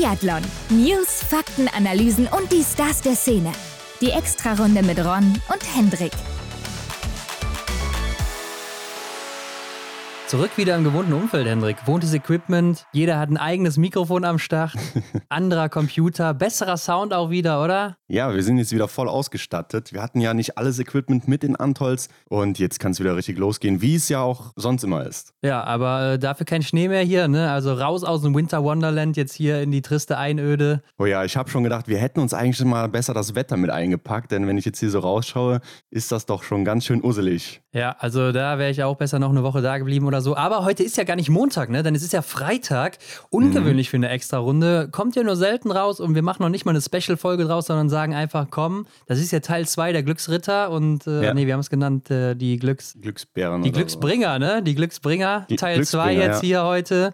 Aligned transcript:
Biathlon. 0.00 0.40
News, 0.70 1.22
Fakten, 1.28 1.68
Analysen 1.68 2.26
und 2.26 2.50
die 2.50 2.64
Stars 2.64 3.02
der 3.02 3.14
Szene. 3.14 3.52
Die 4.00 4.10
Extrarunde 4.10 4.82
mit 4.82 4.98
Ron 4.98 5.34
und 5.52 5.76
Hendrik. 5.76 6.12
Zurück 10.30 10.52
wieder 10.56 10.76
im 10.76 10.84
gewohnten 10.84 11.12
Umfeld, 11.12 11.48
Hendrik. 11.48 11.88
Wohntes 11.88 12.14
Equipment, 12.14 12.86
jeder 12.92 13.18
hat 13.18 13.30
ein 13.30 13.36
eigenes 13.36 13.78
Mikrofon 13.78 14.24
am 14.24 14.38
Start, 14.38 14.76
anderer 15.28 15.68
Computer, 15.68 16.34
besserer 16.34 16.76
Sound 16.76 17.12
auch 17.12 17.30
wieder, 17.30 17.64
oder? 17.64 17.96
Ja, 18.06 18.32
wir 18.32 18.44
sind 18.44 18.58
jetzt 18.58 18.70
wieder 18.70 18.86
voll 18.86 19.08
ausgestattet. 19.08 19.92
Wir 19.92 20.00
hatten 20.00 20.20
ja 20.20 20.32
nicht 20.32 20.56
alles 20.56 20.78
Equipment 20.78 21.26
mit 21.26 21.42
in 21.42 21.56
Antolz 21.56 22.08
und 22.28 22.60
jetzt 22.60 22.78
kann 22.78 22.92
es 22.92 23.00
wieder 23.00 23.16
richtig 23.16 23.38
losgehen, 23.38 23.82
wie 23.82 23.96
es 23.96 24.08
ja 24.08 24.20
auch 24.20 24.52
sonst 24.54 24.84
immer 24.84 25.04
ist. 25.04 25.32
Ja, 25.42 25.64
aber 25.64 26.12
äh, 26.12 26.18
dafür 26.20 26.46
kein 26.46 26.62
Schnee 26.62 26.86
mehr 26.86 27.02
hier, 27.02 27.26
ne? 27.26 27.50
Also 27.50 27.72
raus 27.72 28.04
aus 28.04 28.22
dem 28.22 28.32
Winter 28.32 28.62
Wonderland 28.62 29.16
jetzt 29.16 29.34
hier 29.34 29.60
in 29.60 29.72
die 29.72 29.82
triste 29.82 30.16
Einöde. 30.16 30.82
Oh 30.96 31.06
ja, 31.06 31.24
ich 31.24 31.36
habe 31.36 31.50
schon 31.50 31.64
gedacht, 31.64 31.88
wir 31.88 31.98
hätten 31.98 32.20
uns 32.20 32.34
eigentlich 32.34 32.64
mal 32.64 32.88
besser 32.88 33.14
das 33.14 33.34
Wetter 33.34 33.56
mit 33.56 33.70
eingepackt, 33.70 34.30
denn 34.30 34.46
wenn 34.46 34.58
ich 34.58 34.64
jetzt 34.64 34.78
hier 34.78 34.90
so 34.90 35.00
rausschaue, 35.00 35.60
ist 35.90 36.12
das 36.12 36.26
doch 36.26 36.44
schon 36.44 36.64
ganz 36.64 36.84
schön 36.84 37.02
usselig. 37.02 37.62
Ja, 37.72 37.96
also 37.98 38.30
da 38.30 38.58
wäre 38.58 38.70
ich 38.70 38.82
auch 38.84 38.96
besser 38.96 39.18
noch 39.18 39.30
eine 39.30 39.42
Woche 39.42 39.60
da 39.60 39.78
geblieben 39.78 40.06
oder 40.06 40.19
so. 40.20 40.36
Aber 40.36 40.64
heute 40.64 40.82
ist 40.82 40.96
ja 40.96 41.04
gar 41.04 41.16
nicht 41.16 41.30
Montag, 41.30 41.70
ne? 41.70 41.82
Denn 41.82 41.94
es 41.94 42.02
ist 42.02 42.12
ja 42.12 42.22
Freitag. 42.22 42.98
Ungewöhnlich 43.30 43.88
mhm. 43.88 43.90
für 43.90 43.96
eine 43.96 44.08
extra 44.10 44.38
Runde. 44.38 44.88
Kommt 44.90 45.16
ja 45.16 45.22
nur 45.22 45.36
selten 45.36 45.70
raus 45.70 46.00
und 46.00 46.14
wir 46.14 46.22
machen 46.22 46.42
noch 46.42 46.48
nicht 46.48 46.64
mal 46.64 46.72
eine 46.72 46.80
Special-Folge 46.80 47.44
draus, 47.44 47.66
sondern 47.66 47.88
sagen 47.88 48.14
einfach, 48.14 48.46
komm, 48.50 48.86
das 49.06 49.18
ist 49.18 49.30
ja 49.30 49.40
Teil 49.40 49.66
2 49.66 49.92
der 49.92 50.02
Glücksritter 50.02 50.70
und 50.70 51.06
äh, 51.06 51.24
ja. 51.24 51.34
nee, 51.34 51.46
wir 51.46 51.54
haben 51.54 51.60
es 51.60 51.70
genannt, 51.70 52.10
äh, 52.10 52.34
die 52.34 52.58
Glücks... 52.58 52.96
Glücksbären. 53.00 53.62
Die 53.62 53.72
Glücksbringer, 53.72 54.34
so. 54.34 54.38
ne? 54.38 54.62
Die 54.62 54.74
Glücksbringer. 54.74 55.46
Die 55.48 55.56
Teil 55.56 55.84
2 55.84 56.14
jetzt 56.14 56.42
ja. 56.42 56.46
hier 56.46 56.64
heute. 56.64 57.12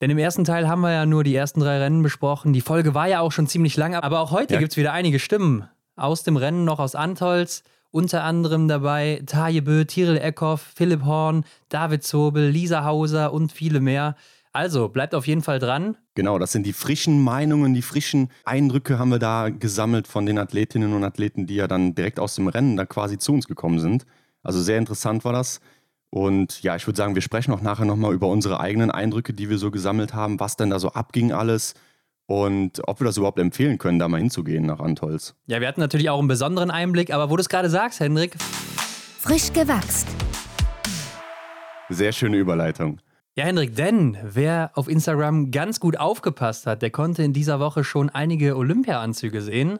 Denn 0.00 0.10
im 0.10 0.18
ersten 0.18 0.44
Teil 0.44 0.68
haben 0.68 0.82
wir 0.82 0.92
ja 0.92 1.06
nur 1.06 1.24
die 1.24 1.34
ersten 1.34 1.60
drei 1.60 1.78
Rennen 1.78 2.02
besprochen. 2.02 2.52
Die 2.52 2.60
Folge 2.60 2.94
war 2.94 3.08
ja 3.08 3.20
auch 3.20 3.32
schon 3.32 3.46
ziemlich 3.46 3.76
lang, 3.76 3.94
aber 3.94 4.20
auch 4.20 4.30
heute 4.30 4.54
ja. 4.54 4.60
gibt 4.60 4.72
es 4.72 4.76
wieder 4.76 4.92
einige 4.92 5.18
Stimmen 5.18 5.68
aus 5.96 6.22
dem 6.22 6.36
Rennen, 6.36 6.64
noch 6.64 6.78
aus 6.78 6.94
Antolz. 6.94 7.62
Unter 7.96 8.24
anderem 8.24 8.68
dabei 8.68 9.22
Taje 9.24 9.62
Bö, 9.62 9.86
Tiril 9.86 10.18
Eckhoff, 10.18 10.60
Philipp 10.60 11.06
Horn, 11.06 11.46
David 11.70 12.04
Zobel, 12.04 12.50
Lisa 12.50 12.84
Hauser 12.84 13.32
und 13.32 13.52
viele 13.52 13.80
mehr. 13.80 14.16
Also 14.52 14.90
bleibt 14.90 15.14
auf 15.14 15.26
jeden 15.26 15.40
Fall 15.40 15.58
dran. 15.60 15.96
Genau, 16.14 16.38
das 16.38 16.52
sind 16.52 16.66
die 16.66 16.74
frischen 16.74 17.24
Meinungen, 17.24 17.72
die 17.72 17.80
frischen 17.80 18.28
Eindrücke 18.44 18.98
haben 18.98 19.08
wir 19.08 19.18
da 19.18 19.48
gesammelt 19.48 20.08
von 20.08 20.26
den 20.26 20.36
Athletinnen 20.36 20.92
und 20.92 21.04
Athleten, 21.04 21.46
die 21.46 21.54
ja 21.54 21.68
dann 21.68 21.94
direkt 21.94 22.20
aus 22.20 22.34
dem 22.34 22.48
Rennen 22.48 22.76
da 22.76 22.84
quasi 22.84 23.16
zu 23.16 23.32
uns 23.32 23.48
gekommen 23.48 23.78
sind. 23.78 24.04
Also 24.42 24.60
sehr 24.60 24.76
interessant 24.76 25.24
war 25.24 25.32
das. 25.32 25.60
Und 26.10 26.62
ja, 26.62 26.76
ich 26.76 26.86
würde 26.86 26.98
sagen, 26.98 27.14
wir 27.14 27.22
sprechen 27.22 27.54
auch 27.54 27.62
nachher 27.62 27.86
nochmal 27.86 28.12
über 28.12 28.28
unsere 28.28 28.60
eigenen 28.60 28.90
Eindrücke, 28.90 29.32
die 29.32 29.48
wir 29.48 29.56
so 29.56 29.70
gesammelt 29.70 30.12
haben, 30.12 30.38
was 30.38 30.56
denn 30.56 30.68
da 30.68 30.78
so 30.78 30.90
abging 30.90 31.32
alles 31.32 31.72
und 32.26 32.82
ob 32.86 33.00
wir 33.00 33.04
das 33.04 33.16
überhaupt 33.16 33.38
empfehlen 33.38 33.78
können, 33.78 33.98
da 33.98 34.08
mal 34.08 34.18
hinzugehen 34.18 34.66
nach 34.66 34.80
Antolz. 34.80 35.34
Ja, 35.46 35.60
wir 35.60 35.68
hatten 35.68 35.80
natürlich 35.80 36.10
auch 36.10 36.18
einen 36.18 36.28
besonderen 36.28 36.70
Einblick, 36.70 37.12
aber 37.12 37.30
wo 37.30 37.36
du 37.36 37.40
es 37.40 37.48
gerade 37.48 37.70
sagst, 37.70 38.00
Hendrik. 38.00 38.36
Frisch 38.38 39.52
gewachst. 39.52 40.08
Sehr 41.88 42.12
schöne 42.12 42.36
Überleitung. 42.36 43.00
Ja, 43.36 43.44
Hendrik, 43.44 43.76
denn 43.76 44.16
wer 44.22 44.70
auf 44.74 44.88
Instagram 44.88 45.50
ganz 45.50 45.78
gut 45.78 45.98
aufgepasst 45.98 46.66
hat, 46.66 46.82
der 46.82 46.90
konnte 46.90 47.22
in 47.22 47.32
dieser 47.32 47.60
Woche 47.60 47.84
schon 47.84 48.08
einige 48.08 48.56
Olympia-Anzüge 48.56 49.42
sehen. 49.42 49.78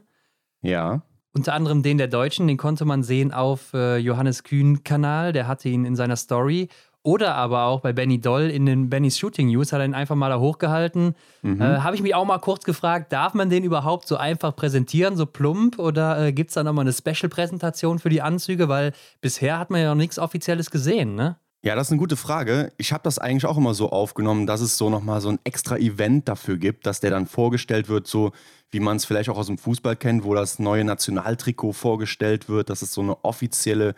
Ja. 0.63 1.03
Unter 1.33 1.55
anderem 1.55 1.83
den 1.83 1.99
der 1.99 2.09
Deutschen, 2.09 2.49
den 2.49 2.59
konnte 2.59 2.85
man 2.85 3.03
sehen 3.03 3.33
auf 3.33 3.73
äh, 3.75 3.97
Johannes 3.97 4.43
Kühn-Kanal, 4.43 5.33
der 5.33 5.49
hatte 5.49 5.69
ihn 5.69 5.85
in 5.85 5.97
seiner 5.97 6.17
Story. 6.17 6.69
Oder 7.07 7.37
aber 7.37 7.67
auch 7.67 7.83
bei 7.83 7.93
Benny 7.93 8.21
Doll 8.21 8.51
in 8.51 8.67
den 8.67 8.91
Bennys 8.91 9.17
Shooting 9.17 9.47
News 9.47 9.73
hat 9.73 9.79
er 9.79 9.85
ihn 9.85 9.95
einfach 9.95 10.17
mal 10.17 10.29
da 10.29 10.41
hochgehalten. 10.41 11.15
Mhm. 11.43 11.61
Äh, 11.61 11.79
Habe 11.79 11.95
ich 11.95 12.03
mich 12.03 12.17
auch 12.17 12.25
mal 12.25 12.41
kurz 12.41 12.65
gefragt, 12.65 13.13
darf 13.13 13.33
man 13.33 13.49
den 13.49 13.63
überhaupt 13.63 14.09
so 14.09 14.17
einfach 14.17 14.57
präsentieren, 14.57 15.17
so 15.17 15.25
plump? 15.25 15.79
Oder 15.79 16.19
äh, 16.21 16.33
gibt 16.33 16.51
es 16.51 16.55
da 16.55 16.65
nochmal 16.65 16.83
eine 16.83 16.93
Special-Präsentation 16.93 18.01
für 18.01 18.09
die 18.09 18.23
Anzüge? 18.23 18.69
Weil 18.69 18.93
bisher 19.21 19.57
hat 19.61 19.71
man 19.71 19.83
ja 19.83 19.91
noch 19.91 19.95
nichts 19.95 20.19
Offizielles 20.19 20.73
gesehen, 20.73 21.15
ne? 21.15 21.37
Ja, 21.63 21.77
das 21.77 21.87
ist 21.87 21.93
eine 21.93 22.01
gute 22.01 22.17
Frage. 22.17 22.73
Ich 22.77 22.93
habe 22.93 23.05
das 23.05 23.21
eigentlich 23.21 23.47
auch 23.47 23.57
immer 23.57 23.75
so 23.75 23.91
aufgenommen, 23.91 24.49
dass 24.49 24.61
es 24.61 24.77
so 24.77 24.91
nochmal 24.91 25.21
so 25.21 25.29
ein 25.29 25.39
extra 25.45 25.77
Event 25.77 26.27
dafür 26.27 26.57
gibt, 26.57 26.87
dass 26.87 26.99
der 26.99 27.11
dann 27.11 27.29
vorgestellt 27.29 27.89
wird, 27.89 28.09
so 28.09 28.33
wie 28.73 28.81
man 28.81 28.97
es 28.97 29.05
vielleicht 29.05 29.31
auch 29.31 29.39
aus 29.39 29.47
dem 29.47 29.59
Fußball 29.59 29.95
kennt, 29.95 30.25
wo 30.25 30.35
das 30.35 30.59
neue 30.59 30.83
Nationaltrikot 30.83 31.73
vorgestellt 31.73 32.49
wird, 32.49 32.69
dass 32.69 32.83
es 32.83 32.93
so 32.93 33.01
eine 33.01 33.25
offizielle 33.25 33.95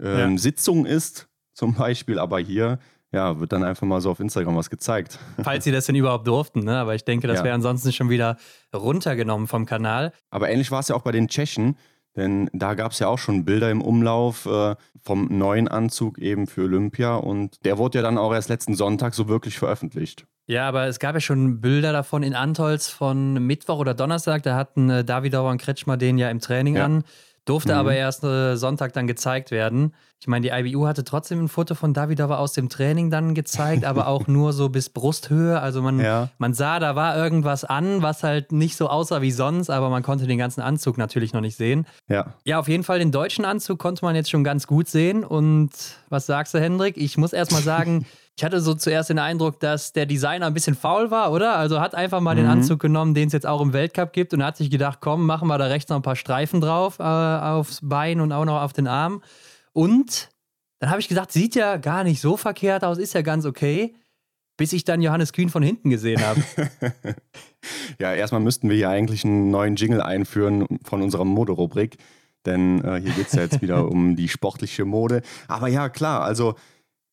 ähm, 0.00 0.32
ja. 0.32 0.38
Sitzung 0.38 0.86
ist 0.86 1.28
zum 1.58 1.74
Beispiel, 1.74 2.18
aber 2.18 2.38
hier 2.38 2.78
ja, 3.10 3.40
wird 3.40 3.52
dann 3.52 3.64
einfach 3.64 3.86
mal 3.86 4.00
so 4.00 4.10
auf 4.10 4.20
Instagram 4.20 4.56
was 4.56 4.70
gezeigt. 4.70 5.18
Falls 5.42 5.64
sie 5.64 5.72
das 5.72 5.86
denn 5.86 5.96
überhaupt 5.96 6.26
durften, 6.26 6.60
ne? 6.60 6.78
aber 6.78 6.94
ich 6.94 7.04
denke, 7.04 7.26
das 7.26 7.38
ja. 7.38 7.44
wäre 7.44 7.54
ansonsten 7.54 7.92
schon 7.92 8.10
wieder 8.10 8.36
runtergenommen 8.74 9.48
vom 9.48 9.66
Kanal. 9.66 10.12
Aber 10.30 10.50
ähnlich 10.50 10.70
war 10.70 10.80
es 10.80 10.88
ja 10.88 10.94
auch 10.94 11.02
bei 11.02 11.12
den 11.12 11.28
Tschechen, 11.28 11.76
denn 12.16 12.50
da 12.52 12.74
gab 12.74 12.92
es 12.92 12.98
ja 12.98 13.08
auch 13.08 13.18
schon 13.18 13.44
Bilder 13.44 13.70
im 13.70 13.80
Umlauf 13.80 14.46
äh, 14.46 14.76
vom 15.00 15.26
neuen 15.30 15.68
Anzug 15.68 16.18
eben 16.18 16.46
für 16.46 16.64
Olympia 16.64 17.16
und 17.16 17.64
der 17.64 17.78
wurde 17.78 17.98
ja 17.98 18.02
dann 18.02 18.18
auch 18.18 18.32
erst 18.32 18.50
letzten 18.50 18.74
Sonntag 18.74 19.14
so 19.14 19.26
wirklich 19.26 19.58
veröffentlicht. 19.58 20.26
Ja, 20.46 20.68
aber 20.68 20.86
es 20.86 20.98
gab 20.98 21.14
ja 21.14 21.20
schon 21.20 21.60
Bilder 21.60 21.92
davon 21.92 22.22
in 22.22 22.34
Antolz 22.34 22.88
von 22.88 23.34
Mittwoch 23.46 23.78
oder 23.78 23.94
Donnerstag, 23.94 24.42
da 24.42 24.54
hatten 24.54 24.90
äh, 24.90 25.04
Davidauer 25.04 25.50
und 25.50 25.60
Kretschmer 25.60 25.96
den 25.96 26.18
ja 26.18 26.30
im 26.30 26.40
Training 26.40 26.76
ja. 26.76 26.84
an. 26.84 27.04
Durfte 27.48 27.72
mhm. 27.72 27.78
aber 27.78 27.94
erst 27.94 28.24
äh, 28.24 28.56
Sonntag 28.56 28.92
dann 28.92 29.06
gezeigt 29.06 29.50
werden. 29.50 29.94
Ich 30.20 30.26
meine, 30.26 30.48
die 30.48 30.52
IBU 30.52 30.86
hatte 30.86 31.04
trotzdem 31.04 31.44
ein 31.44 31.48
Foto 31.48 31.76
von 31.76 31.94
Davidova 31.94 32.38
aus 32.38 32.52
dem 32.52 32.68
Training 32.68 33.08
dann 33.08 33.34
gezeigt, 33.34 33.84
aber 33.84 34.08
auch 34.08 34.26
nur 34.26 34.52
so 34.52 34.68
bis 34.68 34.90
Brusthöhe. 34.90 35.60
Also 35.60 35.80
man, 35.80 36.00
ja. 36.00 36.28
man 36.38 36.54
sah, 36.54 36.80
da 36.80 36.96
war 36.96 37.16
irgendwas 37.16 37.64
an, 37.64 38.02
was 38.02 38.24
halt 38.24 38.50
nicht 38.50 38.76
so 38.76 38.88
aussah 38.88 39.22
wie 39.22 39.30
sonst, 39.30 39.70
aber 39.70 39.90
man 39.90 40.02
konnte 40.02 40.26
den 40.26 40.38
ganzen 40.38 40.60
Anzug 40.60 40.98
natürlich 40.98 41.32
noch 41.32 41.40
nicht 41.40 41.56
sehen. 41.56 41.86
Ja. 42.08 42.34
Ja, 42.44 42.58
auf 42.58 42.68
jeden 42.68 42.82
Fall 42.82 42.98
den 42.98 43.12
deutschen 43.12 43.44
Anzug 43.44 43.78
konnte 43.78 44.04
man 44.04 44.16
jetzt 44.16 44.30
schon 44.30 44.42
ganz 44.42 44.66
gut 44.66 44.88
sehen. 44.88 45.24
Und 45.24 45.70
was 46.08 46.26
sagst 46.26 46.52
du, 46.54 46.60
Hendrik? 46.60 46.96
Ich 46.96 47.16
muss 47.16 47.32
erst 47.32 47.52
mal 47.52 47.62
sagen, 47.62 48.04
Ich 48.38 48.44
hatte 48.44 48.60
so 48.60 48.72
zuerst 48.74 49.10
den 49.10 49.18
Eindruck, 49.18 49.58
dass 49.58 49.92
der 49.92 50.06
Designer 50.06 50.46
ein 50.46 50.54
bisschen 50.54 50.76
faul 50.76 51.10
war, 51.10 51.32
oder? 51.32 51.56
Also 51.56 51.80
hat 51.80 51.96
einfach 51.96 52.20
mal 52.20 52.36
mhm. 52.36 52.42
den 52.42 52.46
Anzug 52.46 52.78
genommen, 52.78 53.12
den 53.12 53.26
es 53.26 53.32
jetzt 53.32 53.46
auch 53.46 53.60
im 53.60 53.72
Weltcup 53.72 54.12
gibt 54.12 54.32
und 54.32 54.44
hat 54.44 54.56
sich 54.56 54.70
gedacht, 54.70 55.00
komm, 55.00 55.26
machen 55.26 55.48
wir 55.48 55.58
da 55.58 55.64
rechts 55.64 55.90
noch 55.90 55.96
ein 55.96 56.02
paar 56.02 56.14
Streifen 56.14 56.60
drauf, 56.60 57.00
äh, 57.00 57.02
aufs 57.02 57.80
Bein 57.82 58.20
und 58.20 58.30
auch 58.30 58.44
noch 58.44 58.62
auf 58.62 58.72
den 58.72 58.86
Arm. 58.86 59.24
Und 59.72 60.30
dann 60.78 60.90
habe 60.90 61.00
ich 61.00 61.08
gesagt, 61.08 61.32
sieht 61.32 61.56
ja 61.56 61.78
gar 61.78 62.04
nicht 62.04 62.20
so 62.20 62.36
verkehrt 62.36 62.84
aus, 62.84 62.98
ist 62.98 63.12
ja 63.12 63.22
ganz 63.22 63.44
okay, 63.44 63.96
bis 64.56 64.72
ich 64.72 64.84
dann 64.84 65.02
Johannes 65.02 65.32
Kühn 65.32 65.48
von 65.48 65.64
hinten 65.64 65.90
gesehen 65.90 66.24
habe. 66.24 66.40
ja, 67.98 68.14
erstmal 68.14 68.40
müssten 68.40 68.68
wir 68.70 68.76
hier 68.76 68.88
eigentlich 68.88 69.24
einen 69.24 69.50
neuen 69.50 69.74
Jingle 69.74 70.00
einführen 70.00 70.64
von 70.84 71.02
unserer 71.02 71.24
Moderubrik, 71.24 71.96
denn 72.46 72.84
äh, 72.84 73.00
hier 73.00 73.14
geht 73.14 73.26
es 73.26 73.32
ja 73.32 73.42
jetzt 73.42 73.62
wieder 73.62 73.88
um 73.90 74.14
die 74.14 74.28
sportliche 74.28 74.84
Mode. 74.84 75.22
Aber 75.48 75.66
ja, 75.66 75.88
klar, 75.88 76.22
also 76.22 76.54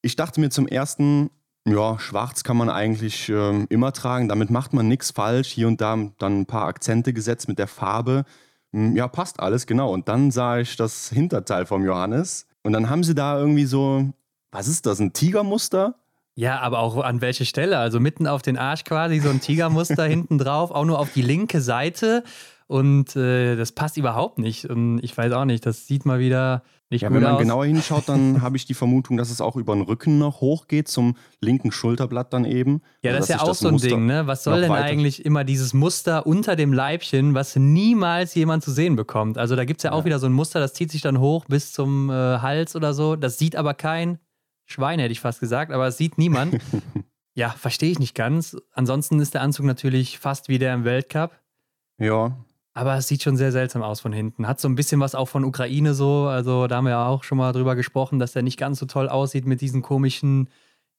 ich 0.06 0.16
dachte 0.16 0.40
mir 0.40 0.52
zum 0.52 0.68
ersten, 0.68 1.32
ja, 1.68 1.98
schwarz 1.98 2.44
kann 2.44 2.58
man 2.58 2.70
eigentlich 2.70 3.28
äh, 3.28 3.64
immer 3.70 3.92
tragen, 3.92 4.30
damit 4.30 4.52
macht 4.52 4.72
man 4.72 4.88
nichts 4.88 5.10
falsch. 5.10 5.48
Hier 5.48 5.68
und 5.68 5.82
da 5.82 5.98
dann 6.20 6.42
ein 6.42 6.46
paar 6.46 6.68
Akzente 6.68 7.12
gesetzt 7.12 7.48
mit 7.48 7.58
der 7.58 7.68
Farbe. 7.68 8.24
Hm, 8.72 8.96
ja, 8.96 9.08
passt 9.08 9.40
alles, 9.40 9.66
genau. 9.66 9.92
Und 9.92 10.08
dann 10.08 10.30
sah 10.30 10.60
ich 10.60 10.76
das 10.76 11.10
Hinterteil 11.10 11.66
vom 11.66 11.84
Johannes. 11.84 12.46
Und 12.62 12.74
dann 12.74 12.88
haben 12.88 13.04
sie 13.04 13.16
da 13.16 13.40
irgendwie 13.40 13.66
so, 13.66 14.14
was 14.52 14.68
ist 14.68 14.86
das, 14.86 15.00
ein 15.00 15.12
Tigermuster? 15.12 15.96
Ja, 16.36 16.60
aber 16.60 16.80
auch 16.80 16.98
an 16.98 17.22
welche 17.22 17.46
Stelle? 17.46 17.80
Also 17.80 18.00
mitten 18.00 18.28
auf 18.28 18.44
den 18.44 18.58
Arsch 18.58 18.84
quasi, 18.84 19.20
so 19.20 19.30
ein 19.30 19.42
Tigermuster 19.42 20.04
hinten 20.06 20.38
drauf, 20.38 20.70
auch 20.70 20.86
nur 20.86 21.00
auf 21.00 21.14
die 21.14 21.24
linke 21.24 21.62
Seite. 21.62 22.24
Und 22.68 23.16
äh, 23.16 23.56
das 23.56 23.72
passt 23.72 23.98
überhaupt 23.98 24.38
nicht. 24.38 24.66
Und 24.66 25.00
ich 25.00 25.18
weiß 25.18 25.32
auch 25.34 25.46
nicht, 25.46 25.66
das 25.66 25.88
sieht 25.88 26.06
mal 26.06 26.20
wieder 26.20 26.62
nicht 26.92 27.02
ja, 27.02 27.12
Wenn 27.12 27.24
man 27.24 27.34
aus. 27.34 27.40
genauer 27.40 27.66
hinschaut, 27.66 28.08
dann 28.08 28.42
habe 28.42 28.58
ich 28.58 28.66
die 28.66 28.76
Vermutung, 28.76 29.18
dass 29.18 29.32
es 29.32 29.42
auch 29.42 29.56
über 29.56 29.74
den 29.74 29.82
Rücken 29.82 30.20
noch 30.20 30.42
hochgeht, 30.42 30.88
zum 30.88 31.16
linken 31.42 31.72
Schulterblatt 31.72 32.32
dann 32.32 32.46
eben. 32.46 32.82
Ja, 33.02 33.12
das 33.14 33.22
ist 33.22 33.30
ja 33.30 33.42
auch 33.42 33.56
so 33.56 33.70
ein 33.70 33.74
Muster 33.74 33.90
Ding, 33.90 34.06
ne? 34.06 34.28
Was 34.28 34.44
soll 34.44 34.62
denn 34.62 34.70
weiter... 34.70 34.86
eigentlich 34.86 35.26
immer 35.26 35.44
dieses 35.44 35.74
Muster 35.74 36.28
unter 36.28 36.56
dem 36.56 36.74
Leibchen, 36.74 37.34
was 37.34 37.56
niemals 37.56 38.36
jemand 38.36 38.64
zu 38.64 38.72
sehen 38.72 38.96
bekommt? 38.96 39.40
Also 39.40 39.56
da 39.56 39.66
gibt 39.66 39.80
es 39.80 39.84
ja 39.84 39.94
auch 39.94 40.00
ja. 40.00 40.06
wieder 40.06 40.20
so 40.20 40.28
ein 40.28 40.34
Muster, 40.34 40.60
das 40.60 40.74
zieht 40.74 40.92
sich 40.92 41.02
dann 41.02 41.20
hoch 41.20 41.46
bis 41.46 41.74
zum 41.74 42.10
äh, 42.12 42.14
Hals 42.14 42.76
oder 42.76 42.94
so. 42.94 43.16
Das 43.16 43.40
sieht 43.40 43.56
aber 43.56 43.74
kein 43.74 44.20
Schwein, 44.66 45.00
hätte 45.00 45.12
ich 45.12 45.20
fast 45.20 45.40
gesagt, 45.40 45.72
aber 45.72 45.88
es 45.88 45.98
sieht 45.98 46.20
niemand. 46.20 46.60
ja, 47.34 47.50
verstehe 47.50 47.92
ich 47.92 48.00
nicht 48.00 48.14
ganz. 48.14 48.58
Ansonsten 48.74 49.20
ist 49.20 49.34
der 49.34 49.42
Anzug 49.42 49.66
natürlich 49.66 50.20
fast 50.20 50.50
wie 50.50 50.60
der 50.60 50.76
im 50.76 50.86
Weltcup. 50.86 51.40
Ja, 51.98 52.38
aber 52.76 52.96
es 52.98 53.08
sieht 53.08 53.24
schon 53.24 53.38
sehr 53.38 53.54
seltsam 53.54 53.82
aus 53.82 54.02
von 54.02 54.12
hinten. 54.12 54.48
Hat 54.48 54.60
so 54.60 54.68
ein 54.68 54.76
bisschen 54.76 55.00
was 55.00 55.16
auch 55.16 55.30
von 55.30 55.46
Ukraine 55.46 55.94
so. 55.94 56.28
Also 56.28 56.68
da 56.68 56.76
haben 56.76 56.84
wir 56.84 56.92
ja 56.92 57.08
auch 57.08 57.24
schon 57.24 57.38
mal 57.38 57.54
drüber 57.54 57.74
gesprochen, 57.76 58.20
dass 58.20 58.34
der 58.34 58.44
nicht 58.44 58.60
ganz 58.60 58.80
so 58.80 58.86
toll 58.86 59.08
aussieht 59.08 59.46
mit 59.46 59.62
diesen 59.62 59.82
komischen, 59.82 60.50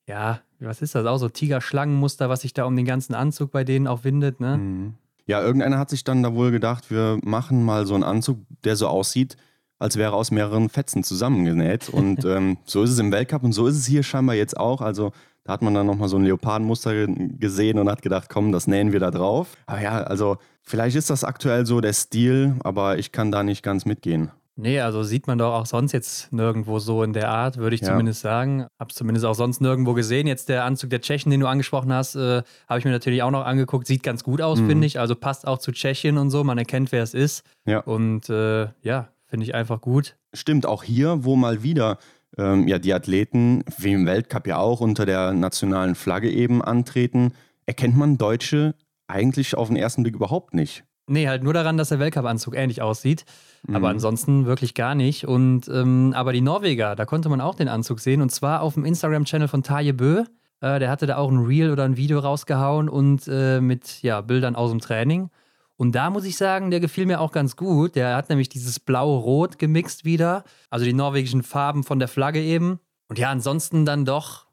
ja, 0.08 0.40
was 0.58 0.80
ist 0.80 0.94
das 0.94 1.04
auch 1.04 1.18
so 1.18 1.28
Tigerschlangenmuster, 1.28 2.30
was 2.30 2.40
sich 2.40 2.54
da 2.54 2.64
um 2.64 2.74
den 2.76 2.86
ganzen 2.86 3.14
Anzug 3.14 3.52
bei 3.52 3.62
denen 3.62 3.86
auch 3.86 4.04
windet, 4.04 4.40
ne? 4.40 4.56
Mhm. 4.56 4.94
Ja, 5.26 5.42
irgendeiner 5.42 5.78
hat 5.78 5.90
sich 5.90 6.02
dann 6.02 6.22
da 6.22 6.34
wohl 6.34 6.50
gedacht, 6.50 6.90
wir 6.90 7.18
machen 7.22 7.64
mal 7.64 7.84
so 7.84 7.94
einen 7.94 8.04
Anzug, 8.04 8.38
der 8.64 8.76
so 8.76 8.86
aussieht, 8.86 9.36
als 9.78 9.96
wäre 9.96 10.12
aus 10.12 10.30
mehreren 10.30 10.68
Fetzen 10.68 11.02
zusammengenäht. 11.04 11.88
Und 11.88 12.24
ähm, 12.26 12.58
so 12.64 12.82
ist 12.82 12.90
es 12.90 12.98
im 12.98 13.12
Weltcup 13.12 13.42
und 13.42 13.52
so 13.52 13.66
ist 13.66 13.76
es 13.76 13.86
hier 13.86 14.02
scheinbar 14.02 14.34
jetzt 14.34 14.56
auch. 14.56 14.80
Also 14.80 15.12
da 15.44 15.52
hat 15.52 15.62
man 15.62 15.74
dann 15.74 15.86
nochmal 15.86 16.08
so 16.08 16.16
ein 16.16 16.24
Leopardenmuster 16.24 17.06
gesehen 17.06 17.78
und 17.78 17.88
hat 17.88 18.02
gedacht, 18.02 18.28
komm, 18.28 18.52
das 18.52 18.66
nähen 18.66 18.92
wir 18.92 19.00
da 19.00 19.10
drauf. 19.10 19.56
Aber 19.66 19.80
ja, 19.80 20.02
also 20.02 20.38
vielleicht 20.62 20.96
ist 20.96 21.08
das 21.10 21.22
aktuell 21.22 21.66
so 21.66 21.80
der 21.80 21.92
Stil, 21.92 22.56
aber 22.64 22.98
ich 22.98 23.12
kann 23.12 23.30
da 23.30 23.42
nicht 23.44 23.62
ganz 23.62 23.84
mitgehen. 23.84 24.30
Nee, 24.58 24.80
also 24.80 25.02
sieht 25.02 25.26
man 25.26 25.36
doch 25.36 25.52
auch 25.52 25.66
sonst 25.66 25.92
jetzt 25.92 26.32
nirgendwo 26.32 26.78
so 26.78 27.02
in 27.02 27.12
der 27.12 27.28
Art, 27.28 27.58
würde 27.58 27.74
ich 27.74 27.82
ja. 27.82 27.88
zumindest 27.88 28.22
sagen. 28.22 28.66
Hab's 28.80 28.94
zumindest 28.94 29.26
auch 29.26 29.34
sonst 29.34 29.60
nirgendwo 29.60 29.92
gesehen. 29.92 30.26
Jetzt 30.26 30.48
der 30.48 30.64
Anzug 30.64 30.88
der 30.88 31.02
Tschechen, 31.02 31.30
den 31.30 31.40
du 31.40 31.46
angesprochen 31.46 31.92
hast, 31.92 32.16
äh, 32.16 32.42
habe 32.66 32.78
ich 32.78 32.86
mir 32.86 32.90
natürlich 32.90 33.22
auch 33.22 33.30
noch 33.30 33.44
angeguckt. 33.44 33.86
Sieht 33.86 34.02
ganz 34.02 34.24
gut 34.24 34.40
aus, 34.40 34.58
mhm. 34.58 34.68
finde 34.68 34.86
ich. 34.86 34.98
Also 34.98 35.14
passt 35.14 35.46
auch 35.46 35.58
zu 35.58 35.72
Tschechien 35.72 36.16
und 36.16 36.30
so. 36.30 36.42
Man 36.42 36.56
erkennt, 36.56 36.90
wer 36.90 37.02
es 37.02 37.12
ist. 37.12 37.44
Ja. 37.66 37.80
Und 37.80 38.30
äh, 38.30 38.68
ja, 38.80 39.10
finde 39.36 39.44
ich 39.44 39.54
einfach 39.54 39.82
gut. 39.82 40.16
Stimmt, 40.32 40.64
auch 40.64 40.82
hier, 40.82 41.26
wo 41.26 41.36
mal 41.36 41.62
wieder 41.62 41.98
ähm, 42.38 42.66
ja, 42.66 42.78
die 42.78 42.94
Athleten, 42.94 43.62
wie 43.76 43.92
im 43.92 44.06
Weltcup 44.06 44.46
ja 44.46 44.56
auch, 44.56 44.80
unter 44.80 45.04
der 45.04 45.34
nationalen 45.34 45.94
Flagge 45.94 46.30
eben 46.30 46.62
antreten, 46.62 47.34
erkennt 47.66 47.98
man 47.98 48.16
Deutsche 48.16 48.74
eigentlich 49.08 49.54
auf 49.54 49.68
den 49.68 49.76
ersten 49.76 50.04
Blick 50.04 50.14
überhaupt 50.14 50.54
nicht. 50.54 50.84
Nee, 51.06 51.28
halt 51.28 51.42
nur 51.42 51.52
daran, 51.52 51.76
dass 51.76 51.90
der 51.90 51.98
Weltcup-Anzug 51.98 52.56
ähnlich 52.56 52.80
aussieht. 52.80 53.26
Mhm. 53.66 53.76
Aber 53.76 53.90
ansonsten 53.90 54.46
wirklich 54.46 54.72
gar 54.72 54.94
nicht. 54.94 55.26
Und 55.26 55.68
ähm, 55.68 56.14
aber 56.16 56.32
die 56.32 56.40
Norweger, 56.40 56.96
da 56.96 57.04
konnte 57.04 57.28
man 57.28 57.42
auch 57.42 57.56
den 57.56 57.68
Anzug 57.68 58.00
sehen. 58.00 58.22
Und 58.22 58.30
zwar 58.30 58.62
auf 58.62 58.72
dem 58.72 58.86
Instagram-Channel 58.86 59.48
von 59.48 59.62
Taje 59.62 59.92
Bö. 59.92 60.24
Äh, 60.62 60.78
der 60.78 60.88
hatte 60.88 61.04
da 61.04 61.18
auch 61.18 61.30
ein 61.30 61.44
Reel 61.44 61.70
oder 61.70 61.84
ein 61.84 61.98
Video 61.98 62.20
rausgehauen 62.20 62.88
und 62.88 63.28
äh, 63.28 63.60
mit 63.60 64.00
ja, 64.00 64.22
Bildern 64.22 64.56
aus 64.56 64.70
dem 64.70 64.80
Training. 64.80 65.28
Und 65.76 65.92
da 65.94 66.10
muss 66.10 66.24
ich 66.24 66.36
sagen, 66.36 66.70
der 66.70 66.80
gefiel 66.80 67.06
mir 67.06 67.20
auch 67.20 67.32
ganz 67.32 67.56
gut. 67.56 67.96
Der 67.96 68.16
hat 68.16 68.28
nämlich 68.30 68.48
dieses 68.48 68.80
Blau-Rot 68.80 69.58
gemixt 69.58 70.04
wieder. 70.04 70.44
Also 70.70 70.84
die 70.84 70.94
norwegischen 70.94 71.42
Farben 71.42 71.84
von 71.84 71.98
der 71.98 72.08
Flagge 72.08 72.40
eben. 72.40 72.80
Und 73.08 73.18
ja, 73.18 73.30
ansonsten 73.30 73.84
dann 73.84 74.04
doch 74.04 74.46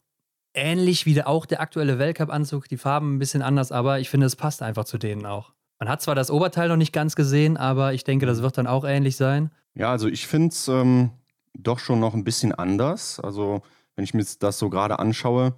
ähnlich 0.53 1.05
wie 1.05 1.13
der, 1.13 1.27
auch 1.27 1.45
der 1.45 1.61
aktuelle 1.61 1.97
Weltcup-Anzug. 1.97 2.67
Die 2.67 2.77
Farben 2.77 3.15
ein 3.15 3.19
bisschen 3.19 3.41
anders, 3.41 3.71
aber 3.71 3.99
ich 3.99 4.09
finde, 4.09 4.27
es 4.27 4.35
passt 4.35 4.61
einfach 4.61 4.85
zu 4.85 4.97
denen 4.97 5.25
auch. 5.25 5.53
Man 5.79 5.89
hat 5.89 6.01
zwar 6.01 6.15
das 6.15 6.29
Oberteil 6.29 6.69
noch 6.69 6.77
nicht 6.77 6.93
ganz 6.93 7.15
gesehen, 7.15 7.57
aber 7.57 7.93
ich 7.93 8.03
denke, 8.03 8.25
das 8.25 8.41
wird 8.41 8.57
dann 8.57 8.67
auch 8.67 8.83
ähnlich 8.83 9.17
sein. 9.17 9.51
Ja, 9.75 9.91
also 9.91 10.07
ich 10.07 10.27
finde 10.27 10.49
es 10.49 10.67
ähm, 10.67 11.11
doch 11.53 11.79
schon 11.79 11.99
noch 11.99 12.13
ein 12.13 12.23
bisschen 12.23 12.53
anders. 12.53 13.19
Also, 13.19 13.63
wenn 13.95 14.03
ich 14.03 14.13
mir 14.13 14.25
das 14.39 14.59
so 14.59 14.69
gerade 14.69 14.99
anschaue, 14.99 15.55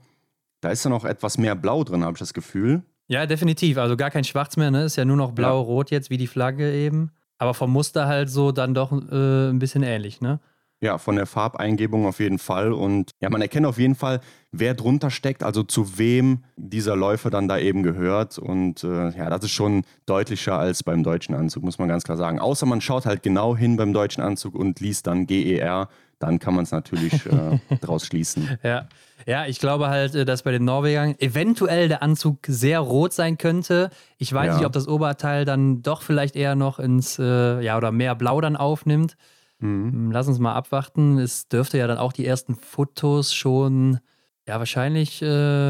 da 0.61 0.69
ist 0.69 0.83
ja 0.83 0.89
noch 0.89 1.05
etwas 1.05 1.37
mehr 1.37 1.55
Blau 1.55 1.83
drin, 1.83 2.03
habe 2.03 2.13
ich 2.13 2.19
das 2.19 2.33
Gefühl. 2.33 2.83
Ja, 3.07 3.25
definitiv. 3.25 3.77
Also 3.77 3.95
gar 3.97 4.09
kein 4.09 4.23
Schwarz 4.23 4.57
mehr, 4.57 4.71
ne? 4.71 4.85
Ist 4.85 4.95
ja 4.95 5.05
nur 5.05 5.17
noch 5.17 5.31
blau-rot 5.31 5.91
jetzt, 5.91 6.09
wie 6.09 6.17
die 6.17 6.27
Flagge 6.27 6.73
eben. 6.73 7.11
Aber 7.37 7.53
vom 7.53 7.71
Muster 7.71 8.07
halt 8.07 8.29
so 8.29 8.51
dann 8.51 8.73
doch 8.73 8.91
äh, 8.91 9.49
ein 9.49 9.59
bisschen 9.59 9.83
ähnlich, 9.83 10.21
ne? 10.21 10.39
Ja, 10.85 10.99
von 10.99 11.15
der 11.15 11.25
Farbeingebung 11.25 12.05
auf 12.05 12.19
jeden 12.19 12.37
Fall. 12.37 12.71
Und 12.71 13.11
ja, 13.19 13.31
man 13.31 13.41
erkennt 13.41 13.65
auf 13.65 13.79
jeden 13.79 13.95
Fall, 13.95 14.21
wer 14.51 14.75
drunter 14.75 15.09
steckt, 15.09 15.41
also 15.41 15.63
zu 15.63 15.97
wem 15.97 16.43
dieser 16.57 16.95
Läufer 16.95 17.31
dann 17.31 17.47
da 17.47 17.57
eben 17.57 17.81
gehört. 17.81 18.37
Und 18.37 18.83
äh, 18.83 19.09
ja, 19.09 19.29
das 19.31 19.45
ist 19.45 19.51
schon 19.51 19.83
deutlicher 20.05 20.59
als 20.59 20.83
beim 20.83 21.01
deutschen 21.03 21.33
Anzug, 21.33 21.63
muss 21.63 21.79
man 21.79 21.87
ganz 21.87 22.03
klar 22.03 22.17
sagen. 22.17 22.39
Außer 22.39 22.67
man 22.67 22.81
schaut 22.81 23.07
halt 23.07 23.23
genau 23.23 23.57
hin 23.57 23.77
beim 23.77 23.93
deutschen 23.93 24.21
Anzug 24.21 24.53
und 24.53 24.79
liest 24.79 25.07
dann 25.07 25.25
GER, 25.25 25.89
dann 26.19 26.37
kann 26.37 26.53
man 26.53 26.63
es 26.63 26.71
natürlich 26.71 27.25
äh, 27.25 27.59
draus 27.81 28.05
schließen. 28.05 28.57
Ja. 28.63 28.87
ja, 29.25 29.45
ich 29.47 29.59
glaube 29.59 29.87
halt, 29.87 30.13
äh, 30.13 30.23
dass 30.23 30.43
bei 30.43 30.51
den 30.51 30.65
Norwegern 30.65 31.15
eventuell 31.17 31.87
der 31.87 32.03
Anzug 32.03 32.39
sehr 32.47 32.79
rot 32.79 33.11
sein 33.11 33.39
könnte. 33.39 33.89
Ich 34.17 34.31
weiß 34.31 34.47
ja. 34.47 34.57
nicht, 34.57 34.65
ob 34.65 34.73
das 34.73 34.87
Oberteil 34.87 35.45
dann 35.45 35.81
doch 35.81 36.03
vielleicht 36.03 36.35
eher 36.35 36.55
noch 36.55 36.77
ins, 36.77 37.17
äh, 37.17 37.61
ja, 37.61 37.75
oder 37.75 37.91
mehr 37.91 38.13
Blau 38.13 38.39
dann 38.39 38.55
aufnimmt. 38.55 39.17
Mhm. 39.65 39.91
Hm, 39.91 40.11
lass 40.11 40.27
uns 40.27 40.39
mal 40.39 40.53
abwarten. 40.53 41.17
Es 41.17 41.47
dürfte 41.47 41.77
ja 41.77 41.87
dann 41.87 41.97
auch 41.97 42.13
die 42.13 42.25
ersten 42.25 42.55
Fotos 42.55 43.33
schon, 43.33 43.99
ja, 44.47 44.59
wahrscheinlich 44.59 45.21
äh, 45.21 45.25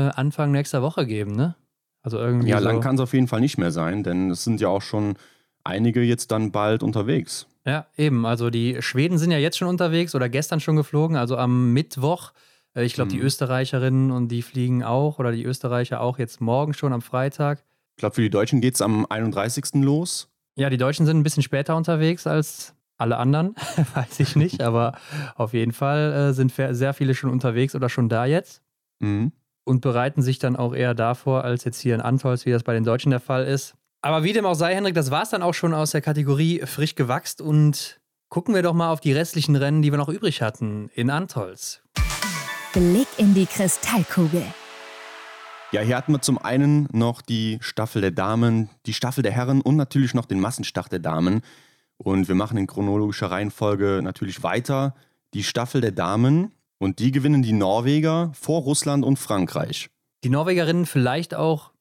Anfang 0.09 0.51
nächster 0.51 0.81
Woche 0.81 1.05
geben, 1.05 1.35
ne? 1.35 1.55
Also 2.01 2.19
irgendwie. 2.19 2.49
Ja, 2.49 2.59
so. 2.59 2.65
lang 2.65 2.81
kann 2.81 2.95
es 2.95 3.01
auf 3.01 3.13
jeden 3.13 3.27
Fall 3.27 3.41
nicht 3.41 3.57
mehr 3.57 3.71
sein, 3.71 4.03
denn 4.03 4.29
es 4.29 4.43
sind 4.43 4.61
ja 4.61 4.67
auch 4.67 4.81
schon 4.81 5.15
einige 5.63 6.01
jetzt 6.01 6.31
dann 6.31 6.51
bald 6.51 6.83
unterwegs. 6.83 7.47
Ja, 7.65 7.87
eben. 7.97 8.25
Also 8.25 8.51
die 8.51 8.81
Schweden 8.81 9.17
sind 9.17 9.31
ja 9.31 9.39
jetzt 9.39 9.57
schon 9.57 9.67
unterwegs 9.67 10.13
oder 10.13 10.29
gestern 10.29 10.59
schon 10.59 10.75
geflogen, 10.75 11.17
also 11.17 11.37
am 11.37 11.73
Mittwoch. 11.73 12.31
Äh, 12.75 12.85
ich 12.85 12.93
glaube, 12.93 13.11
mhm. 13.11 13.17
die 13.17 13.21
Österreicherinnen 13.21 14.11
und 14.11 14.27
die 14.27 14.43
fliegen 14.43 14.83
auch 14.83 15.17
oder 15.17 15.31
die 15.31 15.43
Österreicher 15.43 16.01
auch 16.01 16.19
jetzt 16.19 16.41
morgen 16.41 16.73
schon 16.73 16.93
am 16.93 17.01
Freitag. 17.01 17.63
Ich 17.95 18.01
glaube, 18.01 18.15
für 18.15 18.21
die 18.21 18.29
Deutschen 18.29 18.61
geht 18.61 18.75
es 18.75 18.81
am 18.81 19.05
31. 19.09 19.75
los. 19.75 20.29
Ja, 20.57 20.69
die 20.69 20.77
Deutschen 20.77 21.05
sind 21.05 21.17
ein 21.17 21.23
bisschen 21.23 21.43
später 21.43 21.75
unterwegs 21.75 22.27
als 22.27 22.74
alle 22.97 23.17
anderen, 23.17 23.55
weiß 23.95 24.19
ich 24.19 24.35
nicht, 24.35 24.61
aber 24.61 24.97
auf 25.35 25.53
jeden 25.53 25.73
Fall 25.73 26.13
äh, 26.13 26.33
sind 26.33 26.53
sehr 26.53 26.93
viele 26.93 27.15
schon 27.15 27.29
unterwegs 27.29 27.75
oder 27.75 27.89
schon 27.89 28.09
da 28.09 28.25
jetzt 28.25 28.61
mhm. 28.99 29.31
und 29.63 29.81
bereiten 29.81 30.21
sich 30.21 30.39
dann 30.39 30.55
auch 30.55 30.73
eher 30.73 30.93
davor, 30.93 31.43
als 31.43 31.63
jetzt 31.63 31.79
hier 31.79 31.95
in 31.95 32.01
Antolz, 32.01 32.45
wie 32.45 32.51
das 32.51 32.63
bei 32.63 32.73
den 32.73 32.83
Deutschen 32.83 33.09
der 33.09 33.19
Fall 33.19 33.45
ist. 33.45 33.75
Aber 34.01 34.23
wie 34.23 34.33
dem 34.33 34.45
auch 34.45 34.53
sei, 34.53 34.75
Hendrik, 34.75 34.93
das 34.93 35.09
war 35.09 35.23
es 35.23 35.29
dann 35.29 35.41
auch 35.41 35.53
schon 35.53 35.73
aus 35.73 35.91
der 35.91 36.01
Kategorie 36.01 36.61
frisch 36.65 36.95
gewachst 36.95 37.41
und 37.41 37.99
gucken 38.29 38.53
wir 38.53 38.61
doch 38.61 38.73
mal 38.73 38.91
auf 38.91 38.99
die 38.99 39.13
restlichen 39.13 39.55
Rennen, 39.55 39.81
die 39.81 39.91
wir 39.91 39.97
noch 39.97 40.09
übrig 40.09 40.41
hatten 40.41 40.89
in 40.93 41.09
Antolz. 41.09 41.81
Blick 42.73 43.07
in 43.17 43.33
die 43.33 43.45
Kristallkugel. 43.45 44.43
Ja, 45.71 45.81
hier 45.81 45.97
hatten 45.97 46.11
wir 46.11 46.21
zum 46.21 46.37
einen 46.37 46.87
noch 46.91 47.21
die 47.21 47.57
Staffel 47.61 48.01
der 48.01 48.11
Damen, 48.11 48.69
die 48.85 48.93
Staffel 48.93 49.23
der 49.23 49.31
Herren 49.31 49.61
und 49.61 49.75
natürlich 49.75 50.13
noch 50.13 50.25
den 50.25 50.39
Massenstart 50.39 50.91
der 50.91 50.99
Damen. 50.99 51.41
Und 51.97 52.27
wir 52.27 52.35
machen 52.35 52.57
in 52.57 52.67
chronologischer 52.67 53.31
Reihenfolge 53.31 54.01
natürlich 54.03 54.43
weiter. 54.43 54.95
Die 55.33 55.43
Staffel 55.43 55.81
der 55.81 55.91
Damen 55.91 56.51
und 56.77 56.99
die 56.99 57.11
gewinnen 57.11 57.41
die 57.41 57.53
Norweger 57.53 58.31
vor 58.33 58.61
Russland 58.61 59.05
und 59.05 59.17
Frankreich. 59.17 59.89
Die 60.23 60.29
Norwegerinnen 60.29 60.85
vielleicht 60.85 61.35
auch 61.35 61.71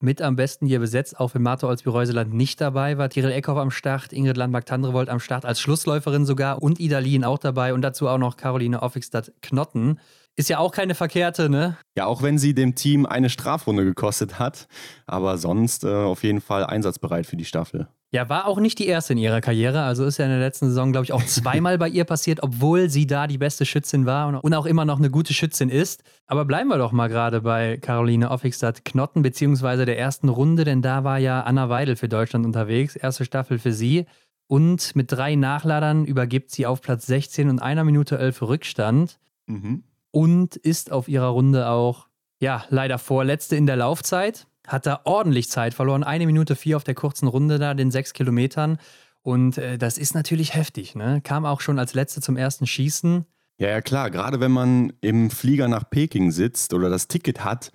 mit 0.00 0.20
am 0.20 0.36
besten 0.36 0.66
hier 0.66 0.80
besetzt, 0.80 1.18
auch 1.18 1.34
wenn 1.34 1.42
Marta 1.42 1.66
Olsby-Reuseland 1.66 2.32
nicht 2.34 2.60
dabei 2.60 2.98
war. 2.98 3.08
Tiril 3.08 3.32
Eckhoff 3.32 3.56
am 3.56 3.70
Start, 3.70 4.12
Ingrid 4.12 4.36
Landmark-Tandrevold 4.36 5.08
am 5.08 5.18
Start 5.18 5.44
als 5.44 5.60
Schlussläuferin 5.60 6.26
sogar 6.26 6.62
und 6.62 6.78
Ida 6.78 6.98
Lien 6.98 7.24
auch 7.24 7.38
dabei 7.38 7.72
und 7.72 7.82
dazu 7.82 8.08
auch 8.08 8.18
noch 8.18 8.36
Caroline 8.36 8.82
Offigstadt-Knotten. 8.82 9.98
Ist 10.36 10.48
ja 10.48 10.58
auch 10.58 10.72
keine 10.72 10.94
verkehrte, 10.94 11.48
ne? 11.48 11.76
Ja, 11.96 12.06
auch 12.06 12.22
wenn 12.22 12.38
sie 12.38 12.54
dem 12.54 12.74
Team 12.74 13.06
eine 13.06 13.30
Strafrunde 13.30 13.84
gekostet 13.84 14.38
hat, 14.38 14.66
aber 15.06 15.38
sonst 15.38 15.84
äh, 15.84 15.88
auf 15.88 16.24
jeden 16.24 16.40
Fall 16.40 16.64
einsatzbereit 16.64 17.26
für 17.26 17.36
die 17.36 17.44
Staffel. 17.44 17.88
Ja, 18.14 18.28
war 18.28 18.46
auch 18.46 18.60
nicht 18.60 18.78
die 18.78 18.86
erste 18.86 19.12
in 19.12 19.18
ihrer 19.18 19.40
Karriere. 19.40 19.82
Also 19.82 20.04
ist 20.04 20.18
ja 20.18 20.24
in 20.24 20.30
der 20.30 20.38
letzten 20.38 20.68
Saison, 20.68 20.92
glaube 20.92 21.04
ich, 21.04 21.12
auch 21.12 21.24
zweimal 21.24 21.78
bei 21.78 21.88
ihr 21.88 22.04
passiert, 22.04 22.44
obwohl 22.44 22.88
sie 22.88 23.08
da 23.08 23.26
die 23.26 23.38
beste 23.38 23.66
Schützin 23.66 24.06
war 24.06 24.42
und 24.42 24.54
auch 24.54 24.66
immer 24.66 24.84
noch 24.84 24.98
eine 24.98 25.10
gute 25.10 25.34
Schützin 25.34 25.68
ist. 25.68 26.04
Aber 26.26 26.44
bleiben 26.44 26.68
wir 26.68 26.78
doch 26.78 26.92
mal 26.92 27.08
gerade 27.08 27.40
bei 27.40 27.76
Caroline 27.76 28.30
Offigstadt-Knotten, 28.30 29.22
beziehungsweise 29.22 29.84
der 29.84 29.98
ersten 29.98 30.28
Runde, 30.28 30.62
denn 30.62 30.80
da 30.80 31.02
war 31.02 31.18
ja 31.18 31.42
Anna 31.42 31.68
Weidel 31.68 31.96
für 31.96 32.08
Deutschland 32.08 32.46
unterwegs. 32.46 32.94
Erste 32.94 33.24
Staffel 33.24 33.58
für 33.58 33.72
sie. 33.72 34.06
Und 34.46 34.94
mit 34.94 35.10
drei 35.10 35.34
Nachladern 35.34 36.04
übergibt 36.04 36.52
sie 36.52 36.66
auf 36.66 36.82
Platz 36.82 37.06
16 37.06 37.48
und 37.48 37.60
einer 37.60 37.82
Minute 37.82 38.18
11 38.18 38.42
Rückstand. 38.42 39.18
Mhm. 39.46 39.82
Und 40.14 40.54
ist 40.54 40.92
auf 40.92 41.08
ihrer 41.08 41.26
Runde 41.26 41.66
auch, 41.68 42.06
ja, 42.38 42.64
leider 42.68 42.98
vorletzte 42.98 43.56
in 43.56 43.66
der 43.66 43.74
Laufzeit 43.74 44.46
hat 44.64 44.86
da 44.86 45.00
ordentlich 45.02 45.50
Zeit 45.50 45.74
verloren. 45.74 46.04
Eine 46.04 46.26
Minute 46.26 46.54
vier 46.54 46.76
auf 46.76 46.84
der 46.84 46.94
kurzen 46.94 47.26
Runde 47.26 47.58
da, 47.58 47.74
den 47.74 47.90
sechs 47.90 48.12
Kilometern. 48.12 48.78
Und 49.22 49.58
äh, 49.58 49.76
das 49.76 49.98
ist 49.98 50.14
natürlich 50.14 50.54
heftig. 50.54 50.94
Ne? 50.94 51.20
Kam 51.24 51.44
auch 51.44 51.60
schon 51.60 51.80
als 51.80 51.94
Letzte 51.94 52.20
zum 52.20 52.36
ersten 52.36 52.64
Schießen. 52.64 53.24
Ja, 53.58 53.70
ja, 53.70 53.80
klar. 53.80 54.08
Gerade 54.12 54.38
wenn 54.38 54.52
man 54.52 54.92
im 55.00 55.30
Flieger 55.30 55.66
nach 55.66 55.90
Peking 55.90 56.30
sitzt 56.30 56.74
oder 56.74 56.88
das 56.88 57.08
Ticket 57.08 57.44
hat, 57.44 57.72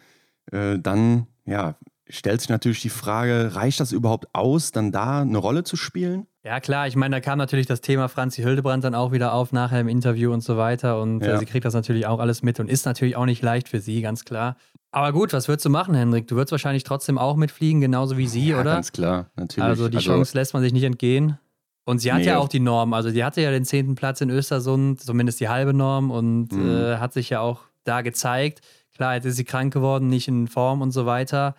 äh, 0.54 0.80
dann 0.80 1.28
ja, 1.46 1.76
stellt 2.10 2.42
sich 2.42 2.50
natürlich 2.50 2.82
die 2.82 2.90
Frage, 2.90 3.56
reicht 3.56 3.80
das 3.80 3.92
überhaupt 3.92 4.28
aus, 4.34 4.72
dann 4.72 4.92
da 4.92 5.22
eine 5.22 5.38
Rolle 5.38 5.64
zu 5.64 5.76
spielen? 5.76 6.26
Ja, 6.44 6.60
klar, 6.60 6.88
ich 6.88 6.96
meine, 6.96 7.16
da 7.16 7.20
kam 7.20 7.38
natürlich 7.38 7.68
das 7.68 7.82
Thema 7.82 8.08
Franzi 8.08 8.42
Hildebrand 8.42 8.84
dann 8.84 8.96
auch 8.96 9.12
wieder 9.12 9.34
auf, 9.34 9.52
nachher 9.52 9.82
im 9.82 9.88
Interview 9.88 10.34
und 10.34 10.42
so 10.42 10.58
weiter. 10.58 11.02
Und 11.02 11.22
äh, 11.22 11.28
ja. 11.28 11.36
äh, 11.36 11.38
sie 11.40 11.46
kriegt 11.46 11.66
das 11.66 11.74
natürlich 11.74 12.08
auch 12.08 12.20
alles 12.20 12.42
mit 12.42 12.60
und 12.60 12.70
ist 12.70 12.86
natürlich 12.86 13.16
auch 13.16 13.26
nicht 13.26 13.44
leicht 13.44 13.70
für 13.70 13.80
sie, 13.80 14.02
ganz 14.02 14.26
klar. 14.26 14.56
Aber 14.92 15.14
gut, 15.14 15.34
was 15.34 15.48
würdest 15.48 15.66
du 15.66 15.70
machen, 15.70 15.94
Hendrik? 15.94 16.28
Du 16.28 16.36
würdest 16.36 16.52
wahrscheinlich 16.52 16.84
trotzdem 16.84 17.18
auch 17.18 17.36
mitfliegen, 17.36 17.82
genauso 17.82 18.18
wie 18.18 18.28
sie, 18.28 18.50
ja, 18.50 18.60
oder? 18.60 18.74
Ganz 18.74 18.92
klar, 18.92 19.30
natürlich. 19.36 19.70
Also 19.70 19.90
die 19.90 19.98
also, 19.98 20.12
Chance 20.12 20.36
lässt 20.36 20.54
man 20.54 20.64
sich 20.64 20.74
nicht 20.74 20.84
entgehen. 20.84 21.38
Und 21.86 22.00
sie 22.00 22.12
hat 22.12 22.20
nee. 22.20 22.28
ja 22.28 22.38
auch 22.38 22.48
die 22.48 22.60
Norm. 22.60 22.94
Also 22.94 23.10
sie 23.10 23.24
hatte 23.24 23.42
ja 23.42 23.52
den 23.52 23.66
zehnten 23.66 23.96
Platz 23.96 24.22
in 24.22 24.30
Östersund, 24.30 25.02
zumindest 25.02 25.40
die 25.40 25.50
halbe 25.50 25.74
Norm, 25.74 26.12
und 26.12 26.52
mhm. 26.52 26.70
äh, 26.70 26.98
hat 26.98 27.14
sich 27.14 27.30
ja 27.30 27.42
auch 27.42 27.62
da 27.84 28.02
gezeigt. 28.02 28.62
Klar, 28.96 29.16
jetzt 29.16 29.26
ist 29.26 29.38
sie 29.38 29.44
krank 29.44 29.74
geworden, 29.74 30.08
nicht 30.08 30.28
in 30.28 30.48
Form 30.48 30.82
und 30.82 30.92
so 30.92 31.06
weiter. 31.06 31.56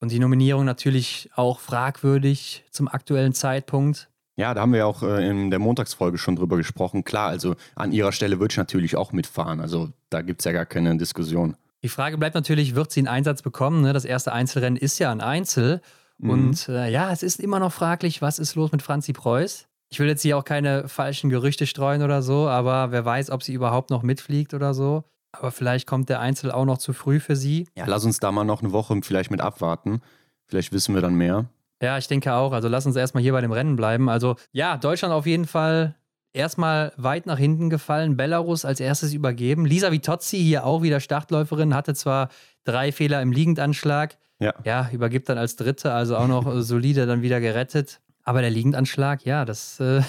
Und 0.00 0.12
die 0.12 0.18
Nominierung 0.18 0.64
natürlich 0.64 1.30
auch 1.34 1.60
fragwürdig 1.60 2.64
zum 2.70 2.88
aktuellen 2.88 3.32
Zeitpunkt. 3.32 4.08
Ja, 4.36 4.52
da 4.52 4.60
haben 4.60 4.72
wir 4.72 4.80
ja 4.80 4.86
auch 4.86 5.02
äh, 5.02 5.28
in 5.28 5.50
der 5.50 5.58
Montagsfolge 5.58 6.18
schon 6.18 6.36
drüber 6.36 6.58
gesprochen. 6.58 7.04
Klar, 7.04 7.28
also 7.28 7.56
an 7.74 7.92
ihrer 7.92 8.12
Stelle 8.12 8.38
würde 8.38 8.52
ich 8.52 8.58
natürlich 8.58 8.96
auch 8.96 9.12
mitfahren. 9.12 9.60
Also 9.60 9.90
da 10.10 10.20
gibt 10.20 10.42
es 10.42 10.44
ja 10.44 10.52
gar 10.52 10.66
keine 10.66 10.96
Diskussion. 10.98 11.56
Die 11.82 11.88
Frage 11.88 12.18
bleibt 12.18 12.34
natürlich, 12.34 12.74
wird 12.74 12.90
sie 12.92 13.00
einen 13.00 13.08
Einsatz 13.08 13.40
bekommen? 13.40 13.80
Ne? 13.80 13.92
Das 13.94 14.04
erste 14.04 14.32
Einzelrennen 14.32 14.76
ist 14.76 14.98
ja 14.98 15.10
ein 15.10 15.22
Einzel. 15.22 15.80
Mhm. 16.18 16.30
Und 16.30 16.68
äh, 16.68 16.90
ja, 16.90 17.10
es 17.10 17.22
ist 17.22 17.40
immer 17.40 17.58
noch 17.58 17.72
fraglich, 17.72 18.20
was 18.20 18.38
ist 18.38 18.54
los 18.54 18.72
mit 18.72 18.82
Franzi 18.82 19.14
Preuß? 19.14 19.66
Ich 19.88 20.00
will 20.00 20.08
jetzt 20.08 20.22
hier 20.22 20.36
auch 20.36 20.44
keine 20.44 20.88
falschen 20.88 21.30
Gerüchte 21.30 21.66
streuen 21.66 22.02
oder 22.02 22.20
so, 22.20 22.48
aber 22.48 22.90
wer 22.90 23.04
weiß, 23.04 23.30
ob 23.30 23.42
sie 23.42 23.54
überhaupt 23.54 23.90
noch 23.90 24.02
mitfliegt 24.02 24.52
oder 24.52 24.74
so. 24.74 25.04
Aber 25.38 25.50
vielleicht 25.50 25.86
kommt 25.86 26.08
der 26.08 26.20
Einzel 26.20 26.50
auch 26.50 26.64
noch 26.64 26.78
zu 26.78 26.92
früh 26.92 27.20
für 27.20 27.36
sie. 27.36 27.68
Ja, 27.76 27.84
lass 27.86 28.04
uns 28.04 28.18
da 28.20 28.32
mal 28.32 28.44
noch 28.44 28.62
eine 28.62 28.72
Woche 28.72 28.98
vielleicht 29.02 29.30
mit 29.30 29.40
abwarten. 29.40 30.00
Vielleicht 30.46 30.72
wissen 30.72 30.94
wir 30.94 31.02
dann 31.02 31.14
mehr. 31.14 31.46
Ja, 31.82 31.98
ich 31.98 32.08
denke 32.08 32.32
auch. 32.32 32.52
Also 32.52 32.68
lass 32.68 32.86
uns 32.86 32.96
erstmal 32.96 33.22
hier 33.22 33.32
bei 33.32 33.40
dem 33.40 33.52
Rennen 33.52 33.76
bleiben. 33.76 34.08
Also 34.08 34.36
ja, 34.52 34.76
Deutschland 34.76 35.12
auf 35.12 35.26
jeden 35.26 35.46
Fall 35.46 35.96
erstmal 36.32 36.92
weit 36.96 37.26
nach 37.26 37.38
hinten 37.38 37.70
gefallen. 37.70 38.16
Belarus 38.16 38.64
als 38.64 38.80
erstes 38.80 39.12
übergeben. 39.12 39.66
Lisa 39.66 39.92
Vitozzi 39.92 40.38
hier 40.38 40.64
auch 40.64 40.82
wieder 40.82 41.00
Startläuferin, 41.00 41.74
hatte 41.74 41.94
zwar 41.94 42.28
drei 42.64 42.92
Fehler 42.92 43.20
im 43.22 43.32
Liegendanschlag. 43.32 44.16
Ja. 44.38 44.54
Ja, 44.64 44.90
übergibt 44.92 45.28
dann 45.28 45.38
als 45.38 45.56
Dritte, 45.56 45.92
also 45.92 46.16
auch 46.16 46.28
noch 46.28 46.60
solide 46.60 47.06
dann 47.06 47.22
wieder 47.22 47.40
gerettet. 47.40 48.00
Aber 48.28 48.40
der 48.40 48.50
Liegendanschlag, 48.50 49.24
ja, 49.24 49.44
das, 49.44 49.78
äh, 49.78 50.02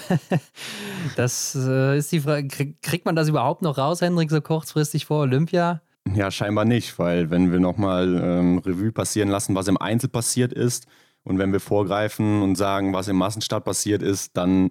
das 1.16 1.54
äh, 1.54 1.96
ist 1.96 2.10
die 2.10 2.18
Frage. 2.18 2.48
Kriegt 2.82 3.06
man 3.06 3.14
das 3.14 3.28
überhaupt 3.28 3.62
noch 3.62 3.78
raus, 3.78 4.00
Hendrik, 4.00 4.30
so 4.30 4.40
kurzfristig 4.40 5.06
vor 5.06 5.20
Olympia? 5.20 5.80
Ja, 6.14 6.32
scheinbar 6.32 6.64
nicht, 6.64 6.98
weil 6.98 7.30
wenn 7.30 7.52
wir 7.52 7.60
nochmal 7.60 8.20
ähm, 8.20 8.58
Revue 8.58 8.90
passieren 8.90 9.28
lassen, 9.28 9.54
was 9.54 9.68
im 9.68 9.76
Einzel 9.76 10.08
passiert 10.08 10.52
ist 10.52 10.88
und 11.22 11.38
wenn 11.38 11.52
wir 11.52 11.60
vorgreifen 11.60 12.42
und 12.42 12.56
sagen, 12.56 12.92
was 12.92 13.06
im 13.06 13.16
Massenstart 13.16 13.64
passiert 13.64 14.02
ist, 14.02 14.36
dann 14.36 14.70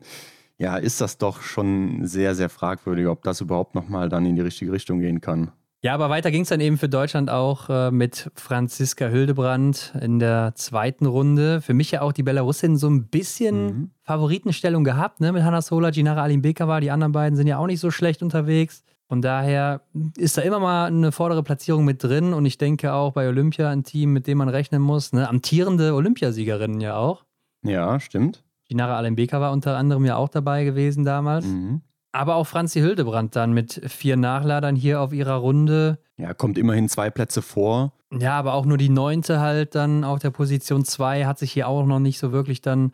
ja, 0.58 0.75
ist 0.75 1.00
das 1.00 1.18
doch 1.18 1.42
schon 1.42 2.06
sehr, 2.06 2.36
sehr 2.36 2.50
fragwürdig, 2.50 3.08
ob 3.08 3.24
das 3.24 3.39
überhaupt 3.39 3.75
nochmal 3.75 4.10
dann 4.10 4.25
in 4.25 4.36
die 4.36 4.42
richtige 4.42 4.74
Richtung 4.74 5.00
gehen 5.00 5.22
kann. 5.22 5.51
Ja, 5.84 5.93
aber 5.93 6.10
weiter 6.10 6.31
ging 6.31 6.41
es 6.41 6.50
dann 6.50 6.60
eben 6.60 6.77
für 6.77 6.89
Deutschland 6.89 7.29
auch 7.29 7.69
äh, 7.69 7.91
mit 7.91 8.31
Franziska 8.36 9.07
Hildebrand 9.07 9.93
in 10.01 10.17
der 10.17 10.53
zweiten 10.55 11.05
Runde. 11.05 11.62
Für 11.62 11.75
mich 11.75 11.91
ja 11.91 12.01
auch 12.01 12.13
die 12.13 12.24
Belarusin 12.24 12.77
so 12.77 12.89
ein 12.89 13.07
bisschen 13.07 13.65
mhm. 13.65 13.91
Favoritenstellung 14.01 14.84
gehabt, 14.84 15.19
ne? 15.19 15.31
Mit 15.31 15.43
Hanna 15.43 15.62
Sola, 15.62 15.91
Ginara 15.91 16.24
Alimbekova. 16.24 16.79
Die 16.79 16.89
anderen 16.89 17.12
beiden 17.12 17.36
sind 17.36 17.46
ja 17.46 17.60
auch 17.60 17.67
nicht 17.67 17.79
so 17.79 17.91
schlecht 17.91 18.24
unterwegs. 18.24 18.84
Von 19.07 19.22
daher 19.22 19.81
ist 20.17 20.38
da 20.38 20.41
immer 20.41 20.60
mal 20.60 20.88
eine 20.88 21.12
vordere 21.12 21.43
Platzierung 21.43 21.86
mit 21.86 22.03
drin. 22.03 22.34
Und 22.34 22.46
ich 22.46 22.57
denke 22.57 22.91
auch 22.93 23.13
bei 23.13 23.27
Olympia 23.27 23.69
ein 23.69 23.84
Team, 23.84 24.12
mit 24.13 24.25
dem 24.27 24.39
man 24.39 24.50
rechnen 24.50 24.81
muss. 24.81 25.13
Ne? 25.13 25.29
Amtierende 25.29 25.93
Olympiasiegerinnen 25.93 26.81
ja 26.81 26.98
auch. 26.98 27.24
Ja, 27.63 28.00
stimmt. 28.00 28.43
Ginara 28.67 28.98
Alembeka 28.98 29.39
war 29.39 29.53
unter 29.53 29.77
anderem 29.77 30.03
ja 30.05 30.17
auch 30.17 30.27
dabei 30.27 30.65
gewesen 30.65 31.05
damals. 31.05 31.46
Mhm. 31.46 31.81
Aber 32.17 32.36
auch 32.36 32.47
Franzi 32.47 32.79
Hildebrand 32.79 33.36
dann 33.36 33.53
mit 33.53 33.79
vier 33.88 34.17
Nachladern 34.17 34.75
hier 34.75 35.01
auf 35.01 35.13
ihrer 35.13 35.36
Runde. 35.36 36.00
Ja, 36.17 36.33
kommt 36.33 36.57
immerhin 36.57 36.89
zwei 36.89 37.12
Plätze 37.12 37.43
vor. 37.43 37.93
Ja, 38.12 38.39
aber 38.39 38.55
auch 38.55 38.65
nur 38.65 38.79
die 38.79 38.89
neunte 38.89 39.39
halt 39.39 39.75
dann 39.75 40.03
auf 40.03 40.17
der 40.17 40.31
Position 40.31 40.83
zwei 40.83 41.25
hat 41.25 41.38
sich 41.38 41.51
hier 41.51 41.67
auch 41.67 41.86
noch 41.86 42.00
nicht 42.00 42.17
so 42.17 42.31
wirklich 42.31 42.62
dann 42.62 42.91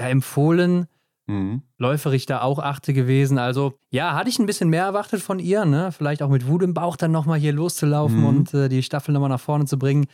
ja, 0.00 0.08
empfohlen. 0.08 0.86
Mhm. 1.26 1.62
Läuferich 1.76 2.24
da 2.24 2.40
auch 2.40 2.58
achte 2.58 2.94
gewesen. 2.94 3.36
Also 3.36 3.78
ja, 3.90 4.14
hatte 4.14 4.30
ich 4.30 4.38
ein 4.38 4.46
bisschen 4.46 4.70
mehr 4.70 4.84
erwartet 4.84 5.20
von 5.20 5.38
ihr, 5.38 5.66
ne? 5.66 5.92
Vielleicht 5.92 6.22
auch 6.22 6.30
mit 6.30 6.48
Wut 6.48 6.62
im 6.62 6.72
Bauch 6.72 6.96
dann 6.96 7.12
nochmal 7.12 7.38
hier 7.38 7.52
loszulaufen 7.52 8.20
mhm. 8.20 8.26
und 8.26 8.54
äh, 8.54 8.70
die 8.70 8.82
Staffel 8.82 9.12
nochmal 9.12 9.28
nach 9.28 9.40
vorne 9.40 9.66
zu 9.66 9.78
bringen. 9.78 10.06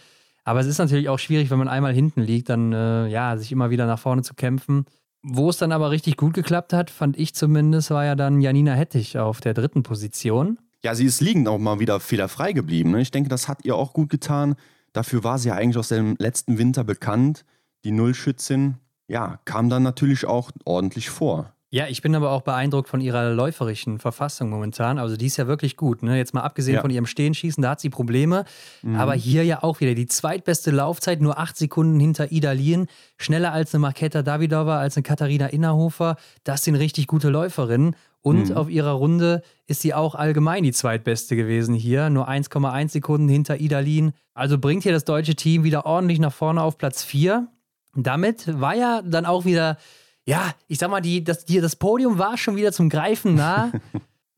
Aber 0.43 0.59
es 0.59 0.67
ist 0.67 0.79
natürlich 0.79 1.09
auch 1.09 1.21
schwierig, 1.21 1.51
wenn 1.51 1.59
man 1.59 1.69
einmal 1.69 1.93
hinten 1.93 2.23
liegt, 2.23 2.49
dann 2.49 2.73
äh, 2.73 3.07
ja, 3.07 3.37
sich 3.37 3.53
immer 3.53 3.71
wieder 3.71 3.87
nach 3.87 4.01
vorne 4.01 4.23
zu 4.23 4.35
kämpfen. 4.35 4.85
Wo 5.23 5.51
es 5.51 5.57
dann 5.57 5.73
aber 5.73 5.91
richtig 5.91 6.17
gut 6.17 6.35
geklappt 6.35 6.73
hat, 6.73 6.91
fand 6.91 7.19
ich 7.19 7.35
zumindest, 7.35 7.91
war 7.91 8.05
ja 8.05 8.15
dann 8.15 8.41
Janina 8.41 8.75
Hettich 8.75 9.19
auf 9.19 9.41
der 9.41 9.55
dritten 9.55 9.83
Position. 9.83 10.59
Ja, 10.83 10.95
sie 10.95 11.07
ist 11.07 11.21
liegend 11.21 11.49
auch 11.49 11.59
mal 11.59 11.81
wieder 11.81 11.99
fehlerfrei 11.99 12.53
geblieben. 12.53 12.93
Ne? 12.93 13.01
Ich 13.01 13.11
denke, 13.11 13.29
das 13.29 13.49
hat 13.49 13.65
ihr 13.65 13.75
auch 13.75 13.93
gut 13.93 14.11
getan. 14.11 14.55
Dafür 14.93 15.25
war 15.25 15.39
sie 15.39 15.49
ja 15.49 15.55
eigentlich 15.55 15.77
aus 15.77 15.89
dem 15.89 16.15
letzten 16.19 16.59
Winter 16.59 16.85
bekannt. 16.85 17.45
Die 17.85 17.91
Nullschützin, 17.91 18.77
ja, 19.09 19.41
kam 19.45 19.69
dann 19.69 19.83
natürlich 19.83 20.25
auch 20.27 20.53
ordentlich 20.65 21.11
vor. 21.11 21.53
Ja, 21.71 21.87
ich 21.87 22.01
bin 22.01 22.15
aber 22.15 22.31
auch 22.31 22.41
beeindruckt 22.41 22.89
von 22.89 23.03
ihrer 23.03 23.31
läuferischen 23.35 23.99
Verfassung 23.99 24.49
momentan. 24.49 24.99
Also 24.99 25.19
die 25.19 25.27
ist 25.27 25.37
ja 25.37 25.47
wirklich 25.47 25.77
gut. 25.77 26.03
Ne? 26.03 26.17
Jetzt 26.17 26.33
mal 26.33 26.41
abgesehen 26.41 26.77
ja. 26.77 26.81
von 26.81 26.91
ihrem 26.91 27.05
Stehenschießen, 27.05 27.63
da 27.63 27.71
hat 27.71 27.81
sie 27.81 27.91
Probleme. 27.91 28.47
Mhm. 28.83 28.97
Aber 28.97 29.13
hier 29.13 29.45
ja 29.45 29.63
auch 29.63 29.81
wieder 29.81 29.95
die 29.95 30.07
zweitbeste 30.07 30.71
Laufzeit, 30.71 31.21
nur 31.21 31.39
acht 31.39 31.59
Sekunden 31.59 32.01
hinter 32.01 32.33
Ida 32.33 32.53
Lien. 32.53 32.87
Schneller 33.19 33.53
als 33.53 33.75
eine 33.75 33.83
Marketa 33.83 34.23
Davidova, 34.23 34.79
als 34.79 34.97
eine 34.97 35.03
Katharina 35.03 35.49
Innerhofer. 35.49 36.17
Das 36.43 36.65
sind 36.65 36.75
richtig 36.75 37.07
gute 37.07 37.29
Läuferinnen. 37.29 37.97
Und 38.23 38.49
mhm. 38.49 38.57
auf 38.57 38.71
ihrer 38.71 38.93
Runde 38.93 39.43
ist 39.67 39.83
sie 39.83 39.93
auch 39.93 40.15
allgemein 40.15 40.63
die 40.63 40.73
zweitbeste 40.73 41.37
gewesen 41.37 41.75
hier. 41.75 42.09
Nur 42.09 42.31
1,1 42.31 42.89
Sekunden 42.89 43.29
hinter 43.29 43.61
Ida 43.61 43.81
Lien. 43.81 44.13
Also 44.33 44.57
bringt 44.57 44.85
hier 44.85 44.93
das 44.93 45.05
deutsche 45.05 45.35
Team 45.35 45.65
wieder 45.65 45.85
ordentlich 45.85 46.19
nach 46.19 46.33
vorne 46.33 46.63
auf 46.63 46.79
Platz 46.79 47.05
4. 47.05 47.47
Damit 47.95 48.61
war 48.61 48.75
ja 48.75 49.03
dann 49.03 49.27
auch 49.27 49.45
wieder 49.45 49.77
ja, 50.29 50.53
ich 50.67 50.79
sag 50.79 50.91
mal, 50.91 51.01
die, 51.01 51.25
das, 51.25 51.47
die, 51.47 51.59
das 51.59 51.75
Podium 51.75 52.19
war 52.19 52.37
schon 52.37 52.55
wieder 52.55 52.71
zum 52.71 52.91
Greifen 52.91 53.35
nah. 53.35 53.73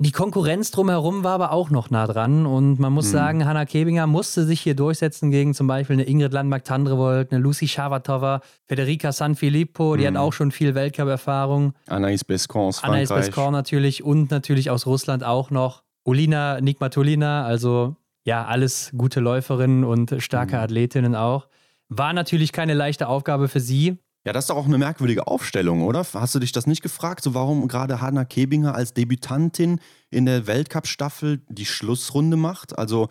Die 0.02 0.12
Konkurrenz 0.12 0.70
drumherum 0.70 1.25
war 1.25 1.32
aber 1.32 1.52
auch 1.52 1.68
noch 1.68 1.90
nah 1.90 2.06
dran. 2.06 2.47
Und 2.47 2.78
man 2.78 2.90
muss 2.90 3.09
mhm. 3.09 3.12
sagen, 3.12 3.44
Hanna 3.44 3.66
Kebinger 3.66 4.06
musste 4.06 4.47
sich 4.47 4.62
hier 4.62 4.75
durchsetzen 4.75 5.30
gegen 5.30 5.52
zum 5.52 5.66
Beispiel 5.66 5.92
eine 5.92 6.04
Ingrid 6.04 6.32
Landmark-Tandrevold, 6.32 7.30
eine 7.30 7.38
Lucy 7.42 7.68
Schavatova, 7.68 8.40
Federica 8.66 9.12
Sanfilippo, 9.12 9.97
die 9.97 10.04
mhm. 10.04 10.06
hat 10.06 10.16
auch 10.16 10.32
schon 10.32 10.52
viel 10.52 10.75
Weltcup-Erfahrung. 10.75 11.75
Anaïs 11.87 12.25
Bescon 12.25 12.68
aus 12.68 12.80
Frankreich. 12.80 13.11
Anaïs 13.11 13.14
Bescon 13.14 13.52
natürlich 13.52 14.02
und 14.02 14.30
natürlich 14.30 14.70
aus 14.70 14.87
Russland 14.87 15.23
auch 15.23 15.50
noch. 15.50 15.82
Ulina 16.04 16.62
Nikmatulina, 16.62 17.44
also 17.44 17.97
ja, 18.25 18.47
alles 18.47 18.92
gute 18.97 19.20
Läuferinnen 19.20 19.85
und 19.85 20.14
starke 20.20 20.56
mhm. 20.56 20.62
Athletinnen 20.62 21.14
auch. 21.14 21.49
War 21.90 22.14
natürlich 22.14 22.52
keine 22.52 22.73
leichte 22.73 23.06
Aufgabe 23.06 23.49
für 23.49 23.61
sie. 23.61 23.99
Ja, 24.24 24.34
das 24.34 24.44
ist 24.44 24.50
doch 24.50 24.56
auch 24.56 24.66
eine 24.66 24.76
merkwürdige 24.76 25.26
Aufstellung, 25.26 25.82
oder? 25.82 26.04
Hast 26.12 26.34
du 26.34 26.38
dich 26.38 26.52
das 26.52 26.66
nicht 26.66 26.82
gefragt, 26.82 27.24
so 27.24 27.32
warum 27.32 27.68
gerade 27.68 28.02
Hanna 28.02 28.26
Kebinger 28.26 28.74
als 28.74 28.92
Debütantin 28.92 29.80
in 30.10 30.26
der 30.26 30.46
Weltcup-Staffel 30.46 31.40
die 31.48 31.64
Schlussrunde 31.64 32.36
macht? 32.36 32.78
Also 32.78 33.08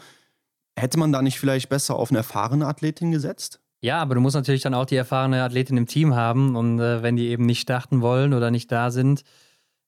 hätte 0.75 0.99
man 0.99 1.11
da 1.11 1.21
nicht 1.23 1.39
vielleicht 1.39 1.69
besser 1.69 1.95
auf 1.95 2.11
eine 2.11 2.19
erfahrene 2.19 2.67
Athletin 2.67 3.11
gesetzt? 3.11 3.59
Ja, 3.81 4.01
aber 4.01 4.15
du 4.15 4.21
musst 4.21 4.35
natürlich 4.35 4.61
dann 4.61 4.73
auch 4.73 4.85
die 4.85 4.97
erfahrene 4.97 5.41
Athletin 5.41 5.77
im 5.77 5.87
Team 5.87 6.13
haben 6.13 6.55
und 6.55 6.79
äh, 6.79 7.01
wenn 7.01 7.15
die 7.15 7.29
eben 7.29 7.45
nicht 7.45 7.61
starten 7.61 8.01
wollen 8.01 8.33
oder 8.33 8.51
nicht 8.51 8.71
da 8.71 8.91
sind, 8.91 9.23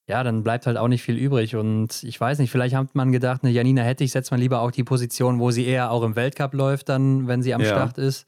ja, 0.07 0.23
dann 0.23 0.43
bleibt 0.43 0.65
halt 0.65 0.77
auch 0.77 0.87
nicht 0.87 1.03
viel 1.03 1.17
übrig. 1.17 1.55
Und 1.55 2.03
ich 2.03 2.19
weiß 2.19 2.39
nicht, 2.39 2.51
vielleicht 2.51 2.75
hat 2.75 2.95
man 2.95 3.11
gedacht, 3.11 3.43
eine 3.43 3.51
Janina 3.51 3.83
Hettich 3.83 4.11
setzt 4.11 4.31
man 4.31 4.39
lieber 4.39 4.61
auch 4.61 4.71
die 4.71 4.83
Position, 4.83 5.39
wo 5.39 5.51
sie 5.51 5.65
eher 5.65 5.91
auch 5.91 6.03
im 6.03 6.15
Weltcup 6.15 6.53
läuft, 6.53 6.89
dann, 6.89 7.27
wenn 7.27 7.41
sie 7.41 7.53
am 7.53 7.61
ja. 7.61 7.67
Start 7.67 7.97
ist. 7.97 8.25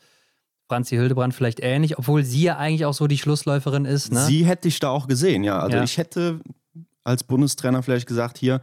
Franzi 0.67 0.95
Hildebrand 0.95 1.33
vielleicht 1.33 1.59
ähnlich, 1.61 1.97
obwohl 1.97 2.23
sie 2.23 2.43
ja 2.43 2.57
eigentlich 2.57 2.85
auch 2.85 2.93
so 2.93 3.07
die 3.07 3.17
Schlussläuferin 3.17 3.85
ist. 3.85 4.11
Ne? 4.11 4.21
Sie 4.21 4.45
hätte 4.45 4.67
ich 4.67 4.79
da 4.79 4.89
auch 4.89 5.07
gesehen, 5.07 5.43
ja. 5.43 5.59
Also 5.59 5.77
ja. 5.77 5.83
ich 5.83 5.97
hätte 5.97 6.39
als 7.03 7.23
Bundestrainer 7.23 7.83
vielleicht 7.83 8.07
gesagt, 8.07 8.37
hier, 8.37 8.61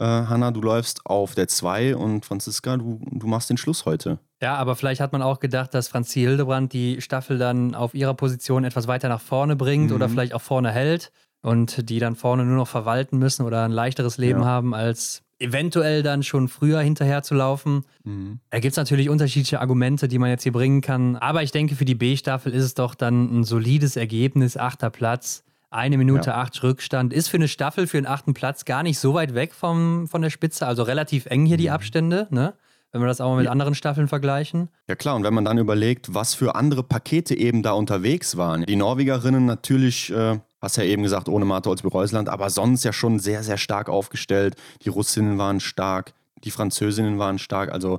äh, 0.00 0.04
Hanna, 0.04 0.50
du 0.50 0.62
läufst 0.62 1.04
auf 1.04 1.34
der 1.34 1.48
2 1.48 1.96
und 1.96 2.24
Franziska, 2.24 2.76
du, 2.76 3.00
du 3.10 3.26
machst 3.26 3.50
den 3.50 3.58
Schluss 3.58 3.84
heute. 3.84 4.18
Ja, 4.40 4.56
aber 4.56 4.74
vielleicht 4.74 5.00
hat 5.00 5.12
man 5.12 5.22
auch 5.22 5.38
gedacht, 5.38 5.74
dass 5.74 5.88
Franzi 5.88 6.20
Hildebrand 6.20 6.72
die 6.72 7.00
Staffel 7.00 7.38
dann 7.38 7.74
auf 7.74 7.94
ihrer 7.94 8.14
Position 8.14 8.64
etwas 8.64 8.88
weiter 8.88 9.08
nach 9.08 9.20
vorne 9.20 9.54
bringt 9.54 9.90
mhm. 9.90 9.96
oder 9.96 10.08
vielleicht 10.08 10.34
auch 10.34 10.40
vorne 10.40 10.72
hält 10.72 11.12
und 11.42 11.88
die 11.90 11.98
dann 11.98 12.16
vorne 12.16 12.44
nur 12.44 12.56
noch 12.56 12.68
verwalten 12.68 13.18
müssen 13.18 13.44
oder 13.44 13.64
ein 13.64 13.70
leichteres 13.70 14.16
Leben 14.16 14.40
ja. 14.40 14.46
haben 14.46 14.74
als 14.74 15.22
eventuell 15.42 16.02
dann 16.02 16.22
schon 16.22 16.48
früher 16.48 16.80
hinterher 16.80 17.22
zu 17.22 17.34
laufen. 17.34 17.84
Mhm. 18.04 18.40
Da 18.50 18.60
gibt 18.60 18.72
es 18.72 18.76
natürlich 18.76 19.10
unterschiedliche 19.10 19.60
Argumente, 19.60 20.08
die 20.08 20.18
man 20.18 20.30
jetzt 20.30 20.44
hier 20.44 20.52
bringen 20.52 20.80
kann. 20.80 21.16
Aber 21.16 21.42
ich 21.42 21.50
denke, 21.50 21.74
für 21.74 21.84
die 21.84 21.94
B-Staffel 21.94 22.52
ist 22.52 22.64
es 22.64 22.74
doch 22.74 22.94
dann 22.94 23.40
ein 23.40 23.44
solides 23.44 23.96
Ergebnis. 23.96 24.56
Achter 24.56 24.90
Platz, 24.90 25.44
eine 25.70 25.98
Minute 25.98 26.30
ja. 26.30 26.36
acht 26.36 26.62
Rückstand. 26.62 27.12
Ist 27.12 27.28
für 27.28 27.36
eine 27.36 27.48
Staffel, 27.48 27.86
für 27.86 27.98
einen 27.98 28.06
achten 28.06 28.34
Platz 28.34 28.64
gar 28.64 28.82
nicht 28.82 28.98
so 28.98 29.14
weit 29.14 29.34
weg 29.34 29.52
vom, 29.52 30.06
von 30.08 30.22
der 30.22 30.30
Spitze. 30.30 30.66
Also 30.66 30.84
relativ 30.84 31.26
eng 31.26 31.44
hier 31.44 31.56
die 31.56 31.68
mhm. 31.68 31.74
Abstände, 31.74 32.28
ne? 32.30 32.54
wenn 32.92 33.00
wir 33.00 33.08
das 33.08 33.20
auch 33.20 33.30
mal 33.30 33.36
mit 33.36 33.46
ja. 33.46 33.50
anderen 33.50 33.74
Staffeln 33.74 34.06
vergleichen. 34.06 34.68
Ja 34.86 34.94
klar, 34.94 35.16
und 35.16 35.24
wenn 35.24 35.32
man 35.34 35.46
dann 35.46 35.58
überlegt, 35.58 36.14
was 36.14 36.34
für 36.34 36.54
andere 36.54 36.82
Pakete 36.82 37.34
eben 37.34 37.62
da 37.62 37.72
unterwegs 37.72 38.36
waren. 38.36 38.64
Die 38.66 38.76
Norwegerinnen 38.76 39.46
natürlich 39.46 40.12
äh, 40.12 40.38
Hast 40.62 40.76
ja 40.76 40.84
eben 40.84 41.02
gesagt, 41.02 41.28
ohne 41.28 41.44
Martha 41.44 41.68
Olsby-Reusland, 41.70 42.28
aber 42.28 42.48
sonst 42.48 42.84
ja 42.84 42.92
schon 42.92 43.18
sehr, 43.18 43.42
sehr 43.42 43.58
stark 43.58 43.88
aufgestellt. 43.88 44.54
Die 44.82 44.88
Russinnen 44.88 45.36
waren 45.36 45.58
stark, 45.58 46.14
die 46.44 46.52
Französinnen 46.52 47.18
waren 47.18 47.38
stark. 47.38 47.72
Also 47.72 47.98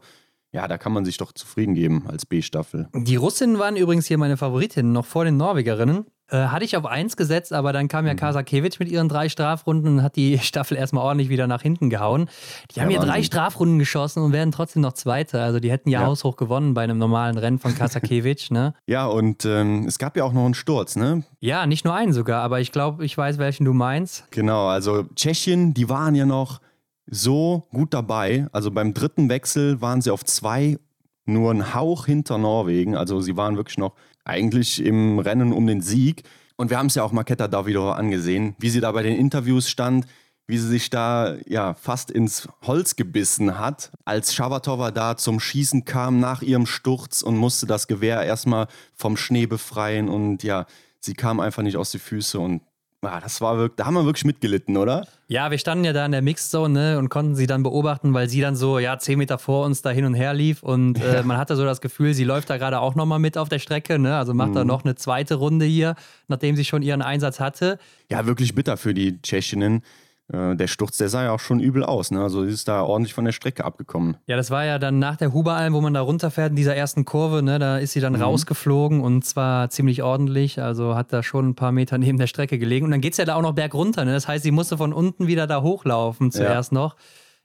ja, 0.53 0.67
da 0.67 0.77
kann 0.77 0.93
man 0.93 1.03
sich 1.03 1.17
doch 1.17 1.31
zufrieden 1.31 1.73
geben 1.73 2.05
als 2.07 2.25
B-Staffel. 2.25 2.87
Die 2.93 3.15
Russinnen 3.15 3.57
waren 3.57 3.75
übrigens 3.75 4.05
hier 4.05 4.19
meine 4.19 4.37
Favoritinnen, 4.37 4.91
noch 4.91 5.05
vor 5.05 5.25
den 5.25 5.35
Norwegerinnen. 5.35 6.05
Äh, 6.29 6.47
hatte 6.47 6.63
ich 6.63 6.77
auf 6.77 6.85
eins 6.85 7.17
gesetzt, 7.17 7.51
aber 7.53 7.73
dann 7.73 7.87
kam 7.87 8.05
ja 8.05 8.13
mhm. 8.13 8.17
Kasakewitsch 8.17 8.79
mit 8.79 8.89
ihren 8.89 9.09
drei 9.09 9.29
Strafrunden 9.29 9.97
und 9.97 10.03
hat 10.03 10.15
die 10.15 10.39
Staffel 10.43 10.77
erstmal 10.77 11.03
ordentlich 11.03 11.29
wieder 11.29 11.47
nach 11.47 11.61
hinten 11.61 11.89
gehauen. 11.89 12.29
Die 12.71 12.81
haben 12.81 12.89
ja 12.91 12.99
hier 12.99 13.07
drei 13.07 13.23
Strafrunden 13.23 13.77
geschossen 13.77 14.23
und 14.23 14.31
werden 14.31 14.51
trotzdem 14.51 14.83
noch 14.83 14.93
Zweite. 14.93 15.41
Also 15.41 15.59
die 15.59 15.71
hätten 15.71 15.89
ja, 15.89 16.01
ja. 16.01 16.07
haushoch 16.07 16.35
gewonnen 16.35 16.75
bei 16.75 16.83
einem 16.83 16.99
normalen 16.99 17.37
Rennen 17.37 17.59
von 17.59 17.75
Kasakewitsch, 17.77 18.51
ne? 18.51 18.73
Ja, 18.85 19.07
und 19.07 19.45
ähm, 19.45 19.85
es 19.87 19.97
gab 19.97 20.15
ja 20.15 20.23
auch 20.23 20.33
noch 20.33 20.45
einen 20.45 20.53
Sturz, 20.53 20.95
ne? 20.95 21.23
Ja, 21.39 21.65
nicht 21.65 21.83
nur 21.83 21.93
einen 21.93 22.13
sogar, 22.13 22.43
aber 22.43 22.61
ich 22.61 22.71
glaube, 22.71 23.03
ich 23.03 23.17
weiß, 23.17 23.37
welchen 23.39 23.65
du 23.65 23.73
meinst. 23.73 24.25
Genau, 24.31 24.67
also 24.67 25.05
Tschechien, 25.15 25.73
die 25.73 25.89
waren 25.89 26.15
ja 26.15 26.25
noch 26.25 26.61
so 27.05 27.67
gut 27.71 27.93
dabei. 27.93 28.47
Also 28.51 28.71
beim 28.71 28.93
dritten 28.93 29.29
Wechsel 29.29 29.81
waren 29.81 30.01
sie 30.01 30.11
auf 30.11 30.23
zwei, 30.23 30.77
nur 31.25 31.51
einen 31.51 31.73
Hauch 31.73 32.05
hinter 32.05 32.37
Norwegen. 32.37 32.95
Also 32.95 33.21
sie 33.21 33.37
waren 33.37 33.57
wirklich 33.57 33.77
noch 33.77 33.95
eigentlich 34.25 34.83
im 34.83 35.19
Rennen 35.19 35.53
um 35.53 35.67
den 35.67 35.81
Sieg. 35.81 36.23
Und 36.55 36.69
wir 36.69 36.77
haben 36.77 36.87
es 36.87 36.95
ja 36.95 37.03
auch 37.03 37.11
Maketa 37.11 37.47
Davidova 37.47 37.93
angesehen, 37.93 38.55
wie 38.59 38.69
sie 38.69 38.79
da 38.79 38.91
bei 38.91 39.03
den 39.03 39.17
Interviews 39.17 39.69
stand, 39.69 40.05
wie 40.45 40.57
sie 40.57 40.67
sich 40.67 40.89
da 40.89 41.35
ja 41.47 41.73
fast 41.73 42.11
ins 42.11 42.47
Holz 42.63 42.95
gebissen 42.95 43.57
hat, 43.57 43.91
als 44.05 44.33
Schabatova 44.33 44.91
da 44.91 45.15
zum 45.17 45.39
Schießen 45.39 45.85
kam 45.85 46.19
nach 46.19 46.41
ihrem 46.41 46.65
Sturz 46.65 47.21
und 47.21 47.37
musste 47.37 47.65
das 47.65 47.87
Gewehr 47.87 48.21
erstmal 48.23 48.67
vom 48.93 49.15
Schnee 49.15 49.45
befreien 49.45 50.09
und 50.09 50.43
ja, 50.43 50.65
sie 50.99 51.13
kam 51.13 51.39
einfach 51.39 51.63
nicht 51.63 51.77
aus 51.77 51.91
die 51.91 51.99
Füße 51.99 52.39
und 52.39 52.61
ja, 53.03 53.19
das 53.19 53.41
war 53.41 53.57
wirklich, 53.57 53.75
da 53.75 53.85
haben 53.85 53.93
wir 53.93 54.05
wirklich 54.05 54.25
mitgelitten, 54.25 54.77
oder? 54.77 55.05
Ja, 55.27 55.51
wir 55.51 55.57
standen 55.57 55.83
ja 55.83 55.93
da 55.93 56.05
in 56.05 56.11
der 56.11 56.21
Mixzone 56.21 56.93
ne, 56.93 56.99
und 56.99 57.09
konnten 57.09 57.35
sie 57.35 57.47
dann 57.47 57.63
beobachten, 57.63 58.13
weil 58.13 58.29
sie 58.29 58.41
dann 58.41 58.55
so, 58.55 58.79
ja, 58.79 58.97
zehn 58.97 59.17
Meter 59.17 59.37
vor 59.37 59.65
uns 59.65 59.81
da 59.81 59.89
hin 59.89 60.05
und 60.05 60.13
her 60.13 60.33
lief 60.33 60.63
und 60.63 61.01
äh, 61.01 61.23
man 61.25 61.37
hatte 61.37 61.55
so 61.55 61.65
das 61.65 61.81
Gefühl, 61.81 62.13
sie 62.13 62.23
läuft 62.23 62.49
da 62.49 62.57
gerade 62.57 62.79
auch 62.79 62.95
nochmal 62.95 63.19
mit 63.19 63.37
auf 63.37 63.49
der 63.49 63.59
Strecke, 63.59 63.99
ne? 63.99 64.17
Also 64.17 64.33
macht 64.33 64.51
mhm. 64.51 64.55
da 64.55 64.63
noch 64.65 64.83
eine 64.83 64.95
zweite 64.95 65.35
Runde 65.35 65.65
hier, 65.65 65.95
nachdem 66.27 66.55
sie 66.55 66.65
schon 66.65 66.81
ihren 66.81 67.01
Einsatz 67.01 67.39
hatte. 67.39 67.77
Ja, 68.09 68.25
wirklich 68.25 68.55
bitter 68.55 68.77
für 68.77 68.93
die 68.93 69.21
Tschechinnen. 69.21 69.83
Äh, 70.31 70.55
der 70.55 70.67
Sturz, 70.67 70.97
der 70.97 71.09
sah 71.09 71.23
ja 71.23 71.31
auch 71.31 71.39
schon 71.39 71.59
übel 71.59 71.83
aus. 71.83 72.11
Ne? 72.11 72.21
Also 72.21 72.45
sie 72.45 72.51
ist 72.51 72.67
da 72.67 72.81
ordentlich 72.81 73.13
von 73.13 73.25
der 73.25 73.33
Strecke 73.33 73.65
abgekommen. 73.65 74.17
Ja, 74.25 74.37
das 74.37 74.51
war 74.51 74.63
ja 74.63 74.79
dann 74.79 74.99
nach 74.99 75.17
der 75.17 75.33
Huberalm, 75.33 75.73
wo 75.73 75.81
man 75.81 75.93
da 75.93 76.01
runterfährt 76.01 76.51
in 76.51 76.55
dieser 76.55 76.75
ersten 76.75 77.03
Kurve. 77.03 77.43
Ne? 77.43 77.59
Da 77.59 77.77
ist 77.77 77.91
sie 77.91 77.99
dann 77.99 78.13
mhm. 78.13 78.21
rausgeflogen 78.21 79.01
und 79.01 79.25
zwar 79.25 79.69
ziemlich 79.69 80.01
ordentlich. 80.01 80.61
Also 80.61 80.95
hat 80.95 81.11
da 81.11 81.23
schon 81.23 81.49
ein 81.49 81.55
paar 81.55 81.71
Meter 81.71 81.97
neben 81.99 82.17
der 82.17 82.27
Strecke 82.27 82.57
gelegen. 82.57 82.85
Und 82.85 82.91
dann 82.91 83.01
geht 83.01 83.13
es 83.13 83.17
ja 83.17 83.25
da 83.25 83.35
auch 83.35 83.41
noch 83.41 83.53
bergunter. 83.53 84.05
Ne? 84.05 84.13
Das 84.13 84.27
heißt, 84.27 84.43
sie 84.43 84.51
musste 84.51 84.77
von 84.77 84.93
unten 84.93 85.27
wieder 85.27 85.45
da 85.45 85.61
hochlaufen 85.61 86.31
zuerst 86.31 86.71
ja. 86.71 86.77
noch. 86.77 86.95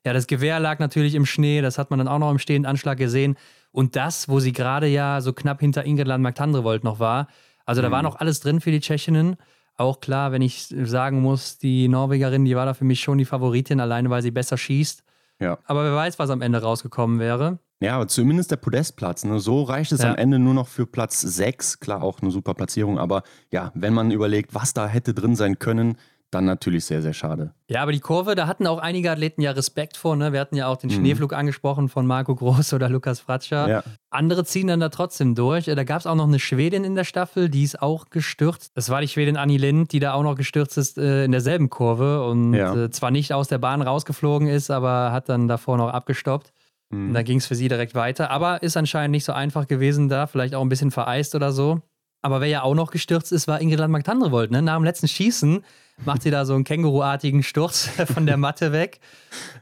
Ja, 0.05 0.13
das 0.13 0.29
Gewehr 0.29 0.61
lag 0.61 0.79
natürlich 0.79 1.17
im 1.17 1.27
Schnee. 1.27 1.61
Das 1.61 1.79
hat 1.79 1.91
man 1.91 1.99
dann 1.99 2.09
auch 2.09 2.21
noch 2.21 2.31
im 2.31 2.39
stehenden 2.39 2.71
Anschlag 2.71 2.97
gesehen. 2.97 3.37
Und 3.73 3.97
das, 3.97 4.29
wo 4.29 4.39
sie 4.39 4.53
gerade 4.53 4.87
ja 4.87 5.21
so 5.21 5.33
knapp 5.33 5.61
hinter 5.61 5.85
Ingrid 5.85 6.07
Landmark-Tandrevold 6.07 6.85
noch 6.85 7.01
war. 7.01 7.27
Also 7.67 7.83
da 7.83 7.89
mhm. 7.89 7.93
war 7.93 8.03
noch 8.03 8.17
alles 8.17 8.41
drin 8.41 8.61
für 8.61 8.71
die 8.71 8.81
Tschechinnen. 8.81 9.37
Auch 9.79 10.01
klar, 10.01 10.33
wenn 10.33 10.43
ich 10.43 10.67
sagen 10.67 11.23
muss, 11.23 11.59
die 11.59 11.87
Norwegerin, 11.87 12.45
die 12.45 12.57
war 12.57 12.67
da 12.67 12.75
für 12.75 12.85
mich 12.85 13.01
schon 13.01 13.17
die 13.17 13.25
Favoritin, 13.25 13.79
alleine 13.81 14.11
weil 14.11 14.23
sie 14.23 14.33
besser 14.33 14.59
schießt. 14.59 15.05
Ja. 15.41 15.59
Aber 15.65 15.85
wer 15.85 15.95
weiß, 15.95 16.19
was 16.19 16.31
am 16.31 16.43
Ende 16.43 16.61
rausgekommen 16.61 17.21
wäre. 17.21 17.61
Ja, 17.81 17.95
aber 17.95 18.09
zumindest 18.09 18.51
der 18.51 18.57
Podestplatz. 18.57 19.25
Ne? 19.25 19.39
So 19.39 19.63
reicht 19.63 19.93
es 19.93 20.03
ja. 20.03 20.11
am 20.11 20.17
Ende 20.17 20.41
nur 20.41 20.53
noch 20.53 20.67
für 20.67 20.85
Platz 20.85 21.21
6. 21.21 21.79
Klar, 21.79 22.03
auch 22.03 22.21
eine 22.21 22.33
super 22.33 22.55
Platzierung. 22.55 22.99
Aber 22.99 23.23
ja, 23.53 23.71
wenn 23.75 23.95
man 23.95 24.11
überlegt, 24.11 24.53
was 24.53 24.75
da 24.75 24.89
hätte 24.89 25.15
drin 25.15 25.37
sein 25.37 25.61
können, 25.61 25.97
dann 26.31 26.45
natürlich 26.45 26.85
sehr, 26.85 27.01
sehr 27.01 27.15
schade. 27.15 27.55
Ja, 27.69 27.83
aber 27.83 27.93
die 27.93 28.01
Kurve, 28.01 28.35
da 28.35 28.47
hatten 28.47 28.67
auch 28.67 28.79
einige 28.79 29.11
Athleten 29.11 29.41
ja 29.41 29.53
Respekt 29.53 29.97
vor. 29.97 30.15
Ne? 30.15 30.33
Wir 30.33 30.41
hatten 30.41 30.57
ja 30.57 30.67
auch 30.67 30.77
den 30.77 30.91
mhm. 30.91 30.95
Schneeflug 30.95 31.33
angesprochen 31.33 31.89
von 31.89 32.07
Marco 32.07 32.35
Groß 32.35 32.73
oder 32.75 32.91
Lukas 32.91 33.21
Fratscher. 33.21 33.69
Ja. 33.69 33.83
Andere 34.11 34.45
ziehen 34.45 34.67
dann 34.67 34.81
da 34.81 34.91
trotzdem 34.91 35.35
durch. 35.35 35.65
Da 35.65 35.85
gab 35.85 36.01
es 36.01 36.07
auch 36.07 36.15
noch 36.15 36.27
eine 36.27 36.39
Schwedin 36.39 36.85
in 36.85 36.95
der 36.95 37.05
Staffel, 37.05 37.49
die 37.49 37.63
ist 37.63 37.81
auch 37.81 38.11
gestürzt. 38.11 38.73
Das 38.75 38.91
war 38.91 39.01
die 39.01 39.09
Schwedin 39.09 39.39
Anni 39.39 39.57
Lind, 39.57 39.93
die 39.93 40.01
da 40.01 40.13
auch 40.13 40.23
noch 40.23 40.35
gestürzt 40.35 40.77
ist 40.77 40.99
äh, 40.99 41.25
in 41.25 41.33
derselben 41.33 41.71
Kurve 41.71 42.27
und 42.27 42.53
ja. 42.53 42.75
äh, 42.75 42.91
zwar 42.91 43.11
nicht 43.11 43.33
aus 43.33 43.49
der 43.49 43.59
Bahn 43.59 43.81
rausgeflogen 43.81 44.49
ist, 44.49 44.71
aber 44.71 45.13
hat 45.13 45.31
dann 45.31 45.49
davor 45.49 45.79
noch 45.79 45.89
abgestoppt. 45.89 46.53
Mhm. 46.91 47.09
Und 47.09 47.15
da 47.15 47.23
ging 47.23 47.39
es 47.39 47.47
für 47.47 47.55
sie 47.55 47.69
direkt 47.69 47.95
weiter. 47.95 48.31
Aber 48.31 48.63
ist 48.63 48.77
anscheinend 48.77 49.13
nicht 49.13 49.25
so 49.25 49.33
einfach 49.33 49.67
gewesen 49.67 50.09
da, 50.09 50.27
vielleicht 50.27 50.55
auch 50.55 50.63
ein 50.63 50.69
bisschen 50.69 50.91
vereist 50.91 51.35
oder 51.35 51.53
so. 51.53 51.81
Aber 52.21 52.41
wer 52.41 52.49
ja 52.49 52.63
auch 52.63 52.75
noch 52.75 52.91
gestürzt 52.91 53.33
ist, 53.33 53.47
war 53.47 53.61
Ingrid 53.61 53.79
Landmark-Tandrevold. 53.79 54.51
Ne? 54.51 54.61
Nach 54.61 54.77
dem 54.77 54.85
letzten 54.85 55.07
Schießen 55.07 55.65
macht 56.05 56.23
sie 56.23 56.31
da 56.31 56.45
so 56.45 56.55
einen 56.55 56.65
Känguruartigen 56.65 57.43
Sturz 57.43 57.89
von 58.13 58.27
der 58.27 58.37
Matte 58.37 58.73
weg. 58.73 59.01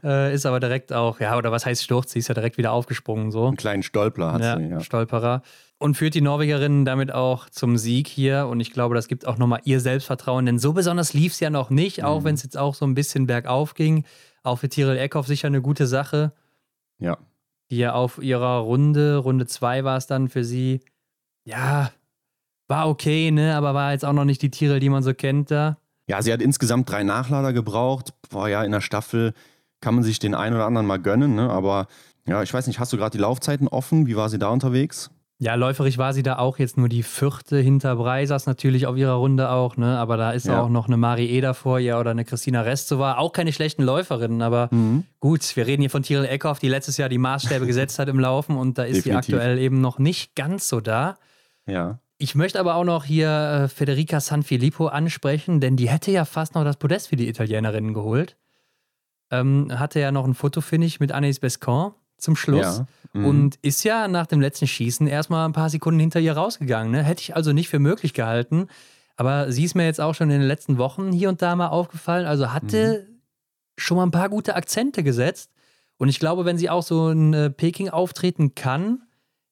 Äh, 0.03 0.33
ist 0.33 0.45
aber 0.45 0.59
direkt 0.59 0.91
auch, 0.91 1.19
ja, 1.19 1.37
oder 1.37 1.51
was 1.51 1.65
heißt 1.65 1.83
Sturz? 1.83 2.11
Sie 2.11 2.19
ist 2.19 2.27
ja 2.27 2.33
direkt 2.33 2.57
wieder 2.57 2.71
aufgesprungen. 2.71 3.31
So. 3.31 3.47
Einen 3.47 3.57
kleinen 3.57 3.83
Stolperer 3.83 4.33
hat 4.33 4.41
ja, 4.41 4.57
sie, 4.57 4.65
ja. 4.65 4.79
Stolperer. 4.79 5.41
Und 5.79 5.95
führt 5.95 6.15
die 6.15 6.21
Norwegerinnen 6.21 6.85
damit 6.85 7.11
auch 7.11 7.49
zum 7.49 7.77
Sieg 7.77 8.07
hier. 8.07 8.47
Und 8.47 8.59
ich 8.59 8.71
glaube, 8.71 8.95
das 8.95 9.07
gibt 9.07 9.27
auch 9.27 9.37
nochmal 9.37 9.61
ihr 9.63 9.79
Selbstvertrauen. 9.79 10.47
Denn 10.47 10.57
so 10.57 10.73
besonders 10.73 11.13
lief 11.13 11.33
es 11.33 11.39
ja 11.39 11.51
noch 11.51 11.69
nicht, 11.69 12.03
auch 12.03 12.21
mhm. 12.21 12.25
wenn 12.25 12.35
es 12.35 12.43
jetzt 12.43 12.57
auch 12.57 12.73
so 12.73 12.85
ein 12.85 12.95
bisschen 12.95 13.27
bergauf 13.27 13.75
ging. 13.75 14.03
Auch 14.41 14.59
für 14.59 14.69
Tirol 14.69 14.97
Eckhoff 14.97 15.27
sicher 15.27 15.47
eine 15.47 15.61
gute 15.61 15.85
Sache. 15.85 16.33
Ja. 16.97 17.17
Die 17.69 17.77
ja 17.77 17.93
auf 17.93 18.17
ihrer 18.17 18.59
Runde, 18.59 19.17
Runde 19.17 19.45
2 19.45 19.83
war 19.83 19.97
es 19.97 20.07
dann 20.07 20.29
für 20.29 20.43
sie, 20.43 20.79
ja, 21.43 21.91
war 22.67 22.89
okay, 22.89 23.31
ne? 23.31 23.55
Aber 23.55 23.73
war 23.73 23.93
jetzt 23.93 24.05
auch 24.05 24.13
noch 24.13 24.25
nicht 24.25 24.41
die 24.41 24.51
Tiere, 24.51 24.79
die 24.79 24.89
man 24.89 25.03
so 25.03 25.13
kennt 25.13 25.51
da. 25.51 25.77
Ja, 26.07 26.21
sie 26.21 26.31
hat 26.31 26.41
insgesamt 26.41 26.89
drei 26.89 27.03
Nachlader 27.03 27.53
gebraucht. 27.53 28.13
Boah, 28.29 28.47
ja, 28.47 28.63
in 28.63 28.71
der 28.71 28.81
Staffel 28.81 29.33
kann 29.81 29.95
man 29.95 30.03
sich 30.03 30.19
den 30.19 30.33
einen 30.33 30.55
oder 30.55 30.65
anderen 30.65 30.87
mal 30.87 30.99
gönnen, 30.99 31.35
ne? 31.35 31.49
Aber 31.49 31.87
ja, 32.25 32.43
ich 32.43 32.53
weiß 32.53 32.67
nicht, 32.67 32.79
hast 32.79 32.93
du 32.93 32.97
gerade 32.97 33.11
die 33.11 33.21
Laufzeiten 33.21 33.67
offen? 33.67 34.07
Wie 34.07 34.15
war 34.15 34.29
sie 34.29 34.39
da 34.39 34.49
unterwegs? 34.49 35.09
Ja, 35.39 35.53
läuferig 35.53 35.99
war 35.99 36.13
sie 36.13 36.23
da 36.23 36.39
auch 36.39 36.57
jetzt 36.57 36.77
nur 36.77 36.89
die 36.89 37.03
vierte 37.03 37.59
hinter 37.59 37.95
Breisers, 37.95 38.47
natürlich 38.47 38.87
auf 38.87 38.97
ihrer 38.97 39.13
Runde 39.13 39.51
auch, 39.51 39.77
ne? 39.77 39.99
Aber 39.99 40.17
da 40.17 40.31
ist 40.31 40.47
ja. 40.47 40.59
auch 40.59 40.69
noch 40.69 40.87
eine 40.87 40.97
Marie 40.97 41.27
Eder 41.27 41.53
vor 41.53 41.79
ihr 41.79 41.99
oder 41.99 42.09
eine 42.11 42.25
Christina 42.25 42.61
Restzova. 42.61 43.17
Auch 43.17 43.33
keine 43.33 43.53
schlechten 43.53 43.83
Läuferinnen, 43.83 44.41
aber 44.41 44.69
mhm. 44.71 45.03
gut, 45.19 45.55
wir 45.55 45.67
reden 45.67 45.83
hier 45.83 45.91
von 45.91 46.01
Tyrell 46.01 46.25
Eckhoff, 46.25 46.57
die 46.57 46.69
letztes 46.69 46.97
Jahr 46.97 47.07
die 47.07 47.19
Maßstäbe 47.19 47.65
gesetzt 47.67 47.99
hat 47.99 48.09
im 48.09 48.19
Laufen 48.19 48.57
und 48.57 48.79
da 48.79 48.83
ist 48.83 49.05
Definitiv. 49.05 49.25
sie 49.25 49.33
aktuell 49.35 49.59
eben 49.59 49.79
noch 49.79 49.99
nicht 49.99 50.35
ganz 50.35 50.69
so 50.69 50.81
da. 50.81 51.17
Ja. 51.67 51.99
Ich 52.19 52.33
möchte 52.33 52.59
aber 52.59 52.75
auch 52.75 52.83
noch 52.83 53.05
hier 53.05 53.29
äh, 53.29 53.67
Federica 53.67 54.19
Sanfilippo 54.19 54.87
ansprechen, 54.87 55.59
denn 55.59 55.75
die 55.75 55.89
hätte 55.89 56.11
ja 56.11 56.25
fast 56.25 56.55
noch 56.55 56.63
das 56.63 56.77
Podest 56.77 57.09
für 57.09 57.15
die 57.15 57.29
Italienerinnen 57.29 57.93
geholt. 57.93 58.37
Ähm, 59.29 59.67
hatte 59.77 59.99
ja 59.99 60.11
noch 60.11 60.25
ein 60.25 60.33
Fotofinish 60.33 60.99
mit 60.99 61.13
Anaïs 61.13 61.39
Bescon 61.39 61.93
zum 62.17 62.35
Schluss 62.35 62.79
ja. 62.79 62.87
mhm. 63.13 63.25
und 63.25 63.55
ist 63.61 63.83
ja 63.83 64.07
nach 64.07 64.25
dem 64.25 64.41
letzten 64.41 64.65
Schießen 64.65 65.05
erstmal 65.05 65.47
ein 65.47 65.53
paar 65.53 65.69
Sekunden 65.69 65.99
hinter 65.99 66.19
ihr 66.19 66.33
rausgegangen. 66.33 66.91
Ne? 66.91 67.03
Hätte 67.03 67.21
ich 67.21 67.35
also 67.35 67.53
nicht 67.53 67.69
für 67.69 67.79
möglich 67.79 68.13
gehalten. 68.13 68.67
Aber 69.15 69.51
sie 69.51 69.63
ist 69.63 69.75
mir 69.75 69.85
jetzt 69.85 70.01
auch 70.01 70.13
schon 70.13 70.29
in 70.29 70.39
den 70.39 70.47
letzten 70.47 70.77
Wochen 70.77 71.11
hier 71.11 71.29
und 71.29 71.41
da 71.41 71.55
mal 71.55 71.67
aufgefallen. 71.67 72.25
Also 72.25 72.51
hatte 72.53 73.05
mhm. 73.07 73.21
schon 73.77 73.97
mal 73.97 74.03
ein 74.03 74.11
paar 74.11 74.29
gute 74.29 74.55
Akzente 74.55 75.03
gesetzt. 75.03 75.51
Und 75.97 76.09
ich 76.09 76.19
glaube, 76.19 76.45
wenn 76.45 76.57
sie 76.57 76.69
auch 76.69 76.83
so 76.83 77.09
in 77.09 77.33
äh, 77.33 77.49
Peking 77.49 77.89
auftreten 77.89 78.55
kann, 78.55 79.06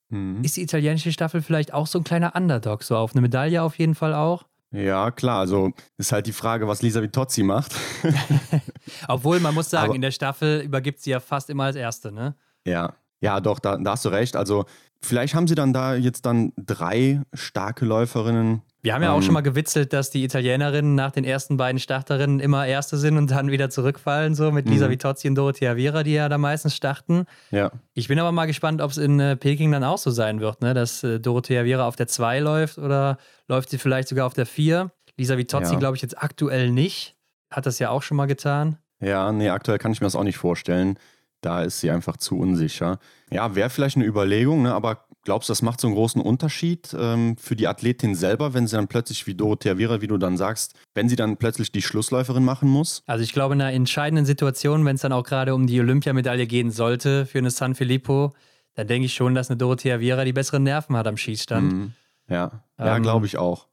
Mhm. 0.10 0.44
Ist 0.44 0.58
die 0.58 0.62
italienische 0.62 1.12
Staffel 1.12 1.42
vielleicht 1.42 1.74
auch 1.74 1.88
so 1.88 2.00
ein 2.00 2.04
kleiner 2.04 2.36
Underdog, 2.36 2.84
so 2.84 2.96
auf 2.98 3.14
eine 3.14 3.22
Medaille 3.22 3.62
auf 3.62 3.78
jeden 3.78 3.96
Fall 3.96 4.14
auch? 4.14 4.46
Ja, 4.72 5.12
klar. 5.12 5.40
Also 5.40 5.72
ist 5.98 6.12
halt 6.12 6.28
die 6.28 6.34
Frage, 6.34 6.68
was 6.68 6.82
Lisa 6.82 7.02
Vitozzi 7.02 7.44
macht. 7.44 7.74
Obwohl, 9.08 9.40
man 9.40 9.54
muss 9.54 9.70
sagen, 9.70 9.86
Aber, 9.86 9.96
in 9.96 10.02
der 10.02 10.12
Staffel 10.12 10.62
übergibt 10.62 11.00
sie 11.00 11.12
ja 11.12 11.20
fast 11.20 11.50
immer 11.50 11.66
als 11.66 11.76
Erste, 11.76 12.12
ne? 12.12 12.36
Ja, 12.66 12.94
ja, 13.22 13.40
doch, 13.40 13.60
da, 13.60 13.78
da 13.78 13.92
hast 13.92 14.06
du 14.06 14.10
recht. 14.10 14.36
Also 14.36 14.66
vielleicht 15.02 15.34
haben 15.34 15.48
sie 15.48 15.56
dann 15.56 15.74
da 15.74 15.96
jetzt 15.96 16.26
dann 16.26 16.52
drei 16.58 17.22
starke 17.34 17.86
Läuferinnen, 17.86 18.62
wir 18.86 18.94
haben 18.94 19.02
ja 19.02 19.14
auch 19.14 19.22
schon 19.22 19.30
ähm. 19.30 19.34
mal 19.34 19.42
gewitzelt, 19.42 19.94
dass 19.94 20.12
die 20.12 20.24
Italienerinnen 20.24 20.94
nach 20.94 21.10
den 21.10 21.24
ersten 21.24 21.58
beiden 21.58 21.80
Starterinnen 21.80 22.40
immer 22.40 22.68
Erste 22.68 22.98
sind 22.98 23.18
und 23.18 23.32
dann 23.32 23.50
wieder 23.50 23.72
zurückfallen, 23.72 24.36
so 24.36 24.52
mit 24.52 24.70
Lisa 24.70 24.86
mhm. 24.86 24.92
Vitozzi 24.92 25.28
und 25.28 25.34
Dorothea 25.34 25.74
Vera, 25.74 26.04
die 26.04 26.14
ja 26.14 26.30
da 26.30 26.38
meistens 26.38 26.76
starten. 26.76 27.26
Ja. 27.50 27.72
Ich 27.96 28.08
bin 28.08 28.20
aber 28.20 28.32
mal 28.32 28.46
gespannt, 28.46 28.84
ob 28.84 28.92
es 28.92 28.98
in 28.98 29.20
äh, 29.20 29.36
Peking 29.38 29.72
dann 29.72 29.84
auch 29.84 29.98
so 29.98 30.12
sein 30.12 30.40
wird, 30.40 30.62
ne? 30.62 30.76
dass 30.76 31.04
äh, 31.04 31.20
Dorothea 31.20 31.64
Vera 31.64 31.88
auf 31.88 31.96
der 31.96 32.06
2 32.06 32.40
läuft 32.42 32.78
oder 32.78 33.18
läuft 33.48 33.72
sie 33.72 33.80
vielleicht 33.80 34.08
sogar 34.08 34.28
auf 34.28 34.36
der 34.36 34.46
4. 34.46 34.92
Lisa 35.18 35.36
Vitozzi 35.36 35.74
ja. 35.74 35.80
glaube 35.80 35.96
ich 35.96 36.04
jetzt 36.04 36.22
aktuell 36.22 36.70
nicht. 36.70 37.16
Hat 37.50 37.66
das 37.66 37.80
ja 37.80 37.90
auch 37.90 38.04
schon 38.04 38.18
mal 38.18 38.28
getan. 38.28 38.78
Ja, 39.00 39.32
nee, 39.32 39.50
aktuell 39.50 39.80
kann 39.80 39.94
ich 39.94 40.02
mir 40.02 40.06
das 40.06 40.16
auch 40.16 40.24
nicht 40.24 40.38
vorstellen. 40.38 41.00
Da 41.42 41.64
ist 41.64 41.80
sie 41.80 41.90
einfach 41.90 42.18
zu 42.18 42.38
unsicher. 42.38 43.00
Ja, 43.32 43.56
wäre 43.56 43.72
vielleicht 43.72 43.96
eine 43.96 44.06
Überlegung, 44.06 44.62
ne? 44.62 44.76
aber 44.76 45.05
Glaubst 45.26 45.50
du, 45.50 45.52
das 45.52 45.64
macht 45.64 45.82
so 45.82 45.88
einen 45.88 45.96
großen 45.96 46.22
Unterschied 46.22 46.96
ähm, 46.98 47.36
für 47.38 47.56
die 47.56 47.68
Athletin 47.68 48.14
selber, 48.14 48.54
wenn 48.54 48.68
sie 48.68 48.76
dann 48.76 48.88
plötzlich 48.88 49.26
wie 49.26 49.34
Dorothea 49.34 49.76
Vera, 49.76 50.00
wie 50.00 50.08
du 50.08 50.18
dann 50.18 50.38
sagst, 50.38 50.76
wenn 50.94 51.10
sie 51.10 51.16
dann 51.16 51.38
plötzlich 51.38 51.72
die 51.72 51.82
Schlussläuferin 51.82 52.46
machen 52.46 52.70
muss? 52.70 53.02
Also 53.08 53.24
ich 53.24 53.34
glaube, 53.34 53.56
in 53.56 53.62
einer 53.62 53.74
entscheidenden 53.74 54.26
Situation, 54.26 54.86
wenn 54.86 54.96
es 54.96 55.02
dann 55.02 55.12
auch 55.12 55.24
gerade 55.24 55.56
um 55.56 55.66
die 55.66 55.80
Olympiamedaille 55.80 56.46
gehen 56.46 56.70
sollte 56.70 57.26
für 57.26 57.40
eine 57.40 57.50
San 57.50 57.74
Filippo, 57.74 58.34
dann 58.76 58.88
denke 58.88 59.08
ich 59.08 59.16
schon, 59.16 59.34
dass 59.34 59.50
eine 59.50 59.58
Dorothea 59.58 59.98
Vera 59.98 60.24
die 60.26 60.34
besseren 60.34 60.62
Nerven 60.62 60.96
hat 60.96 61.08
am 61.08 61.18
Schießstand. 61.18 61.74
Mhm. 61.74 61.94
Ja, 62.30 62.64
ja 62.78 62.96
ähm, 62.96 63.02
glaube 63.02 63.26
ich 63.26 63.38
auch. 63.38 63.68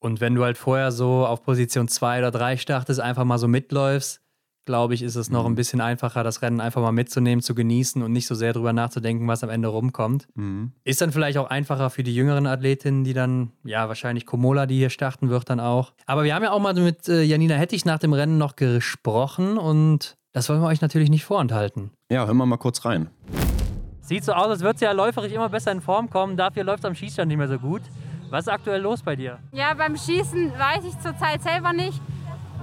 Und 0.00 0.20
wenn 0.20 0.34
du 0.34 0.44
halt 0.44 0.58
vorher 0.58 0.92
so 0.92 1.26
auf 1.26 1.42
Position 1.42 1.88
2 1.88 2.18
oder 2.18 2.30
3 2.30 2.58
startest, 2.58 3.00
einfach 3.00 3.24
mal 3.24 3.38
so 3.38 3.48
mitläufst, 3.48 4.20
glaube 4.68 4.92
ich, 4.92 5.02
ist 5.02 5.16
es 5.16 5.30
noch 5.30 5.46
ein 5.46 5.52
mhm. 5.52 5.56
bisschen 5.56 5.80
einfacher, 5.80 6.22
das 6.22 6.42
Rennen 6.42 6.60
einfach 6.60 6.82
mal 6.82 6.92
mitzunehmen, 6.92 7.40
zu 7.40 7.54
genießen 7.54 8.02
und 8.02 8.12
nicht 8.12 8.26
so 8.26 8.34
sehr 8.34 8.52
drüber 8.52 8.74
nachzudenken, 8.74 9.26
was 9.26 9.42
am 9.42 9.48
Ende 9.48 9.68
rumkommt. 9.68 10.28
Mhm. 10.34 10.72
Ist 10.84 11.00
dann 11.00 11.10
vielleicht 11.10 11.38
auch 11.38 11.48
einfacher 11.48 11.88
für 11.88 12.02
die 12.02 12.14
jüngeren 12.14 12.46
Athletinnen, 12.46 13.02
die 13.02 13.14
dann, 13.14 13.52
ja, 13.64 13.88
wahrscheinlich 13.88 14.26
Komola, 14.26 14.66
die 14.66 14.76
hier 14.76 14.90
starten 14.90 15.30
wird, 15.30 15.48
dann 15.48 15.58
auch. 15.58 15.94
Aber 16.04 16.24
wir 16.24 16.34
haben 16.34 16.42
ja 16.42 16.52
auch 16.52 16.60
mal 16.60 16.74
mit 16.74 17.08
äh, 17.08 17.22
Janina 17.22 17.54
Hettich 17.54 17.86
nach 17.86 17.98
dem 17.98 18.12
Rennen 18.12 18.36
noch 18.36 18.56
gesprochen 18.56 19.56
und 19.56 20.18
das 20.32 20.50
wollen 20.50 20.60
wir 20.60 20.68
euch 20.68 20.82
natürlich 20.82 21.08
nicht 21.08 21.24
vorenthalten. 21.24 21.90
Ja, 22.12 22.26
hören 22.26 22.36
wir 22.36 22.44
mal 22.44 22.58
kurz 22.58 22.84
rein. 22.84 23.08
Sieht 24.02 24.24
so 24.24 24.32
aus, 24.32 24.48
als 24.48 24.60
würde 24.60 24.78
sie 24.78 24.84
ja 24.84 24.92
läuferisch 24.92 25.32
immer 25.32 25.48
besser 25.48 25.72
in 25.72 25.80
Form 25.80 26.10
kommen. 26.10 26.36
Dafür 26.36 26.64
läuft 26.64 26.80
es 26.80 26.84
am 26.84 26.94
Schießstand 26.94 27.28
nicht 27.28 27.38
mehr 27.38 27.48
so 27.48 27.58
gut. 27.58 27.82
Was 28.28 28.46
ist 28.46 28.52
aktuell 28.52 28.82
los 28.82 29.02
bei 29.02 29.16
dir? 29.16 29.38
Ja, 29.52 29.72
beim 29.72 29.96
Schießen 29.96 30.52
weiß 30.52 30.84
ich 30.84 30.98
zurzeit 31.00 31.42
selber 31.42 31.72
nicht. 31.72 32.00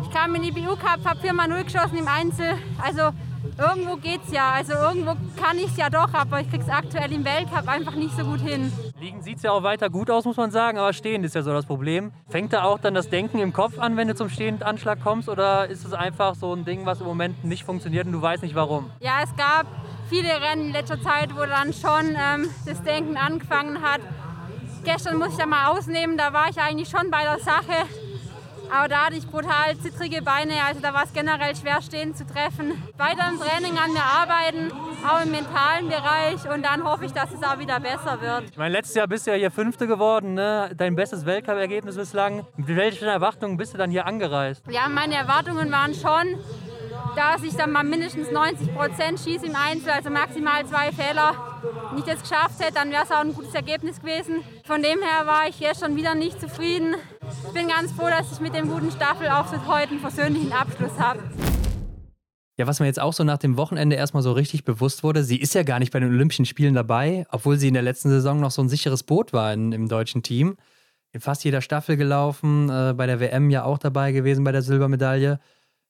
Ich 0.02 0.10
kam 0.12 0.36
in 0.36 0.42
die 0.42 0.52
BU 0.52 0.76
Cup, 0.76 1.00
habe 1.06 1.20
4x0 1.20 1.64
geschossen 1.64 1.98
im 1.98 2.08
Einzel. 2.08 2.56
Also 2.82 3.12
irgendwo 3.58 3.96
geht's 3.98 4.32
ja. 4.32 4.52
Also 4.52 4.74
irgendwo 4.74 5.16
kann 5.42 5.58
ich 5.58 5.68
es 5.68 5.78
ja 5.78 5.90
doch, 5.90 6.14
aber 6.14 6.42
ich 6.42 6.50
krieg's 6.50 6.70
aktuell 6.70 7.12
im 7.12 7.24
Weltcup 7.24 7.68
einfach 7.68 7.96
nicht 7.96 8.16
so 8.16 8.24
gut 8.24 8.42
hin. 8.42 8.72
Liegen 9.00 9.22
sieht 9.22 9.38
es 9.38 9.44
ja 9.44 9.52
auch 9.52 9.64
weiter 9.64 9.90
gut 9.90 10.10
aus, 10.10 10.26
muss 10.26 10.38
man 10.38 10.52
sagen, 10.52 10.78
aber 10.78 10.94
stehend 10.94 11.26
ist 11.26 11.36
ja 11.36 11.42
so 11.42 11.52
das 11.52 11.66
Problem. 11.66 12.12
Fängt 12.30 12.54
da 12.54 12.64
auch 12.64 12.80
dann 12.80 12.94
das 12.94 13.10
Denken 13.10 13.40
im 13.40 13.54
Kopf 13.54 13.80
an, 13.80 13.98
wenn 13.98 14.08
du 14.08 14.16
zum 14.16 14.30
Stehendanschlag 14.30 15.02
kommst, 15.04 15.30
oder 15.30 15.68
ist 15.68 15.86
es 15.86 15.94
einfach 15.94 16.36
so 16.36 16.54
ein 16.54 16.66
Ding, 16.66 16.86
was 16.86 17.02
im 17.02 17.08
Moment 17.08 17.44
nicht 17.44 17.64
funktioniert 17.64 18.06
und 18.06 18.14
du 18.14 18.22
weißt 18.22 18.44
nicht 18.44 18.56
warum? 18.56 18.90
Ja, 19.00 19.20
es 19.24 19.36
gab 19.36 19.68
viele 20.10 20.30
Rennen 20.30 20.68
in 20.68 20.72
letzter 20.72 21.02
Zeit, 21.02 21.36
wo 21.36 21.46
dann 21.46 21.74
schon 21.74 22.16
ähm, 22.16 22.50
das 22.66 22.82
Denken 22.84 23.18
angefangen 23.18 23.82
hat. 23.82 24.02
Gestern 24.84 25.18
muss 25.18 25.30
ich 25.30 25.38
da 25.38 25.46
mal 25.46 25.72
ausnehmen, 25.72 26.18
da 26.18 26.32
war 26.32 26.50
ich 26.50 26.60
eigentlich 26.60 26.90
schon 26.90 27.10
bei 27.10 27.24
der 27.24 27.40
Sache. 27.40 27.86
Aber 28.72 28.88
da 28.88 29.06
hatte 29.06 29.16
ich 29.16 29.28
brutal 29.28 29.78
zittrige 29.78 30.22
Beine, 30.22 30.54
also 30.68 30.82
da 30.82 30.94
war 30.94 31.04
es 31.04 31.14
generell 31.14 31.56
schwer 31.56 31.82
stehen 31.82 32.16
zu 32.16 32.26
treffen. 32.26 32.72
Weiter 32.98 33.30
im 33.30 33.40
Training 33.40 33.78
an 33.78 33.94
mir 33.94 34.04
arbeiten, 34.04 34.72
auch 35.08 35.24
im 35.24 35.32
mentalen 35.32 35.88
Bereich 35.88 36.50
und 36.54 36.64
dann 36.64 36.84
hoffe 36.84 37.06
ich, 37.06 37.14
dass 37.14 37.32
es 37.32 37.44
auch 37.44 37.60
wieder 37.60 37.80
besser 37.80 38.20
wird. 38.22 38.50
Ich 38.52 38.58
meine, 38.58 38.74
letztes 38.74 38.96
Jahr 38.96 39.08
bist 39.08 39.28
du 39.28 39.32
ja 39.32 39.38
hier 39.38 39.52
Fünfte 39.52 39.88
geworden, 39.88 40.34
ne? 40.34 40.72
dein 40.76 40.96
bestes 40.96 41.26
Weltcup-Ergebnis 41.26 41.96
bislang. 41.96 42.46
Mit 42.58 42.68
welchen 42.68 43.08
Erwartungen 43.08 43.58
bist 43.58 43.74
du 43.74 43.78
dann 43.78 43.92
hier 43.92 44.06
angereist? 44.06 44.64
Ja, 44.70 44.88
meine 44.90 45.16
Erwartungen 45.16 45.72
waren 45.72 45.94
schon, 45.94 46.40
dass 47.16 47.44
ich 47.44 47.56
dann 47.56 47.72
mal 47.72 47.84
mindestens 47.84 48.32
90 48.32 48.76
Prozent 48.76 49.20
schieße 49.20 49.46
im 49.46 49.56
Einzel, 49.56 49.92
also 49.92 50.10
maximal 50.10 50.66
zwei 50.66 50.92
Fehler. 50.92 51.34
Wenn 51.90 52.00
ich 52.00 52.06
das 52.06 52.22
geschafft 52.22 52.60
hätte, 52.60 52.74
dann 52.74 52.92
wäre 52.92 53.04
es 53.04 53.12
auch 53.12 53.22
ein 53.22 53.34
gutes 53.34 53.54
Ergebnis 53.54 54.00
gewesen. 54.00 54.44
Von 54.66 54.82
dem 54.82 55.02
her 55.02 55.26
war 55.26 55.48
ich 55.48 55.60
jetzt 55.60 55.82
schon 55.82 55.96
wieder 55.96 56.16
nicht 56.16 56.40
zufrieden. 56.40 56.96
Ich 57.46 57.54
bin 57.54 57.68
ganz 57.68 57.92
froh, 57.92 58.10
dass 58.10 58.32
ich 58.32 58.40
mit 58.40 58.54
dem 58.54 58.70
guten 58.70 58.92
Staffelauftritt 58.92 59.68
heute 59.68 59.92
einen 59.92 60.00
versöhnlichen 60.00 60.52
Abschluss 60.52 60.98
habe. 61.00 61.20
Ja, 62.58 62.68
was 62.68 62.80
mir 62.80 62.86
jetzt 62.86 63.02
auch 63.02 63.14
so 63.14 63.24
nach 63.24 63.38
dem 63.38 63.58
Wochenende 63.58 63.96
erstmal 63.96 64.24
so 64.24 64.32
richtig 64.32 64.64
bewusst 64.64 65.04
wurde, 65.04 65.24
sie 65.24 65.38
ist 65.38 65.54
ja 65.54 65.64
gar 65.64 65.80
nicht 65.80 65.92
bei 65.92 66.00
den 66.00 66.10
Olympischen 66.10 66.46
Spielen 66.46 66.74
dabei, 66.74 67.26
obwohl 67.30 67.58
sie 67.58 67.68
in 67.68 67.74
der 67.74 67.84
letzten 67.84 68.10
Saison 68.10 68.40
noch 68.40 68.52
so 68.52 68.62
ein 68.62 68.70
sicheres 68.70 69.04
Boot 69.04 69.34
war 69.34 69.54
in, 69.54 69.74
im 69.74 69.90
deutschen 69.90 70.24
Team. 70.24 70.56
In 71.12 71.20
fast 71.20 71.44
jeder 71.44 71.62
Staffel 71.62 71.98
gelaufen, 71.98 72.70
äh, 72.70 72.94
bei 72.96 73.08
der 73.08 73.20
WM 73.20 73.50
ja 73.50 73.64
auch 73.64 73.78
dabei 73.78 74.12
gewesen 74.12 74.44
bei 74.44 74.52
der 74.52 74.62
Silbermedaille. 74.62 75.40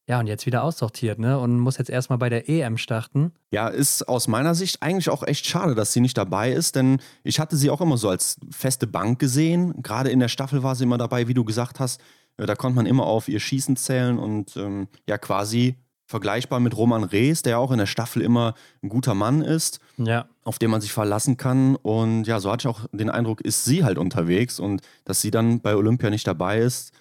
Ja, 0.07 0.19
und 0.19 0.27
jetzt 0.27 0.45
wieder 0.45 0.63
aussortiert, 0.63 1.17
ne? 1.17 1.39
Und 1.39 1.59
muss 1.59 1.79
jetzt 1.79 1.89
erstmal 1.89 2.19
bei 2.19 2.29
der 2.29 2.47
EM 2.47 2.77
starten. 2.77 3.31
Ja, 3.49 3.67
ist 3.67 4.07
aus 4.07 4.27
meiner 4.27 4.53
Sicht 4.53 4.83
eigentlich 4.83 5.09
auch 5.09 5.23
echt 5.23 5.47
schade, 5.47 5.73
dass 5.73 5.93
sie 5.93 5.99
nicht 5.99 6.17
dabei 6.17 6.51
ist, 6.51 6.75
denn 6.75 6.99
ich 7.23 7.39
hatte 7.39 7.57
sie 7.57 7.71
auch 7.71 7.81
immer 7.81 7.97
so 7.97 8.09
als 8.09 8.37
feste 8.51 8.85
Bank 8.85 9.17
gesehen. 9.17 9.81
Gerade 9.81 10.11
in 10.11 10.19
der 10.19 10.27
Staffel 10.27 10.61
war 10.61 10.75
sie 10.75 10.83
immer 10.83 10.99
dabei, 10.99 11.27
wie 11.27 11.33
du 11.33 11.43
gesagt 11.43 11.79
hast. 11.79 11.99
Da 12.37 12.53
konnte 12.55 12.75
man 12.75 12.85
immer 12.85 13.05
auf 13.05 13.27
ihr 13.27 13.39
Schießen 13.39 13.77
zählen 13.77 14.19
und 14.19 14.55
ähm, 14.57 14.89
ja, 15.07 15.17
quasi 15.17 15.75
vergleichbar 16.05 16.59
mit 16.59 16.77
Roman 16.77 17.03
Rees, 17.03 17.41
der 17.41 17.57
auch 17.57 17.71
in 17.71 17.79
der 17.79 17.87
Staffel 17.87 18.21
immer 18.21 18.53
ein 18.83 18.89
guter 18.89 19.15
Mann 19.15 19.41
ist, 19.41 19.79
ja. 19.97 20.27
auf 20.43 20.59
den 20.59 20.69
man 20.69 20.81
sich 20.81 20.93
verlassen 20.93 21.37
kann. 21.37 21.75
Und 21.77 22.25
ja, 22.25 22.39
so 22.39 22.51
hatte 22.51 22.67
ich 22.67 22.75
auch 22.75 22.85
den 22.91 23.09
Eindruck, 23.09 23.41
ist 23.41 23.65
sie 23.65 23.83
halt 23.83 23.97
unterwegs 23.97 24.59
und 24.59 24.81
dass 25.03 25.21
sie 25.21 25.31
dann 25.31 25.61
bei 25.61 25.75
Olympia 25.75 26.11
nicht 26.11 26.27
dabei 26.27 26.59
ist 26.59 26.91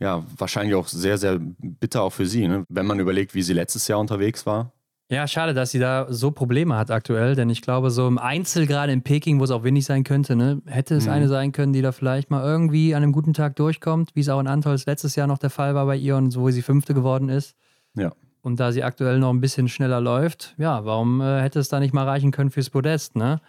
ja, 0.00 0.24
wahrscheinlich 0.36 0.74
auch 0.74 0.88
sehr, 0.88 1.18
sehr 1.18 1.38
bitter 1.38 2.02
auch 2.02 2.12
für 2.12 2.26
sie, 2.26 2.48
ne? 2.48 2.64
wenn 2.68 2.86
man 2.86 2.98
überlegt, 2.98 3.34
wie 3.34 3.42
sie 3.42 3.52
letztes 3.52 3.86
Jahr 3.86 4.00
unterwegs 4.00 4.46
war. 4.46 4.72
Ja, 5.10 5.26
schade, 5.26 5.54
dass 5.54 5.72
sie 5.72 5.80
da 5.80 6.06
so 6.08 6.30
Probleme 6.30 6.76
hat 6.76 6.90
aktuell, 6.90 7.34
denn 7.34 7.50
ich 7.50 7.62
glaube, 7.62 7.90
so 7.90 8.06
im 8.06 8.16
Einzel, 8.16 8.66
gerade 8.66 8.92
in 8.92 9.02
Peking, 9.02 9.40
wo 9.40 9.44
es 9.44 9.50
auch 9.50 9.64
windig 9.64 9.84
sein 9.84 10.04
könnte, 10.04 10.36
ne, 10.36 10.62
hätte 10.66 10.94
es 10.94 11.06
mhm. 11.06 11.12
eine 11.12 11.28
sein 11.28 11.50
können, 11.50 11.72
die 11.72 11.82
da 11.82 11.90
vielleicht 11.90 12.30
mal 12.30 12.44
irgendwie 12.44 12.94
an 12.94 13.02
einem 13.02 13.12
guten 13.12 13.34
Tag 13.34 13.56
durchkommt, 13.56 14.12
wie 14.14 14.20
es 14.20 14.28
auch 14.28 14.38
in 14.38 14.46
Antols 14.46 14.86
letztes 14.86 15.16
Jahr 15.16 15.26
noch 15.26 15.38
der 15.38 15.50
Fall 15.50 15.74
war 15.74 15.84
bei 15.84 15.96
ihr 15.96 16.16
und 16.16 16.30
so, 16.30 16.42
wo 16.42 16.50
sie 16.50 16.62
Fünfte 16.62 16.94
geworden 16.94 17.28
ist. 17.28 17.56
Ja. 17.94 18.12
Und 18.40 18.60
da 18.60 18.70
sie 18.70 18.84
aktuell 18.84 19.18
noch 19.18 19.30
ein 19.30 19.40
bisschen 19.40 19.68
schneller 19.68 20.00
läuft, 20.00 20.54
ja, 20.58 20.84
warum 20.84 21.20
äh, 21.20 21.42
hätte 21.42 21.58
es 21.58 21.68
da 21.68 21.80
nicht 21.80 21.92
mal 21.92 22.06
reichen 22.06 22.30
können 22.30 22.50
fürs 22.50 22.70
Podest, 22.70 23.16
ne? 23.16 23.40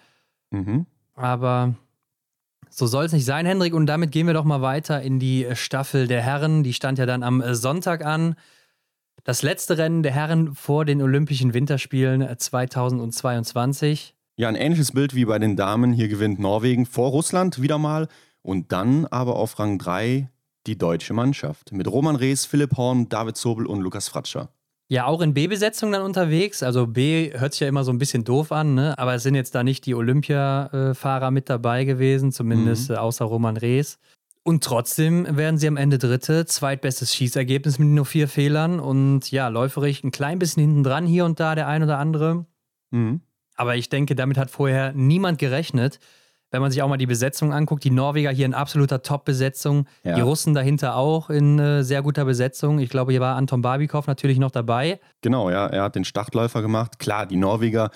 Mhm. 0.50 0.88
Aber 1.14 1.76
so 2.72 2.88
soll 2.88 3.06
es 3.06 3.12
nicht 3.12 3.26
sein, 3.26 3.46
Hendrik. 3.46 3.74
Und 3.74 3.86
damit 3.86 4.12
gehen 4.12 4.28
wir 4.28 4.34
doch 4.34 4.46
mal 4.46 4.62
weiter 4.62 5.02
in 5.02 5.20
die 5.20 5.46
Staffel 5.54 6.08
der 6.08 6.22
Herren. 6.22 6.64
Die 6.64 6.74
stand 6.74 6.98
ja 6.98 7.06
dann 7.06 7.22
am 7.22 7.44
Sonntag 7.54 8.04
an. 8.06 8.36
Das 9.24 9.44
letzte 9.44 9.78
Rennen 9.78 10.02
der 10.02 10.14
Herren 10.14 10.56
vor 10.56 10.86
den 10.86 11.02
Olympischen 11.02 11.54
Winterspielen 11.54 12.28
2022. 12.38 14.16
Ja, 14.38 14.48
ein 14.48 14.56
ähnliches 14.56 14.94
Bild 14.94 15.14
wie 15.14 15.26
bei 15.26 15.38
den 15.38 15.56
Damen. 15.56 15.94
Hier 15.94 16.08
gewinnt 16.08 16.40
Norwegen 16.40 16.86
vor 16.86 17.12
Russland 17.12 17.62
wieder 17.62 17.78
mal. 17.78 18.08
Und 18.42 18.72
dann 18.72 19.06
aber 19.06 19.36
auf 19.36 19.60
Rang 19.60 19.78
3 19.78 20.30
die 20.66 20.78
deutsche 20.78 21.14
Mannschaft. 21.14 21.72
Mit 21.72 21.88
Roman 21.88 22.16
Rees, 22.16 22.46
Philipp 22.46 22.78
Horn, 22.78 23.10
David 23.10 23.38
Zobel 23.38 23.66
und 23.66 23.82
Lukas 23.82 24.08
Fratscher. 24.08 24.50
Ja, 24.92 25.06
auch 25.06 25.22
in 25.22 25.34
B-Besetzung 25.34 25.94
dann 25.94 26.02
unterwegs. 26.02 26.64
Also 26.64 26.86
B 26.86 27.32
hört 27.40 27.54
sich 27.54 27.62
ja 27.62 27.70
immer 27.70 27.86
so 27.86 27.94
ein 27.94 27.98
bisschen 27.98 28.26
doof 28.26 28.52
an, 28.52 28.74
ne? 28.74 28.94
aber 28.98 29.14
es 29.14 29.24
sind 29.24 29.36
jetzt 29.36 29.56
da 29.56 29.64
nicht 29.64 29.86
die 29.86 29.96
Olympia-Fahrer 29.96 31.32
mit 31.32 31.50
dabei 31.50 31.86
gewesen, 31.86 32.34
zumindest 32.34 32.90
mhm. 32.90 32.98
außer 32.98 33.24
Roman 33.24 33.56
Rees. 33.56 34.00
Und 34.44 34.66
trotzdem 34.66 35.38
werden 35.38 35.58
sie 35.58 35.70
am 35.70 35.78
Ende 35.78 35.98
Dritte, 35.98 36.46
zweitbestes 36.46 37.16
Schießergebnis 37.16 37.80
mit 37.80 37.88
nur 37.88 38.06
vier 38.06 38.28
Fehlern 38.28 38.82
und 38.82 39.32
ja, 39.32 39.48
läuferig 39.48 40.04
ein 40.04 40.12
klein 40.12 40.40
bisschen 40.40 40.60
hinten 40.60 40.84
dran 40.84 41.06
hier 41.06 41.24
und 41.24 41.40
da 41.40 41.56
der 41.56 41.70
ein 41.70 41.84
oder 41.84 41.98
andere. 41.98 42.46
Mhm. 42.90 43.22
Aber 43.56 43.78
ich 43.78 43.88
denke, 43.88 44.16
damit 44.16 44.38
hat 44.38 44.52
vorher 44.52 44.92
niemand 44.92 45.40
gerechnet 45.40 46.00
wenn 46.52 46.62
man 46.62 46.70
sich 46.70 46.82
auch 46.84 46.90
mal 46.90 46.98
die 46.98 47.08
Besetzung 47.08 47.54
anguckt, 47.54 47.84
die 47.84 47.92
Norweger 47.92 48.30
hier 48.30 48.46
in 48.46 48.54
absoluter 48.54 49.02
Top-Besetzung, 49.02 49.88
ja. 50.04 50.16
die 50.16 50.22
Russen 50.22 50.54
dahinter 50.54 50.98
auch 50.98 51.30
in 51.30 51.58
äh, 51.58 51.84
sehr 51.84 52.02
guter 52.02 52.26
Besetzung. 52.26 52.80
Ich 52.80 52.90
glaube, 52.90 53.14
hier 53.14 53.22
war 53.22 53.38
Anton 53.38 53.62
Barbikov 53.62 54.06
natürlich 54.08 54.38
noch 54.38 54.52
dabei. 54.52 55.00
Genau, 55.22 55.50
ja, 55.50 55.68
er 55.68 55.84
hat 55.84 55.96
den 55.96 56.04
Startläufer 56.04 56.62
gemacht. 56.62 57.00
Klar, 57.00 57.26
die 57.26 57.38
Norweger 57.38 57.90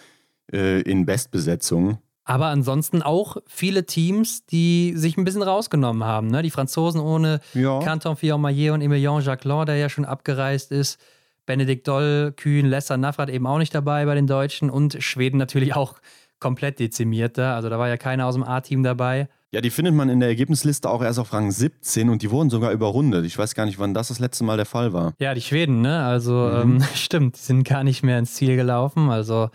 äh, 0.52 0.82
in 0.82 1.06
Bestbesetzung. 1.06 2.00
Aber 2.24 2.48
ansonsten 2.48 3.04
auch 3.04 3.38
viele 3.46 3.86
Teams, 3.86 4.46
die 4.48 4.94
sich 4.96 5.16
ein 5.16 5.26
bisschen 5.26 5.44
rausgenommen 5.44 6.04
haben. 6.04 6.28
Ne? 6.28 6.42
Die 6.42 6.50
Franzosen 6.50 7.00
ohne 7.00 7.40
ja. 7.54 7.80
Canton 7.82 8.16
Fillon-Maillet 8.16 8.72
und 8.72 8.82
Emilien 8.82 9.22
Jacquelin, 9.22 9.68
der 9.68 9.76
ja 9.76 9.90
schon 9.90 10.06
abgereist 10.06 10.72
ist. 10.72 11.00
Benedikt 11.46 11.88
Doll, 11.88 12.34
Kühn, 12.36 12.66
Lesser, 12.66 12.98
Nafrat 12.98 13.30
eben 13.30 13.46
auch 13.46 13.60
nicht 13.60 13.76
dabei 13.76 14.06
bei 14.06 14.16
den 14.16 14.26
Deutschen. 14.26 14.72
Und 14.72 14.98
Schweden 15.04 15.38
natürlich 15.38 15.76
auch 15.76 15.96
komplett 16.40 16.80
dezimiert 16.80 17.38
da. 17.38 17.56
Also 17.56 17.70
da 17.70 17.80
war 17.80 17.88
ja 17.88 17.98
keiner 17.98 18.26
aus 18.26 18.36
dem 18.36 18.44
A-Team 18.44 18.84
dabei. 18.84 19.28
Ja, 19.52 19.62
die 19.62 19.70
findet 19.70 19.94
man 19.94 20.10
in 20.10 20.20
der 20.20 20.30
Ergebnisliste 20.30 20.90
auch 20.90 21.02
erst 21.02 21.18
auf 21.18 21.32
Rang 21.32 21.50
17 21.50 22.10
und 22.10 22.22
die 22.22 22.30
wurden 22.30 22.50
sogar 22.50 22.72
überrundet. 22.72 23.26
Ich 23.26 23.38
weiß 23.38 23.56
gar 23.56 23.66
nicht, 23.66 23.80
wann 23.80 23.94
das 23.94 24.10
das 24.10 24.20
letzte 24.20 24.44
Mal 24.44 24.58
der 24.58 24.66
Fall 24.66 24.92
war. 24.92 25.14
Ja, 25.20 25.34
die 25.34 25.42
Schweden, 25.42 25.82
ne? 25.82 26.04
Also 26.04 26.34
mhm. 26.34 26.76
ähm, 26.76 26.84
stimmt, 26.94 27.38
die 27.38 27.42
sind 27.42 27.64
gar 27.64 27.84
nicht 27.84 28.04
mehr 28.04 28.20
ins 28.20 28.34
Ziel 28.34 28.56
gelaufen. 28.56 29.10
Also 29.10 29.50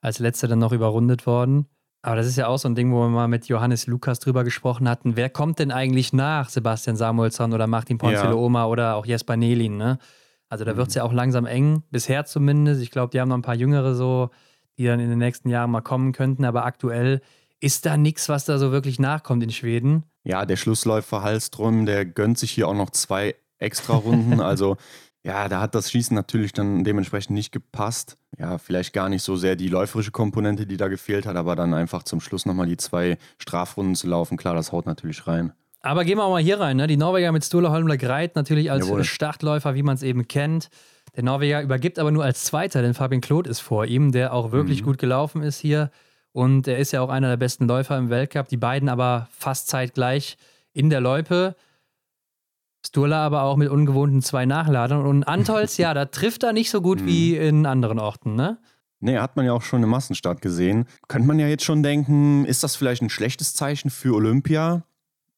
als 0.00 0.18
letzte 0.18 0.48
dann 0.48 0.58
noch 0.58 0.72
überrundet 0.72 1.26
worden. 1.26 1.66
Aber 2.04 2.16
das 2.16 2.26
ist 2.26 2.36
ja 2.36 2.48
auch 2.48 2.58
so 2.58 2.68
ein 2.68 2.74
Ding, 2.74 2.90
wo 2.92 3.00
wir 3.02 3.08
mal 3.08 3.28
mit 3.28 3.46
Johannes 3.46 3.86
Lukas 3.86 4.18
drüber 4.18 4.42
gesprochen 4.42 4.88
hatten. 4.88 5.16
Wer 5.16 5.30
kommt 5.30 5.60
denn 5.60 5.70
eigentlich 5.70 6.12
nach 6.12 6.48
Sebastian 6.48 6.96
Samuelsson 6.96 7.52
oder 7.52 7.68
Martin 7.68 7.98
Ponzilo 7.98 8.48
ja. 8.48 8.66
oder 8.66 8.96
auch 8.96 9.06
Jesper 9.06 9.36
Nelin, 9.36 9.76
ne? 9.76 9.98
Also 10.48 10.64
da 10.64 10.76
wird 10.76 10.88
es 10.88 10.94
mhm. 10.94 10.98
ja 10.98 11.04
auch 11.04 11.12
langsam 11.12 11.46
eng, 11.46 11.82
bisher 11.90 12.26
zumindest. 12.26 12.82
Ich 12.82 12.90
glaube, 12.90 13.10
die 13.10 13.20
haben 13.20 13.28
noch 13.28 13.38
ein 13.38 13.42
paar 13.42 13.54
Jüngere 13.54 13.94
so 13.94 14.30
die 14.82 14.88
dann 14.88 15.00
in 15.00 15.08
den 15.08 15.18
nächsten 15.18 15.48
Jahren 15.48 15.70
mal 15.70 15.80
kommen 15.80 16.12
könnten. 16.12 16.44
Aber 16.44 16.64
aktuell 16.64 17.20
ist 17.60 17.86
da 17.86 17.96
nichts, 17.96 18.28
was 18.28 18.44
da 18.44 18.58
so 18.58 18.72
wirklich 18.72 18.98
nachkommt 18.98 19.42
in 19.42 19.50
Schweden. 19.50 20.02
Ja, 20.24 20.44
der 20.44 20.56
Schlussläufer 20.56 21.22
Hallström, 21.22 21.86
der 21.86 22.04
gönnt 22.04 22.38
sich 22.38 22.50
hier 22.50 22.66
auch 22.68 22.74
noch 22.74 22.90
zwei 22.90 23.36
extra 23.58 23.94
Runden. 23.94 24.40
also 24.40 24.76
ja, 25.24 25.48
da 25.48 25.60
hat 25.60 25.76
das 25.76 25.92
Schießen 25.92 26.14
natürlich 26.16 26.52
dann 26.52 26.82
dementsprechend 26.82 27.34
nicht 27.34 27.52
gepasst. 27.52 28.16
Ja, 28.38 28.58
vielleicht 28.58 28.92
gar 28.92 29.08
nicht 29.08 29.22
so 29.22 29.36
sehr 29.36 29.54
die 29.54 29.68
läuferische 29.68 30.10
Komponente, 30.10 30.66
die 30.66 30.76
da 30.76 30.88
gefehlt 30.88 31.26
hat, 31.26 31.36
aber 31.36 31.54
dann 31.54 31.72
einfach 31.74 32.02
zum 32.02 32.20
Schluss 32.20 32.44
nochmal 32.44 32.66
die 32.66 32.76
zwei 32.76 33.18
Strafrunden 33.38 33.94
zu 33.94 34.08
laufen, 34.08 34.36
klar, 34.36 34.54
das 34.54 34.72
haut 34.72 34.86
natürlich 34.86 35.28
rein. 35.28 35.52
Aber 35.80 36.04
gehen 36.04 36.18
wir 36.18 36.24
auch 36.24 36.30
mal 36.30 36.42
hier 36.42 36.58
rein. 36.58 36.76
Ne? 36.76 36.88
Die 36.88 36.96
Norweger 36.96 37.32
mit 37.32 37.44
Sturla 37.44 37.70
Holmler 37.70 37.96
Greit 37.96 38.36
natürlich 38.36 38.70
als 38.70 38.86
Jawohl. 38.86 39.04
Startläufer, 39.04 39.74
wie 39.74 39.82
man 39.82 39.94
es 39.94 40.02
eben 40.02 40.26
kennt. 40.26 40.70
Der 41.16 41.22
Norweger 41.22 41.62
übergibt 41.62 41.98
aber 41.98 42.10
nur 42.10 42.24
als 42.24 42.44
Zweiter, 42.44 42.80
denn 42.80 42.94
Fabian 42.94 43.20
Claude 43.20 43.50
ist 43.50 43.60
vor 43.60 43.84
ihm, 43.84 44.12
der 44.12 44.32
auch 44.32 44.50
wirklich 44.50 44.80
mhm. 44.80 44.86
gut 44.86 44.98
gelaufen 44.98 45.42
ist 45.42 45.58
hier. 45.58 45.90
Und 46.32 46.66
er 46.66 46.78
ist 46.78 46.92
ja 46.92 47.02
auch 47.02 47.10
einer 47.10 47.28
der 47.28 47.36
besten 47.36 47.66
Läufer 47.66 47.98
im 47.98 48.08
Weltcup. 48.08 48.48
Die 48.48 48.56
beiden 48.56 48.88
aber 48.88 49.28
fast 49.30 49.68
zeitgleich 49.68 50.38
in 50.72 50.88
der 50.88 51.02
Loipe. 51.02 51.54
Sturla 52.84 53.24
aber 53.26 53.42
auch 53.42 53.56
mit 53.56 53.68
ungewohnten 53.68 54.22
zwei 54.22 54.46
Nachladern. 54.46 55.04
Und 55.04 55.24
Antols, 55.24 55.76
ja, 55.78 55.92
da 55.92 56.06
trifft 56.06 56.42
er 56.42 56.54
nicht 56.54 56.70
so 56.70 56.80
gut 56.80 57.04
wie 57.04 57.34
mhm. 57.34 57.42
in 57.42 57.66
anderen 57.66 57.98
Orten, 57.98 58.34
ne? 58.34 58.58
Nee, 59.04 59.18
hat 59.18 59.36
man 59.36 59.44
ja 59.44 59.52
auch 59.52 59.62
schon 59.62 59.82
im 59.82 59.88
Massenstart 59.88 60.40
gesehen. 60.40 60.86
Könnte 61.08 61.26
man 61.26 61.38
ja 61.38 61.48
jetzt 61.48 61.64
schon 61.64 61.82
denken, 61.82 62.44
ist 62.44 62.62
das 62.62 62.76
vielleicht 62.76 63.02
ein 63.02 63.10
schlechtes 63.10 63.52
Zeichen 63.52 63.90
für 63.90 64.14
Olympia? 64.14 64.84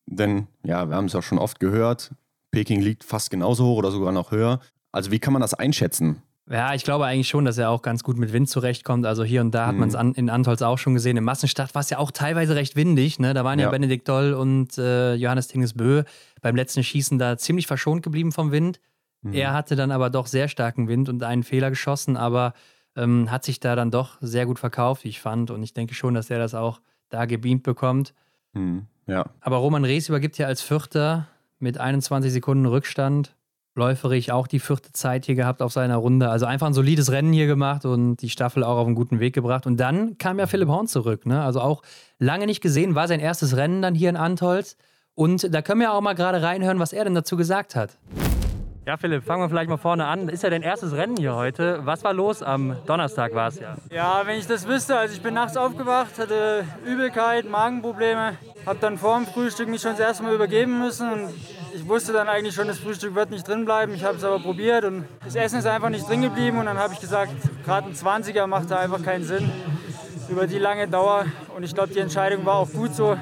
Denn, 0.07 0.49
ja, 0.63 0.89
wir 0.91 0.97
haben 0.97 1.07
es 1.07 1.15
ja 1.15 1.23
schon 1.23 1.39
oft 1.39 1.61
gehört, 1.61 2.13
Peking 2.55 2.81
liegt 2.81 3.03
fast 3.03 3.31
genauso 3.31 3.65
hoch 3.65 3.79
oder 3.79 3.91
sogar 3.91 4.13
noch 4.13 4.31
höher. 4.31 4.61
Also 4.95 5.11
wie 5.11 5.19
kann 5.19 5.33
man 5.33 5.43
das 5.43 5.55
einschätzen? 5.55 6.23
Ja, 6.49 6.75
ich 6.75 6.85
glaube 6.85 7.07
eigentlich 7.07 7.29
schon, 7.29 7.45
dass 7.45 7.59
er 7.59 7.71
auch 7.71 7.83
ganz 7.83 8.05
gut 8.05 8.17
mit 8.17 8.33
Wind 8.33 8.49
zurechtkommt. 8.49 9.07
Also 9.07 9.25
hier 9.25 9.41
und 9.41 9.53
da 9.53 9.67
hat 9.67 9.75
mhm. 9.75 9.81
man 9.81 9.89
es 9.89 9.95
an, 9.95 10.15
in 10.15 10.31
Antolz 10.31 10.63
auch 10.63 10.79
schon 10.79 10.95
gesehen. 10.95 11.17
Im 11.17 11.25
Massenstart 11.25 11.75
war 11.75 11.81
es 11.81 11.91
ja 11.91 11.99
auch 11.99 12.11
teilweise 12.11 12.55
recht 12.55 12.77
windig. 12.77 13.19
Ne? 13.19 13.35
Da 13.35 13.45
waren 13.45 13.59
ja, 13.59 13.67
ja 13.67 13.71
Benedikt 13.71 14.09
Doll 14.09 14.35
und 14.35 14.79
äh, 14.79 15.15
Johannes 15.15 15.49
Tingesbö 15.49 16.05
beim 16.43 16.55
letzten 16.55 16.85
Schießen 16.85 17.19
da 17.19 17.39
ziemlich 17.39 17.67
verschont 17.67 18.03
geblieben 18.03 18.31
vom 18.31 18.53
Wind. 18.53 18.79
Mhm. 19.23 19.33
Er 19.33 19.53
hatte 19.53 19.75
dann 19.75 19.91
aber 19.91 20.11
doch 20.11 20.27
sehr 20.27 20.47
starken 20.49 20.87
Wind 20.87 21.09
und 21.09 21.25
einen 21.25 21.43
Fehler 21.43 21.71
geschossen, 21.71 22.17
aber 22.17 22.53
ähm, 22.95 23.31
hat 23.31 23.45
sich 23.45 23.59
da 23.59 23.75
dann 23.75 23.91
doch 23.91 24.19
sehr 24.21 24.47
gut 24.47 24.61
verkauft, 24.61 25.05
wie 25.05 25.09
ich 25.09 25.21
fand. 25.21 25.51
Und 25.51 25.63
ich 25.63 25.73
denke 25.73 25.95
schon, 25.95 26.15
dass 26.15 26.31
er 26.31 26.39
das 26.39 26.55
auch 26.55 26.81
da 27.09 27.25
gebeamt 27.25 27.65
bekommt. 27.65 28.15
Mhm. 28.53 28.87
Ja. 29.07 29.25
Aber 29.41 29.57
Roman 29.57 29.85
Rees 29.85 30.09
übergibt 30.09 30.39
ja 30.39 30.47
als 30.47 30.63
Vierter 30.63 31.27
mit 31.59 31.79
21 31.79 32.33
Sekunden 32.33 32.67
Rückstand. 32.67 33.35
Läuferig 33.77 34.31
auch 34.31 34.47
die 34.47 34.61
vierte 34.61 34.93
Zeit 34.93 35.27
hier 35.27 35.35
gehabt 35.35 35.61
auf 35.61 35.73
seiner 35.73 35.97
Runde. 35.97 36.29
Also 36.29 36.47
einfach 36.47 36.69
ein 36.69 36.75
solides 36.75 37.11
Rennen 37.11 37.33
hier 37.33 37.47
gemacht 37.47 37.85
und 37.85 38.17
die 38.17 38.31
Staffel 38.31 38.63
auch 38.63 38.77
auf 38.77 38.87
einen 38.87 38.95
guten 38.95 39.19
Weg 39.19 39.35
gebracht. 39.35 39.67
Und 39.67 39.79
dann 39.79 40.17
kam 40.19 40.39
ja 40.39 40.47
Philipp 40.47 40.69
Horn 40.69 40.87
zurück. 40.87 41.27
Ne? 41.27 41.43
Also 41.43 41.61
auch 41.61 41.83
lange 42.19 42.47
nicht 42.47 42.61
gesehen, 42.61 42.95
war 42.95 43.09
sein 43.09 43.21
erstes 43.21 43.57
Rennen 43.57 43.83
dann 43.83 43.95
hier 43.95 44.11
in 44.11 44.17
Antolz. 44.17 44.77
Und 45.15 45.53
da 45.53 45.63
können 45.63 45.81
wir 45.81 45.93
auch 45.93 46.01
mal 46.01 46.15
gerade 46.15 46.43
reinhören, 46.43 46.79
was 46.79 46.93
er 46.93 47.05
denn 47.05 47.15
dazu 47.15 47.37
gesagt 47.37 47.75
hat. 47.75 47.99
Ja, 48.87 48.99
Philipp, 48.99 49.25
fangen 49.25 49.41
wir 49.41 49.49
vielleicht 49.49 49.71
mal 49.71 49.79
vorne 49.79 50.05
an. 50.05 50.29
Ist 50.29 50.43
ja 50.43 50.51
dein 50.51 50.61
erstes 50.61 50.93
Rennen 50.93 51.17
hier 51.17 51.35
heute. 51.35 51.81
Was 51.85 52.05
war 52.05 52.13
los? 52.13 52.43
Am 52.43 52.77
Donnerstag 52.85 53.35
war 53.35 53.49
es 53.49 53.59
ja. 53.59 53.77
Ja, 53.91 54.23
wenn 54.27 54.39
ich 54.39 54.47
das 54.47 54.69
wüsste, 54.69 54.99
also 54.99 55.15
ich 55.15 55.23
bin 55.23 55.33
nachts 55.33 55.57
aufgewacht, 55.57 56.19
hatte 56.19 56.67
Übelkeit, 56.85 57.49
Magenprobleme, 57.49 58.37
habe 58.67 58.79
dann 58.81 58.99
vor 58.99 59.17
dem 59.17 59.27
Frühstück 59.27 59.71
mich 59.71 59.81
schon 59.81 59.93
das 59.93 60.01
erste 60.01 60.23
Mal 60.25 60.35
übergeben 60.35 60.81
müssen 60.81 61.11
und 61.11 61.31
ich 61.75 61.89
wusste 61.89 62.13
dann 62.13 62.29
eigentlich 62.29 62.55
schon, 62.55 62.69
das 62.69 62.79
Frühstück 62.79 63.15
wird 63.15 63.31
nicht 63.31 63.49
drin 63.49 63.65
bleiben. 63.65 63.95
Ich 63.95 64.05
habe 64.05 64.19
es 64.19 64.25
aber 64.25 64.39
probiert 64.39 64.85
und 64.85 65.07
das 65.25 65.35
Essen 65.35 65.61
ist 65.61 65.67
einfach 65.67 65.89
nicht 65.89 66.07
drin 66.07 66.21
geblieben 66.21 66.59
und 66.59 66.67
dann 66.67 66.77
habe 66.77 66.93
ich 66.93 67.01
gesagt, 67.01 67.33
gerade 67.65 67.89
ein 67.89 67.95
20er 67.95 68.47
macht 68.47 68.71
da 68.71 68.81
einfach 68.81 69.03
keinen 69.03 69.25
Sinn 69.25 69.51
über 70.29 70.47
die 70.47 70.59
lange 70.59 70.89
Dauer. 70.89 71.27
Und 71.57 71.63
ich 71.63 71.75
glaube, 71.75 71.93
die 71.93 71.99
Entscheidung 72.01 72.45
war 72.45 72.57
auch 72.57 72.71
gut 72.71 72.95
so, 72.95 73.17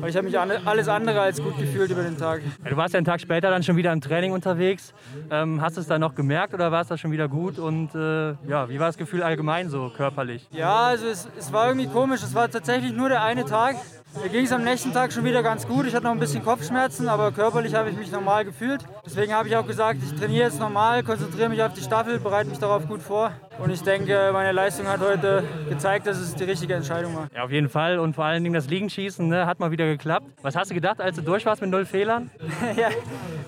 weil 0.00 0.10
ich 0.10 0.16
habe 0.16 0.26
mich 0.26 0.38
alles 0.38 0.88
andere 0.88 1.20
als 1.20 1.42
gut 1.42 1.56
gefühlt 1.58 1.90
über 1.90 2.02
den 2.02 2.18
Tag. 2.18 2.42
Du 2.68 2.76
warst 2.76 2.94
ja 2.94 2.98
einen 2.98 3.06
Tag 3.06 3.20
später 3.20 3.50
dann 3.50 3.62
schon 3.62 3.76
wieder 3.76 3.92
im 3.92 4.00
Training 4.00 4.32
unterwegs. 4.32 4.92
Ähm, 5.30 5.60
hast 5.60 5.76
du 5.76 5.80
es 5.80 5.86
dann 5.86 6.00
noch 6.00 6.14
gemerkt 6.14 6.54
oder 6.54 6.70
war 6.72 6.82
es 6.82 6.88
da 6.88 6.96
schon 6.98 7.12
wieder 7.12 7.28
gut? 7.28 7.58
Und 7.58 7.94
äh, 7.94 8.32
ja, 8.48 8.68
wie 8.68 8.78
war 8.78 8.86
das 8.86 8.96
Gefühl 8.96 9.22
allgemein 9.22 9.68
so 9.68 9.90
körperlich? 9.96 10.46
Ja, 10.50 10.86
also 10.86 11.06
es, 11.06 11.28
es 11.38 11.52
war 11.52 11.68
irgendwie 11.68 11.88
komisch. 11.88 12.22
Es 12.22 12.34
war 12.34 12.50
tatsächlich 12.50 12.92
nur 12.92 13.08
der 13.08 13.22
eine 13.22 13.44
Tag. 13.44 13.76
Mir 14.22 14.28
ging 14.28 14.44
es 14.44 14.52
am 14.52 14.62
nächsten 14.62 14.92
Tag 14.92 15.12
schon 15.12 15.24
wieder 15.24 15.42
ganz 15.42 15.66
gut. 15.66 15.86
Ich 15.86 15.94
hatte 15.94 16.04
noch 16.04 16.12
ein 16.12 16.20
bisschen 16.20 16.42
Kopfschmerzen, 16.42 17.08
aber 17.08 17.32
körperlich 17.32 17.74
habe 17.74 17.90
ich 17.90 17.96
mich 17.96 18.10
normal 18.12 18.44
gefühlt. 18.44 18.82
Deswegen 19.04 19.32
habe 19.34 19.48
ich 19.48 19.56
auch 19.56 19.66
gesagt, 19.66 20.00
ich 20.02 20.18
trainiere 20.18 20.44
jetzt 20.44 20.60
normal, 20.60 21.02
konzentriere 21.02 21.48
mich 21.48 21.62
auf 21.62 21.74
die 21.74 21.80
Staffel, 21.80 22.18
bereite 22.20 22.48
mich 22.48 22.58
darauf 22.58 22.86
gut 22.86 23.02
vor. 23.02 23.32
Und 23.58 23.70
ich 23.70 23.82
denke, 23.82 24.30
meine 24.32 24.52
Leistung 24.52 24.86
hat 24.86 25.00
heute 25.00 25.44
gezeigt, 25.68 26.06
dass 26.06 26.18
es 26.18 26.34
die 26.34 26.44
richtige 26.44 26.74
Entscheidung 26.74 27.16
war. 27.16 27.28
Ja, 27.34 27.44
auf 27.44 27.50
jeden 27.50 27.68
Fall. 27.68 27.98
Und 27.98 28.14
vor 28.14 28.24
allen 28.24 28.42
Dingen 28.44 28.54
das 28.54 28.68
Liegenschießen 28.68 29.28
ne, 29.28 29.46
hat 29.46 29.58
mal 29.58 29.70
wieder 29.70 29.86
geklappt. 29.86 30.26
Was 30.42 30.56
hast 30.56 30.70
du 30.70 30.74
gedacht, 30.74 31.00
als 31.00 31.16
du 31.16 31.22
durch 31.22 31.44
warst 31.44 31.60
mit 31.60 31.70
null 31.70 31.84
Fehlern? 31.84 32.30
ja, 32.76 32.88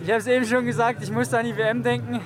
ich 0.00 0.08
habe 0.08 0.18
es 0.18 0.26
eben 0.26 0.44
schon 0.44 0.66
gesagt, 0.66 1.02
ich 1.02 1.10
musste 1.10 1.38
an 1.38 1.46
die 1.46 1.56
WM 1.56 1.82
denken 1.82 2.20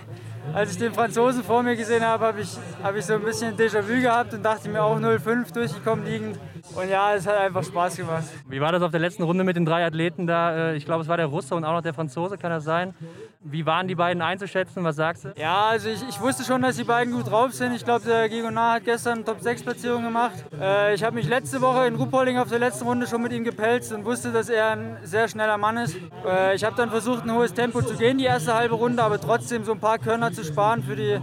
als 0.55 0.73
ich 0.73 0.79
den 0.79 0.93
Franzosen 0.93 1.45
vor 1.45 1.63
mir 1.63 1.77
gesehen 1.77 2.05
habe, 2.05 2.27
habe 2.27 2.41
ich, 2.41 2.57
hab 2.83 2.97
ich 2.97 3.05
so 3.05 3.15
ein 3.15 3.23
bisschen 3.23 3.57
Déjà-vu 3.57 4.01
gehabt 4.01 4.35
und 4.35 4.43
dachte 4.43 4.69
mir 4.69 4.83
auch 4.83 4.99
0,5 4.99 5.53
durchgekommen 5.53 6.05
liegend. 6.05 6.39
Und 6.75 6.89
ja, 6.89 7.15
es 7.15 7.27
hat 7.27 7.37
einfach 7.37 7.65
Spaß 7.65 7.97
gemacht. 7.97 8.25
Wie 8.49 8.61
war 8.61 8.73
das 8.73 8.83
auf 8.83 8.91
der 8.91 9.01
letzten 9.01 9.23
Runde 9.23 9.45
mit 9.45 9.57
den 9.57 9.65
drei 9.65 9.85
Athleten 9.85 10.27
da? 10.27 10.71
Äh, 10.71 10.77
ich 10.77 10.85
glaube, 10.85 11.03
es 11.03 11.09
war 11.09 11.17
der 11.17 11.27
Russe 11.27 11.55
und 11.55 11.65
auch 11.65 11.73
noch 11.73 11.83
der 11.83 11.95
Franzose, 11.95 12.39
kann 12.39 12.51
das 12.51 12.65
sein? 12.65 12.95
Wie 13.43 13.65
waren 13.65 13.89
die 13.89 13.95
beiden 13.95 14.21
einzuschätzen? 14.21 14.85
Was 14.85 14.97
sagst 14.97 15.25
du? 15.25 15.33
Ja, 15.35 15.69
also 15.69 15.89
ich, 15.89 16.07
ich 16.07 16.21
wusste 16.21 16.45
schon, 16.45 16.61
dass 16.61 16.77
die 16.77 16.85
beiden 16.85 17.15
gut 17.15 17.31
drauf 17.31 17.55
sind. 17.55 17.73
Ich 17.73 17.83
glaube, 17.83 18.05
der 18.05 18.29
Gigonard 18.29 18.77
hat 18.77 18.85
gestern 18.85 19.25
Top-6-Platzierung 19.25 20.03
gemacht. 20.03 20.45
Äh, 20.61 20.95
ich 20.95 21.03
habe 21.03 21.15
mich 21.15 21.27
letzte 21.27 21.63
Woche 21.63 21.87
in 21.87 21.95
Ruppolding 21.95 22.37
auf 22.37 22.51
der 22.51 22.59
letzten 22.59 22.85
Runde 22.85 23.07
schon 23.07 23.23
mit 23.23 23.33
ihm 23.33 23.43
gepelzt 23.43 23.95
und 23.95 24.05
wusste, 24.05 24.31
dass 24.31 24.51
er 24.51 24.73
ein 24.73 24.99
sehr 25.05 25.27
schneller 25.27 25.57
Mann 25.57 25.79
ist. 25.79 25.97
Äh, 26.27 26.55
ich 26.55 26.65
habe 26.65 26.77
dann 26.77 26.91
versucht, 26.91 27.25
ein 27.25 27.33
hohes 27.33 27.55
Tempo 27.55 27.81
zu 27.81 27.95
gehen, 27.95 28.19
die 28.19 28.25
erste 28.25 28.53
halbe 28.53 28.75
Runde, 28.75 29.03
aber 29.03 29.19
trotzdem 29.19 29.65
so 29.65 29.73
ein 29.73 29.81
paar 29.81 29.99
Körner 29.99 30.31
zu 30.33 30.45
sparen 30.45 30.83
für 30.83 30.97
die, 30.97 31.19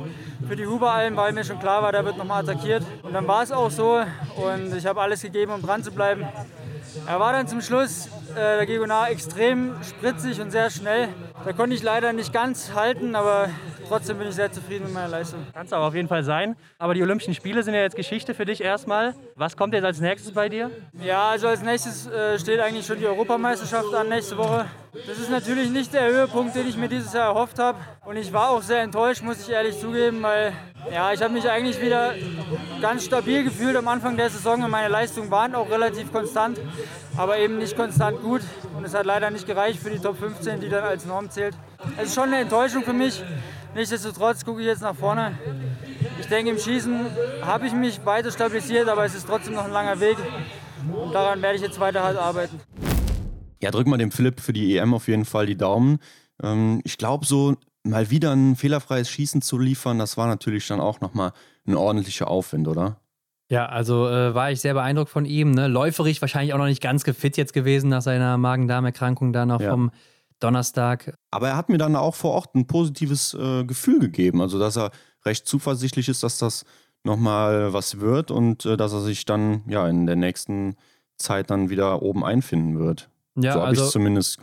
für 0.47 0.55
die 0.55 0.65
Huberalm, 0.65 1.15
weil 1.17 1.33
mir 1.33 1.43
schon 1.43 1.59
klar 1.59 1.83
war, 1.83 1.91
der 1.91 2.03
wird 2.03 2.17
nochmal 2.17 2.41
attackiert. 2.41 2.83
Und 3.03 3.13
dann 3.13 3.27
war 3.27 3.43
es 3.43 3.51
auch 3.51 3.69
so 3.69 4.01
und 4.37 4.75
ich 4.75 4.87
habe 4.87 5.01
alles 5.01 5.21
gegeben, 5.21 5.51
um 5.51 5.61
dran 5.61 5.83
zu 5.83 5.91
bleiben. 5.91 6.25
Er 7.05 7.19
war 7.19 7.33
dann 7.33 7.47
zum 7.47 7.61
Schluss, 7.61 8.07
äh, 8.31 8.35
der 8.35 8.65
Gegonar, 8.65 9.09
extrem 9.09 9.75
spritzig 9.83 10.41
und 10.41 10.51
sehr 10.51 10.69
schnell. 10.69 11.09
Da 11.45 11.53
konnte 11.53 11.75
ich 11.75 11.83
leider 11.83 12.13
nicht 12.13 12.33
ganz 12.33 12.73
halten, 12.73 13.15
aber 13.15 13.49
trotzdem 13.87 14.17
bin 14.17 14.27
ich 14.27 14.35
sehr 14.35 14.51
zufrieden 14.51 14.85
mit 14.85 14.93
meiner 14.93 15.07
Leistung. 15.07 15.45
Kannst 15.53 15.73
aber 15.73 15.85
auf 15.85 15.95
jeden 15.95 16.07
Fall 16.07 16.23
sein. 16.23 16.55
Aber 16.77 16.93
die 16.93 17.01
Olympischen 17.01 17.33
Spiele 17.33 17.63
sind 17.63 17.73
ja 17.73 17.81
jetzt 17.81 17.95
Geschichte 17.95 18.33
für 18.33 18.45
dich 18.45 18.61
erstmal. 18.61 19.13
Was 19.35 19.55
kommt 19.55 19.73
jetzt 19.73 19.85
als 19.85 19.99
nächstes 19.99 20.33
bei 20.33 20.49
dir? 20.49 20.71
Ja, 21.03 21.29
also 21.29 21.47
als 21.47 21.61
nächstes 21.61 22.07
äh, 22.07 22.39
steht 22.39 22.59
eigentlich 22.59 22.85
schon 22.85 22.99
die 22.99 23.07
Europameisterschaft 23.07 23.93
an 23.93 24.09
nächste 24.09 24.37
Woche. 24.37 24.65
Das 25.05 25.19
ist 25.19 25.29
natürlich 25.29 25.69
nicht 25.69 25.93
der 25.93 26.07
Höhepunkt, 26.07 26.55
den 26.55 26.67
ich 26.67 26.75
mir 26.75 26.89
dieses 26.89 27.13
Jahr 27.13 27.27
erhofft 27.27 27.59
habe. 27.59 27.77
Und 28.05 28.17
ich 28.17 28.33
war 28.33 28.49
auch 28.49 28.61
sehr 28.61 28.81
enttäuscht, 28.81 29.21
muss 29.21 29.41
ich 29.41 29.49
ehrlich 29.49 29.79
zugeben, 29.79 30.23
weil 30.23 30.53
ja, 30.91 31.11
ich 31.11 31.21
habe 31.21 31.33
mich 31.33 31.49
eigentlich 31.49 31.81
wieder 31.81 32.13
ganz 32.81 33.05
stabil 33.05 33.43
gefühlt 33.43 33.75
am 33.75 33.87
Anfang 33.87 34.15
der 34.15 34.29
Saison 34.29 34.63
und 34.63 34.71
meine 34.71 34.87
Leistungen 34.87 35.29
waren 35.29 35.53
auch 35.55 35.69
relativ 35.69 36.11
konstant, 36.11 36.59
aber 37.15 37.37
eben 37.37 37.57
nicht 37.57 37.75
konstant 37.75 38.21
gut. 38.21 38.41
Und 38.75 38.85
es 38.85 38.93
hat 38.93 39.05
leider 39.05 39.29
nicht 39.31 39.45
gereicht 39.45 39.79
für 39.79 39.89
die 39.89 39.99
Top 39.99 40.17
15, 40.17 40.59
die 40.59 40.69
dann 40.69 40.83
als 40.83 41.05
Norm 41.05 41.29
zählt. 41.29 41.55
Es 41.97 42.09
ist 42.09 42.15
schon 42.15 42.25
eine 42.25 42.39
Enttäuschung 42.39 42.83
für 42.83 42.93
mich. 42.93 43.23
Nichtsdestotrotz 43.75 44.43
gucke 44.43 44.61
ich 44.61 44.67
jetzt 44.67 44.81
nach 44.81 44.95
vorne. 44.95 45.37
Ich 46.19 46.27
denke, 46.27 46.51
im 46.51 46.57
Schießen 46.57 47.05
habe 47.41 47.67
ich 47.67 47.73
mich 47.73 48.03
weiter 48.05 48.31
stabilisiert, 48.31 48.89
aber 48.89 49.05
es 49.05 49.15
ist 49.15 49.27
trotzdem 49.27 49.53
noch 49.53 49.65
ein 49.65 49.71
langer 49.71 49.99
Weg. 49.99 50.17
Und 50.91 51.13
daran 51.13 51.41
werde 51.41 51.55
ich 51.57 51.61
jetzt 51.61 51.79
weiter 51.79 52.03
hart 52.03 52.17
arbeiten. 52.17 52.59
Ja, 53.61 53.71
drück 53.71 53.87
mal 53.87 53.97
dem 53.97 54.11
Philipp 54.11 54.39
für 54.39 54.53
die 54.53 54.77
EM 54.77 54.93
auf 54.93 55.07
jeden 55.07 55.25
Fall 55.25 55.45
die 55.45 55.57
Daumen. 55.57 55.99
Ähm, 56.41 56.81
ich 56.83 56.97
glaube, 56.97 57.25
so 57.25 57.55
mal 57.83 58.09
wieder 58.09 58.31
ein 58.31 58.55
fehlerfreies 58.55 59.09
Schießen 59.09 59.41
zu 59.41 59.57
liefern, 59.57 59.97
das 59.97 60.17
war 60.17 60.27
natürlich 60.27 60.67
dann 60.67 60.79
auch 60.79 61.01
nochmal 61.01 61.31
ein 61.65 61.75
ordentlicher 61.75 62.29
Aufwind, 62.29 62.67
oder? 62.67 62.99
Ja, 63.49 63.67
also 63.67 64.07
äh, 64.07 64.35
war 64.35 64.51
ich 64.51 64.59
sehr 64.59 64.73
beeindruckt 64.73 65.09
von 65.09 65.25
ihm. 65.25 65.51
Ne? 65.51 65.67
Läuferig 65.67 66.21
wahrscheinlich 66.21 66.53
auch 66.53 66.57
noch 66.57 66.65
nicht 66.65 66.81
ganz 66.81 67.03
gefit 67.03 67.37
jetzt 67.37 67.53
gewesen 67.53 67.89
nach 67.89 68.01
seiner 68.01 68.37
Magen-Darm-Erkrankung 68.37 69.31
da 69.31 69.45
noch 69.45 69.61
ja. 69.61 69.71
vom 69.71 69.91
Donnerstag. 70.39 71.17
Aber 71.31 71.49
er 71.49 71.57
hat 71.57 71.69
mir 71.69 71.77
dann 71.77 71.95
auch 71.95 72.15
vor 72.15 72.31
Ort 72.31 72.55
ein 72.55 72.67
positives 72.67 73.33
äh, 73.33 73.63
Gefühl 73.63 73.99
gegeben. 73.99 74.41
Also, 74.41 74.59
dass 74.59 74.77
er 74.77 74.91
recht 75.25 75.47
zuversichtlich 75.47 76.09
ist, 76.09 76.23
dass 76.23 76.37
das 76.37 76.65
nochmal 77.03 77.73
was 77.73 77.99
wird 77.99 78.31
und 78.31 78.65
äh, 78.65 78.75
dass 78.75 78.93
er 78.93 79.01
sich 79.01 79.25
dann 79.25 79.61
ja 79.67 79.87
in 79.87 80.05
der 80.05 80.17
nächsten 80.17 80.75
Zeit 81.17 81.49
dann 81.49 81.69
wieder 81.69 82.01
oben 82.01 82.23
einfinden 82.23 82.79
wird. 82.79 83.09
Ja, 83.35 83.53
so 83.53 83.59
habe 83.59 83.69
also, 83.69 83.81
ich 83.81 83.87
es 83.87 83.93
zumindest 83.93 84.39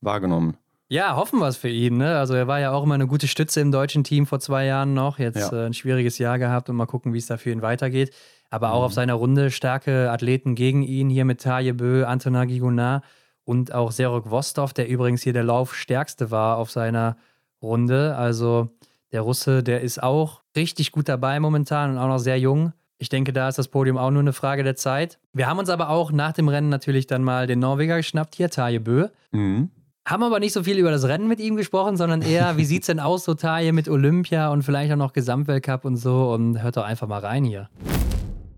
wahrgenommen. 0.00 0.56
Ja, 0.90 1.16
hoffen 1.16 1.38
wir 1.38 1.48
es 1.48 1.58
für 1.58 1.68
ihn. 1.68 1.98
Ne? 1.98 2.16
Also 2.16 2.34
er 2.34 2.46
war 2.46 2.60
ja 2.60 2.72
auch 2.72 2.82
immer 2.82 2.94
eine 2.94 3.06
gute 3.06 3.28
Stütze 3.28 3.60
im 3.60 3.70
deutschen 3.70 4.04
Team 4.04 4.26
vor 4.26 4.40
zwei 4.40 4.64
Jahren 4.64 4.94
noch. 4.94 5.18
Jetzt 5.18 5.52
ja. 5.52 5.64
äh, 5.64 5.66
ein 5.66 5.74
schwieriges 5.74 6.16
Jahr 6.18 6.38
gehabt 6.38 6.70
und 6.70 6.76
mal 6.76 6.86
gucken, 6.86 7.12
wie 7.12 7.18
es 7.18 7.26
da 7.26 7.36
für 7.36 7.50
ihn 7.50 7.60
weitergeht. 7.60 8.14
Aber 8.50 8.72
auch 8.72 8.80
mhm. 8.80 8.86
auf 8.86 8.92
seiner 8.94 9.14
Runde 9.14 9.50
starke 9.50 10.10
Athleten 10.10 10.54
gegen 10.54 10.82
ihn 10.82 11.10
hier 11.10 11.24
mit 11.24 11.40
Taje 11.40 11.74
Bö, 11.74 12.04
Antona 12.04 12.44
Gigonard 12.44 13.04
und 13.44 13.72
auch 13.74 13.92
Serok 13.92 14.30
Vostov, 14.30 14.72
der 14.72 14.88
übrigens 14.88 15.22
hier 15.22 15.32
der 15.32 15.44
Laufstärkste 15.44 16.30
war 16.30 16.56
auf 16.56 16.70
seiner 16.70 17.16
Runde. 17.62 18.16
Also 18.16 18.70
der 19.12 19.22
Russe, 19.22 19.62
der 19.62 19.80
ist 19.80 20.02
auch 20.02 20.42
richtig 20.56 20.92
gut 20.92 21.08
dabei 21.08 21.40
momentan 21.40 21.90
und 21.92 21.98
auch 21.98 22.08
noch 22.08 22.18
sehr 22.18 22.38
jung. 22.38 22.72
Ich 22.98 23.08
denke, 23.08 23.32
da 23.32 23.48
ist 23.48 23.58
das 23.58 23.68
Podium 23.68 23.96
auch 23.96 24.10
nur 24.10 24.20
eine 24.20 24.32
Frage 24.32 24.64
der 24.64 24.76
Zeit. 24.76 25.18
Wir 25.32 25.46
haben 25.46 25.58
uns 25.58 25.70
aber 25.70 25.88
auch 25.88 26.10
nach 26.10 26.32
dem 26.32 26.48
Rennen 26.48 26.68
natürlich 26.68 27.06
dann 27.06 27.22
mal 27.22 27.46
den 27.46 27.60
Norweger 27.60 27.96
geschnappt, 27.96 28.34
hier 28.34 28.50
Taje 28.50 28.80
Bö. 28.80 29.08
Mhm. 29.30 29.70
Haben 30.04 30.22
aber 30.22 30.40
nicht 30.40 30.54
so 30.54 30.62
viel 30.62 30.78
über 30.78 30.90
das 30.90 31.04
Rennen 31.04 31.28
mit 31.28 31.38
ihm 31.38 31.56
gesprochen, 31.56 31.96
sondern 31.96 32.22
eher, 32.22 32.56
wie 32.56 32.64
sieht 32.64 32.82
es 32.82 32.86
denn 32.86 32.98
aus, 32.98 33.24
so 33.24 33.34
Taille 33.34 33.74
mit 33.74 33.88
Olympia 33.88 34.48
und 34.48 34.62
vielleicht 34.62 34.90
auch 34.90 34.96
noch 34.96 35.12
Gesamtweltcup 35.12 35.84
und 35.84 35.96
so. 35.96 36.32
Und 36.32 36.62
hört 36.62 36.78
doch 36.78 36.84
einfach 36.84 37.06
mal 37.06 37.20
rein 37.20 37.44
hier. 37.44 37.68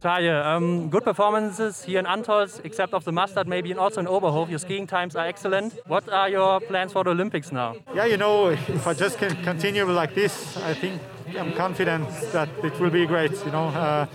Taille, 0.00 0.34
um, 0.46 0.88
good 0.88 1.04
performances 1.04 1.82
here 1.84 1.98
in 1.98 2.06
Antols, 2.06 2.58
except 2.64 2.94
of 2.94 3.04
the 3.04 3.12
mustard, 3.12 3.46
maybe 3.46 3.70
and 3.70 3.78
also 3.78 4.00
in 4.00 4.06
Oberhof. 4.06 4.48
Your 4.48 4.58
skiing 4.58 4.86
times 4.86 5.14
are 5.14 5.26
excellent. 5.26 5.74
What 5.86 6.08
are 6.08 6.28
your 6.28 6.58
plans 6.60 6.92
for 6.92 7.04
the 7.04 7.10
Olympics 7.10 7.52
now? 7.52 7.76
Yeah, 7.94 8.06
you 8.06 8.16
know, 8.16 8.48
if 8.48 8.86
I 8.86 8.94
just 8.94 9.18
can 9.18 9.36
continue 9.42 9.84
like 9.84 10.14
this, 10.14 10.56
I 10.56 10.72
think 10.72 11.02
I'm 11.38 11.52
confident 11.52 12.08
that 12.32 12.48
it 12.64 12.80
will 12.80 12.88
be 12.88 13.04
great. 13.04 13.32
You 13.44 13.50
know, 13.52 13.68
uh, 13.68 14.06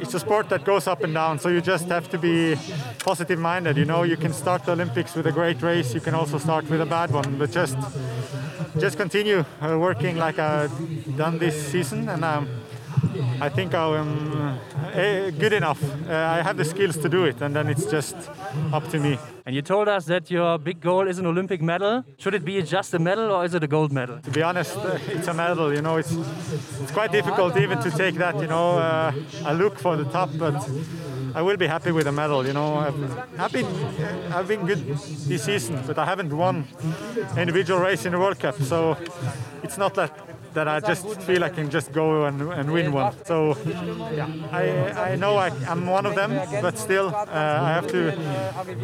it's 0.00 0.14
a 0.14 0.18
sport 0.18 0.48
that 0.48 0.64
goes 0.64 0.88
up 0.88 1.04
and 1.04 1.14
down, 1.14 1.38
so 1.38 1.48
you 1.48 1.60
just 1.60 1.86
have 1.86 2.10
to 2.10 2.18
be 2.18 2.56
positive 2.98 3.38
minded. 3.38 3.76
You 3.76 3.84
know, 3.84 4.02
you 4.02 4.16
can 4.16 4.32
start 4.32 4.64
the 4.64 4.72
Olympics 4.72 5.14
with 5.14 5.28
a 5.28 5.32
great 5.32 5.62
race, 5.62 5.94
you 5.94 6.00
can 6.00 6.14
also 6.14 6.38
start 6.38 6.68
with 6.68 6.80
a 6.80 6.86
bad 6.86 7.12
one, 7.12 7.38
but 7.38 7.52
just 7.52 7.76
just 8.78 8.96
continue 8.96 9.44
uh, 9.60 9.78
working 9.78 10.16
like 10.16 10.38
I've 10.40 11.16
done 11.16 11.38
this 11.38 11.54
season, 11.70 12.08
and 12.08 12.24
um, 12.24 12.48
I 13.40 13.48
think 13.48 13.74
I'm 13.74 14.32
uh, 14.32 15.30
good 15.38 15.52
enough. 15.52 15.82
Uh, 15.82 16.14
I 16.14 16.42
have 16.42 16.56
the 16.56 16.64
skills 16.64 16.96
to 16.98 17.08
do 17.08 17.24
it, 17.24 17.40
and 17.40 17.54
then 17.56 17.68
it's 17.68 17.86
just 17.86 18.16
up 18.72 18.88
to 18.90 18.98
me. 18.98 19.18
And 19.44 19.56
you 19.56 19.62
told 19.62 19.88
us 19.88 20.04
that 20.06 20.30
your 20.30 20.58
big 20.58 20.80
goal 20.80 21.08
is 21.08 21.18
an 21.18 21.26
Olympic 21.26 21.60
medal. 21.60 22.04
Should 22.18 22.34
it 22.34 22.44
be 22.44 22.62
just 22.62 22.94
a 22.94 22.98
medal 23.00 23.32
or 23.32 23.44
is 23.44 23.54
it 23.54 23.64
a 23.64 23.66
gold 23.66 23.92
medal? 23.92 24.20
To 24.20 24.30
be 24.30 24.42
honest, 24.42 24.76
uh, 24.76 24.98
it's 25.08 25.26
a 25.26 25.34
medal. 25.34 25.74
You 25.74 25.82
know, 25.82 25.96
it's 25.96 26.12
it's 26.12 26.92
quite 26.92 27.10
difficult 27.10 27.56
even 27.56 27.80
to 27.80 27.90
take 27.90 28.14
that. 28.16 28.40
You 28.40 28.46
know, 28.46 28.78
uh, 28.78 29.12
I 29.44 29.52
look 29.52 29.78
for 29.80 29.96
the 29.96 30.04
top, 30.04 30.30
but 30.38 30.54
I 31.34 31.42
will 31.42 31.56
be 31.56 31.66
happy 31.66 31.90
with 31.90 32.06
a 32.06 32.12
medal. 32.12 32.46
You 32.46 32.52
know, 32.52 32.76
I've, 32.76 33.40
I've 33.40 33.52
been 33.52 33.66
I've 34.32 34.46
been 34.46 34.64
good 34.64 34.86
this 35.26 35.42
season, 35.42 35.82
but 35.86 35.98
I 35.98 36.04
haven't 36.04 36.32
won 36.32 36.68
individual 37.36 37.80
race 37.80 38.04
in 38.04 38.12
the 38.12 38.20
World 38.20 38.38
Cup, 38.38 38.62
so 38.62 38.96
it's 39.64 39.76
not 39.76 39.94
that 39.94 40.31
that 40.54 40.68
I 40.68 40.80
just 40.80 41.20
feel 41.22 41.44
I 41.44 41.48
can 41.48 41.70
just 41.70 41.92
go 41.92 42.24
and, 42.24 42.40
and 42.52 42.72
win 42.72 42.92
one. 42.92 43.14
So 43.24 43.56
yeah, 44.14 44.28
I, 44.50 45.12
I 45.12 45.16
know 45.16 45.36
I, 45.36 45.48
am 45.66 45.86
one 45.86 46.06
of 46.06 46.14
them, 46.14 46.30
but 46.60 46.78
still 46.78 47.08
uh, 47.08 47.26
I 47.68 47.70
have 47.72 47.86
to 47.88 48.12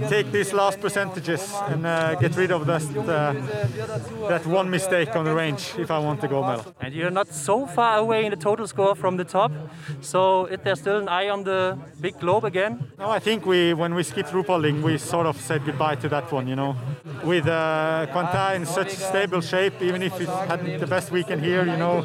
take 0.08 0.32
these 0.32 0.52
last 0.52 0.80
percentages 0.80 1.54
and 1.68 1.86
uh, 1.86 2.14
get 2.16 2.36
rid 2.36 2.50
of 2.50 2.66
that, 2.66 2.82
uh, 2.96 4.28
that 4.28 4.46
one 4.46 4.70
mistake 4.70 5.14
on 5.16 5.24
the 5.24 5.34
range 5.34 5.74
if 5.78 5.90
I 5.90 5.98
want 5.98 6.20
to 6.22 6.28
go 6.28 6.42
medal. 6.42 6.74
And 6.80 6.94
you're 6.94 7.10
not 7.10 7.28
so 7.28 7.66
far 7.66 7.98
away 7.98 8.24
in 8.24 8.30
the 8.30 8.36
total 8.36 8.66
score 8.66 8.94
from 8.94 9.16
the 9.16 9.24
top, 9.24 9.52
so 10.00 10.46
is 10.46 10.60
there 10.64 10.76
still 10.76 10.98
an 10.98 11.08
eye 11.08 11.28
on 11.28 11.44
the 11.44 11.78
big 12.00 12.18
globe 12.18 12.44
again? 12.44 12.90
No, 12.98 13.10
I 13.10 13.18
think 13.18 13.46
we 13.46 13.74
when 13.74 13.94
we 13.94 14.02
skipped 14.02 14.30
Ruhpolding, 14.30 14.82
we 14.82 14.98
sort 14.98 15.26
of 15.26 15.40
said 15.40 15.64
goodbye 15.64 15.96
to 15.96 16.08
that 16.08 16.30
one, 16.32 16.48
you 16.48 16.56
know. 16.56 16.76
With 17.24 17.46
uh, 17.46 18.06
Quanta 18.12 18.54
in 18.54 18.64
such 18.66 18.90
stable 18.90 19.40
shape, 19.40 19.82
even 19.82 20.02
if 20.02 20.20
it 20.20 20.28
hadn't 20.28 20.78
the 20.80 20.86
best 20.86 21.10
weekend 21.10 21.42
here, 21.42 21.57
you 21.66 21.76
know, 21.76 22.02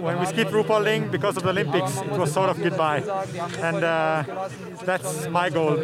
when 0.00 0.18
we 0.18 0.26
skipped 0.26 0.50
Ruhpolding 0.50 1.10
because 1.10 1.36
of 1.36 1.42
the 1.42 1.50
Olympics, 1.50 2.00
it 2.00 2.18
was 2.18 2.32
sort 2.32 2.50
of 2.50 2.62
goodbye. 2.62 3.02
And 3.60 3.84
uh, 3.84 4.24
that's 4.84 5.28
my 5.28 5.50
goal. 5.50 5.78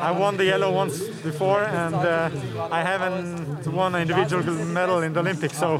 I 0.00 0.10
won 0.10 0.36
the 0.36 0.44
yellow 0.44 0.72
once 0.72 0.98
before, 1.22 1.62
and 1.64 1.94
uh, 1.94 2.30
I 2.70 2.82
haven't 2.82 3.66
won 3.72 3.94
an 3.94 4.02
individual 4.02 4.42
medal 4.66 5.02
in 5.02 5.12
the 5.12 5.20
Olympics, 5.20 5.58
so 5.58 5.78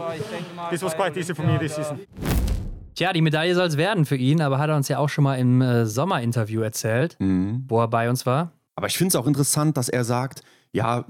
this 0.70 0.82
was 0.82 0.94
quite 0.94 1.16
easy 1.16 1.34
for 1.34 1.42
me 1.42 1.58
this 1.58 1.74
season. 1.74 2.06
Tja, 2.94 3.12
die 3.12 3.22
Medaille 3.22 3.54
soll 3.56 3.66
es 3.66 3.76
werden 3.76 4.04
für 4.04 4.16
ihn, 4.16 4.40
aber 4.40 4.58
hat 4.58 4.70
er 4.70 4.76
uns 4.76 4.86
ja 4.88 4.98
auch 4.98 5.08
schon 5.08 5.24
mal 5.24 5.34
im 5.34 5.60
äh, 5.60 5.84
Sommerinterview 5.84 6.60
erzählt, 6.60 7.16
mhm. 7.18 7.64
wo 7.66 7.80
er 7.80 7.88
bei 7.88 8.08
uns 8.08 8.24
war. 8.24 8.52
Aber 8.76 8.86
ich 8.86 8.96
finde 8.96 9.08
es 9.08 9.16
auch 9.16 9.26
interessant, 9.26 9.76
dass 9.76 9.88
er 9.88 10.04
sagt, 10.04 10.42
ja, 10.72 11.04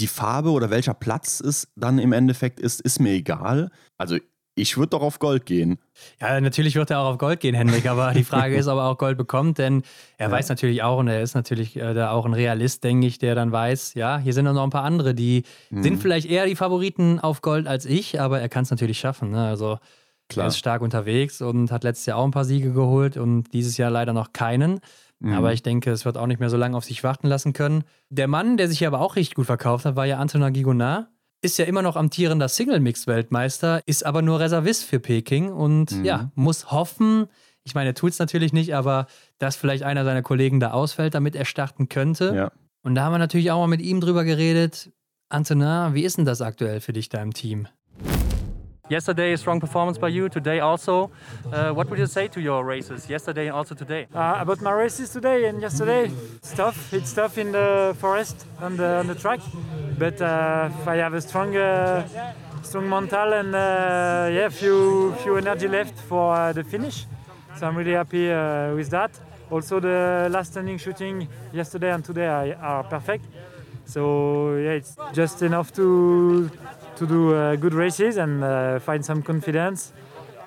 die 0.00 0.06
Farbe 0.06 0.50
oder 0.50 0.70
welcher 0.70 0.94
Platz 0.94 1.40
es 1.40 1.68
dann 1.76 1.98
im 1.98 2.12
Endeffekt 2.12 2.60
ist, 2.60 2.80
ist 2.80 3.00
mir 3.00 3.12
egal. 3.12 3.70
Also 3.98 4.16
ich 4.56 4.76
würde 4.76 4.90
doch 4.90 5.02
auf 5.02 5.18
Gold 5.18 5.46
gehen. 5.46 5.78
Ja, 6.20 6.40
natürlich 6.40 6.74
wird 6.74 6.90
er 6.90 7.00
auch 7.00 7.12
auf 7.12 7.18
Gold 7.18 7.40
gehen, 7.40 7.54
Henrik, 7.54 7.86
aber 7.86 8.12
die 8.12 8.24
Frage 8.24 8.56
ist, 8.56 8.66
ob 8.66 8.78
er 8.78 8.84
auch 8.84 8.98
Gold 8.98 9.16
bekommt, 9.16 9.58
denn 9.58 9.82
er 10.18 10.28
ja. 10.28 10.32
weiß 10.32 10.48
natürlich 10.48 10.82
auch 10.82 10.98
und 10.98 11.08
er 11.08 11.22
ist 11.22 11.34
natürlich 11.34 11.76
äh, 11.76 11.94
da 11.94 12.10
auch 12.10 12.26
ein 12.26 12.34
Realist, 12.34 12.84
denke 12.84 13.06
ich, 13.06 13.18
der 13.18 13.34
dann 13.34 13.52
weiß, 13.52 13.94
ja, 13.94 14.18
hier 14.18 14.34
sind 14.34 14.44
noch 14.44 14.62
ein 14.62 14.70
paar 14.70 14.84
andere, 14.84 15.14
die 15.14 15.44
mhm. 15.70 15.82
sind 15.82 16.02
vielleicht 16.02 16.28
eher 16.28 16.46
die 16.46 16.56
Favoriten 16.56 17.20
auf 17.20 17.42
Gold 17.42 17.66
als 17.66 17.86
ich, 17.86 18.20
aber 18.20 18.40
er 18.40 18.48
kann 18.48 18.64
es 18.64 18.70
natürlich 18.70 18.98
schaffen. 18.98 19.30
Ne? 19.30 19.46
Also 19.46 19.78
Klar. 20.30 20.46
Er 20.46 20.48
ist 20.48 20.58
stark 20.58 20.80
unterwegs 20.80 21.42
und 21.42 21.72
hat 21.72 21.82
letztes 21.82 22.06
Jahr 22.06 22.18
auch 22.18 22.24
ein 22.24 22.30
paar 22.30 22.44
Siege 22.44 22.72
geholt 22.72 23.16
und 23.16 23.52
dieses 23.52 23.76
Jahr 23.76 23.90
leider 23.90 24.12
noch 24.12 24.32
keinen. 24.32 24.80
Mhm. 25.20 25.34
Aber 25.34 25.52
ich 25.52 25.62
denke, 25.62 25.90
es 25.90 26.04
wird 26.04 26.16
auch 26.16 26.26
nicht 26.26 26.40
mehr 26.40 26.50
so 26.50 26.56
lange 26.56 26.76
auf 26.76 26.84
sich 26.84 27.04
warten 27.04 27.26
lassen 27.26 27.52
können. 27.52 27.84
Der 28.08 28.26
Mann, 28.26 28.56
der 28.56 28.68
sich 28.68 28.86
aber 28.86 29.00
auch 29.00 29.16
richtig 29.16 29.36
gut 29.36 29.46
verkauft 29.46 29.84
hat, 29.84 29.96
war 29.96 30.06
ja 30.06 30.18
Antonin 30.18 30.52
Gigonard. 30.52 31.08
Ist 31.42 31.58
ja 31.58 31.64
immer 31.64 31.80
noch 31.80 31.96
amtierender 31.96 32.48
Single-Mix-Weltmeister, 32.48 33.80
ist 33.86 34.04
aber 34.04 34.20
nur 34.20 34.40
Reservist 34.40 34.84
für 34.84 35.00
Peking 35.00 35.50
und 35.50 35.92
mhm. 35.92 36.04
ja, 36.04 36.30
muss 36.34 36.70
hoffen, 36.70 37.28
ich 37.64 37.74
meine, 37.74 37.90
er 37.90 37.94
tut 37.94 38.12
es 38.12 38.18
natürlich 38.18 38.52
nicht, 38.52 38.74
aber 38.74 39.06
dass 39.38 39.56
vielleicht 39.56 39.82
einer 39.82 40.04
seiner 40.04 40.22
Kollegen 40.22 40.60
da 40.60 40.72
ausfällt, 40.72 41.14
damit 41.14 41.36
er 41.36 41.44
starten 41.44 41.88
könnte. 41.88 42.32
Ja. 42.34 42.52
Und 42.82 42.94
da 42.94 43.04
haben 43.04 43.12
wir 43.12 43.18
natürlich 43.18 43.50
auch 43.50 43.60
mal 43.60 43.66
mit 43.66 43.82
ihm 43.82 44.00
drüber 44.00 44.24
geredet. 44.24 44.90
Antonin, 45.28 45.94
wie 45.94 46.02
ist 46.02 46.18
denn 46.18 46.24
das 46.24 46.40
aktuell 46.40 46.80
für 46.80 46.92
dich 46.92 47.08
da 47.08 47.22
im 47.22 47.34
Team? 47.34 47.68
Yesterday, 48.90 49.32
a 49.34 49.38
strong 49.38 49.60
performance 49.60 49.98
by 49.98 50.08
you. 50.08 50.28
Today 50.28 50.58
also. 50.58 51.12
Uh, 51.52 51.70
what 51.70 51.88
would 51.88 51.98
you 52.00 52.06
say 52.06 52.26
to 52.26 52.40
your 52.40 52.64
races 52.64 53.08
yesterday 53.08 53.46
and 53.46 53.54
also 53.54 53.72
today? 53.72 54.08
Uh, 54.12 54.38
about 54.40 54.60
my 54.62 54.72
races 54.72 55.10
today 55.10 55.44
and 55.44 55.62
yesterday, 55.62 56.10
it's 56.34 56.52
tough. 56.52 56.92
It's 56.92 57.12
tough 57.12 57.38
in 57.38 57.52
the 57.52 57.94
forest 58.00 58.46
on 58.60 58.76
the 58.76 58.98
on 58.98 59.06
the 59.06 59.14
track, 59.14 59.38
but 59.96 60.20
uh, 60.20 60.70
I 60.86 60.96
have 60.96 61.14
a 61.14 61.20
strong, 61.20 61.56
uh, 61.56 62.04
strong 62.62 62.88
mental 62.88 63.32
and 63.32 63.54
uh, 63.54 64.28
yeah, 64.32 64.48
few 64.48 65.14
few 65.22 65.36
energy 65.36 65.68
left 65.68 65.96
for 66.08 66.34
uh, 66.34 66.52
the 66.52 66.64
finish. 66.64 67.06
So 67.58 67.68
I'm 67.68 67.76
really 67.76 67.94
happy 67.94 68.26
with 68.74 68.90
that. 68.90 69.12
Also, 69.52 69.78
the 69.78 70.28
last 70.32 70.50
standing 70.50 70.78
shooting 70.78 71.28
yesterday 71.52 71.92
and 71.92 72.04
today 72.04 72.26
are, 72.26 72.56
are 72.60 72.82
perfect. 72.82 73.24
So 73.84 74.56
yeah, 74.56 74.72
it's 74.72 74.96
just 75.12 75.42
enough 75.42 75.72
to 75.74 76.50
to 77.00 77.06
do 77.06 77.34
uh, 77.34 77.56
good 77.56 77.72
races 77.72 78.18
and 78.18 78.44
uh, 78.44 78.78
find 78.78 79.02
some 79.02 79.22
confidence. 79.22 79.92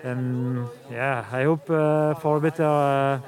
And 0.03 0.67
yeah, 0.91 1.25
I 1.31 1.43
hope 1.43 1.67
uh, 1.69 2.13
for 2.15 2.37
a 2.37 2.41
better 2.41 2.63
uh, 2.63 3.19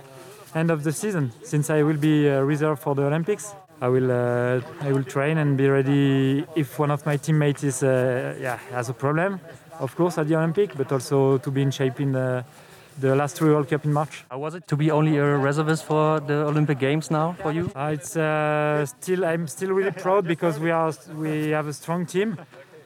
end 0.59 0.69
of 0.69 0.83
the 0.83 0.91
season 0.91 1.31
since 1.43 1.71
I 1.71 1.81
will 1.81 1.97
be 1.97 2.29
uh, 2.29 2.41
reserved 2.41 2.81
for 2.81 2.93
the 2.93 3.03
Olympics. 3.03 3.55
I 3.81 3.87
will 3.87 4.11
uh, 4.11 4.87
I 4.87 4.91
will 4.91 5.03
train 5.03 5.37
and 5.37 5.57
be 5.57 5.67
ready 5.67 6.45
if 6.55 6.77
one 6.79 6.91
of 6.91 7.05
my 7.05 7.17
teammates 7.17 7.63
is 7.63 7.81
yeah 7.81 8.57
has 8.71 8.89
a 8.89 8.93
problem, 8.93 9.39
of 9.79 9.95
course 9.95 10.17
at 10.17 10.27
the 10.27 10.35
Olympic, 10.35 10.75
but 10.77 10.91
also 10.91 11.37
to 11.39 11.51
be 11.51 11.61
in 11.61 11.71
shape 11.71 11.99
in 11.99 12.11
the 12.11 12.45
the 12.99 13.15
last 13.15 13.35
three 13.35 13.49
World 13.49 13.67
Cup 13.69 13.85
in 13.85 13.91
March. 13.91 14.23
How 14.29 14.37
was 14.37 14.55
it 14.55 14.67
to 14.67 14.75
be 14.75 14.91
only 14.91 15.17
a 15.17 15.37
reservist 15.37 15.83
for 15.83 16.19
the 16.21 16.45
Olympic 16.45 16.79
Games 16.79 17.11
now 17.11 17.35
for 17.41 17.51
you? 17.51 17.71
Uh, 17.75 17.91
it's 17.93 18.15
uh, 18.15 18.85
still 18.85 19.25
I'm 19.25 19.47
still 19.47 19.71
really 19.71 19.91
proud 19.91 20.25
because 20.27 20.59
we 20.59 20.71
are 20.71 20.93
we 21.15 21.49
have 21.49 21.67
a 21.67 21.73
strong 21.73 22.05
team. 22.05 22.37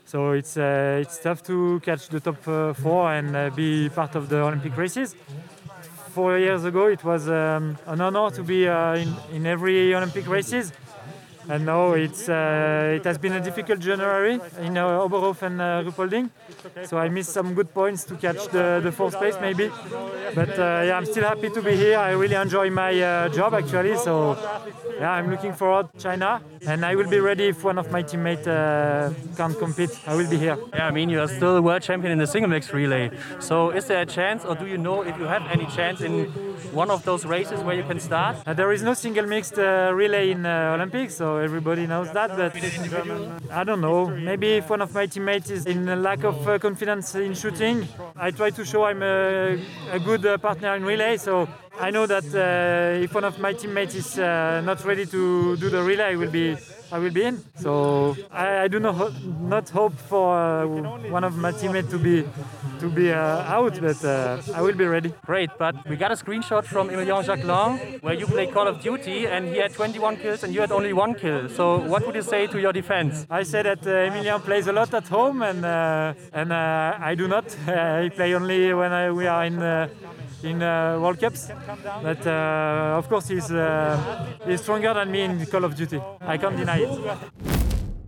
So 0.09 0.31
it's 0.31 0.57
uh, 0.57 0.97
it's 1.01 1.19
tough 1.19 1.43
to 1.43 1.79
catch 1.81 2.09
the 2.09 2.19
top 2.19 2.47
uh, 2.47 2.73
four 2.73 3.13
and 3.13 3.35
uh, 3.35 3.51
be 3.51 3.89
part 3.89 4.15
of 4.15 4.27
the 4.27 4.37
Olympic 4.41 4.75
races. 4.75 5.15
Four 6.15 6.39
years 6.39 6.65
ago, 6.65 6.87
it 6.87 7.03
was 7.03 7.29
um, 7.29 7.77
an 7.85 8.01
honor 8.01 8.31
to 8.31 8.41
be 8.41 8.67
uh, 8.67 8.95
in, 8.95 9.13
in 9.31 9.45
every 9.45 9.93
Olympic 9.93 10.27
races. 10.27 10.73
And 11.49 11.65
now 11.65 11.93
it's 11.93 12.29
uh, 12.29 12.97
it 12.97 13.03
has 13.05 13.17
been 13.17 13.33
a 13.33 13.41
difficult 13.41 13.79
January 13.79 14.39
in 14.61 14.77
uh, 14.77 14.85
Oberhof 15.03 15.41
and 15.41 15.59
uh, 15.59 15.83
Ruhpolding, 15.83 16.29
so 16.85 16.99
I 16.99 17.09
missed 17.09 17.31
some 17.31 17.55
good 17.55 17.73
points 17.73 18.03
to 18.03 18.15
catch 18.15 18.47
the, 18.49 18.81
the 18.83 18.91
fourth 18.91 19.15
place 19.17 19.35
maybe. 19.41 19.71
But 20.35 20.51
uh, 20.59 20.83
yeah, 20.85 20.95
I'm 20.95 21.07
still 21.07 21.23
happy 21.23 21.49
to 21.49 21.61
be 21.61 21.75
here. 21.75 21.97
I 21.97 22.11
really 22.11 22.35
enjoy 22.35 22.69
my 22.69 22.93
uh, 23.01 23.29
job 23.29 23.55
actually, 23.55 23.97
so 23.97 24.37
yeah, 24.99 25.11
I'm 25.11 25.31
looking 25.31 25.53
forward 25.53 25.91
to 25.91 25.99
China, 25.99 26.39
and 26.67 26.85
I 26.85 26.93
will 26.95 27.09
be 27.09 27.19
ready 27.19 27.47
if 27.47 27.63
one 27.63 27.79
of 27.79 27.91
my 27.91 28.03
teammates 28.03 28.45
uh, 28.45 29.11
can't 29.35 29.57
compete. 29.57 29.89
I 30.05 30.15
will 30.15 30.29
be 30.29 30.37
here. 30.37 30.57
Yeah, 30.75 30.85
I 30.85 30.91
mean 30.91 31.09
you 31.09 31.19
are 31.19 31.27
still 31.27 31.57
a 31.57 31.61
world 31.63 31.81
champion 31.81 32.11
in 32.11 32.19
the 32.19 32.27
single 32.27 32.51
mix 32.51 32.71
relay. 32.71 33.09
So 33.39 33.71
is 33.71 33.85
there 33.85 34.01
a 34.01 34.05
chance, 34.05 34.45
or 34.45 34.53
do 34.53 34.67
you 34.67 34.77
know 34.77 35.01
if 35.01 35.17
you 35.17 35.25
have 35.25 35.47
any 35.49 35.65
chance 35.65 36.01
in 36.01 36.25
one 36.73 36.91
of 36.91 37.03
those 37.05 37.25
races 37.25 37.61
where 37.61 37.75
you 37.75 37.83
can 37.83 37.99
start? 37.99 38.35
there 38.45 38.71
is 38.71 38.83
no 38.83 38.93
single 38.93 39.25
mixed 39.25 39.57
relay 39.57 40.29
in 40.29 40.45
Olympics, 40.45 41.15
so 41.15 41.38
everybody 41.39 41.87
knows 41.87 42.11
that. 42.11 42.29
But 42.37 42.55
I 43.51 43.63
don't 43.63 43.81
know. 43.81 44.07
Maybe 44.07 44.57
if 44.57 44.69
one 44.69 44.81
of 44.81 44.93
my 44.93 45.05
teammates 45.07 45.49
is 45.49 45.65
in 45.65 45.87
a 45.89 45.95
lack 45.95 46.23
of 46.23 46.47
uh, 46.47 46.59
confidence 46.59 47.15
in 47.15 47.33
shooting, 47.33 47.87
I 48.15 48.31
try 48.31 48.49
to 48.51 48.65
show 48.65 48.83
I'm 48.85 49.01
a, 49.03 49.59
a 49.91 49.99
good 49.99 50.25
uh, 50.25 50.37
partner 50.37 50.75
in 50.75 50.83
relay. 50.83 51.17
So 51.17 51.47
I 51.79 51.91
know 51.91 52.05
that 52.05 52.25
uh, 52.33 53.03
if 53.03 53.13
one 53.13 53.23
of 53.23 53.39
my 53.39 53.53
teammates 53.53 53.95
is 53.95 54.19
uh, 54.19 54.61
not 54.63 54.83
ready 54.85 55.05
to 55.05 55.55
do 55.57 55.69
the 55.69 55.81
relay, 55.81 56.13
I 56.13 56.15
will 56.15 56.31
be 56.31 56.57
I 56.91 56.97
will 56.99 57.11
be 57.11 57.23
in. 57.23 57.43
So 57.55 58.15
I, 58.31 58.63
I 58.63 58.67
do 58.67 58.79
not 58.79 58.95
ho- 58.95 59.13
not 59.41 59.69
hope 59.69 59.93
for 59.93 60.35
uh, 60.37 60.65
one 61.09 61.23
of 61.23 61.37
my 61.37 61.51
teammates 61.51 61.89
to 61.91 61.99
be 61.99 62.25
to 62.79 62.89
be 62.89 63.11
uh, 63.11 63.55
out, 63.57 63.79
but 63.81 64.03
uh, 64.03 64.41
I 64.55 64.61
will 64.61 64.75
be 64.75 64.85
ready. 64.85 65.13
Great, 65.25 65.49
but 65.57 65.75
we 65.87 65.95
got 65.95 66.11
a 66.11 66.15
screenshot 66.15 66.65
from 66.65 66.89
Emilien 66.89 67.23
Jacquelin 67.23 68.01
where 68.01 68.13
you 68.13 68.25
play 68.25 68.47
Call 68.47 68.67
of 68.67 68.81
Duty 68.81 69.27
and 69.27 69.47
he 69.47 69.57
had 69.57 69.73
21 69.73 70.17
kills 70.17 70.43
and 70.43 70.53
you 70.53 70.61
had 70.61 70.71
only 70.71 70.93
one 70.93 71.13
kill. 71.13 71.49
So 71.49 71.77
what 71.77 72.05
would 72.05 72.15
you 72.15 72.21
say 72.23 72.47
to 72.47 72.59
your 72.59 72.73
defense? 72.73 73.27
I 73.29 73.43
say 73.43 73.61
that 73.63 73.85
uh, 73.85 74.09
Emilien 74.09 74.41
plays 74.41 74.67
a 74.67 74.73
lot 74.73 74.93
at 74.93 75.07
home 75.07 75.41
and 75.43 75.63
uh, 75.65 76.13
and 76.33 76.51
uh, 76.51 76.97
I 76.99 77.15
do 77.15 77.27
not. 77.27 77.45
I 77.67 78.09
play 78.09 78.33
only 78.33 78.73
when 78.73 78.91
I, 78.91 79.11
we 79.11 79.27
are 79.27 79.45
in 79.45 79.59
in 80.43 80.57
uh, 80.57 80.99
World 80.99 81.19
Cups. 81.19 81.49
But 82.01 82.25
uh, 82.25 82.97
of 82.97 83.09
course, 83.09 83.27
he's, 83.27 83.51
uh, 83.51 83.97
he's 84.45 84.61
stronger 84.61 84.93
than 84.93 85.11
me 85.11 85.23
in 85.23 85.45
Call 85.45 85.63
of 85.63 85.75
Duty. 85.75 85.97
I 86.21 86.37
can't 86.37 86.57
deny 86.57 86.83
it. 86.83 86.89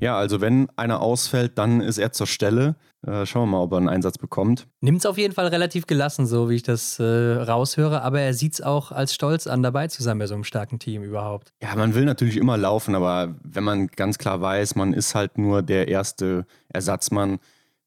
Ja, 0.01 0.17
also 0.17 0.41
wenn 0.41 0.67
einer 0.77 0.99
ausfällt, 0.99 1.59
dann 1.59 1.79
ist 1.79 1.99
er 1.99 2.11
zur 2.11 2.25
Stelle. 2.25 2.75
Äh, 3.05 3.25
schauen 3.27 3.43
wir 3.43 3.57
mal, 3.57 3.63
ob 3.63 3.71
er 3.73 3.77
einen 3.77 3.89
Einsatz 3.89 4.17
bekommt. 4.17 4.67
Nimmt 4.79 4.97
es 4.97 5.05
auf 5.05 5.17
jeden 5.17 5.33
Fall 5.33 5.47
relativ 5.47 5.85
gelassen, 5.85 6.25
so 6.25 6.49
wie 6.49 6.55
ich 6.55 6.63
das 6.63 6.99
äh, 6.99 7.03
raushöre, 7.03 8.01
aber 8.01 8.19
er 8.21 8.33
sieht 8.33 8.53
es 8.53 8.61
auch 8.61 8.91
als 8.91 9.13
Stolz 9.13 9.45
an, 9.45 9.61
dabei 9.61 9.87
zu 9.87 10.01
sein 10.01 10.17
bei 10.17 10.25
so 10.25 10.33
einem 10.33 10.43
starken 10.43 10.79
Team 10.79 11.03
überhaupt. 11.03 11.53
Ja, 11.61 11.75
man 11.75 11.93
will 11.93 12.05
natürlich 12.05 12.37
immer 12.37 12.57
laufen, 12.57 12.95
aber 12.95 13.35
wenn 13.43 13.63
man 13.63 13.87
ganz 13.87 14.17
klar 14.17 14.41
weiß, 14.41 14.75
man 14.75 14.93
ist 14.93 15.13
halt 15.13 15.37
nur 15.37 15.61
der 15.61 15.87
erste 15.87 16.45
Ersatzmann, 16.69 17.39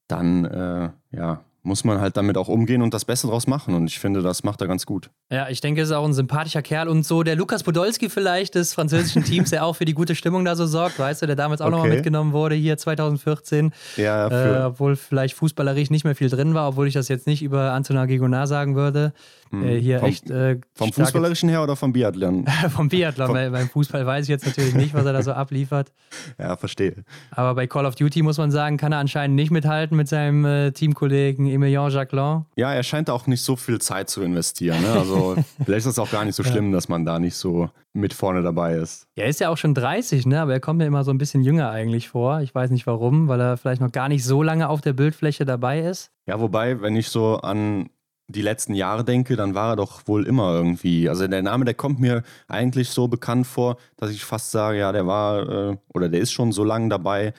dann 0.06 0.44
äh, 0.44 0.90
ja, 1.16 1.44
muss 1.64 1.82
man 1.82 2.00
halt 2.00 2.16
damit 2.16 2.36
auch 2.36 2.48
umgehen 2.48 2.82
und 2.82 2.94
das 2.94 3.04
Beste 3.04 3.26
draus 3.26 3.46
machen. 3.46 3.74
Und 3.74 3.86
ich 3.86 3.98
finde, 3.98 4.22
das 4.22 4.44
macht 4.44 4.60
er 4.60 4.68
ganz 4.68 4.86
gut. 4.86 5.10
Ja, 5.30 5.48
ich 5.48 5.60
denke, 5.60 5.80
er 5.80 5.84
ist 5.84 5.92
auch 5.92 6.04
ein 6.04 6.12
sympathischer 6.12 6.62
Kerl 6.62 6.88
und 6.88 7.04
so 7.04 7.22
der 7.22 7.36
Lukas 7.36 7.62
Podolski 7.62 8.10
vielleicht 8.10 8.54
des 8.54 8.74
französischen 8.74 9.24
Teams, 9.24 9.50
der 9.50 9.64
auch 9.64 9.74
für 9.74 9.86
die 9.86 9.94
gute 9.94 10.14
Stimmung 10.14 10.44
da 10.44 10.56
so 10.56 10.66
sorgt, 10.66 10.98
weißt 10.98 11.22
du, 11.22 11.26
der 11.26 11.36
damals 11.36 11.60
auch 11.60 11.66
okay. 11.66 11.76
nochmal 11.76 11.90
mitgenommen 11.90 12.32
wurde 12.32 12.54
hier 12.54 12.76
2014. 12.76 13.72
Ja, 13.96 14.28
äh, 14.28 14.64
obwohl 14.66 14.94
vielleicht 14.94 15.34
fußballerisch 15.34 15.90
nicht 15.90 16.04
mehr 16.04 16.14
viel 16.14 16.28
drin 16.28 16.54
war, 16.54 16.68
obwohl 16.68 16.86
ich 16.86 16.94
das 16.94 17.08
jetzt 17.08 17.26
nicht 17.26 17.42
über 17.42 17.72
Antonin 17.72 18.06
Gigonard 18.06 18.48
sagen 18.48 18.76
würde. 18.76 19.14
Hm. 19.62 19.68
äh, 19.68 19.80
hier 19.80 20.00
vom, 20.00 20.08
echt. 20.08 20.30
Äh, 20.30 20.60
vom 20.74 20.92
Fußballerischen 20.92 21.48
her 21.48 21.62
oder 21.62 21.76
vom 21.76 21.92
Biathlon? 21.92 22.46
vom 22.70 22.88
Biathlon, 22.88 23.32
weil 23.32 23.50
beim 23.50 23.68
Fußball 23.68 24.06
weiß 24.06 24.24
ich 24.24 24.28
jetzt 24.28 24.46
natürlich 24.46 24.74
nicht, 24.74 24.94
was 24.94 25.04
er 25.04 25.12
da 25.12 25.22
so 25.22 25.32
abliefert. 25.32 25.92
Ja, 26.38 26.56
verstehe. 26.56 27.04
Aber 27.30 27.54
bei 27.54 27.66
Call 27.66 27.86
of 27.86 27.94
Duty 27.94 28.22
muss 28.22 28.38
man 28.38 28.50
sagen, 28.50 28.76
kann 28.76 28.92
er 28.92 28.98
anscheinend 28.98 29.36
nicht 29.36 29.50
mithalten 29.50 29.96
mit 29.96 30.08
seinem 30.08 30.44
äh, 30.44 30.70
Teamkollegen 30.72 31.46
Emilien 31.46 31.90
Jacquelin. 31.90 32.44
Ja, 32.56 32.72
er 32.72 32.82
scheint 32.82 33.10
auch 33.10 33.26
nicht 33.26 33.42
so 33.42 33.56
viel 33.56 33.80
Zeit 33.80 34.10
zu 34.10 34.22
investieren. 34.22 34.80
Ne? 34.82 34.88
Also 35.04 35.36
vielleicht 35.64 35.86
ist 35.86 35.92
es 35.92 35.98
auch 35.98 36.10
gar 36.10 36.24
nicht 36.24 36.34
so 36.34 36.42
schlimm, 36.42 36.70
ja. 36.70 36.76
dass 36.76 36.88
man 36.88 37.04
da 37.04 37.18
nicht 37.18 37.36
so 37.36 37.68
mit 37.92 38.12
vorne 38.12 38.42
dabei 38.42 38.74
ist. 38.74 39.06
Er 39.14 39.26
ist 39.26 39.40
ja 39.40 39.48
auch 39.48 39.56
schon 39.56 39.74
30, 39.74 40.26
ne? 40.26 40.40
aber 40.40 40.52
er 40.52 40.60
kommt 40.60 40.78
mir 40.78 40.86
immer 40.86 41.04
so 41.04 41.10
ein 41.12 41.18
bisschen 41.18 41.42
jünger 41.42 41.70
eigentlich 41.70 42.08
vor. 42.08 42.40
Ich 42.40 42.54
weiß 42.54 42.70
nicht 42.70 42.86
warum, 42.86 43.28
weil 43.28 43.40
er 43.40 43.56
vielleicht 43.56 43.80
noch 43.80 43.92
gar 43.92 44.08
nicht 44.08 44.24
so 44.24 44.42
lange 44.42 44.68
auf 44.68 44.80
der 44.80 44.92
Bildfläche 44.92 45.44
dabei 45.44 45.80
ist. 45.80 46.10
Ja, 46.26 46.40
wobei, 46.40 46.80
wenn 46.80 46.96
ich 46.96 47.08
so 47.08 47.36
an 47.36 47.90
die 48.28 48.42
letzten 48.42 48.74
Jahre 48.74 49.04
denke, 49.04 49.36
dann 49.36 49.54
war 49.54 49.72
er 49.72 49.76
doch 49.76 50.06
wohl 50.06 50.26
immer 50.26 50.54
irgendwie. 50.54 51.08
Also 51.08 51.26
der 51.26 51.42
Name, 51.42 51.64
der 51.64 51.74
kommt 51.74 52.00
mir 52.00 52.22
eigentlich 52.48 52.90
so 52.90 53.08
bekannt 53.08 53.46
vor, 53.46 53.76
dass 53.96 54.10
ich 54.10 54.24
fast 54.24 54.50
sage, 54.50 54.78
ja, 54.78 54.92
der 54.92 55.06
war 55.06 55.48
äh, 55.48 55.76
oder 55.92 56.08
der 56.08 56.20
ist 56.20 56.32
schon 56.32 56.52
so 56.52 56.64
lange 56.64 56.88
dabei, 56.88 57.34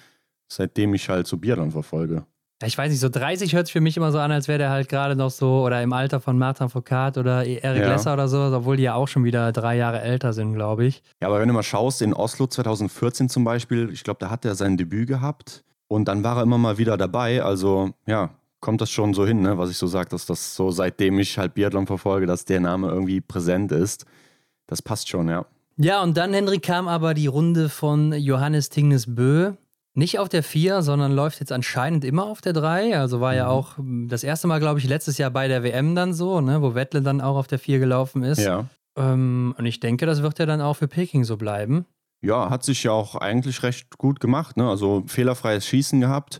seitdem 0.47 0.93
ich 0.93 1.09
halt 1.09 1.27
so 1.27 1.37
Biathlon 1.37 1.71
verfolge. 1.71 2.25
Ich 2.63 2.77
weiß 2.77 2.89
nicht, 2.89 3.01
so 3.01 3.09
30 3.09 3.53
hört 3.53 3.67
sich 3.67 3.73
für 3.73 3.81
mich 3.81 3.97
immer 3.97 4.13
so 4.13 4.19
an, 4.19 4.31
als 4.31 4.47
wäre 4.47 4.57
der 4.57 4.69
halt 4.69 4.87
gerade 4.87 5.17
noch 5.17 5.29
so 5.29 5.65
oder 5.65 5.83
im 5.83 5.91
Alter 5.91 6.21
von 6.21 6.37
Martin 6.37 6.69
Foucault 6.69 7.17
oder 7.17 7.45
Eric 7.45 7.81
ja. 7.81 7.91
Lesser 7.91 8.13
oder 8.13 8.29
so, 8.29 8.39
obwohl 8.39 8.77
die 8.77 8.83
ja 8.83 8.95
auch 8.95 9.09
schon 9.09 9.25
wieder 9.25 9.51
drei 9.51 9.75
Jahre 9.75 10.01
älter 10.01 10.31
sind, 10.31 10.53
glaube 10.53 10.85
ich. 10.85 11.03
Ja, 11.21 11.27
aber 11.27 11.41
wenn 11.41 11.49
du 11.49 11.53
mal 11.53 11.63
schaust, 11.63 12.01
in 12.01 12.13
Oslo 12.13 12.47
2014 12.47 13.27
zum 13.27 13.43
Beispiel, 13.43 13.89
ich 13.91 14.05
glaube, 14.05 14.19
da 14.21 14.29
hat 14.29 14.45
er 14.45 14.55
sein 14.55 14.77
Debüt 14.77 15.09
gehabt 15.09 15.65
und 15.89 16.07
dann 16.07 16.23
war 16.23 16.37
er 16.37 16.43
immer 16.43 16.57
mal 16.57 16.77
wieder 16.77 16.95
dabei. 16.95 17.43
Also 17.43 17.91
ja, 18.07 18.29
kommt 18.59 18.81
das 18.81 18.89
schon 18.89 19.13
so 19.13 19.25
hin, 19.25 19.41
ne? 19.41 19.57
was 19.57 19.69
ich 19.69 19.77
so 19.77 19.87
sage, 19.87 20.09
dass 20.09 20.25
das 20.25 20.55
so 20.55 20.71
seitdem 20.71 21.19
ich 21.19 21.37
halt 21.37 21.53
Biathlon 21.53 21.87
verfolge, 21.87 22.25
dass 22.25 22.45
der 22.45 22.59
Name 22.59 22.89
irgendwie 22.89 23.21
präsent 23.21 23.71
ist. 23.71 24.05
Das 24.67 24.81
passt 24.81 25.09
schon, 25.09 25.29
ja. 25.29 25.45
Ja, 25.77 26.01
und 26.01 26.15
dann, 26.15 26.33
Henrik, 26.33 26.63
kam 26.63 26.87
aber 26.87 27.13
die 27.13 27.27
Runde 27.27 27.69
von 27.69 28.13
Johannes 28.13 28.69
Tingnes 28.69 29.13
Bö. 29.13 29.53
Nicht 29.93 30.19
auf 30.19 30.27
der 30.27 30.43
4, 30.43 30.81
sondern 30.81 31.13
läuft 31.13 31.39
jetzt 31.39 31.51
anscheinend 31.51 32.03
immer 32.03 32.25
auf 32.25 32.41
der 32.41 32.53
3. 32.53 32.97
Also 32.97 33.21
war 33.21 33.31
mhm. 33.31 33.37
ja 33.37 33.47
auch 33.47 33.75
das 34.07 34.23
erste 34.23 34.47
Mal, 34.47 34.59
glaube 34.59 34.79
ich, 34.79 34.87
letztes 34.87 35.17
Jahr 35.17 35.31
bei 35.31 35.47
der 35.47 35.63
WM 35.63 35.95
dann 35.95 36.13
so, 36.13 36.41
ne? 36.41 36.61
wo 36.61 36.75
Wettle 36.75 37.01
dann 37.01 37.21
auch 37.21 37.35
auf 37.37 37.47
der 37.47 37.59
4 37.59 37.79
gelaufen 37.79 38.23
ist. 38.23 38.39
Ja. 38.39 38.65
Ähm, 38.97 39.53
und 39.57 39.65
ich 39.65 39.79
denke, 39.79 40.05
das 40.05 40.21
wird 40.21 40.39
ja 40.39 40.45
dann 40.45 40.61
auch 40.61 40.75
für 40.75 40.87
Peking 40.87 41.23
so 41.23 41.37
bleiben. 41.37 41.85
Ja, 42.21 42.49
hat 42.49 42.63
sich 42.63 42.83
ja 42.83 42.91
auch 42.91 43.15
eigentlich 43.15 43.63
recht 43.63 43.97
gut 43.97 44.19
gemacht. 44.19 44.57
Ne? 44.57 44.69
Also 44.69 45.03
fehlerfreies 45.07 45.65
Schießen 45.65 46.01
gehabt, 46.01 46.39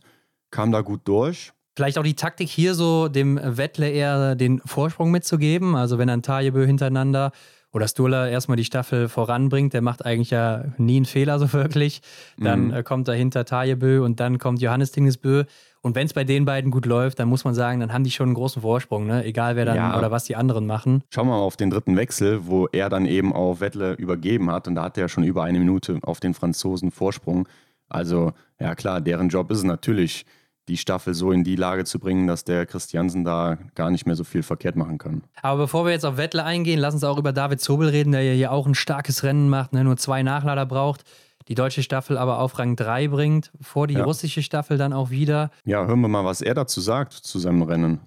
kam 0.52 0.72
da 0.72 0.82
gut 0.82 1.02
durch. 1.06 1.54
Vielleicht 1.76 1.98
auch 1.98 2.04
die 2.04 2.16
Taktik 2.16 2.48
hier 2.48 2.74
so, 2.74 3.10
dem 3.10 3.40
Wettle 3.42 3.90
eher 3.90 4.36
den 4.36 4.62
Vorsprung 4.66 5.12
mitzugeben. 5.12 5.76
Also 5.76 5.98
wenn 5.98 6.10
ein 6.10 6.22
Tajebö 6.22 6.66
hintereinander 6.66 7.32
oder 7.74 7.90
Sturla 7.90 8.30
erstmal 8.30 8.56
die 8.56 8.64
Staffel 8.64 9.10
voranbringt, 9.10 9.74
der 9.74 9.82
macht 9.82 10.06
eigentlich 10.06 10.30
ja 10.30 10.64
nie 10.78 10.96
einen 10.96 11.06
Fehler 11.06 11.38
so 11.38 11.52
wirklich. 11.52 12.02
Dann 12.38 12.68
mhm. 12.68 12.74
äh, 12.74 12.84
kommt 12.84 13.10
dahinter 13.10 13.44
Tajebö 13.44 14.02
und 14.02 14.22
dann 14.22 14.38
kommt 14.38 14.62
Johannes 14.62 14.94
Tingesbö. 14.94 15.44
Und 15.82 15.94
wenn 15.96 16.06
es 16.06 16.14
bei 16.14 16.24
den 16.24 16.46
beiden 16.46 16.72
gut 16.72 16.86
läuft, 16.86 17.20
dann 17.20 17.28
muss 17.28 17.44
man 17.44 17.54
sagen, 17.54 17.82
dann 17.82 17.92
haben 17.92 18.06
die 18.06 18.12
schon 18.12 18.28
einen 18.28 18.36
großen 18.36 18.62
Vorsprung, 18.62 19.06
ne? 19.06 19.26
egal 19.26 19.58
wer 19.58 19.66
dann 19.66 19.76
ja. 19.76 19.98
oder 19.98 20.10
was 20.10 20.24
die 20.24 20.38
anderen 20.38 20.66
machen. 20.66 21.04
Schauen 21.10 21.28
wir 21.28 21.34
mal 21.34 21.42
auf 21.42 21.58
den 21.58 21.70
dritten 21.70 21.98
Wechsel, 21.98 22.48
wo 22.48 22.68
er 22.68 22.90
dann 22.90 23.06
eben 23.06 23.34
auf 23.34 23.60
Wettle 23.60 23.94
übergeben 23.94 24.50
hat. 24.50 24.70
Und 24.70 24.76
da 24.76 24.84
hat 24.84 24.98
er 24.98 25.10
schon 25.10 25.26
über 25.26 25.44
eine 25.44 25.60
Minute 25.60 26.00
auf 26.02 26.22
den 26.22 26.34
Franzosen 26.34 26.90
Vorsprung. 26.90 27.48
Also, 27.90 28.32
ja 28.60 28.74
klar, 28.74 29.02
deren 29.02 29.28
Job 29.28 29.52
ist 29.52 29.60
es 29.60 29.64
natürlich, 29.64 30.26
die 30.68 30.78
Staffel 30.78 31.14
so 31.14 31.32
in 31.32 31.44
die 31.44 31.56
Lage 31.56 31.86
zu 31.86 32.00
bringen, 32.00 32.28
dass 32.28 32.44
der 32.44 32.66
Christiansen 32.66 33.24
da 33.24 33.58
gar 33.76 33.92
nicht 33.92 34.06
mehr 34.06 34.16
so 34.16 34.24
viel 34.24 34.44
verkehrt 34.44 34.76
machen 34.76 34.98
kann. 34.98 35.24
Aber 35.42 35.64
bevor 35.64 35.86
wir 35.86 35.92
jetzt 35.92 36.06
auf 36.06 36.18
Wettle 36.18 36.44
eingehen, 36.44 36.80
lass 36.80 36.94
uns 36.94 37.04
auch 37.04 37.18
über 37.18 37.34
David 37.34 37.62
Zobel 37.62 37.90
reden, 37.90 38.12
der 38.12 38.24
ja 38.24 38.34
hier 38.34 38.52
auch 38.52 38.66
ein 38.66 38.76
starkes 38.76 39.24
Rennen 39.24 39.50
macht, 39.50 39.74
ne? 39.74 39.84
nur 39.84 39.98
zwei 39.98 40.24
Nachlader 40.24 40.66
braucht. 40.66 41.04
Die 41.48 41.54
deutsche 41.54 41.84
Staffel 41.84 42.18
aber 42.18 42.40
auf 42.40 42.58
Rang 42.58 42.76
3 42.76 43.08
bringt, 43.10 43.52
vor 43.62 43.86
die 43.86 43.94
ja. 43.94 44.04
russische 44.04 44.42
Staffel 44.42 44.80
dann 44.80 44.94
auch 44.94 45.12
wieder. 45.12 45.52
Ja, 45.64 45.86
hören 45.86 46.02
wir 46.02 46.08
mal, 46.08 46.26
was 46.26 46.42
er 46.42 46.56
dazu 46.56 46.82
sagt 46.82 47.14
zu 47.14 47.38
seinem 47.38 47.62
Rennen. 47.62 48.00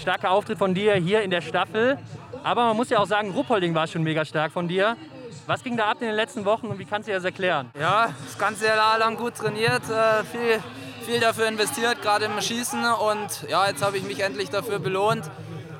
Starker 0.00 0.30
Auftritt 0.30 0.56
von 0.56 0.72
dir 0.74 0.94
hier 0.94 1.20
in 1.22 1.30
der 1.30 1.42
Staffel. 1.42 1.98
Aber 2.42 2.64
man 2.66 2.76
muss 2.76 2.88
ja 2.88 2.98
auch 2.98 3.06
sagen, 3.06 3.30
Ruppolding 3.32 3.74
war 3.74 3.86
schon 3.86 4.02
mega 4.02 4.24
stark 4.24 4.52
von 4.52 4.68
dir. 4.68 4.96
Was 5.46 5.62
ging 5.62 5.76
da 5.76 5.90
ab 5.90 5.98
in 6.00 6.06
den 6.06 6.16
letzten 6.16 6.44
Wochen 6.46 6.68
und 6.68 6.78
wie 6.78 6.84
kannst 6.86 7.08
du 7.08 7.12
dir 7.12 7.16
das 7.16 7.24
erklären? 7.24 7.70
Ja, 7.78 8.08
das 8.24 8.38
ganze 8.38 8.66
Jahr 8.66 8.98
lang 8.98 9.16
gut 9.16 9.34
trainiert, 9.34 9.82
äh, 9.90 10.24
viel 10.24 10.62
viel 11.06 11.20
dafür 11.20 11.46
investiert, 11.46 12.02
gerade 12.02 12.24
im 12.24 12.40
Schießen. 12.40 12.84
Und 12.84 13.48
ja, 13.48 13.68
jetzt 13.68 13.82
habe 13.82 13.96
ich 13.96 14.02
mich 14.02 14.20
endlich 14.20 14.50
dafür 14.50 14.80
belohnt. 14.80 15.30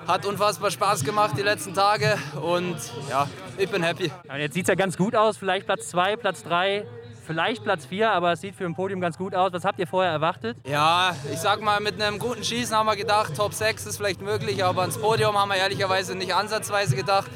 Hat 0.06 0.24
unfassbar 0.24 0.70
Spaß 0.70 1.04
gemacht 1.04 1.34
die 1.36 1.42
letzten 1.42 1.74
Tage 1.74 2.16
und 2.40 2.76
ja, 3.10 3.26
ich 3.58 3.68
bin 3.68 3.82
happy. 3.82 4.12
Ja, 4.28 4.36
jetzt 4.36 4.54
sieht 4.54 4.62
es 4.62 4.68
ja 4.68 4.76
ganz 4.76 4.96
gut 4.96 5.16
aus. 5.16 5.36
Vielleicht 5.36 5.66
Platz 5.66 5.88
2, 5.88 6.14
Platz 6.14 6.44
3, 6.44 6.86
vielleicht 7.26 7.64
Platz 7.64 7.86
4, 7.86 8.12
aber 8.12 8.30
es 8.30 8.40
sieht 8.40 8.54
für 8.54 8.66
ein 8.66 8.76
Podium 8.76 9.00
ganz 9.00 9.18
gut 9.18 9.34
aus. 9.34 9.52
Was 9.52 9.64
habt 9.64 9.80
ihr 9.80 9.88
vorher 9.88 10.12
erwartet? 10.12 10.56
Ja, 10.64 11.16
ich 11.32 11.40
sag 11.40 11.60
mal, 11.60 11.80
mit 11.80 12.00
einem 12.00 12.20
guten 12.20 12.44
Schießen 12.44 12.76
haben 12.76 12.86
wir 12.86 12.94
gedacht, 12.94 13.34
Top 13.36 13.52
6 13.52 13.84
ist 13.86 13.96
vielleicht 13.96 14.20
möglich, 14.22 14.64
aber 14.64 14.82
ans 14.82 14.96
Podium 14.96 15.36
haben 15.36 15.48
wir 15.48 15.56
ehrlicherweise 15.56 16.14
nicht 16.14 16.36
ansatzweise 16.36 16.94
gedacht. 16.94 17.28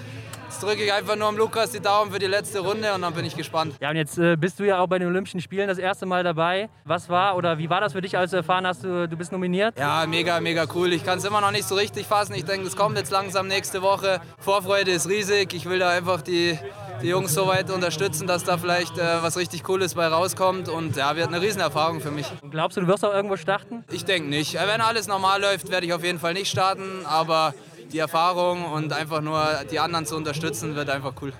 Jetzt 0.51 0.65
drücke 0.65 0.83
ich 0.83 0.93
einfach 0.93 1.15
nur 1.15 1.29
am 1.29 1.37
Lukas 1.37 1.71
die 1.71 1.79
Daumen 1.79 2.11
für 2.11 2.19
die 2.19 2.27
letzte 2.27 2.59
Runde 2.59 2.93
und 2.93 3.03
dann 3.03 3.15
bin 3.15 3.25
ich 3.25 3.37
gespannt. 3.37 3.77
Ja, 3.81 3.91
und 3.91 3.95
jetzt 3.95 4.19
äh, 4.19 4.35
bist 4.37 4.59
du 4.59 4.65
ja 4.65 4.81
auch 4.81 4.89
bei 4.89 4.99
den 4.99 5.07
Olympischen 5.07 5.41
Spielen 5.41 5.69
das 5.69 5.79
erste 5.79 6.07
Mal 6.07 6.25
dabei. 6.25 6.69
Was 6.85 7.09
war 7.09 7.37
oder 7.37 7.57
wie 7.59 7.71
war 7.71 7.81
das 7.81 7.93
für 7.93 8.01
dich, 8.01 8.19
als 8.19 8.33
du 8.33 8.39
erfahren 8.39 8.67
hast, 8.67 8.83
du, 8.83 9.09
du 9.09 9.17
bist 9.17 9.31
nominiert? 9.31 9.79
Ja, 9.79 10.05
mega, 10.09 10.41
mega 10.41 10.65
cool. 10.75 10.93
Ich 10.93 11.05
kann 11.05 11.19
es 11.19 11.25
immer 11.25 11.41
noch 11.41 11.53
nicht 11.53 11.69
so 11.69 11.77
richtig 11.77 12.05
fassen. 12.05 12.35
Ich 12.35 12.47
denke, 12.47 12.67
es 12.67 12.75
kommt 12.75 12.99
jetzt 12.99 13.13
langsam 13.13 13.47
nächste 13.47 13.81
Woche. 13.81 14.21
Vorfreude 14.41 14.91
ist 14.91 15.09
riesig. 15.09 15.55
Ich 15.55 15.67
will 15.67 15.79
da 15.79 15.91
einfach 15.91 16.21
die, 16.21 16.59
die 17.01 17.07
Jungs 17.07 17.33
so 17.33 17.47
weit 17.47 17.71
unterstützen, 17.71 18.27
dass 18.27 18.43
da 18.43 18.59
vielleicht 18.59 18.99
äh, 18.99 19.23
was 19.23 19.37
richtig 19.37 19.63
Cooles 19.63 19.95
bei 19.95 20.09
rauskommt. 20.09 20.69
Und 20.69 20.97
ja, 20.97 21.15
wird 21.15 21.29
eine 21.29 21.41
Riesenerfahrung 21.41 22.01
für 22.01 22.11
mich. 22.11 22.27
Und 22.43 22.51
glaubst 22.51 22.77
du, 22.77 22.81
du 22.81 22.89
wirst 22.89 23.05
auch 23.05 23.15
irgendwo 23.15 23.37
starten? 23.37 23.85
Ich 23.93 24.05
denke 24.05 24.29
nicht. 24.29 24.55
Wenn 24.55 24.81
alles 24.81 25.07
normal 25.07 25.41
läuft, 25.41 25.71
werde 25.71 25.87
ich 25.87 25.93
auf 25.93 26.03
jeden 26.03 26.19
Fall 26.19 26.33
nicht 26.33 26.51
starten. 26.51 27.07
Aber 27.07 27.55
die 27.93 27.99
Erfahrung 27.99 28.65
und 28.65 28.93
einfach 28.93 29.21
nur 29.21 29.43
die 29.71 29.79
anderen 29.79 30.07
zu 30.07 30.17
unterstützen, 30.17 30.75
wird 30.75 30.91
einfach 30.91 31.15
cool. 31.23 31.33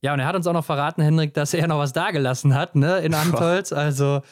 Ja, 0.00 0.14
und 0.14 0.20
er 0.20 0.26
hat 0.26 0.36
uns 0.36 0.46
auch 0.46 0.52
noch 0.52 0.64
verraten, 0.64 1.02
Hendrik, 1.02 1.34
dass 1.34 1.54
er 1.54 1.66
noch 1.66 1.78
was 1.78 1.92
dagelassen 1.92 2.54
hat, 2.54 2.76
ne, 2.76 2.98
in 2.98 3.14
Antolz. 3.14 3.72
Also, 3.72 4.22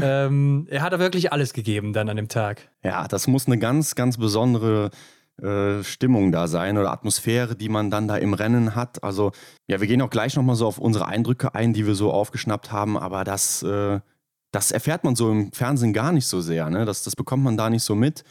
ähm, 0.00 0.66
er 0.70 0.82
hat 0.82 0.92
da 0.92 0.98
wirklich 1.00 1.32
alles 1.32 1.52
gegeben 1.52 1.92
dann 1.92 2.08
an 2.08 2.16
dem 2.16 2.28
Tag. 2.28 2.68
Ja, 2.84 3.08
das 3.08 3.26
muss 3.26 3.46
eine 3.46 3.58
ganz, 3.58 3.96
ganz 3.96 4.18
besondere 4.18 4.90
äh, 5.42 5.82
Stimmung 5.82 6.30
da 6.30 6.46
sein 6.46 6.78
oder 6.78 6.92
Atmosphäre, 6.92 7.56
die 7.56 7.68
man 7.68 7.90
dann 7.90 8.06
da 8.06 8.16
im 8.16 8.34
Rennen 8.34 8.76
hat. 8.76 9.02
Also, 9.02 9.32
ja, 9.66 9.80
wir 9.80 9.88
gehen 9.88 10.00
auch 10.00 10.10
gleich 10.10 10.36
nochmal 10.36 10.54
so 10.56 10.66
auf 10.66 10.78
unsere 10.78 11.06
Eindrücke 11.06 11.54
ein, 11.54 11.72
die 11.72 11.86
wir 11.86 11.96
so 11.96 12.12
aufgeschnappt 12.12 12.70
haben, 12.70 12.96
aber 12.96 13.24
das, 13.24 13.64
äh, 13.64 13.98
das 14.52 14.70
erfährt 14.70 15.02
man 15.02 15.16
so 15.16 15.30
im 15.32 15.52
Fernsehen 15.52 15.92
gar 15.92 16.12
nicht 16.12 16.26
so 16.26 16.40
sehr, 16.40 16.70
ne? 16.70 16.84
Das, 16.84 17.02
das 17.02 17.16
bekommt 17.16 17.42
man 17.42 17.56
da 17.56 17.68
nicht 17.68 17.82
so 17.82 17.96
mit. 17.96 18.22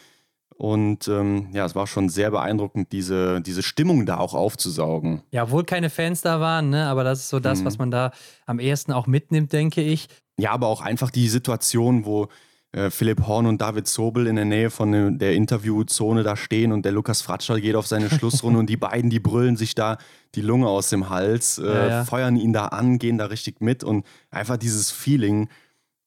Und 0.58 1.10
ähm, 1.10 1.50
ja, 1.52 1.66
es 1.66 1.76
war 1.76 1.86
schon 1.86 2.08
sehr 2.08 2.32
beeindruckend, 2.32 2.94
diese, 2.94 3.42
diese 3.42 3.62
Stimmung 3.62 4.06
da 4.06 4.18
auch 4.18 4.34
aufzusaugen. 4.34 5.22
Ja, 5.32 5.44
obwohl 5.44 5.66
keine 5.66 5.90
Fans 5.90 6.22
da 6.22 6.40
waren, 6.40 6.70
ne? 6.70 6.88
aber 6.88 7.04
das 7.04 7.20
ist 7.20 7.30
so 7.30 7.42
das, 7.42 7.60
mhm. 7.60 7.66
was 7.66 7.78
man 7.78 7.92
da 7.92 8.12
am 8.46 8.60
ehesten 8.60 8.94
auch 8.94 9.06
mitnimmt, 9.06 9.52
denke 9.52 9.82
ich. 9.82 10.08
Ja, 10.38 10.52
aber 10.52 10.68
auch 10.68 10.82
einfach 10.82 11.12
die 11.12 11.28
Situation, 11.28 12.06
wo 12.06 12.30
äh, 12.72 12.90
Philipp 12.90 13.28
Horn 13.28 13.48
und 13.48 13.62
David 13.62 13.88
Zobel 13.88 14.28
in 14.28 14.38
der 14.38 14.46
Nähe 14.46 14.70
von 14.70 15.18
der 15.18 15.34
Interviewzone 15.34 16.24
da 16.24 16.38
stehen 16.38 16.72
und 16.72 16.86
der 16.86 16.94
Lukas 16.94 17.22
Fratscher 17.22 17.60
geht 17.60 17.76
auf 17.76 17.88
seine 17.88 18.10
Schlussrunde 18.10 18.60
und 18.60 18.70
die 18.70 18.78
beiden, 18.78 19.10
die 19.10 19.20
brüllen 19.20 19.58
sich 19.58 19.76
da 19.76 19.98
die 20.36 20.42
Lunge 20.42 20.68
aus 20.68 20.90
dem 20.90 21.10
Hals, 21.10 21.58
äh, 21.58 21.66
ja, 21.66 21.88
ja. 21.88 22.06
feuern 22.06 22.38
ihn 22.38 22.54
da 22.54 22.68
an, 22.68 22.98
gehen 22.98 23.18
da 23.18 23.26
richtig 23.26 23.62
mit 23.62 23.84
und 23.84 24.06
einfach 24.30 24.58
dieses 24.58 24.92
Feeling, 24.92 25.50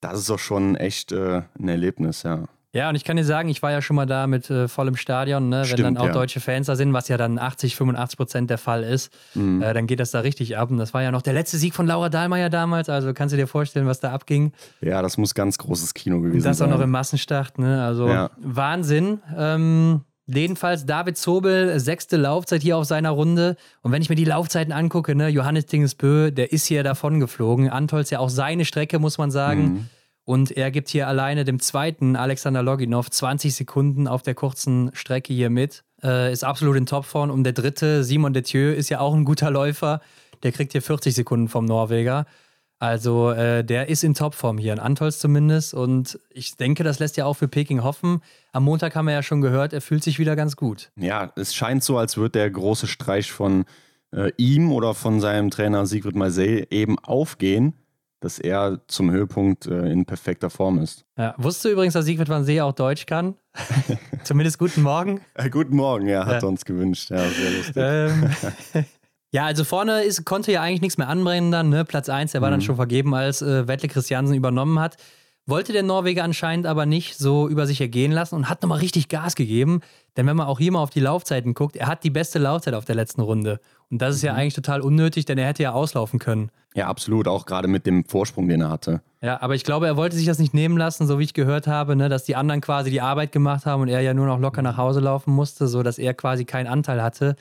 das 0.01 0.21
ist 0.21 0.31
doch 0.31 0.39
schon 0.39 0.77
echt 0.77 1.13
äh, 1.13 1.43
ein 1.59 1.69
Erlebnis, 1.69 2.23
ja. 2.23 2.45
Ja, 2.79 2.89
und 2.89 2.95
ich 2.95 3.03
kann 3.03 3.17
dir 3.17 3.25
sagen, 3.25 3.49
ich 3.49 3.61
war 3.61 3.73
ja 3.73 3.83
schon 3.83 3.97
mal 3.97 4.07
da 4.07 4.29
mit 4.29 4.49
äh, 4.51 4.69
vollem 4.69 4.95
Stadion, 4.95 5.49
ne? 5.49 5.65
Stimmt, 5.65 5.79
wenn 5.79 5.95
dann 5.95 5.97
auch 5.97 6.07
ja. 6.07 6.13
deutsche 6.13 6.39
Fans 6.39 6.69
da 6.69 6.77
sind, 6.77 6.93
was 6.93 7.09
ja 7.09 7.17
dann 7.17 7.37
80, 7.37 7.75
85 7.75 8.17
Prozent 8.17 8.51
der 8.51 8.59
Fall 8.59 8.85
ist, 8.85 9.13
mhm. 9.35 9.61
äh, 9.61 9.75
dann 9.75 9.89
geht 9.89 9.99
das 9.99 10.13
da 10.13 10.21
richtig 10.21 10.57
ab. 10.57 10.71
Und 10.71 10.79
das 10.79 10.95
war 10.95 11.03
ja 11.03 11.11
noch 11.11 11.23
der 11.23 11.33
letzte 11.33 11.59
Sieg 11.59 11.75
von 11.75 11.89
Laura 11.89 12.09
Dahlmeier 12.09 12.51
damals, 12.51 12.89
also 12.89 13.13
kannst 13.15 13.33
du 13.33 13.37
dir 13.37 13.49
vorstellen, 13.49 13.89
was 13.89 13.99
da 13.99 14.13
abging. 14.13 14.53
Ja, 14.81 15.03
das 15.03 15.19
muss 15.19 15.35
ganz 15.35 15.59
großes 15.59 15.93
Kino 15.93 16.21
gewesen 16.21 16.41
sein. 16.41 16.53
Das 16.53 16.63
auch 16.63 16.69
noch 16.69 16.81
im 16.81 16.91
Massenstart, 16.91 17.59
ne? 17.59 17.83
Also 17.83 18.09
ja. 18.09 18.31
Wahnsinn. 18.39 19.23
Ähm, 19.37 20.03
Jedenfalls 20.31 20.85
David 20.85 21.17
Zobel, 21.17 21.81
sechste 21.81 22.19
Laufzeit 22.19 22.61
hier 22.61 22.77
auf 22.77 22.85
seiner 22.85 23.11
Runde. 23.11 23.57
Und 23.81 23.93
wenn 23.93 24.03
ich 24.03 24.11
mir 24.11 24.15
die 24.15 24.27
Laufzeiten 24.27 24.75
angucke, 24.75 25.15
ne, 25.15 25.29
Johannes 25.29 25.65
Dingesbö, 25.65 26.31
der 26.31 26.53
ist 26.53 26.67
hier 26.67 26.83
davon 26.83 27.19
geflogen. 27.19 27.71
Antolz 27.71 28.11
ja 28.11 28.19
auch 28.19 28.29
seine 28.29 28.67
Strecke, 28.67 28.99
muss 28.99 29.17
man 29.17 29.31
sagen. 29.31 29.63
Mhm. 29.63 29.89
Und 30.29 30.55
er 30.59 30.71
gibt 30.71 30.91
hier 30.91 31.09
alleine 31.09 31.47
dem 31.47 31.59
zweiten 31.59 32.15
Alexander 32.15 32.63
Loginov 32.63 33.09
20 33.09 33.55
Sekunden 33.55 34.07
auf 34.07 34.21
der 34.21 34.35
kurzen 34.35 34.91
Strecke 34.93 35.33
hier 35.33 35.49
mit. 35.49 35.85
Äh, 36.03 36.31
ist 36.31 36.45
absolut 36.45 36.77
in 36.77 36.85
Topform. 36.85 37.31
Und 37.31 37.45
der 37.45 37.55
dritte, 37.55 38.05
Simon 38.05 38.35
Detieu, 38.35 38.75
ist 38.75 38.91
ja 38.91 39.01
auch 39.01 39.15
ein 39.15 39.25
guter 39.25 39.51
Läufer. 39.51 40.03
Der 40.43 40.53
kriegt 40.53 40.73
hier 40.73 40.83
40 40.83 41.15
Sekunden 41.15 41.49
vom 41.49 41.65
Norweger. 41.65 42.27
Also 42.79 43.31
äh, 43.31 43.65
der 43.65 43.89
ist 43.89 44.05
in 44.05 44.13
Topform 44.13 44.59
hier, 44.59 44.75
in 44.75 44.81
Antols 44.81 45.19
zumindest. 45.19 45.73
Und 45.73 46.19
ich 46.29 46.59
denke, 46.59 46.85
das 46.85 46.99
lässt 46.99 47.17
ja 47.17 47.25
auch 47.25 47.33
für 47.33 47.49
Peking 47.49 47.83
hoffen. 47.83 48.21
Am 48.53 48.65
Montag 48.65 48.97
haben 48.97 49.07
wir 49.07 49.15
ja 49.15 49.23
schon 49.23 49.41
gehört, 49.41 49.73
er 49.73 49.81
fühlt 49.81 50.05
sich 50.05 50.19
wieder 50.19 50.37
ganz 50.37 50.57
gut. 50.57 50.91
Ja, 50.97 51.33
es 51.37 51.55
scheint 51.55 51.83
so, 51.83 51.97
als 51.97 52.19
würde 52.19 52.33
der 52.33 52.51
große 52.51 52.87
Streich 52.87 53.33
von 53.33 53.65
äh, 54.15 54.31
ihm 54.37 54.73
oder 54.73 54.93
von 54.93 55.23
seinem 55.23 55.49
Trainer 55.49 55.87
Sigrid 55.87 56.17
Marseille 56.17 56.67
eben 56.69 56.99
aufgehen, 56.99 57.73
dass 58.21 58.39
er 58.39 58.81
zum 58.89 59.11
Höhepunkt 59.11 59.67
äh, 59.67 59.91
in 59.91 60.05
perfekter 60.05 60.51
Form 60.51 60.79
ist. 60.79 61.05
Ja, 61.17 61.35
wusstest 61.39 61.67
du 61.67 61.69
übrigens, 61.71 61.95
dass 61.95 62.05
Sigrid 62.05 62.29
Marseille 62.29 62.63
auch 62.63 62.73
Deutsch 62.73 63.07
kann? 63.07 63.35
Zumindest 64.25 64.59
guten 64.59 64.83
Morgen. 64.83 65.21
Äh, 65.35 65.51
guten 65.51 65.77
Morgen, 65.77 66.09
ja, 66.09 66.27
hat 66.27 66.43
ja. 66.43 66.49
uns 66.49 66.65
gewünscht. 66.65 67.11
Ja, 67.11 67.29
sehr 67.29 67.51
lustig. 67.51 67.77
Ähm, 68.75 68.85
Ja, 69.31 69.45
also 69.45 69.65
vorne 69.65 70.05
ist, 70.05 70.25
konnte 70.25 70.53
ja 70.53 70.63
eigentlich 70.63 70.81
nichts 70.81 70.97
mehr 70.97 71.09
anbrennen 71.09 71.51
dann. 71.51 71.69
Ne? 71.69 71.85
Platz 71.85 72.09
1, 72.09 72.33
der 72.33 72.41
war 72.41 72.49
mhm. 72.49 72.53
dann 72.53 72.61
schon 72.63 72.77
vergeben, 72.77 73.15
als 73.15 73.43
äh, 73.43 73.69
Wettle 73.69 73.89
Christiansen 73.89 74.35
übernommen 74.35 74.79
hat. 74.79 74.97
Wollte 75.49 75.73
der 75.73 75.83
Norweger 75.83 76.25
anscheinend 76.25 76.67
aber 76.67 76.85
nicht 76.85 77.17
so 77.17 77.49
über 77.49 77.67
sich 77.67 77.81
ergehen 77.81 78.13
lassen 78.13 78.35
und 78.35 78.51
hat 78.51 78.61
nochmal 78.61 78.81
richtig 78.81 79.09
Gas 79.09 79.35
gegeben. 79.35 79.81
Denn 80.15 80.27
wenn 80.27 80.37
man 80.37 80.47
auch 80.47 80.59
hier 80.59 80.71
mal 80.73 80.83
auf 80.83 80.91
die 80.91 81.01
Laufzeiten 81.01 81.55
guckt, 81.55 81.75
er 81.75 81.87
hat 81.87 82.05
die 82.05 82.11
beste 82.11 82.39
Laufzeit 82.39 82.75
auf 82.75 82.85
der 82.85 82.95
letzten 82.95 83.23
Runde. 83.23 83.59
Und 83.91 84.03
das 84.03 84.15
ist 84.15 84.21
ja 84.21 84.35
mhm. 84.35 84.41
eigentlich 84.41 84.53
total 84.53 84.83
unnötig, 84.83 85.25
denn 85.25 85.39
er 85.39 85.47
hätte 85.47 85.63
ja 85.63 85.73
auslaufen 85.73 86.19
können. 86.19 86.51
Ja, 86.75 86.89
absolut, 86.89 87.27
auch 87.29 87.47
gerade 87.47 87.67
mit 87.67 87.87
dem 87.87 88.05
Vorsprung, 88.05 88.47
den 88.47 88.61
er 88.61 88.69
hatte. 88.69 89.01
Ja, 89.23 89.41
aber 89.41 89.55
ich 89.55 89.65
glaube, 89.65 89.87
er 89.87 89.97
wollte 89.97 90.17
sich 90.17 90.27
das 90.27 90.39
nicht 90.39 90.53
nehmen 90.53 90.77
lassen, 90.77 91.07
so 91.07 91.19
wie 91.19 91.25
ich 91.25 91.33
gehört 91.33 91.67
habe, 91.67 91.97
ne, 91.97 92.11
dass 92.11 92.25
die 92.25 92.37
anderen 92.37 92.61
quasi 92.61 92.91
die 92.91 93.01
Arbeit 93.01 93.33
gemacht 93.33 93.65
haben 93.65 93.81
und 93.81 93.89
er 93.89 94.03
ja 94.03 94.13
nur 94.13 94.27
noch 94.27 94.39
locker 94.39 94.61
nach 94.61 94.77
Hause 94.77 95.01
laufen 95.01 95.33
musste, 95.33 95.67
sodass 95.67 95.97
er 95.97 96.13
quasi 96.13 96.45
keinen 96.45 96.67
Anteil 96.67 97.03
hatte. 97.03 97.37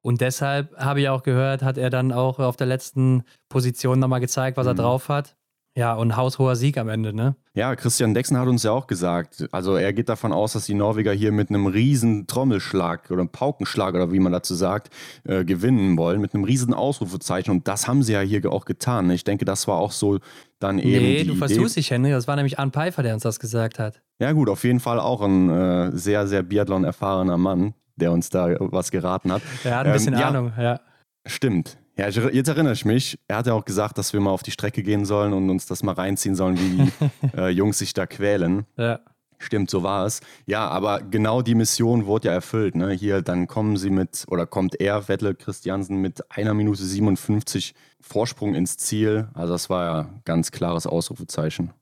Und 0.00 0.22
deshalb 0.22 0.74
habe 0.78 1.02
ich 1.02 1.10
auch 1.10 1.22
gehört, 1.22 1.62
hat 1.62 1.76
er 1.76 1.90
dann 1.90 2.12
auch 2.12 2.38
auf 2.38 2.56
der 2.56 2.66
letzten 2.66 3.24
Position 3.50 3.98
nochmal 3.98 4.20
gezeigt, 4.20 4.56
was 4.56 4.64
mhm. 4.64 4.70
er 4.70 4.74
drauf 4.74 5.10
hat. 5.10 5.36
Ja, 5.74 5.94
und 5.94 6.16
haushoher 6.16 6.54
Sieg 6.54 6.76
am 6.76 6.90
Ende, 6.90 7.14
ne? 7.14 7.34
Ja, 7.54 7.74
Christian 7.76 8.12
Dexen 8.12 8.36
hat 8.36 8.46
uns 8.46 8.62
ja 8.62 8.72
auch 8.72 8.86
gesagt, 8.86 9.46
also 9.52 9.76
er 9.76 9.92
geht 9.94 10.10
davon 10.10 10.32
aus, 10.32 10.52
dass 10.52 10.66
die 10.66 10.74
Norweger 10.74 11.12
hier 11.12 11.32
mit 11.32 11.48
einem 11.48 11.66
riesen 11.66 12.26
Trommelschlag 12.26 13.10
oder 13.10 13.20
einem 13.20 13.30
Paukenschlag 13.30 13.94
oder 13.94 14.12
wie 14.12 14.20
man 14.20 14.32
dazu 14.32 14.54
sagt, 14.54 14.90
äh, 15.24 15.44
gewinnen 15.44 15.96
wollen, 15.96 16.20
mit 16.20 16.34
einem 16.34 16.44
riesen 16.44 16.74
Ausrufezeichen. 16.74 17.50
Und 17.52 17.68
das 17.68 17.88
haben 17.88 18.02
sie 18.02 18.12
ja 18.12 18.20
hier 18.20 18.52
auch 18.52 18.66
getan. 18.66 19.10
Ich 19.10 19.24
denke, 19.24 19.46
das 19.46 19.66
war 19.66 19.78
auch 19.78 19.92
so 19.92 20.18
dann 20.58 20.78
eben. 20.78 20.90
Nee, 20.90 21.24
du 21.24 21.36
versuchst 21.36 21.76
dich, 21.76 21.90
Henry. 21.90 22.10
Das 22.10 22.28
war 22.28 22.36
nämlich 22.36 22.58
Arne 22.58 22.70
Pfeiffer, 22.70 23.02
der 23.02 23.14
uns 23.14 23.22
das 23.22 23.40
gesagt 23.40 23.78
hat. 23.78 24.02
Ja, 24.18 24.32
gut, 24.32 24.50
auf 24.50 24.64
jeden 24.64 24.80
Fall 24.80 25.00
auch 25.00 25.22
ein 25.22 25.48
äh, 25.48 25.96
sehr, 25.96 26.26
sehr 26.26 26.42
Biathlon 26.42 26.84
erfahrener 26.84 27.38
Mann 27.38 27.74
der 27.96 28.12
uns 28.12 28.30
da 28.30 28.56
was 28.58 28.90
geraten 28.90 29.32
hat. 29.32 29.42
Er 29.64 29.76
hat 29.76 29.86
ein 29.86 29.92
bisschen 29.92 30.14
ähm, 30.14 30.22
Ahnung, 30.22 30.52
ja. 30.58 30.80
Stimmt. 31.26 31.78
Ja, 31.96 32.08
jetzt 32.08 32.48
erinnere 32.48 32.72
ich 32.72 32.84
mich. 32.84 33.18
Er 33.28 33.36
hat 33.36 33.46
ja 33.46 33.52
auch 33.52 33.64
gesagt, 33.64 33.98
dass 33.98 34.12
wir 34.12 34.20
mal 34.20 34.30
auf 34.30 34.42
die 34.42 34.50
Strecke 34.50 34.82
gehen 34.82 35.04
sollen 35.04 35.32
und 35.32 35.50
uns 35.50 35.66
das 35.66 35.82
mal 35.82 35.92
reinziehen 35.92 36.34
sollen, 36.34 36.58
wie 36.58 36.84
die 36.84 37.36
äh, 37.36 37.48
Jungs 37.48 37.78
sich 37.78 37.92
da 37.92 38.06
quälen. 38.06 38.64
Ja. 38.76 39.00
Stimmt, 39.38 39.70
so 39.70 39.82
war 39.82 40.06
es. 40.06 40.20
Ja, 40.46 40.68
aber 40.68 41.00
genau 41.02 41.42
die 41.42 41.56
Mission 41.56 42.06
wurde 42.06 42.28
ja 42.28 42.34
erfüllt. 42.34 42.76
Ne? 42.76 42.92
Hier, 42.92 43.22
dann 43.22 43.48
kommen 43.48 43.76
sie 43.76 43.90
mit, 43.90 44.24
oder 44.28 44.46
kommt 44.46 44.80
er, 44.80 45.08
Wettle 45.08 45.34
Christiansen, 45.34 45.96
mit 45.96 46.30
einer 46.30 46.54
Minute 46.54 46.82
57 46.82 47.74
Vorsprung 48.00 48.54
ins 48.54 48.76
Ziel. 48.76 49.28
Also 49.34 49.52
das 49.52 49.68
war 49.68 49.84
ja 49.84 50.08
ganz 50.24 50.52
klares 50.52 50.86
Ausrufezeichen. 50.86 51.72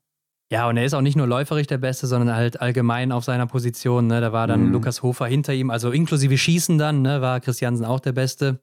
Ja, 0.51 0.69
und 0.69 0.79
er 0.79 0.85
ist 0.85 0.95
auch 0.95 1.03
nicht 1.03 1.17
nur 1.17 1.27
läuferisch 1.27 1.67
der 1.67 1.79
Beste, 1.79 2.07
sondern 2.07 2.35
halt 2.35 2.61
allgemein 2.61 3.13
auf 3.13 3.25
seiner 3.25 3.47
Position. 3.47 4.07
Ne? 4.07 4.21
Da 4.21 4.33
war 4.33 4.47
dann 4.47 4.67
mhm. 4.67 4.73
Lukas 4.73 5.03
Hofer 5.03 5.27
hinter 5.27 5.53
ihm, 5.53 5.71
also 5.71 5.91
inklusive 5.93 6.37
Schießen 6.37 6.79
dann, 6.79 7.03
ne? 7.03 7.21
war 7.21 7.41
Christiansen 7.41 7.85
auch 7.85 8.01
der 8.01 8.13
Beste. 8.13 8.59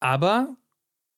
Aber 0.00 0.54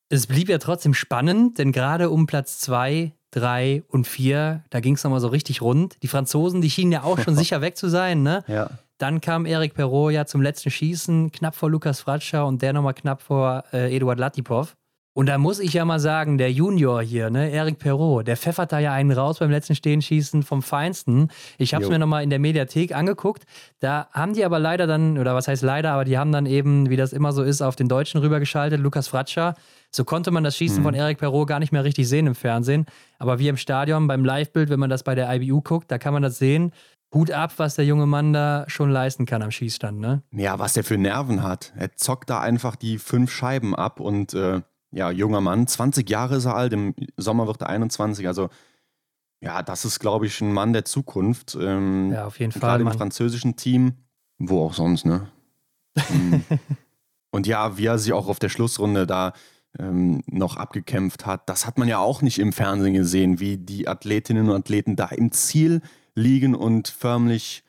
es 0.09 0.27
blieb 0.27 0.49
ja 0.49 0.59
trotzdem 0.59 0.95
spannend, 0.95 1.59
denn 1.59 1.73
gerade 1.73 2.11
um 2.11 2.27
Platz 2.27 2.59
2, 2.61 3.13
3 3.33 3.83
und 3.89 4.07
4, 4.07 4.65
da 4.71 4.81
ging 4.81 4.95
es 4.95 5.05
nochmal 5.05 5.21
so 5.21 5.29
richtig 5.29 5.63
rund. 5.63 5.97
Die 6.03 6.09
Franzosen, 6.09 6.61
die 6.61 6.71
schienen 6.71 6.93
ja 6.93 7.03
auch 7.03 7.19
schon 7.19 7.35
sicher 7.37 7.61
weg 7.61 7.77
zu 7.77 7.89
sein. 7.89 8.23
Ne? 8.23 8.45
Ja. 8.47 8.71
Dann 8.99 9.21
kam 9.21 9.45
Eric 9.45 9.75
Perrault 9.75 10.15
ja 10.15 10.25
zum 10.25 10.41
letzten 10.41 10.71
Schießen, 10.71 11.33
knapp 11.33 11.55
vor 11.55 11.71
Lukas 11.71 12.01
Fratscher 12.01 12.47
und 12.47 12.63
der 12.63 12.73
nochmal 12.73 12.95
knapp 12.95 13.21
vor 13.21 13.65
äh, 13.73 13.95
Eduard 13.95 14.19
Latipov. 14.19 14.77
Und 15.17 15.31
da 15.31 15.39
muss 15.39 15.61
ich 15.61 15.73
ja 15.73 15.87
mal 15.87 15.99
sagen, 15.99 16.37
der 16.37 16.53
Junior 16.53 17.01
hier, 17.01 17.31
ne, 17.31 17.51
Eric 17.51 17.79
Perrault, 17.79 18.29
der 18.29 18.37
pfeffert 18.37 18.71
da 18.71 18.81
ja 18.81 18.93
einen 18.93 19.13
raus 19.13 19.39
beim 19.39 19.51
letzten 19.51 19.75
Stehenschießen 19.75 20.43
vom 20.43 20.61
Feinsten. 20.61 21.31
Ich 21.57 21.73
habe 21.73 21.85
es 21.85 21.89
mir 21.89 21.99
nochmal 21.99 22.23
in 22.23 22.29
der 22.29 22.39
Mediathek 22.39 22.95
angeguckt. 22.95 23.45
Da 23.81 24.09
haben 24.13 24.35
die 24.35 24.45
aber 24.45 24.59
leider 24.59 24.87
dann, 24.87 25.17
oder 25.17 25.35
was 25.35 25.49
heißt 25.49 25.63
leider, 25.63 25.93
aber 25.93 26.05
die 26.05 26.19
haben 26.19 26.33
dann 26.33 26.45
eben, 26.45 26.91
wie 26.91 26.97
das 26.97 27.15
immer 27.15 27.33
so 27.33 27.43
ist, 27.43 27.63
auf 27.63 27.77
den 27.77 27.89
Deutschen 27.89 28.21
rübergeschaltet, 28.21 28.79
Lukas 28.79 29.09
Fratscher. 29.09 29.55
So 29.91 30.05
konnte 30.05 30.31
man 30.31 30.45
das 30.45 30.55
Schießen 30.59 30.81
mhm. 30.81 30.83
von 30.83 30.95
Eric 30.95 31.17
Perrault 31.17 31.49
gar 31.49 31.61
nicht 31.61 31.73
mehr 31.73 31.85
richtig 31.85 32.07
sehen 32.07 32.27
im 32.27 32.35
Fernsehen. 32.35 32.85
Aber 33.19 33.39
wie 33.39 33.49
im 33.49 33.57
Stadion, 33.57 34.09
beim 34.09 34.23
Livebild, 34.23 34.69
wenn 34.69 34.81
man 34.81 34.91
das 34.91 35.03
bei 35.03 35.15
der 35.15 35.35
IBU 35.35 35.63
guckt, 35.63 35.91
da 35.91 35.97
kann 35.97 36.13
man 36.13 36.25
das 36.25 36.37
sehen. 36.37 36.73
Hut 37.15 37.31
ab, 37.31 37.55
was 37.57 37.77
der 37.77 37.87
junge 37.87 38.05
Mann 38.05 38.35
da 38.35 38.67
schon 38.69 38.91
leisten 38.91 39.25
kann 39.25 39.41
am 39.41 39.51
Schießstand, 39.51 39.99
ne? 39.99 40.23
Ja, 40.33 40.59
was 40.59 40.75
der 40.75 40.85
für 40.85 40.99
Nerven 40.99 41.43
hat. 41.43 41.73
Er 41.75 41.97
zockt 41.97 42.29
da 42.29 42.41
einfach 42.41 42.77
die 42.77 42.99
fünf 42.99 43.31
Scheiben 43.31 43.75
ab 43.75 43.99
und 43.99 44.35
äh, 44.35 44.61
ja, 44.97 45.11
junger 45.11 45.43
Mann, 45.43 45.67
20 45.67 46.09
Jahre 46.09 46.37
ist 46.37 46.47
er 46.47 46.57
alt, 46.57 46.73
im 46.73 46.95
Sommer 47.19 47.47
wird 47.47 47.61
er 47.61 47.69
21, 47.69 48.27
also 48.27 48.49
ja, 49.43 49.63
das 49.63 49.85
ist, 49.85 50.01
glaube 50.01 50.27
ich, 50.27 50.41
ein 50.41 50.55
Mann 50.55 50.73
der 50.73 50.87
Zukunft. 50.87 51.57
Ähm, 51.61 52.13
ja, 52.13 52.27
auf 52.27 52.41
jeden 52.41 52.53
Fall. 52.53 52.61
Gerade 52.61 52.83
im 52.85 52.91
französischen 52.91 53.57
Team, 53.57 53.93
wo 54.39 54.65
auch 54.65 54.73
sonst, 54.73 55.05
ne? 55.05 55.29
Mhm. 56.11 56.43
und 57.31 57.47
ja, 57.47 57.77
wie 57.77 57.85
er 57.85 57.99
sich 57.99 58.15
auch 58.15 58.27
auf 58.29 58.39
der 58.39 58.49
Schlussrunde 58.49 59.07
da 59.07 59.35
ähm, 59.79 60.23
noch 60.27 60.57
abgekämpft 60.57 61.27
hat, 61.27 61.47
das 61.51 61.67
hat 61.67 61.77
man 61.77 61.89
ja 61.89 61.99
auch 61.99 62.23
nicht 62.23 62.39
im 62.39 62.55
Fernsehen 62.55 62.95
gesehen, 62.95 63.39
wie 63.39 63.59
die 63.59 63.89
Athletinnen 63.89 64.49
und 64.49 64.57
Athleten 64.57 64.97
da 64.97 65.09
im 65.09 65.31
Ziel 65.31 65.83
liegen 66.15 66.55
und 66.55 66.89
förmlich 66.89 67.66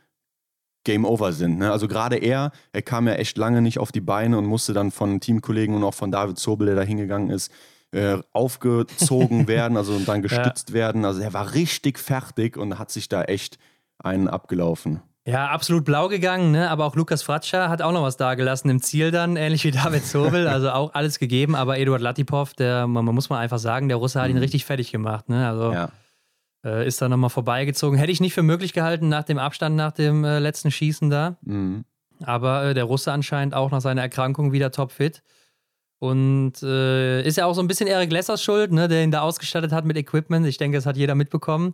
Game 0.88 1.04
Over 1.04 1.34
sind. 1.34 1.60
Ne? 1.60 1.70
Also 1.70 1.90
gerade 1.90 2.16
er, 2.16 2.52
er 2.72 2.82
kam 2.82 3.08
ja 3.08 3.16
echt 3.16 3.38
lange 3.38 3.62
nicht 3.62 3.78
auf 3.78 3.92
die 3.92 4.00
Beine 4.00 4.38
und 4.38 4.46
musste 4.46 4.74
dann 4.74 4.90
von 4.90 5.20
Teamkollegen 5.20 5.76
und 5.76 5.84
auch 5.84 5.94
von 5.94 6.12
David 6.12 6.40
Zobel, 6.40 6.68
der 6.68 6.78
da 6.78 6.82
hingegangen 6.82 7.30
ist, 7.30 7.52
äh, 7.92 8.18
aufgezogen 8.32 9.48
werden, 9.50 9.76
also 9.76 10.00
dann 10.00 10.22
gestützt 10.22 10.70
ja. 10.70 10.76
werden. 10.76 11.04
Also 11.04 11.22
er 11.22 11.34
war 11.34 11.54
richtig 11.54 12.00
fertig 12.00 12.56
und 12.56 12.80
hat 12.80 12.90
sich 12.90 13.10
da 13.10 13.24
echt 13.24 13.58
einen 14.00 14.30
abgelaufen. 14.30 15.02
Ja, 15.26 15.48
absolut 15.50 15.84
blau 15.84 16.08
gegangen, 16.08 16.52
ne? 16.52 16.70
aber 16.70 16.86
auch 16.86 16.96
Lukas 16.96 17.22
Fratscher 17.22 17.68
hat 17.68 17.82
auch 17.82 17.92
noch 17.92 18.04
was 18.04 18.16
dagelassen 18.16 18.70
im 18.70 18.82
Ziel 18.82 19.12
dann, 19.12 19.36
ähnlich 19.36 19.66
wie 19.66 19.72
David 19.72 20.06
Zobel, 20.06 20.48
also 20.48 20.72
auch 20.72 20.94
alles 20.94 21.20
gegeben, 21.20 21.54
aber 21.54 21.78
Eduard 21.78 22.02
Latipov, 22.02 22.54
der, 22.54 22.88
man, 22.88 23.04
man 23.04 23.14
muss 23.14 23.30
mal 23.30 23.40
einfach 23.40 23.60
sagen, 23.60 23.90
der 23.90 23.98
Russe 23.98 24.22
hat 24.22 24.30
ihn 24.30 24.38
mhm. 24.38 24.42
richtig 24.42 24.64
fertig 24.64 24.90
gemacht. 24.94 25.28
Ne? 25.28 25.46
Also 25.46 25.74
ja. 25.74 25.90
Äh, 26.66 26.88
ist 26.88 27.02
da 27.02 27.10
nochmal 27.10 27.30
vorbeigezogen. 27.30 27.98
Hätte 27.98 28.12
ich 28.12 28.22
nicht 28.22 28.34
für 28.34 28.44
möglich 28.44 28.74
gehalten 28.74 29.10
nach 29.10 29.24
dem 29.24 29.38
Abstand 29.38 29.76
nach 29.76 29.92
dem 29.92 30.24
äh, 30.24 30.40
letzten 30.40 30.72
Schießen 30.72 31.10
da. 31.10 31.38
Mhm. 31.42 31.86
Aber 32.24 32.66
äh, 32.66 32.74
der 32.74 32.86
Russe 32.86 33.12
anscheinend 33.12 33.54
auch 33.54 33.72
nach 33.72 33.82
seiner 33.82 34.02
Erkrankung 34.02 34.52
wieder 34.52 34.72
topfit. 34.72 35.22
Und 36.00 36.62
äh, 36.62 37.24
ist 37.24 37.38
ja 37.38 37.46
auch 37.46 37.54
so 37.54 37.62
ein 37.62 37.68
bisschen 37.68 37.88
Eric 37.88 38.12
Lessers 38.12 38.44
Schuld, 38.44 38.72
ne, 38.72 38.88
der 38.88 39.04
ihn 39.04 39.12
da 39.12 39.22
ausgestattet 39.22 39.72
hat 39.72 39.86
mit 39.86 39.98
Equipment. 39.98 40.46
Ich 40.46 40.58
denke, 40.58 40.78
das 40.78 40.86
hat 40.86 40.98
jeder 40.98 41.16
mitbekommen. 41.16 41.74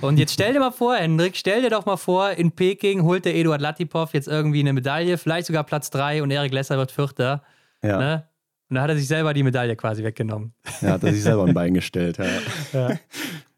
Und 0.00 0.18
jetzt 0.18 0.32
stell 0.32 0.52
dir 0.52 0.60
mal 0.60 0.72
vor, 0.72 0.96
Hendrik, 0.96 1.36
stell 1.36 1.62
dir 1.62 1.70
doch 1.70 1.84
mal 1.84 1.96
vor, 1.96 2.30
in 2.30 2.52
Peking 2.52 3.02
holt 3.02 3.24
der 3.24 3.34
Eduard 3.34 3.60
Latipov 3.60 4.14
jetzt 4.14 4.26
irgendwie 4.26 4.60
eine 4.60 4.72
Medaille, 4.72 5.18
vielleicht 5.18 5.46
sogar 5.46 5.64
Platz 5.64 5.90
3 5.90 6.22
und 6.22 6.30
Eric 6.30 6.52
Lesser 6.52 6.78
wird 6.78 6.90
Vierter. 6.90 7.42
Ja. 7.82 7.98
Ne? 7.98 8.28
Und 8.70 8.76
da 8.76 8.82
hat 8.82 8.90
er 8.90 8.96
sich 8.96 9.06
selber 9.06 9.34
die 9.34 9.42
Medaille 9.42 9.76
quasi 9.76 10.02
weggenommen. 10.02 10.54
Ja, 10.80 10.92
hat 10.92 11.04
er 11.04 11.12
sich 11.12 11.22
selber 11.22 11.44
ein 11.44 11.52
Bein 11.52 11.74
gestellt, 11.74 12.18
ja. 12.18 12.88
ja. 12.88 12.98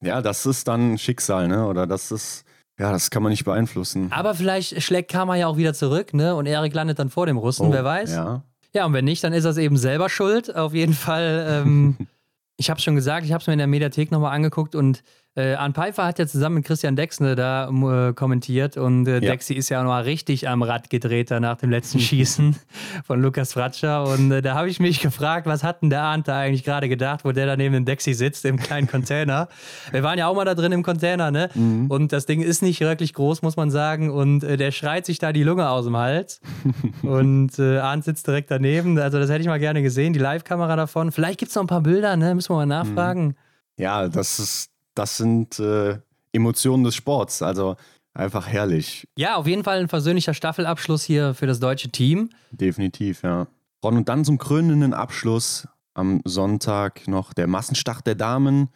Ja, 0.00 0.20
das 0.20 0.46
ist 0.46 0.68
dann 0.68 0.98
Schicksal, 0.98 1.48
ne? 1.48 1.66
Oder 1.66 1.86
das 1.86 2.10
ist, 2.10 2.44
ja, 2.78 2.92
das 2.92 3.10
kann 3.10 3.22
man 3.22 3.30
nicht 3.30 3.44
beeinflussen. 3.44 4.12
Aber 4.12 4.34
vielleicht 4.34 4.82
schlägt 4.82 5.10
Karma 5.10 5.36
ja 5.36 5.46
auch 5.46 5.56
wieder 5.56 5.74
zurück, 5.74 6.14
ne? 6.14 6.34
Und 6.34 6.46
Erik 6.46 6.74
landet 6.74 6.98
dann 6.98 7.10
vor 7.10 7.26
dem 7.26 7.38
Russen, 7.38 7.68
oh, 7.68 7.72
wer 7.72 7.84
weiß. 7.84 8.12
Ja. 8.12 8.42
Ja, 8.72 8.84
und 8.84 8.92
wenn 8.92 9.06
nicht, 9.06 9.24
dann 9.24 9.32
ist 9.32 9.46
er 9.46 9.56
eben 9.56 9.78
selber 9.78 10.10
schuld. 10.10 10.54
Auf 10.54 10.74
jeden 10.74 10.92
Fall. 10.92 11.46
Ähm, 11.48 11.96
ich 12.58 12.68
habe 12.68 12.80
schon 12.80 12.94
gesagt, 12.94 13.24
ich 13.24 13.32
habe 13.32 13.40
es 13.40 13.46
mir 13.46 13.54
in 13.54 13.58
der 13.58 13.66
Mediathek 13.66 14.10
nochmal 14.10 14.34
angeguckt 14.34 14.74
und 14.74 15.02
äh, 15.36 15.54
Arne 15.54 15.74
Pfeiffer 15.74 16.06
hat 16.06 16.18
ja 16.18 16.26
zusammen 16.26 16.56
mit 16.56 16.64
Christian 16.64 16.96
Dexne 16.96 17.36
da 17.36 17.68
äh, 17.68 18.14
kommentiert 18.14 18.78
und 18.78 19.06
äh, 19.06 19.14
ja. 19.14 19.20
Dexi 19.20 19.52
ist 19.52 19.68
ja 19.68 19.80
auch 19.80 19.84
noch 19.84 20.04
richtig 20.06 20.48
am 20.48 20.62
Rad 20.62 20.88
gedreht 20.88 21.30
da 21.30 21.40
nach 21.40 21.58
dem 21.58 21.70
letzten 21.70 22.00
Schießen 22.00 22.56
von 23.04 23.20
Lukas 23.20 23.52
Fratscher 23.52 24.04
und 24.04 24.32
äh, 24.32 24.40
da 24.40 24.54
habe 24.54 24.70
ich 24.70 24.80
mich 24.80 25.00
gefragt, 25.00 25.46
was 25.46 25.62
hat 25.62 25.82
denn 25.82 25.90
der 25.90 26.02
Arndt 26.02 26.26
da 26.26 26.38
eigentlich 26.38 26.64
gerade 26.64 26.88
gedacht, 26.88 27.24
wo 27.24 27.32
der 27.32 27.44
da 27.44 27.56
neben 27.56 27.74
dem 27.74 27.84
Dexi 27.84 28.14
sitzt 28.14 28.46
im 28.46 28.56
kleinen 28.56 28.86
Container. 28.86 29.48
Wir 29.92 30.02
waren 30.02 30.18
ja 30.18 30.26
auch 30.26 30.34
mal 30.34 30.46
da 30.46 30.54
drin 30.54 30.72
im 30.72 30.82
Container, 30.82 31.30
ne? 31.30 31.50
Mhm. 31.54 31.90
Und 31.90 32.12
das 32.12 32.24
Ding 32.24 32.40
ist 32.40 32.62
nicht 32.62 32.80
wirklich 32.80 33.12
groß, 33.12 33.42
muss 33.42 33.56
man 33.56 33.70
sagen 33.70 34.10
und 34.10 34.42
äh, 34.42 34.56
der 34.56 34.70
schreit 34.70 35.04
sich 35.04 35.18
da 35.18 35.32
die 35.32 35.42
Lunge 35.42 35.68
aus 35.68 35.84
dem 35.84 35.98
Hals 35.98 36.40
und 37.02 37.58
äh, 37.58 37.78
Arndt 37.78 38.04
sitzt 38.04 38.26
direkt 38.26 38.50
daneben, 38.50 38.98
also 38.98 39.18
das 39.18 39.28
hätte 39.28 39.42
ich 39.42 39.48
mal 39.48 39.58
gerne 39.58 39.82
gesehen, 39.82 40.14
die 40.14 40.18
Live-Kamera 40.18 40.76
davon. 40.76 41.12
Vielleicht 41.12 41.38
gibt 41.38 41.50
es 41.50 41.56
noch 41.56 41.64
ein 41.64 41.68
paar 41.68 41.82
Bilder, 41.82 42.16
ne? 42.16 42.34
Müssen 42.34 42.50
wir 42.50 42.56
mal 42.56 42.66
nachfragen. 42.66 43.26
Mhm. 43.26 43.34
Ja, 43.78 44.08
das 44.08 44.38
ist 44.38 44.70
das 44.96 45.16
sind 45.16 45.58
äh, 45.60 45.98
Emotionen 46.32 46.84
des 46.84 46.94
Sports. 46.94 47.42
Also 47.42 47.76
einfach 48.14 48.48
herrlich. 48.48 49.06
Ja, 49.16 49.36
auf 49.36 49.46
jeden 49.46 49.64
Fall 49.64 49.78
ein 49.80 49.88
versöhnlicher 49.88 50.34
Staffelabschluss 50.34 51.04
hier 51.04 51.34
für 51.34 51.46
das 51.46 51.60
deutsche 51.60 51.90
Team. 51.90 52.30
Definitiv, 52.50 53.22
ja. 53.22 53.46
Ron, 53.84 53.98
und 53.98 54.08
dann 54.08 54.24
zum 54.24 54.38
krönenden 54.38 54.94
Abschluss 54.94 55.68
am 55.94 56.20
Sonntag 56.24 57.06
noch 57.08 57.32
der 57.32 57.46
Massenstart 57.46 58.06
der 58.06 58.14
Damen. 58.14 58.68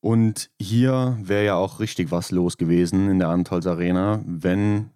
Und 0.00 0.50
hier 0.58 1.18
wäre 1.20 1.44
ja 1.44 1.54
auch 1.54 1.80
richtig 1.80 2.10
was 2.10 2.30
los 2.30 2.56
gewesen 2.56 3.10
in 3.10 3.18
der 3.18 3.28
Antolz 3.28 3.66
Arena, 3.66 4.20
wenn 4.26 4.90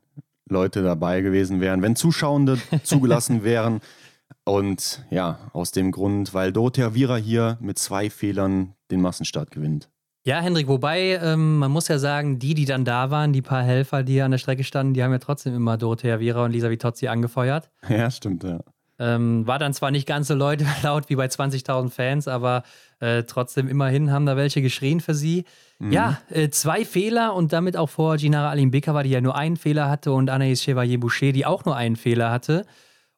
Leute 0.49 0.83
dabei 0.83 1.21
gewesen 1.21 1.61
wären, 1.61 1.83
wenn 1.83 1.97
Zuschauende 1.97 2.59
zugelassen 2.83 3.45
wären. 3.45 3.81
Und 4.45 5.05
ja, 5.11 5.39
aus 5.53 5.73
dem 5.73 5.91
Grund, 5.91 6.35
weil 6.35 6.53
Dorothea 6.53 6.95
Vira 6.95 7.17
hier 7.17 7.59
mit 7.61 7.79
zwei 7.79 8.11
Fehlern 8.11 8.75
den 8.91 9.01
Massenstart 9.01 9.51
gewinnt. 9.51 9.89
Ja, 10.27 10.41
Hendrik, 10.41 10.67
wobei 10.67 11.21
ähm, 11.23 11.59
man 11.59 11.71
muss 11.71 11.87
ja 11.87 12.01
sagen, 12.01 12.41
die, 12.41 12.55
die 12.55 12.65
dann 12.65 12.85
da 12.85 13.13
waren, 13.13 13.33
die 13.33 13.43
paar 13.43 13.63
Helfer, 13.63 14.03
die 14.03 14.21
an 14.23 14.33
der 14.33 14.39
Strecke 14.39 14.65
standen, 14.65 14.93
die 14.93 15.05
haben 15.05 15.13
ja 15.13 15.21
trotzdem 15.21 15.55
immer 15.55 15.77
Dorothea 15.77 16.19
Vira 16.19 16.45
und 16.45 16.51
Lisa 16.51 16.69
Vitozzi 16.69 17.07
angefeuert. 17.07 17.71
Ja, 17.89 18.11
stimmt, 18.11 18.43
ja. 18.43 18.59
Ähm, 18.99 19.47
war 19.47 19.61
dann 19.61 19.73
zwar 19.73 19.93
nicht 19.93 20.05
ganz 20.09 20.27
so 20.27 20.35
Leute 20.35 20.67
laut 20.83 21.09
wie 21.11 21.15
bei 21.15 21.27
20.000 21.27 21.91
Fans, 21.91 22.27
aber 22.27 22.65
äh, 22.99 23.23
trotzdem 23.23 23.69
immerhin 23.69 24.11
haben 24.11 24.27
da 24.27 24.37
welche 24.37 24.63
geschrien 24.63 24.99
für 24.99 25.15
sie. 25.15 25.45
Mhm. 25.79 25.93
Ja, 25.93 26.19
äh, 26.31 26.49
zwei 26.49 26.85
Fehler 26.85 27.33
und 27.33 27.53
damit 27.53 27.77
auch 27.77 27.89
vor 27.89 28.17
Ginara 28.17 28.51
Alimbekova, 28.51 29.05
die 29.05 29.11
ja 29.11 29.21
nur 29.21 29.37
einen 29.37 29.57
Fehler 29.57 29.89
hatte 29.89 30.11
und 30.11 30.29
Anaïs 30.29 30.65
Chevalier-Boucher, 30.65 31.31
die 31.31 31.47
auch 31.47 31.65
nur 31.65 31.77
einen 31.77 31.95
Fehler 31.95 32.33
hatte. 32.33 32.67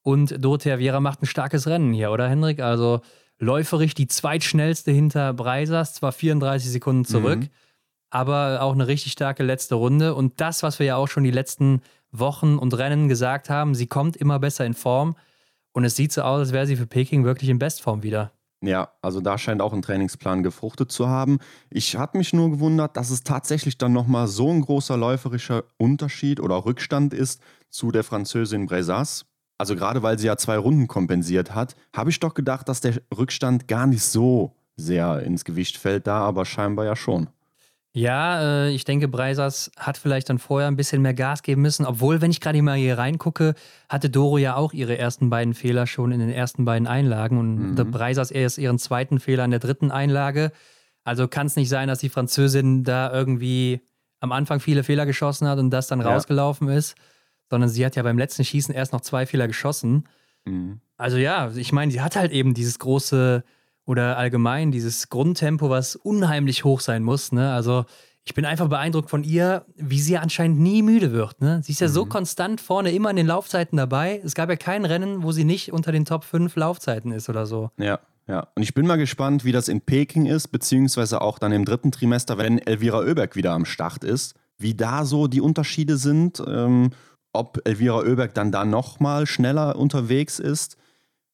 Und 0.03 0.45
Dorothea 0.45 0.79
Viera 0.79 1.01
macht 1.01 1.23
ein 1.23 1.27
starkes 1.27 1.67
Rennen 1.69 1.95
hier, 1.95 2.11
oder 2.11 2.29
Hendrik? 2.29 2.61
Also 2.61 3.01
läuferisch 3.39 3.95
die 3.95 4.09
zweitschnellste 4.09 4.91
hinter 4.91 5.33
Breisers, 5.33 5.95
zwar 5.95 6.13
34 6.13 6.71
Sekunden 6.71 7.05
zurück, 7.05 7.41
mhm. 7.41 7.49
aber 8.11 8.63
auch 8.63 8.73
eine 8.73 8.87
richtig 8.87 9.13
starke 9.13 9.43
letzte 9.43 9.77
Runde. 9.77 10.15
Und 10.15 10.41
das, 10.41 10.63
was 10.63 10.79
wir 10.79 10.87
ja 10.87 10.97
auch 10.97 11.09
schon 11.09 11.25
die 11.25 11.31
letzten 11.31 11.83
Wochen 12.11 12.59
und 12.59 12.77
Rennen 12.77 13.09
gesagt 13.09 13.51
haben, 13.51 13.75
sie 13.75 13.87
kommt 13.87 14.17
immer 14.17 14.39
besser 14.39 14.65
in 14.65 14.75
Form. 14.75 15.17
Und 15.73 15.85
es 15.85 15.97
sieht 15.97 16.13
so 16.13 16.23
aus, 16.23 16.41
als 16.41 16.53
wäre 16.53 16.67
sie 16.67 16.77
für 16.77 16.87
Peking 16.87 17.25
wirklich 17.25 17.51
in 17.51 17.59
Bestform 17.59 18.03
wieder. 18.03 18.33
Ja, 18.61 18.91
also 19.03 19.21
da 19.21 19.39
scheint 19.39 19.63
auch 19.63 19.73
ein 19.73 19.83
Trainingsplan 19.83 20.43
gefruchtet 20.43 20.91
zu 20.91 21.09
haben. 21.09 21.39
Ich 21.71 21.95
habe 21.95 22.19
mich 22.19 22.33
nur 22.33 22.51
gewundert, 22.51 22.97
dass 22.97 23.11
es 23.11 23.23
tatsächlich 23.23 23.79
dann 23.79 23.93
nochmal 23.93 24.27
so 24.27 24.51
ein 24.51 24.63
großer 24.63 24.97
läuferischer 24.97 25.63
Unterschied 25.77 26.41
oder 26.41 26.65
Rückstand 26.65 27.15
ist 27.15 27.41
zu 27.71 27.93
der 27.93 28.03
Französin 28.03 28.67
Brezas. 28.67 29.27
Also 29.59 29.75
gerade 29.75 30.03
weil 30.03 30.19
sie 30.19 30.29
ja 30.29 30.37
zwei 30.37 30.57
Runden 30.57 30.87
kompensiert 30.87 31.55
hat, 31.55 31.75
habe 31.93 32.11
ich 32.11 32.21
doch 32.21 32.35
gedacht, 32.35 32.69
dass 32.69 32.81
der 32.81 32.95
Rückstand 33.17 33.67
gar 33.69 33.87
nicht 33.87 34.05
so 34.05 34.55
sehr 34.77 35.21
ins 35.21 35.45
Gewicht 35.45 35.77
fällt 35.77 36.07
da, 36.07 36.21
aber 36.21 36.45
scheinbar 36.45 36.85
ja 36.85 36.95
schon. 36.95 37.29
Ja, 37.95 38.41
äh, 38.41 38.71
ich 38.71 38.85
denke, 38.85 39.09
Breisers 39.09 39.73
hat 39.77 39.99
vielleicht 39.99 40.29
dann 40.29 40.39
vorher 40.39 40.69
ein 40.69 40.77
bisschen 40.77 41.03
mehr 41.03 41.15
Gas 41.15 41.43
geben 41.43 41.63
müssen. 41.63 41.85
Obwohl, 41.85 42.21
wenn 42.21 42.31
ich 42.31 42.41
gerade 42.41 42.63
mal 42.63 42.77
hier 42.77 42.97
reingucke, 42.97 43.55
hatte 43.89 44.09
Doro 44.09 44.39
ja 44.39 44.55
auch 44.55 44.73
ihre 44.73 44.97
ersten 44.97 45.31
beiden 45.31 45.55
Fehler 45.55 45.87
schon 45.89 46.13
in 46.13 46.21
den 46.21 46.31
ersten 46.31 46.65
beiden 46.65 46.87
Einlagen 46.87 47.39
und 47.39 47.75
mhm. 47.75 47.91
Breisers 47.91 48.31
erst 48.31 48.59
ihren 48.59 48.79
zweiten 48.79 49.19
Fehler 49.19 49.45
in 49.45 49.51
der 49.51 49.59
dritten 49.59 49.91
Einlage. 49.91 50.53
Also 51.03 51.27
kann 51.27 51.49
es 51.49 51.57
nicht 51.57 51.71
sein, 51.71 51.89
dass 51.89 51.99
die 51.99 52.11
Französin 52.11 52.85
da 52.85 53.13
irgendwie 53.13 53.81
am 54.21 54.31
Anfang 54.33 54.61
viele 54.61 54.85
Fehler 54.85 55.07
geschossen 55.07 55.49
hat 55.49 55.59
und 55.59 55.71
das 55.71 55.89
dann 55.89 56.01
ja. 56.01 56.09
rausgelaufen 56.09 56.69
ist, 56.69 56.95
sondern 57.51 57.69
sie 57.69 57.85
hat 57.85 57.97
ja 57.97 58.03
beim 58.03 58.19
letzten 58.19 58.45
Schießen 58.45 58.75
erst 58.75 58.93
noch 58.93 59.01
zwei 59.01 59.27
Fehler 59.27 59.47
geschossen. 59.47 60.05
Mhm. 60.45 60.81
Also 60.97 61.17
ja, 61.17 61.51
ich 61.55 61.73
meine, 61.73 61.93
sie 61.93 62.01
hat 62.01 62.17
halt 62.17 62.33
eben 62.33 62.55
dieses 62.55 62.79
große 62.79 63.45
oder 63.85 64.19
allgemein 64.19 64.71
dieses 64.71 65.09
Grundtempo, 65.09 65.71
was 65.71 65.97
unheimlich 65.97 66.65
hoch 66.65 66.81
sein 66.81 67.03
muss. 67.03 67.33
Ne? 67.33 67.53
Also 67.53 67.87
ich 68.25 68.35
bin 68.35 68.45
einfach 68.45 68.69
beeindruckt 68.69 69.09
von 69.09 69.25
ihr, 69.25 69.65
wie 69.77 70.01
sie 70.01 70.19
anscheinend 70.19 70.61
nie 70.61 70.83
müde 70.83 71.13
wird. 71.13 71.41
Ne? 71.41 71.63
Sie 71.63 71.73
ist 71.73 71.81
ja 71.81 71.89
mhm. 71.89 71.93
so 71.93 72.05
konstant 72.05 72.61
vorne 72.61 72.93
immer 72.93 73.09
in 73.09 73.17
den 73.17 73.27
Laufzeiten 73.27 73.79
dabei. 73.79 74.21
Es 74.23 74.35
gab 74.35 74.51
ja 74.51 74.57
kein 74.57 74.85
Rennen, 74.85 75.23
wo 75.23 75.33
sie 75.33 75.45
nicht 75.45 75.73
unter 75.73 75.93
den 75.93 76.05
Top 76.05 76.25
5 76.25 76.55
Laufzeiten 76.57 77.13
ist 77.13 77.31
oder 77.31 77.47
so. 77.47 77.71
Ja, 77.79 78.01
ja. 78.27 78.47
Und 78.55 78.63
ich 78.63 78.75
bin 78.75 78.87
mal 78.87 78.99
gespannt, 78.99 79.47
wie 79.47 79.53
das 79.53 79.69
in 79.69 79.81
Peking 79.81 80.27
ist, 80.27 80.49
beziehungsweise 80.49 81.23
auch 81.23 81.39
dann 81.39 81.53
im 81.53 81.65
dritten 81.65 81.91
Trimester, 81.91 82.37
wenn 82.37 82.59
Elvira 82.59 82.99
Oeberg 82.99 83.35
wieder 83.35 83.53
am 83.53 83.65
Start 83.65 84.05
ist, 84.05 84.35
wie 84.59 84.75
da 84.75 85.07
so 85.07 85.29
die 85.29 85.41
Unterschiede 85.41 85.97
sind. 85.97 86.43
Ähm, 86.47 86.91
ob 87.39 87.61
Elvira 87.65 87.99
Oeberg 87.99 88.35
dann 88.35 88.53
da 88.53 88.65
nochmal 88.65 89.27
schneller 89.27 89.77
unterwegs 89.77 90.39
ist. 90.39 90.77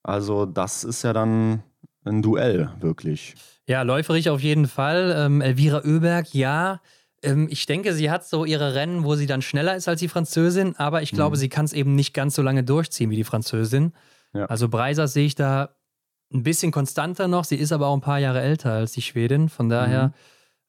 Also, 0.02 0.46
das 0.46 0.84
ist 0.84 1.02
ja 1.02 1.12
dann 1.12 1.62
ein 2.04 2.22
Duell, 2.22 2.70
wirklich. 2.80 3.34
Ja, 3.66 3.82
läuferig 3.82 4.28
auf 4.28 4.40
jeden 4.40 4.68
Fall. 4.68 5.14
Ähm, 5.16 5.40
Elvira 5.40 5.82
Oeberg, 5.84 6.34
ja. 6.34 6.80
Ähm, 7.22 7.48
ich 7.50 7.64
denke, 7.66 7.94
sie 7.94 8.10
hat 8.10 8.26
so 8.26 8.44
ihre 8.44 8.74
Rennen, 8.74 9.04
wo 9.04 9.14
sie 9.14 9.26
dann 9.26 9.40
schneller 9.40 9.74
ist 9.74 9.88
als 9.88 10.00
die 10.00 10.08
Französin, 10.08 10.76
aber 10.76 11.00
ich 11.00 11.12
glaube, 11.12 11.36
mhm. 11.36 11.40
sie 11.40 11.48
kann 11.48 11.64
es 11.64 11.72
eben 11.72 11.94
nicht 11.94 12.12
ganz 12.12 12.34
so 12.34 12.42
lange 12.42 12.62
durchziehen 12.62 13.10
wie 13.10 13.16
die 13.16 13.24
Französin. 13.24 13.94
Ja. 14.34 14.44
Also 14.46 14.68
Breisers 14.68 15.14
sehe 15.14 15.26
ich 15.26 15.34
da 15.34 15.70
ein 16.32 16.42
bisschen 16.42 16.72
konstanter 16.72 17.26
noch. 17.26 17.44
Sie 17.44 17.56
ist 17.56 17.72
aber 17.72 17.86
auch 17.86 17.94
ein 17.94 18.02
paar 18.02 18.18
Jahre 18.18 18.42
älter 18.42 18.72
als 18.72 18.92
die 18.92 19.02
Schwedin. 19.02 19.48
Von 19.48 19.68
daher. 19.68 20.08
Mhm 20.08 20.14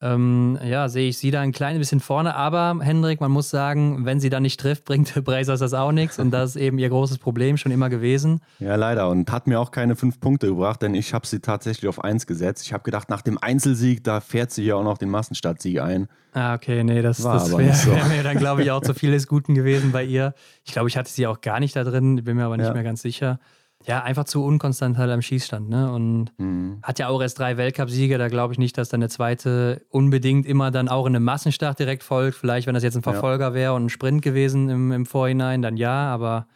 ähm, 0.06 0.60
ja, 0.64 0.88
sehe 0.88 1.10
ich 1.10 1.18
sie 1.18 1.32
da 1.32 1.42
ein 1.42 1.52
klein 1.52 1.78
bisschen 1.78 2.00
vorne. 2.00 2.36
Aber 2.36 2.78
Hendrik, 2.82 3.22
man 3.22 3.32
muss 3.32 3.50
sagen, 3.50 4.06
wenn 4.06 4.20
sie 4.20 4.30
da 4.30 4.40
nicht 4.40 4.60
trifft, 4.60 4.86
bringt 4.86 5.14
Breisers 5.24 5.60
das 5.60 5.74
auch 5.74 5.92
nichts. 5.92 6.20
Und 6.20 6.32
das 6.32 6.52
ist 6.52 6.62
eben 6.62 6.78
ihr 6.78 6.90
großes 6.90 7.18
Problem 7.18 7.58
schon 7.58 7.72
immer 7.72 7.90
gewesen. 7.90 8.42
Ja, 8.60 8.76
leider. 8.76 9.10
Und 9.10 9.32
hat 9.32 9.48
mir 9.48 9.60
auch 9.60 9.72
keine 9.72 9.96
fünf 9.96 10.20
Punkte 10.20 10.48
gebracht, 10.48 10.82
denn 10.82 10.94
ich 10.94 11.14
habe 11.14 11.26
sie 11.26 11.40
tatsächlich 11.40 11.90
auf 11.90 12.04
eins 12.04 12.28
gesetzt. 12.28 12.64
Ich 12.66 12.74
habe 12.74 12.84
gedacht, 12.84 13.10
nach 13.10 13.22
dem 13.22 13.38
Einzelsieg, 13.38 14.04
da 14.04 14.22
fährt 14.22 14.52
sie 14.52 14.64
ja 14.64 14.76
auch 14.76 14.84
noch 14.84 14.98
den 14.98 15.10
Massenstartsieg 15.10 15.82
ein. 15.82 16.08
Ah, 16.34 16.54
okay, 16.54 16.84
nee, 16.84 17.02
das, 17.02 17.18
das 17.18 17.58
wäre 17.58 17.74
so. 17.74 17.92
wär 17.96 18.06
mir 18.06 18.22
dann, 18.22 18.38
glaube 18.38 18.62
ich, 18.62 18.72
auch 18.72 18.82
zu 18.82 18.94
viel 18.94 19.12
des 19.12 19.28
Guten 19.28 19.56
gewesen 19.56 19.92
bei 19.92 20.04
ihr. 20.04 20.34
Ich 20.66 20.74
glaube, 20.74 20.90
ich 20.90 20.98
hatte 20.98 21.10
sie 21.10 21.26
auch 21.28 21.42
gar 21.42 21.60
nicht 21.60 21.76
da 21.76 21.84
drin, 21.84 22.24
bin 22.24 22.36
mir 22.36 22.46
aber 22.46 22.58
nicht 22.58 22.68
ja. 22.68 22.74
mehr 22.74 22.84
ganz 22.84 23.02
sicher 23.02 23.40
ja, 23.88 24.02
einfach 24.04 24.26
zu 24.26 24.44
unkonstant 24.44 24.98
halt 24.98 25.12
am 25.12 25.22
Schießstand. 25.22 25.70
Ne? 25.70 25.92
Und 25.92 26.32
mhm. 26.38 26.80
hat 26.82 27.00
ja 27.00 27.08
auch 27.08 27.22
erst 27.22 27.40
drei 27.40 27.58
Weltcupsiege. 27.58 28.18
Da 28.18 28.28
glaube 28.28 28.54
ich 28.54 28.60
nicht, 28.60 28.78
dass 28.78 28.90
dann 28.90 29.00
der 29.00 29.10
zweite 29.10 29.86
unbedingt 29.90 30.46
immer 30.46 30.72
dann 30.72 30.90
auch 30.90 31.06
in 31.06 31.16
einem 31.16 31.26
Massenstart 31.26 31.80
direkt 31.80 32.04
folgt. 32.04 32.38
Vielleicht, 32.38 32.68
wenn 32.68 32.74
das 32.74 32.84
jetzt 32.84 32.96
ein 32.96 33.04
Verfolger 33.04 33.50
ja. 33.50 33.54
wäre 33.54 33.74
und 33.74 33.86
ein 33.86 33.90
Sprint 33.90 34.22
gewesen 34.22 34.70
im, 34.70 34.92
im 34.92 35.06
Vorhinein, 35.06 35.62
dann 35.62 35.78
ja. 35.78 36.14
Aber 36.14 36.48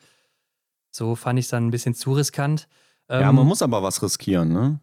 so 0.91 1.15
fand 1.15 1.39
ich 1.39 1.45
es 1.45 1.49
dann 1.49 1.67
ein 1.67 1.71
bisschen 1.71 1.93
zu 1.93 2.13
riskant. 2.13 2.67
Ja, 3.09 3.29
ähm, 3.29 3.35
man 3.35 3.47
muss 3.47 3.61
aber 3.61 3.83
was 3.83 4.01
riskieren, 4.01 4.51
ne? 4.51 4.79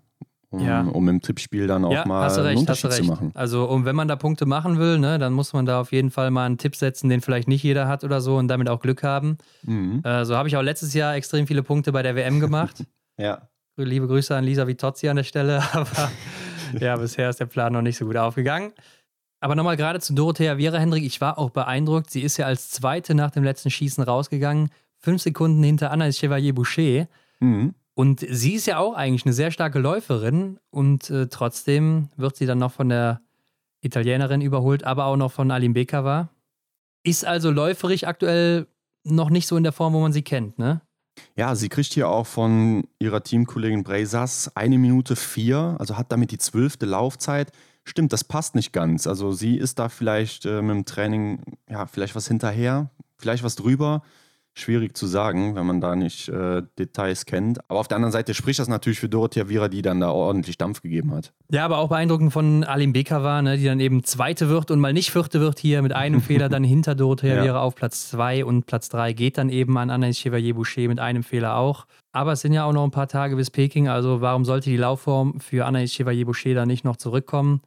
Um, 0.61 0.67
ja. 0.67 0.83
um 0.83 1.09
im 1.09 1.21
Tippspiel 1.21 1.67
dann 1.67 1.85
auch 1.85 1.93
ja, 1.93 2.05
mal 2.07 2.27
recht, 2.27 2.39
einen 2.39 2.59
Unterschied 2.59 2.93
zu 2.93 3.05
machen. 3.05 3.31
Also 3.35 3.65
um, 3.67 3.85
wenn 3.85 3.97
man 3.97 4.09
da 4.09 4.17
Punkte 4.17 4.47
machen 4.47 4.79
will, 4.79 4.99
ne, 4.99 5.19
dann 5.19 5.33
muss 5.33 5.53
man 5.53 5.67
da 5.67 5.81
auf 5.81 5.93
jeden 5.93 6.11
Fall 6.11 6.31
mal 6.31 6.47
einen 6.47 6.59
Tipp 6.59 6.77
setzen, 6.77 7.09
den 7.09 7.21
vielleicht 7.21 7.49
nicht 7.49 7.63
jeder 7.63 7.89
hat 7.89 8.05
oder 8.05 8.21
so 8.21 8.37
und 8.37 8.49
damit 8.49 8.69
auch 8.69 8.81
Glück 8.81 9.03
haben. 9.03 9.39
Mhm. 9.63 10.03
Äh, 10.05 10.25
so 10.25 10.37
habe 10.37 10.49
ich 10.49 10.57
auch 10.57 10.63
letztes 10.63 10.95
Jahr 10.95 11.15
extrem 11.15 11.47
viele 11.47 11.63
Punkte 11.63 11.93
bei 11.93 12.03
der 12.03 12.17
WM 12.17 12.41
gemacht. 12.41 12.85
ja. 13.19 13.49
Liebe 13.77 14.07
Grüße 14.07 14.35
an 14.35 14.45
Lisa 14.45 14.67
Vitozzi 14.67 15.09
an 15.09 15.17
der 15.17 15.25
Stelle, 15.25 15.63
aber 15.73 16.11
ja, 16.81 16.97
bisher 16.97 17.29
ist 17.31 17.41
der 17.41 17.47
Plan 17.47 17.73
noch 17.73 17.83
nicht 17.83 17.99
so 17.99 18.07
gut 18.07 18.17
aufgegangen. 18.17 18.73
Aber 19.41 19.55
nochmal 19.55 19.77
gerade 19.77 20.01
zu 20.01 20.15
Dorothea 20.15 20.57
Viera 20.57 20.79
Hendrik, 20.79 21.05
ich 21.05 21.21
war 21.21 21.39
auch 21.39 21.51
beeindruckt. 21.51 22.11
Sie 22.11 22.23
ist 22.23 22.37
ja 22.39 22.47
als 22.47 22.71
Zweite 22.71 23.15
nach 23.15 23.31
dem 23.31 23.45
letzten 23.45 23.71
Schießen 23.71 24.03
rausgegangen, 24.03 24.71
fünf 24.99 25.23
Sekunden 25.23 25.63
hinter 25.63 25.91
Anna 25.91 26.11
Chevalier 26.11 26.55
Boucher. 26.55 27.07
Mhm. 27.41 27.75
Und 27.99 28.21
sie 28.21 28.53
ist 28.53 28.67
ja 28.67 28.79
auch 28.79 28.93
eigentlich 28.93 29.25
eine 29.25 29.33
sehr 29.33 29.51
starke 29.51 29.79
Läuferin 29.79 30.59
und 30.69 31.09
äh, 31.09 31.29
trotzdem 31.29 32.11
wird 32.17 32.37
sie 32.37 32.45
dann 32.45 32.59
noch 32.59 32.73
von 32.73 32.91
der 32.91 33.23
Italienerin 33.81 34.43
überholt, 34.43 34.85
aber 34.85 35.07
auch 35.07 35.17
noch 35.17 35.33
von 35.33 35.51
Alim 35.51 35.73
Bekava. 35.73 36.29
Ist 37.05 37.25
also 37.25 37.51
läuferig 37.51 38.07
aktuell 38.07 38.67
noch 39.03 39.31
nicht 39.31 39.47
so 39.47 39.57
in 39.57 39.63
der 39.63 39.73
Form, 39.73 39.95
wo 39.95 40.01
man 40.01 40.13
sie 40.13 40.21
kennt, 40.21 40.59
ne? 40.59 40.83
Ja, 41.37 41.55
sie 41.55 41.71
kriegt 41.71 41.95
hier 41.95 42.11
auch 42.11 42.27
von 42.27 42.87
ihrer 42.99 43.23
Teamkollegin 43.23 43.83
Breisas 43.83 44.55
eine 44.55 44.77
Minute 44.77 45.17
vier, 45.17 45.77
also 45.79 45.97
hat 45.97 46.13
damit 46.13 46.31
die 46.33 46.39
zwölfte 46.39 46.85
Laufzeit. 46.85 47.51
Stimmt, 47.85 48.13
das 48.13 48.25
passt 48.25 48.55
nicht 48.55 48.75
ganz. 48.75 49.07
Also 49.07 49.33
sie 49.33 49.57
ist 49.57 49.79
da 49.79 49.89
vielleicht 49.89 50.45
äh, 50.45 50.61
mit 50.61 50.77
dem 50.77 50.85
Training, 50.85 51.41
ja, 51.71 51.87
vielleicht 51.87 52.15
was 52.15 52.29
hinterher, 52.29 52.91
vielleicht 53.17 53.43
was 53.43 53.57
drüber 53.57 54.03
schwierig 54.59 54.97
zu 54.97 55.07
sagen, 55.07 55.55
wenn 55.55 55.67
man 55.67 55.81
da 55.81 55.95
nicht 55.95 56.29
äh, 56.29 56.63
Details 56.79 57.27
kennt. 57.27 57.59
Aber 57.69 57.79
auf 57.79 57.89
der 57.89 57.97
anderen 57.97 58.13
Seite 58.13 58.33
spricht 58.35 58.59
das 58.59 58.69
natürlich 58.69 58.99
für 58.99 59.09
Dorothea 59.09 59.49
Vira, 59.49 59.69
die 59.69 59.83
dann 59.83 60.01
da 60.01 60.11
ordentlich 60.11 60.57
Dampf 60.57 60.81
gegeben 60.81 61.13
hat. 61.15 61.33
Ja, 61.51 61.65
aber 61.65 61.79
auch 61.79 61.91
beeindruckend 61.91 62.33
von 62.33 62.65
Alim 62.65 62.93
Bekava, 62.93 63.43
ne, 63.43 63.59
die 63.59 63.65
dann 63.65 63.81
eben 63.81 64.03
Zweite 64.03 64.49
wird 64.49 64.71
und 64.71 64.81
mal 64.81 64.93
nicht 64.93 65.11
Vierte 65.11 65.41
wird 65.41 65.59
hier 65.59 65.83
mit 65.83 65.93
einem 65.93 66.21
Fehler 66.21 66.49
dann 66.49 66.65
hinter 66.65 66.95
Dorothea 66.95 67.37
ja. 67.37 67.45
Vira 67.45 67.61
auf 67.61 67.75
Platz 67.75 68.09
2 68.11 68.45
und 68.45 68.67
Platz 68.67 68.89
3 68.89 69.13
geht 69.13 69.39
dann 69.39 69.51
eben 69.51 69.77
an 69.77 69.91
Anaïs 69.91 70.19
Chevalier-Boucher 70.21 70.89
mit 70.89 71.01
einem 71.01 71.23
Fehler 71.23 71.57
auch. 71.57 71.87
Aber 72.13 72.33
es 72.33 72.41
sind 72.41 72.55
ja 72.55 72.65
auch 72.65 72.73
noch 72.73 72.85
ein 72.85 72.91
paar 72.91 73.09
Tage 73.09 73.37
bis 73.37 73.51
Peking, 73.51 73.89
also 73.89 74.23
warum 74.23 74.47
sollte 74.47 74.71
die 74.71 74.79
Laufform 74.79 75.39
für 75.39 75.67
Anaïs 75.67 75.93
Chevalier-Boucher 75.95 76.55
da 76.55 76.65
nicht 76.65 76.85
noch 76.85 76.97
zurückkommen? 76.97 77.61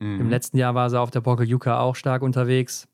Mhm. 0.00 0.20
Im 0.20 0.30
letzten 0.30 0.56
Jahr 0.56 0.74
war 0.74 0.88
sie 0.88 0.98
auf 0.98 1.10
der 1.10 1.20
Pokeljuka 1.20 1.78
auch 1.80 1.94
stark 1.94 2.22
unterwegs. 2.22 2.88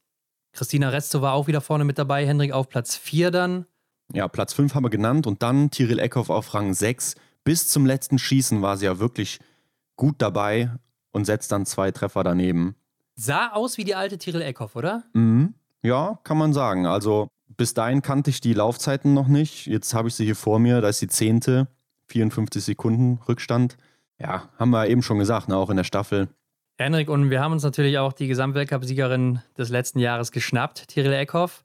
Christina 0.57 0.89
Resto 0.89 1.21
war 1.21 1.35
auch 1.35 1.47
wieder 1.47 1.61
vorne 1.61 1.85
mit 1.85 1.99
dabei, 1.99 2.27
Hendrik 2.27 2.53
auf 2.53 2.69
Platz 2.69 2.97
4 2.97 3.31
dann. 3.31 3.67
Ja, 4.13 4.27
Platz 4.27 4.55
5 4.55 4.75
haben 4.75 4.85
wir 4.85 4.91
genannt 4.91 5.27
und 5.27 5.43
dann 5.43 5.71
Tiril 5.71 5.99
Eckhoff 5.99 6.31
auf 6.31 6.55
Rang 6.55 6.73
6. 6.73 7.15
Bis 7.45 7.69
zum 7.69 7.85
letzten 7.85 8.19
Schießen 8.19 8.63
war 8.63 8.77
sie 8.77 8.87
ja 8.87 8.99
wirklich 8.99 9.39
gut 9.97 10.17
dabei 10.19 10.71
und 11.13 11.27
setzt 11.27 11.53
dann 11.53 11.67
zwei 11.67 11.91
Treffer 11.91 12.25
daneben. 12.25 12.75
Sah 13.17 13.53
aus 13.53 13.77
wie 13.77 13.85
die 13.85 13.95
alte 13.95 14.19
Tiril 14.19 14.43
Eckhoff, 14.43 14.77
oder? 14.77 15.05
Mhm. 15.13 15.55
Ja, 15.83 16.19
kann 16.25 16.39
man 16.39 16.53
sagen. 16.53 16.87
Also 16.87 17.29
bis 17.57 17.75
dahin 17.75 18.01
kannte 18.03 18.31
ich 18.31 18.41
die 18.41 18.55
Laufzeiten 18.55 19.15
noch 19.15 19.29
nicht. 19.29 19.67
Jetzt 19.67 19.93
habe 19.95 20.09
ich 20.09 20.15
sie 20.15 20.25
hier 20.25 20.37
vor 20.37 20.59
mir, 20.59 20.81
da 20.81 20.89
ist 20.89 21.03
die 21.03 21.09
zehnte. 21.09 21.69
54 22.07 22.65
Sekunden 22.65 23.21
Rückstand. 23.29 23.77
Ja, 24.19 24.49
haben 24.59 24.71
wir 24.71 24.89
eben 24.89 25.03
schon 25.03 25.19
gesagt, 25.19 25.49
ne, 25.49 25.57
auch 25.57 25.71
in 25.71 25.77
der 25.77 25.85
Staffel. 25.85 26.29
Henrik, 26.79 27.09
und 27.09 27.31
wir 27.31 27.41
haben 27.41 27.53
uns 27.53 27.63
natürlich 27.63 27.97
auch 27.97 28.13
die 28.13 28.29
Gesamtweltcup-Siegerin 28.29 29.41
des 29.57 29.71
letzten 29.71 29.99
Jahres 29.99 30.31
geschnappt, 30.31 30.89
Tiril 30.89 31.15
Eckhoff. 31.15 31.65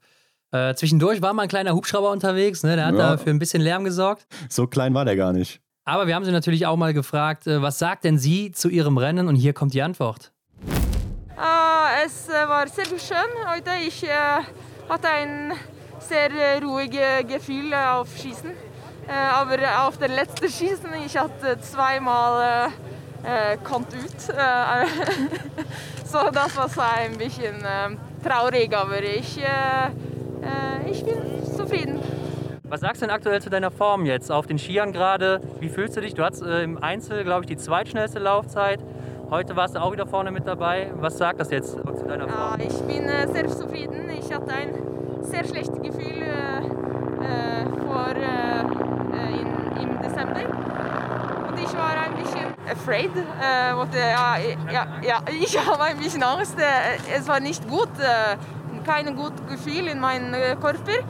Äh, 0.52 0.74
zwischendurch 0.74 1.20
war 1.20 1.34
mal 1.34 1.42
ein 1.42 1.48
kleiner 1.50 1.74
Hubschrauber 1.74 2.10
unterwegs, 2.10 2.62
ne? 2.62 2.76
der 2.76 2.86
hat 2.86 2.94
ja. 2.94 3.10
da 3.10 3.18
für 3.18 3.28
ein 3.28 3.38
bisschen 3.38 3.60
Lärm 3.60 3.84
gesorgt. 3.84 4.26
So 4.48 4.66
klein 4.66 4.94
war 4.94 5.04
der 5.04 5.16
gar 5.16 5.34
nicht. 5.34 5.60
Aber 5.84 6.06
wir 6.06 6.14
haben 6.14 6.24
sie 6.24 6.32
natürlich 6.32 6.66
auch 6.66 6.76
mal 6.76 6.94
gefragt, 6.94 7.46
äh, 7.46 7.60
was 7.60 7.78
sagt 7.78 8.04
denn 8.04 8.16
sie 8.16 8.52
zu 8.52 8.70
ihrem 8.70 8.96
Rennen? 8.96 9.28
Und 9.28 9.36
hier 9.36 9.52
kommt 9.52 9.74
die 9.74 9.82
Antwort. 9.82 10.32
Uh, 10.64 12.04
es 12.06 12.28
äh, 12.28 12.48
war 12.48 12.66
sehr 12.68 12.86
schön 12.86 13.50
heute. 13.54 13.70
Ich 13.86 14.02
uh, 14.04 14.88
hatte 14.90 15.08
ein 15.08 15.52
sehr 15.98 16.30
ruhiges 16.62 17.26
Gefühl 17.28 17.74
auf 17.74 18.08
Schießen. 18.16 18.50
Uh, 18.50 19.10
aber 19.10 19.86
auf 19.86 19.98
der 19.98 20.08
letzten 20.08 20.48
Schießen, 20.48 20.88
ich 21.04 21.18
hatte 21.18 21.58
zweimal 21.60 22.68
äh, 22.68 22.91
kommt 23.64 23.88
ut. 23.94 24.20
so 26.04 26.18
das 26.32 26.76
war 26.76 26.94
ein 26.94 27.16
bisschen 27.16 27.56
traurig, 28.22 28.76
aber 28.76 29.02
ich, 29.02 29.38
ich 30.90 31.04
bin 31.04 31.16
zufrieden. 31.56 32.00
Was 32.72 32.80
sagst 32.80 33.02
du 33.02 33.06
denn 33.06 33.14
aktuell 33.14 33.42
zu 33.42 33.50
deiner 33.50 33.70
Form 33.70 34.06
jetzt 34.06 34.32
auf 34.32 34.46
den 34.46 34.58
Skiern 34.58 34.92
gerade? 34.92 35.42
Wie 35.60 35.68
fühlst 35.68 35.94
du 35.94 36.00
dich? 36.00 36.14
Du 36.14 36.24
hattest 36.24 36.42
äh, 36.42 36.62
im 36.62 36.82
Einzel, 36.82 37.22
glaube 37.22 37.42
ich, 37.42 37.46
die 37.46 37.58
zweitschnellste 37.58 38.18
Laufzeit. 38.18 38.80
Heute 39.28 39.56
warst 39.56 39.76
du 39.76 39.82
auch 39.82 39.92
wieder 39.92 40.06
vorne 40.06 40.30
mit 40.30 40.46
dabei. 40.46 40.90
Was 40.94 41.18
sagt 41.18 41.38
das 41.38 41.50
jetzt 41.50 41.72
zu 41.72 42.04
deiner 42.08 42.26
Form? 42.26 42.58
Ja, 42.58 42.66
ich 42.66 42.80
bin 42.84 43.06
äh, 43.10 43.28
sehr 43.30 43.46
zufrieden. 43.46 44.08
Ich 44.18 44.32
hatte 44.32 44.54
ein 44.54 44.72
sehr 45.20 45.44
schlechtes 45.44 45.82
Gefühl 45.82 46.22
äh, 46.22 47.66
vor, 47.86 48.06
in, 48.16 49.82
im 49.82 50.00
Dezember. 50.00 51.31
Ich 51.64 51.76
war 51.76 51.90
ein 51.90 52.14
bisschen 52.16 52.46
afraid. 52.70 53.10
Und, 53.14 53.94
ja, 53.94 54.36
ja, 54.70 54.86
ja, 55.02 55.18
ich 55.28 55.56
habe 55.66 55.82
ein 55.82 55.98
bisschen 55.98 56.22
Angst. 56.22 56.56
es 57.14 57.28
war 57.28 57.40
nicht 57.40 57.68
gut. 57.68 57.90
kein 58.84 59.14
gutes 59.16 59.46
Gefühl 59.46 59.88
in 59.88 60.00
meinem 60.00 60.32
Körper. 60.60 61.04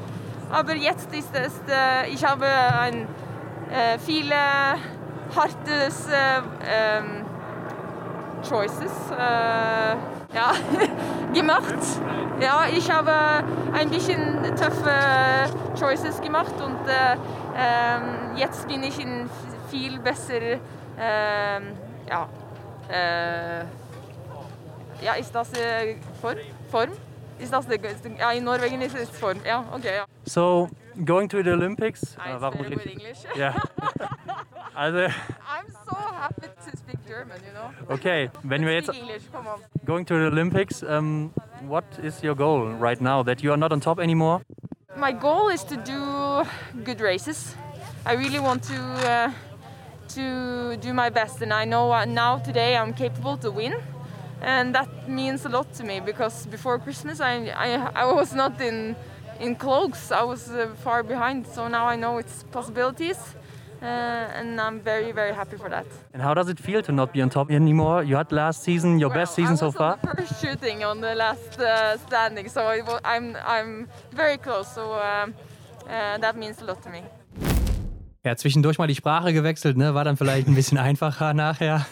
Aber 0.53 0.75
jetzt 0.75 1.15
ist 1.15 1.35
es, 1.35 1.55
äh, 1.67 2.11
ich 2.13 2.23
habe 2.25 2.45
ein, 2.45 3.09
äh, 3.71 3.99
viele 3.99 4.35
hartes 5.35 6.07
äh, 6.09 6.43
ähm, 6.63 7.25
Choices 8.47 8.93
äh, 9.13 9.97
ja, 10.35 10.53
gemacht. 11.33 11.65
Ja, 12.39 12.65
ich 12.71 12.91
habe 12.93 13.13
ein 13.73 13.89
bisschen 13.89 14.43
taffe 14.57 14.93
Choices 15.79 16.21
gemacht 16.21 16.55
und 16.63 16.87
äh, 16.87 17.17
ähm, 17.57 18.37
jetzt 18.37 18.69
bin 18.69 18.83
ich 18.83 19.01
in 19.01 19.31
viel 19.73 19.99
besser 20.05 20.61
eh, 20.99 21.61
ja, 22.09 22.29
Eh, 22.93 23.65
ja, 25.03 25.15
Istas 25.19 25.51
Form? 26.21 26.37
Form? 26.71 26.91
Ist 27.39 27.53
das 27.53 27.67
ja, 28.19 28.31
in 28.33 28.45
Norwegian 28.45 28.83
is 28.83 28.95
its 28.95 29.19
Form. 29.19 29.39
Ja, 29.45 29.65
okay, 29.73 29.97
ja. 29.97 30.05
So, 30.27 30.69
going 31.05 31.29
to 31.29 31.43
the 31.43 31.53
Olympics. 31.53 32.17
I 32.17 32.33
uh, 32.35 32.41
warum 32.41 32.61
with 32.61 32.87
English. 32.87 33.25
Yeah. 33.35 33.55
also, 34.77 35.07
I'm 35.07 35.67
so 35.89 35.97
happy 35.97 36.49
to 36.65 36.77
speak 36.77 36.99
German, 37.09 37.41
you 37.45 37.53
know. 37.53 37.95
Okay, 37.95 38.31
when 38.43 38.65
we're 38.65 38.79
English, 38.79 39.23
come 39.33 39.49
on. 39.49 39.61
going 39.85 40.05
to 40.05 40.15
the 40.15 40.27
Olympics, 40.27 40.83
um, 40.83 41.33
what 41.67 41.85
is 42.03 42.23
your 42.23 42.35
goal 42.37 42.69
right 42.79 43.01
now 43.01 43.23
that 43.25 43.43
you 43.43 43.51
are 43.53 43.57
not 43.59 43.73
on 43.73 43.81
top 43.81 43.99
anymore? 43.99 44.43
My 44.97 45.13
goal 45.13 45.49
is 45.49 45.65
to 45.65 45.77
do 45.77 46.45
good 46.85 47.01
races. 47.01 47.57
I 48.05 48.15
really 48.15 48.41
want 48.41 48.63
to 48.65 48.77
uh, 48.77 49.33
to 50.15 50.77
do 50.77 50.93
my 50.93 51.11
best, 51.11 51.43
and 51.43 51.53
I 51.53 51.65
know 51.65 51.93
uh, 51.93 52.05
now 52.05 52.39
today 52.39 52.77
I'm 52.77 52.93
capable 52.95 53.37
to 53.39 53.51
win 53.51 53.75
and 54.43 54.75
that 54.75 55.09
means 55.09 55.45
a 55.45 55.49
lot 55.49 55.73
to 55.75 55.85
me 55.85 56.01
because 56.01 56.47
before 56.47 56.79
Christmas 56.79 57.21
I, 57.21 57.53
I, 57.57 57.91
I 57.95 58.13
was 58.13 58.35
not 58.35 58.61
in 58.61 58.97
in 59.41 59.55
clothes 59.55 60.11
I 60.11 60.23
was 60.23 60.51
uh, 60.51 60.69
far 60.83 61.03
behind 61.03 61.47
so 61.47 61.69
now 61.69 61.87
I 61.87 61.97
know 61.97 62.19
its 62.19 62.45
possibilities 62.51 63.19
uh, 63.81 63.85
and 63.85 64.61
I'm 64.61 64.81
very 64.81 65.13
very 65.13 65.33
happy 65.33 65.57
for 65.57 65.69
that. 65.69 65.87
And 66.13 66.23
how 66.23 66.35
does 66.35 66.49
it 66.49 66.59
feel 66.59 66.83
to 66.83 66.93
not 66.93 67.13
be 67.13 67.23
on 67.23 67.31
top 67.31 67.51
anymore? 67.51 68.03
You 68.05 68.17
had 68.17 68.31
last 68.31 68.63
season 68.63 68.99
your 68.99 69.09
well, 69.09 69.19
best 69.19 69.35
season 69.35 69.57
so 69.57 69.71
far. 69.71 69.99
I 70.03 70.07
was 70.07 70.29
first 70.29 70.41
shooting 70.41 70.85
on 70.85 71.01
the 71.01 71.15
last 71.15 71.59
uh, 71.61 71.97
standing 71.99 72.49
so 72.49 72.61
was, 72.65 73.01
I'm 73.05 73.37
I'm 73.45 73.89
very 74.13 74.39
close 74.39 74.73
so 74.75 74.95
um, 74.95 75.35
uh, 75.89 76.19
that 76.19 76.37
means 76.37 76.61
a 76.61 76.65
lot 76.65 76.83
to 76.83 76.91
me. 76.91 77.03
Ja, 78.25 78.37
zwischendurch 78.37 78.79
mal 78.79 78.87
die 78.87 78.95
Sprache 78.95 79.33
gewechselt, 79.33 79.77
ne? 79.77 79.95
War 79.95 80.05
dann 80.05 80.17
vielleicht 80.17 80.47
ein 80.47 80.55
bisschen 80.55 80.79
einfacher 80.79 81.35
nachher. 81.35 81.87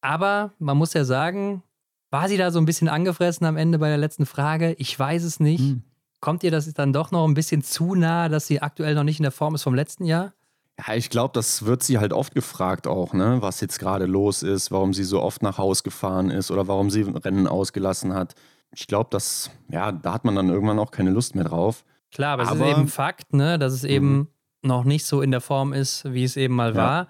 Aber 0.00 0.52
man 0.58 0.76
muss 0.76 0.92
ja 0.92 1.04
sagen, 1.04 1.62
war 2.10 2.28
sie 2.28 2.36
da 2.36 2.50
so 2.50 2.58
ein 2.60 2.66
bisschen 2.66 2.88
angefressen 2.88 3.46
am 3.46 3.56
Ende 3.56 3.78
bei 3.78 3.88
der 3.88 3.98
letzten 3.98 4.26
Frage? 4.26 4.74
Ich 4.78 4.96
weiß 4.96 5.24
es 5.24 5.40
nicht. 5.40 5.60
Hm. 5.60 5.82
Kommt 6.20 6.42
ihr 6.42 6.50
das 6.50 6.72
dann 6.72 6.92
doch 6.92 7.10
noch 7.10 7.26
ein 7.26 7.34
bisschen 7.34 7.62
zu 7.62 7.94
nah, 7.94 8.28
dass 8.28 8.46
sie 8.46 8.62
aktuell 8.62 8.94
noch 8.94 9.02
nicht 9.02 9.18
in 9.18 9.24
der 9.24 9.32
Form 9.32 9.54
ist 9.54 9.62
vom 9.62 9.74
letzten 9.74 10.04
Jahr? 10.04 10.32
Ja, 10.78 10.94
ich 10.94 11.10
glaube, 11.10 11.32
das 11.34 11.66
wird 11.66 11.82
sie 11.82 11.98
halt 11.98 12.12
oft 12.12 12.34
gefragt 12.34 12.86
auch, 12.86 13.12
ne? 13.12 13.38
was 13.40 13.60
jetzt 13.60 13.78
gerade 13.78 14.06
los 14.06 14.42
ist, 14.42 14.70
warum 14.72 14.92
sie 14.92 15.04
so 15.04 15.22
oft 15.22 15.42
nach 15.42 15.58
Haus 15.58 15.82
gefahren 15.82 16.30
ist 16.30 16.50
oder 16.50 16.66
warum 16.66 16.90
sie 16.90 17.02
Rennen 17.02 17.46
ausgelassen 17.46 18.14
hat. 18.14 18.34
Ich 18.72 18.86
glaube, 18.86 19.08
dass, 19.10 19.50
ja, 19.68 19.92
da 19.92 20.14
hat 20.14 20.24
man 20.24 20.34
dann 20.34 20.48
irgendwann 20.48 20.78
auch 20.78 20.90
keine 20.90 21.10
Lust 21.10 21.34
mehr 21.34 21.44
drauf. 21.44 21.84
Klar, 22.12 22.34
aber, 22.34 22.48
aber 22.48 22.60
es 22.60 22.70
ist 22.70 22.76
eben 22.78 22.88
Fakt, 22.88 23.32
ne, 23.34 23.58
dass 23.58 23.72
es 23.72 23.84
eben 23.84 24.12
mhm. 24.12 24.28
Noch 24.64 24.84
nicht 24.84 25.04
so 25.04 25.22
in 25.22 25.30
der 25.30 25.40
Form 25.40 25.72
ist, 25.72 26.12
wie 26.12 26.24
es 26.24 26.36
eben 26.36 26.54
mal 26.54 26.70
ja. 26.70 26.76
war. 26.76 27.08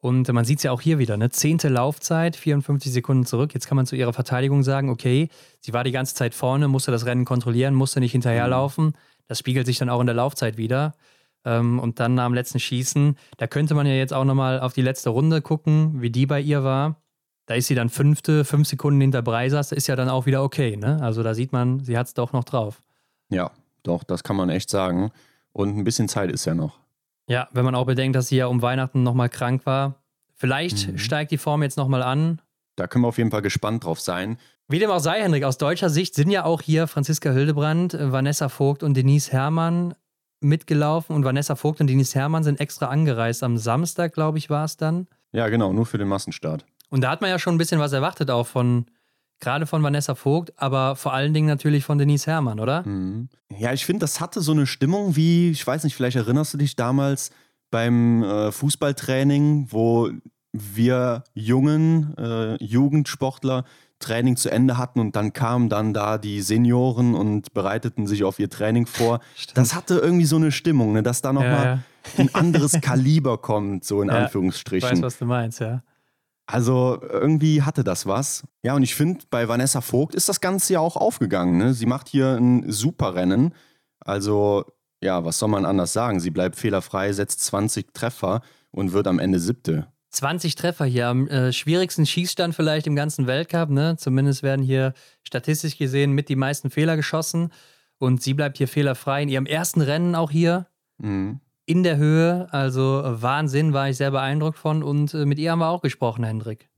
Und 0.00 0.32
man 0.32 0.46
sieht 0.46 0.58
es 0.58 0.62
ja 0.62 0.72
auch 0.72 0.80
hier 0.80 0.98
wieder, 0.98 1.18
ne? 1.18 1.28
Zehnte 1.28 1.68
Laufzeit, 1.68 2.34
54 2.34 2.90
Sekunden 2.90 3.26
zurück. 3.26 3.52
Jetzt 3.52 3.66
kann 3.66 3.76
man 3.76 3.84
zu 3.84 3.96
ihrer 3.96 4.14
Verteidigung 4.14 4.62
sagen, 4.62 4.88
okay, 4.88 5.28
sie 5.60 5.74
war 5.74 5.84
die 5.84 5.92
ganze 5.92 6.14
Zeit 6.14 6.34
vorne, 6.34 6.68
musste 6.68 6.90
das 6.90 7.04
Rennen 7.04 7.26
kontrollieren, 7.26 7.74
musste 7.74 8.00
nicht 8.00 8.12
hinterherlaufen. 8.12 8.94
Das 9.28 9.38
spiegelt 9.38 9.66
sich 9.66 9.78
dann 9.78 9.90
auch 9.90 10.00
in 10.00 10.06
der 10.06 10.16
Laufzeit 10.16 10.56
wieder. 10.56 10.94
Ähm, 11.44 11.78
und 11.78 12.00
dann 12.00 12.18
am 12.18 12.32
letzten 12.32 12.60
Schießen, 12.60 13.16
da 13.36 13.46
könnte 13.46 13.74
man 13.74 13.86
ja 13.86 13.92
jetzt 13.92 14.12
auch 14.12 14.24
nochmal 14.24 14.60
auf 14.60 14.72
die 14.72 14.82
letzte 14.82 15.10
Runde 15.10 15.42
gucken, 15.42 16.00
wie 16.00 16.10
die 16.10 16.26
bei 16.26 16.40
ihr 16.40 16.64
war. 16.64 16.96
Da 17.46 17.54
ist 17.54 17.66
sie 17.66 17.74
dann 17.74 17.90
fünfte, 17.90 18.44
fünf 18.44 18.68
Sekunden 18.68 19.00
hinter 19.00 19.22
Breisers, 19.22 19.72
ist 19.72 19.86
ja 19.86 19.96
dann 19.96 20.08
auch 20.08 20.24
wieder 20.24 20.42
okay. 20.42 20.76
Ne? 20.76 20.98
Also 21.02 21.22
da 21.22 21.34
sieht 21.34 21.52
man, 21.52 21.80
sie 21.80 21.98
hat 21.98 22.06
es 22.06 22.14
doch 22.14 22.32
noch 22.32 22.44
drauf. 22.44 22.82
Ja, 23.28 23.50
doch, 23.82 24.02
das 24.04 24.22
kann 24.22 24.36
man 24.36 24.50
echt 24.50 24.70
sagen. 24.70 25.10
Und 25.52 25.76
ein 25.76 25.84
bisschen 25.84 26.08
Zeit 26.08 26.30
ist 26.30 26.44
ja 26.44 26.54
noch. 26.54 26.78
Ja, 27.30 27.48
wenn 27.52 27.64
man 27.64 27.76
auch 27.76 27.86
bedenkt, 27.86 28.16
dass 28.16 28.26
sie 28.26 28.38
ja 28.38 28.46
um 28.46 28.60
Weihnachten 28.60 29.04
nochmal 29.04 29.28
krank 29.28 29.64
war. 29.64 30.02
Vielleicht 30.34 30.88
mhm. 30.88 30.98
steigt 30.98 31.30
die 31.30 31.38
Form 31.38 31.62
jetzt 31.62 31.76
nochmal 31.76 32.02
an. 32.02 32.42
Da 32.74 32.88
können 32.88 33.04
wir 33.04 33.08
auf 33.08 33.18
jeden 33.18 33.30
Fall 33.30 33.40
gespannt 33.40 33.84
drauf 33.84 34.00
sein. 34.00 34.36
Wie 34.66 34.80
dem 34.80 34.90
auch 34.90 34.98
sei, 34.98 35.20
Henrik, 35.20 35.44
aus 35.44 35.56
deutscher 35.56 35.90
Sicht 35.90 36.16
sind 36.16 36.30
ja 36.30 36.44
auch 36.44 36.60
hier 36.60 36.88
Franziska 36.88 37.30
Hildebrand, 37.30 37.96
Vanessa 38.00 38.48
Vogt 38.48 38.82
und 38.82 38.96
Denise 38.96 39.30
Herrmann 39.30 39.94
mitgelaufen. 40.40 41.14
Und 41.14 41.24
Vanessa 41.24 41.54
Vogt 41.54 41.80
und 41.80 41.86
Denise 41.86 42.16
Herrmann 42.16 42.42
sind 42.42 42.58
extra 42.58 42.86
angereist. 42.86 43.44
Am 43.44 43.58
Samstag, 43.58 44.12
glaube 44.12 44.38
ich, 44.38 44.50
war 44.50 44.64
es 44.64 44.76
dann. 44.76 45.06
Ja, 45.30 45.48
genau, 45.50 45.72
nur 45.72 45.86
für 45.86 45.98
den 45.98 46.08
Massenstart. 46.08 46.64
Und 46.88 47.02
da 47.02 47.10
hat 47.10 47.20
man 47.20 47.30
ja 47.30 47.38
schon 47.38 47.54
ein 47.54 47.58
bisschen 47.58 47.78
was 47.78 47.92
erwartet, 47.92 48.28
auch 48.32 48.48
von 48.48 48.86
Gerade 49.40 49.66
von 49.66 49.82
Vanessa 49.82 50.14
Vogt, 50.14 50.52
aber 50.56 50.96
vor 50.96 51.14
allen 51.14 51.32
Dingen 51.32 51.46
natürlich 51.46 51.84
von 51.84 51.98
Denise 51.98 52.26
Herrmann, 52.26 52.60
oder? 52.60 52.86
Mhm. 52.86 53.28
Ja, 53.58 53.72
ich 53.72 53.86
finde, 53.86 54.00
das 54.00 54.20
hatte 54.20 54.42
so 54.42 54.52
eine 54.52 54.66
Stimmung 54.66 55.16
wie, 55.16 55.50
ich 55.50 55.66
weiß 55.66 55.84
nicht, 55.84 55.96
vielleicht 55.96 56.16
erinnerst 56.16 56.54
du 56.54 56.58
dich 56.58 56.76
damals 56.76 57.30
beim 57.70 58.22
äh, 58.22 58.52
Fußballtraining, 58.52 59.68
wo 59.70 60.10
wir 60.52 61.24
jungen 61.34 62.16
äh, 62.18 62.62
Jugendsportler 62.62 63.64
Training 64.00 64.36
zu 64.36 64.50
Ende 64.50 64.78
hatten 64.78 64.98
und 64.98 65.14
dann 65.14 65.32
kamen 65.32 65.68
dann 65.68 65.92
da 65.92 66.18
die 66.18 66.40
Senioren 66.40 67.14
und 67.14 67.52
bereiteten 67.52 68.06
sich 68.06 68.24
auf 68.24 68.38
ihr 68.38 68.48
Training 68.48 68.86
vor. 68.86 69.20
Stimmt. 69.36 69.58
Das 69.58 69.74
hatte 69.74 69.98
irgendwie 69.98 70.24
so 70.24 70.36
eine 70.36 70.52
Stimmung, 70.52 70.92
ne, 70.92 71.02
dass 71.02 71.22
da 71.22 71.32
nochmal 71.32 71.64
ja, 71.64 71.74
ja. 71.74 71.80
ein 72.16 72.34
anderes 72.34 72.72
Kaliber 72.80 73.38
kommt, 73.38 73.84
so 73.84 74.00
in 74.02 74.08
ja, 74.08 74.14
Anführungsstrichen. 74.14 74.88
Ich 74.88 74.96
weiß, 74.96 75.02
was 75.02 75.18
du 75.18 75.26
meinst, 75.26 75.60
ja. 75.60 75.82
Also 76.50 76.98
irgendwie 77.00 77.62
hatte 77.62 77.84
das 77.84 78.06
was. 78.06 78.42
Ja, 78.64 78.74
und 78.74 78.82
ich 78.82 78.96
finde, 78.96 79.24
bei 79.30 79.46
Vanessa 79.46 79.80
Vogt 79.80 80.16
ist 80.16 80.28
das 80.28 80.40
Ganze 80.40 80.72
ja 80.72 80.80
auch 80.80 80.96
aufgegangen. 80.96 81.58
Ne? 81.58 81.74
Sie 81.74 81.86
macht 81.86 82.08
hier 82.08 82.34
ein 82.34 82.72
super 82.72 83.14
Rennen. 83.14 83.54
Also, 84.00 84.64
ja, 85.00 85.24
was 85.24 85.38
soll 85.38 85.48
man 85.48 85.64
anders 85.64 85.92
sagen? 85.92 86.18
Sie 86.18 86.30
bleibt 86.30 86.56
fehlerfrei, 86.56 87.12
setzt 87.12 87.44
20 87.44 87.94
Treffer 87.94 88.40
und 88.72 88.92
wird 88.92 89.06
am 89.06 89.20
Ende 89.20 89.38
siebte. 89.38 89.86
20 90.10 90.56
Treffer 90.56 90.86
hier, 90.86 91.06
am 91.06 91.28
äh, 91.28 91.52
schwierigsten 91.52 92.04
Schießstand 92.04 92.56
vielleicht 92.56 92.88
im 92.88 92.96
ganzen 92.96 93.28
Weltcup. 93.28 93.70
Ne? 93.70 93.96
Zumindest 93.96 94.42
werden 94.42 94.64
hier 94.64 94.92
statistisch 95.22 95.78
gesehen 95.78 96.12
mit 96.12 96.28
die 96.28 96.36
meisten 96.36 96.70
Fehler 96.70 96.96
geschossen. 96.96 97.52
Und 97.98 98.22
sie 98.22 98.34
bleibt 98.34 98.58
hier 98.58 98.66
fehlerfrei 98.66 99.22
in 99.22 99.28
ihrem 99.28 99.46
ersten 99.46 99.82
Rennen 99.82 100.16
auch 100.16 100.32
hier. 100.32 100.66
Mhm 100.98 101.40
in 101.70 101.84
der 101.84 101.96
Höhe. 101.98 102.48
Also 102.50 103.02
Wahnsinn, 103.04 103.72
war 103.72 103.88
ich 103.88 103.96
sehr 103.96 104.10
beeindruckt 104.10 104.58
von. 104.58 104.82
Und 104.82 105.14
äh, 105.14 105.24
mit 105.24 105.38
ihr 105.38 105.52
haben 105.52 105.60
wir 105.60 105.68
auch 105.68 105.82
gesprochen, 105.82 106.24
Hendrik. 106.24 106.68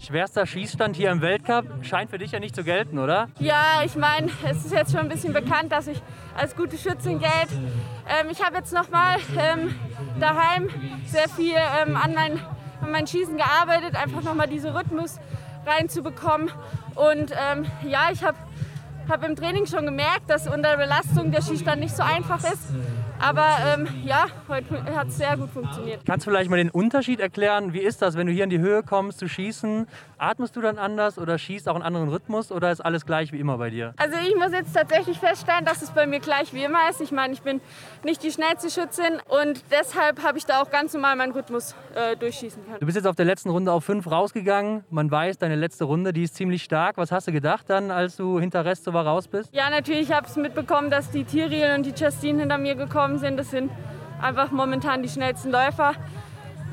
Schwerster 0.00 0.46
Schießstand 0.46 0.96
hier 0.96 1.12
im 1.12 1.20
Weltcup 1.20 1.66
scheint 1.82 2.10
für 2.10 2.18
dich 2.18 2.32
ja 2.32 2.40
nicht 2.40 2.56
zu 2.56 2.64
gelten, 2.64 2.98
oder? 2.98 3.28
Ja, 3.38 3.82
ich 3.84 3.94
meine, 3.94 4.28
es 4.50 4.64
ist 4.64 4.72
jetzt 4.72 4.90
schon 4.90 5.00
ein 5.02 5.08
bisschen 5.08 5.32
bekannt, 5.32 5.70
dass 5.70 5.86
ich 5.86 6.02
als 6.36 6.56
gute 6.56 6.76
Schützin 6.76 7.20
gelte. 7.20 7.54
Ähm, 8.08 8.28
ich 8.32 8.44
habe 8.44 8.56
jetzt 8.56 8.72
nochmal 8.72 9.18
ähm, 9.38 9.74
daheim 10.18 10.68
sehr 11.04 11.28
viel 11.28 11.54
ähm, 11.54 11.96
an, 11.96 12.14
mein, 12.14 12.32
an 12.80 12.90
mein 12.90 13.06
Schießen 13.06 13.36
gearbeitet, 13.36 13.94
einfach 13.94 14.22
nochmal 14.22 14.48
diesen 14.48 14.70
Rhythmus 14.74 15.20
reinzubekommen. 15.64 16.50
Und 16.96 17.30
ähm, 17.30 17.66
ja, 17.88 18.08
ich 18.10 18.24
habe 18.24 18.38
hab 19.08 19.24
im 19.24 19.36
Training 19.36 19.66
schon 19.66 19.84
gemerkt, 19.84 20.28
dass 20.28 20.48
unter 20.48 20.76
Belastung 20.78 21.30
der 21.30 21.42
Schießstand 21.42 21.78
nicht 21.78 21.94
so 21.94 22.02
einfach 22.02 22.38
ist. 22.38 22.72
Aber 23.20 23.46
ähm, 23.66 23.86
ja, 24.04 24.26
heute 24.48 24.82
hat 24.96 25.08
es 25.08 25.18
sehr 25.18 25.36
gut 25.36 25.50
funktioniert. 25.50 26.00
Kannst 26.06 26.26
du 26.26 26.30
vielleicht 26.30 26.50
mal 26.50 26.56
den 26.56 26.70
Unterschied 26.70 27.20
erklären? 27.20 27.72
Wie 27.72 27.80
ist 27.80 28.00
das, 28.02 28.16
wenn 28.16 28.26
du 28.26 28.32
hier 28.32 28.44
in 28.44 28.50
die 28.50 28.58
Höhe 28.58 28.82
kommst 28.82 29.18
zu 29.18 29.28
schießen? 29.28 29.86
Atmest 30.20 30.54
du 30.54 30.60
dann 30.60 30.78
anders 30.78 31.18
oder 31.18 31.38
schießt 31.38 31.66
auch 31.68 31.74
einen 31.74 31.82
anderen 31.82 32.10
Rhythmus 32.10 32.52
oder 32.52 32.70
ist 32.70 32.80
alles 32.80 33.06
gleich 33.06 33.32
wie 33.32 33.40
immer 33.40 33.56
bei 33.56 33.70
dir? 33.70 33.94
Also 33.96 34.18
ich 34.18 34.36
muss 34.36 34.52
jetzt 34.52 34.74
tatsächlich 34.74 35.18
feststellen, 35.18 35.64
dass 35.64 35.80
es 35.80 35.92
bei 35.92 36.06
mir 36.06 36.20
gleich 36.20 36.52
wie 36.52 36.62
immer 36.62 36.90
ist. 36.90 37.00
Ich 37.00 37.10
meine, 37.10 37.32
ich 37.32 37.40
bin 37.40 37.62
nicht 38.04 38.22
die 38.22 38.30
schnellste 38.30 38.68
Schützin 38.68 39.18
und 39.28 39.64
deshalb 39.70 40.22
habe 40.22 40.36
ich 40.36 40.44
da 40.44 40.60
auch 40.60 40.70
ganz 40.70 40.92
normal 40.92 41.16
meinen 41.16 41.32
Rhythmus 41.32 41.74
äh, 41.94 42.16
durchschießen 42.16 42.62
können. 42.64 42.80
Du 42.80 42.86
bist 42.86 42.96
jetzt 42.96 43.06
auf 43.06 43.16
der 43.16 43.24
letzten 43.24 43.48
Runde 43.48 43.72
auf 43.72 43.82
fünf 43.82 44.10
rausgegangen. 44.10 44.84
Man 44.90 45.10
weiß, 45.10 45.38
deine 45.38 45.56
letzte 45.56 45.84
Runde, 45.84 46.12
die 46.12 46.24
ist 46.24 46.34
ziemlich 46.34 46.62
stark. 46.64 46.98
Was 46.98 47.10
hast 47.10 47.26
du 47.26 47.32
gedacht 47.32 47.70
dann, 47.70 47.90
als 47.90 48.16
du 48.16 48.38
hinter 48.38 48.66
Rest 48.66 48.84
so 48.84 48.92
war 48.92 49.06
raus 49.06 49.26
bist? 49.26 49.48
Ja, 49.54 49.70
natürlich 49.70 50.12
habe 50.12 50.26
ich 50.28 50.36
mitbekommen, 50.36 50.90
dass 50.90 51.10
die 51.10 51.24
Tyrell 51.24 51.76
und 51.76 51.86
die 51.86 51.94
Justine 51.98 52.40
hinter 52.40 52.58
mir 52.58 52.74
gekommen 52.74 53.18
sind. 53.18 53.38
Das 53.38 53.50
sind 53.50 53.70
einfach 54.20 54.50
momentan 54.50 55.02
die 55.02 55.08
schnellsten 55.08 55.50
Läufer. 55.50 55.94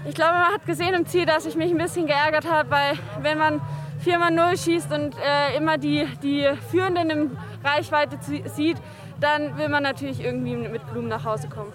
Ich 0.06 0.16
glaube, 0.16 0.34
man 0.34 0.54
hat 0.54 0.66
gesehen 0.66 0.94
im 0.94 1.06
Ziel, 1.06 1.26
dass 1.26 1.46
ich 1.46 1.56
mich 1.56 1.72
ein 1.72 1.78
bisschen 1.78 2.08
geärgert 2.08 2.50
habe, 2.50 2.70
weil 2.70 2.98
wenn 3.22 3.38
man 3.38 3.62
4x0 4.06 4.64
schießt 4.64 4.92
und 4.92 5.16
äh, 5.16 5.58
immer 5.58 5.78
die, 5.78 6.08
die 6.22 6.48
Führenden 6.72 7.10
in 7.10 7.38
Reichweite 7.64 8.18
sieht, 8.56 8.78
dann 9.20 9.58
will 9.58 9.70
man 9.70 9.84
natürlich 9.84 10.22
irgendwie 10.22 10.56
mit 10.56 10.86
Blumen 10.92 11.08
nach 11.10 11.24
Hause 11.26 11.50
kommen. 11.50 11.74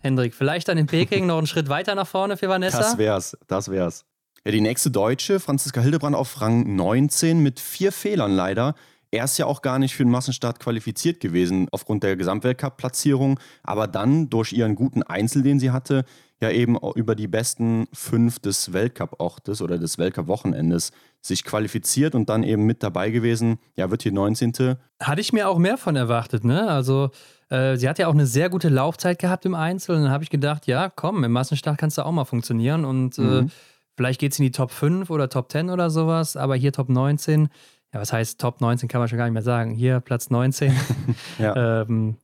Hendrik, 0.00 0.34
vielleicht 0.34 0.68
dann 0.68 0.78
in 0.78 0.86
Peking 0.86 1.26
noch 1.26 1.38
einen 1.38 1.46
Schritt 1.46 1.68
weiter 1.68 1.94
nach 1.94 2.06
vorne 2.06 2.36
für 2.36 2.48
Vanessa? 2.48 2.78
Das 2.78 2.98
wär's, 2.98 3.36
das 3.46 3.70
wär's. 3.70 4.04
Ja, 4.44 4.52
die 4.52 4.60
nächste 4.60 4.90
Deutsche, 4.90 5.40
Franziska 5.40 5.80
Hildebrand 5.80 6.16
auf 6.16 6.40
Rang 6.40 6.76
19 6.76 7.40
mit 7.40 7.60
vier 7.60 7.92
Fehlern 7.92 8.32
leider. 8.32 8.74
Er 9.10 9.24
ist 9.24 9.38
ja 9.38 9.46
auch 9.46 9.62
gar 9.62 9.78
nicht 9.78 9.94
für 9.94 10.04
den 10.04 10.10
Massenstart 10.10 10.60
qualifiziert 10.60 11.20
gewesen 11.20 11.66
aufgrund 11.72 12.02
der 12.02 12.16
Gesamtweltcup-Platzierung, 12.16 13.40
aber 13.62 13.86
dann 13.86 14.28
durch 14.28 14.52
ihren 14.52 14.74
guten 14.74 15.02
Einzel, 15.02 15.42
den 15.42 15.58
sie 15.58 15.70
hatte, 15.70 16.04
ja 16.40 16.50
eben 16.50 16.76
über 16.94 17.14
die 17.14 17.26
besten 17.26 17.88
fünf 17.92 18.38
des 18.38 18.72
Weltcup-Ortes 18.72 19.60
oder 19.60 19.78
des 19.78 19.98
Weltcup-Wochenendes 19.98 20.92
sich 21.20 21.44
qualifiziert 21.44 22.14
und 22.14 22.28
dann 22.28 22.44
eben 22.44 22.64
mit 22.64 22.82
dabei 22.82 23.10
gewesen. 23.10 23.58
Ja, 23.76 23.90
wird 23.90 24.02
hier 24.02 24.12
19. 24.12 24.76
Hatte 25.00 25.20
ich 25.20 25.32
mir 25.32 25.48
auch 25.48 25.58
mehr 25.58 25.76
von 25.76 25.96
erwartet, 25.96 26.44
ne? 26.44 26.68
Also, 26.68 27.10
äh, 27.50 27.76
sie 27.76 27.88
hat 27.88 27.98
ja 27.98 28.06
auch 28.06 28.14
eine 28.14 28.26
sehr 28.26 28.50
gute 28.50 28.68
Laufzeit 28.68 29.18
gehabt 29.18 29.44
im 29.46 29.54
Einzel 29.54 29.96
und 29.96 30.02
dann 30.02 30.12
habe 30.12 30.22
ich 30.22 30.30
gedacht, 30.30 30.66
ja, 30.66 30.90
komm, 30.94 31.24
im 31.24 31.32
Massenstart 31.32 31.78
kannst 31.78 31.98
du 31.98 32.02
auch 32.04 32.12
mal 32.12 32.24
funktionieren 32.24 32.84
und 32.84 33.18
äh, 33.18 33.22
mhm. 33.22 33.46
äh, 33.46 33.50
vielleicht 33.96 34.20
geht 34.20 34.32
es 34.32 34.38
in 34.38 34.44
die 34.44 34.52
Top 34.52 34.70
5 34.70 35.10
oder 35.10 35.28
Top 35.28 35.50
10 35.50 35.70
oder 35.70 35.90
sowas, 35.90 36.36
aber 36.36 36.54
hier 36.54 36.72
Top 36.72 36.88
19 36.88 37.48
ja, 37.92 38.00
was 38.00 38.12
heißt 38.12 38.40
Top 38.40 38.60
19 38.60 38.88
kann 38.88 39.00
man 39.00 39.08
schon 39.08 39.18
gar 39.18 39.24
nicht 39.24 39.34
mehr 39.34 39.42
sagen. 39.42 39.74
Hier 39.74 40.00
Platz 40.00 40.30
19. 40.30 40.74
ja. 41.38 41.82
ähm, 41.82 42.16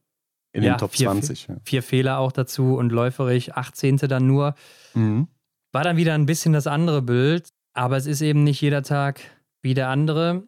In 0.54 0.62
den 0.62 0.68
ja, 0.68 0.76
Top 0.76 0.92
vier, 0.92 1.08
20. 1.08 1.48
Ja. 1.48 1.56
Vier 1.64 1.82
Fehler 1.82 2.18
auch 2.18 2.32
dazu 2.32 2.76
und 2.76 2.90
läuferig 2.90 3.54
18. 3.54 3.96
dann 3.96 4.26
nur. 4.26 4.54
Mhm. 4.94 5.28
War 5.72 5.84
dann 5.84 5.96
wieder 5.96 6.14
ein 6.14 6.26
bisschen 6.26 6.52
das 6.52 6.66
andere 6.66 7.02
Bild, 7.02 7.48
aber 7.74 7.96
es 7.96 8.06
ist 8.06 8.22
eben 8.22 8.44
nicht 8.44 8.60
jeder 8.60 8.82
Tag 8.82 9.20
wie 9.62 9.74
der 9.74 9.88
andere. 9.88 10.44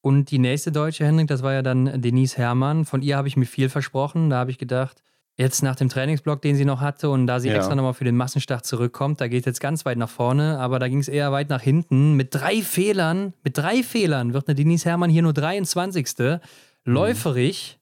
Und 0.00 0.30
die 0.30 0.38
nächste 0.38 0.70
deutsche 0.72 1.04
Hendrik, 1.04 1.26
das 1.26 1.42
war 1.42 1.52
ja 1.52 1.62
dann 1.62 2.00
Denise 2.00 2.38
Herrmann. 2.38 2.84
Von 2.84 3.02
ihr 3.02 3.16
habe 3.16 3.28
ich 3.28 3.36
mir 3.36 3.46
viel 3.46 3.68
versprochen. 3.68 4.30
Da 4.30 4.36
habe 4.36 4.52
ich 4.52 4.58
gedacht, 4.58 5.02
Jetzt 5.40 5.62
nach 5.62 5.76
dem 5.76 5.88
Trainingsblock, 5.88 6.42
den 6.42 6.56
sie 6.56 6.64
noch 6.64 6.80
hatte 6.80 7.10
und 7.10 7.28
da 7.28 7.38
sie 7.38 7.48
ja. 7.48 7.54
extra 7.54 7.76
nochmal 7.76 7.94
für 7.94 8.02
den 8.02 8.16
Massenstart 8.16 8.66
zurückkommt, 8.66 9.20
da 9.20 9.28
geht 9.28 9.42
es 9.42 9.46
jetzt 9.46 9.60
ganz 9.60 9.84
weit 9.84 9.96
nach 9.96 10.08
vorne, 10.08 10.58
aber 10.58 10.80
da 10.80 10.88
ging 10.88 10.98
es 10.98 11.06
eher 11.06 11.30
weit 11.30 11.48
nach 11.48 11.62
hinten. 11.62 12.14
Mit 12.14 12.34
drei 12.34 12.60
Fehlern, 12.60 13.34
mit 13.44 13.56
drei 13.56 13.84
Fehlern 13.84 14.34
wird 14.34 14.48
eine 14.48 14.56
Denise 14.56 14.86
Herrmann 14.86 15.10
hier 15.10 15.22
nur 15.22 15.32
23. 15.32 16.08
Mhm. 16.18 17.77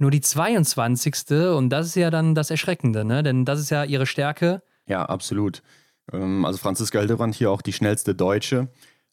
Nur 0.00 0.10
die 0.10 0.22
22. 0.22 1.30
Und 1.54 1.68
das 1.68 1.88
ist 1.88 1.94
ja 1.94 2.10
dann 2.10 2.34
das 2.34 2.50
Erschreckende, 2.50 3.04
ne? 3.04 3.22
denn 3.22 3.44
das 3.44 3.60
ist 3.60 3.68
ja 3.68 3.84
ihre 3.84 4.06
Stärke. 4.06 4.62
Ja, 4.86 5.04
absolut. 5.04 5.62
Ähm, 6.10 6.46
also 6.46 6.58
Franziska 6.58 6.98
Hildebrand 6.98 7.34
hier 7.34 7.50
auch 7.50 7.60
die 7.60 7.74
schnellste 7.74 8.14
Deutsche. 8.14 8.68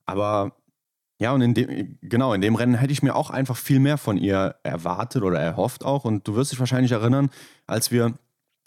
Aber 0.06 0.54
ja, 1.20 1.34
und 1.34 1.42
in 1.42 1.54
dem, 1.54 2.00
genau, 2.02 2.34
in 2.34 2.40
dem 2.40 2.56
Rennen 2.56 2.76
hätte 2.76 2.94
ich 2.94 3.04
mir 3.04 3.18
auch 3.18 3.32
einfach 3.32 3.58
viel 3.58 3.80
mehr 3.80 3.98
von 3.98 4.18
ihr 4.18 4.56
erwartet 4.64 5.24
oder 5.24 5.40
erhofft 5.40 5.84
auch. 5.84 6.06
Und 6.06 6.26
du 6.26 6.36
wirst 6.36 6.54
dich 6.54 6.60
wahrscheinlich 6.60 6.94
erinnern, 6.94 7.32
als 7.66 7.92
wir 7.92 8.14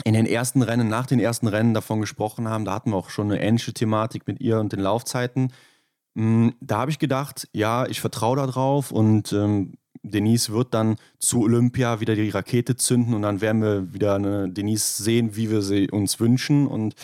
in 0.05 0.12
den 0.12 0.27
ersten 0.27 0.61
Rennen, 0.61 0.89
nach 0.89 1.07
den 1.07 1.21
ersten 1.21 1.47
Rennen 1.47 1.73
davon 1.73 2.03
gesprochen 2.03 2.49
haben, 2.49 2.66
da 2.66 2.75
hatten 2.75 2.91
wir 2.91 2.97
auch 2.97 3.09
schon 3.09 3.33
eine 3.33 3.41
ähnliche 3.41 3.73
Thematik 3.73 4.27
mit 4.27 4.41
ihr 4.41 4.61
und 4.61 4.73
den 4.73 4.81
Laufzeiten. 4.81 5.55
Mm, 6.14 6.51
da 6.61 6.81
habe 6.81 6.91
ich 6.91 6.99
gedacht, 6.99 7.49
ja, 7.55 7.87
ich 7.87 8.03
vertraue 8.03 8.37
darauf 8.37 8.93
und 8.93 9.33
ähm, 9.33 9.79
Denise 10.03 10.51
wird 10.51 10.74
dann 10.74 10.96
zu 11.18 11.42
Olympia 11.42 12.01
wieder 12.01 12.14
die 12.14 12.30
Rakete 12.30 12.76
zünden 12.76 13.14
und 13.14 13.22
dann 13.22 13.40
werden 13.40 13.62
wir 13.62 13.92
wieder 13.92 14.14
eine 14.14 14.48
Denise 14.48 15.03
sehen, 15.03 15.36
wie 15.36 15.51
wir 15.51 15.62
sie 15.62 15.90
uns 15.90 16.20
wünschen. 16.20 16.66
Und 16.66 16.94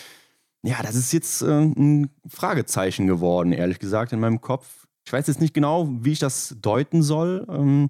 ja, 0.63 0.81
das 0.81 0.95
ist 0.95 1.13
jetzt 1.13 1.41
äh, 1.41 1.61
ein 1.61 2.09
Fragezeichen 2.27 3.07
geworden, 3.07 3.51
ehrlich 3.51 3.79
gesagt, 3.79 4.13
in 4.13 4.19
meinem 4.19 4.41
Kopf. 4.41 4.87
Ich 5.05 5.13
weiß 5.13 5.27
jetzt 5.27 5.39
nicht 5.39 5.53
genau, 5.53 5.87
wie 6.01 6.11
ich 6.11 6.19
das 6.19 6.55
deuten 6.59 7.01
soll. 7.03 7.45
Ähm, 7.49 7.89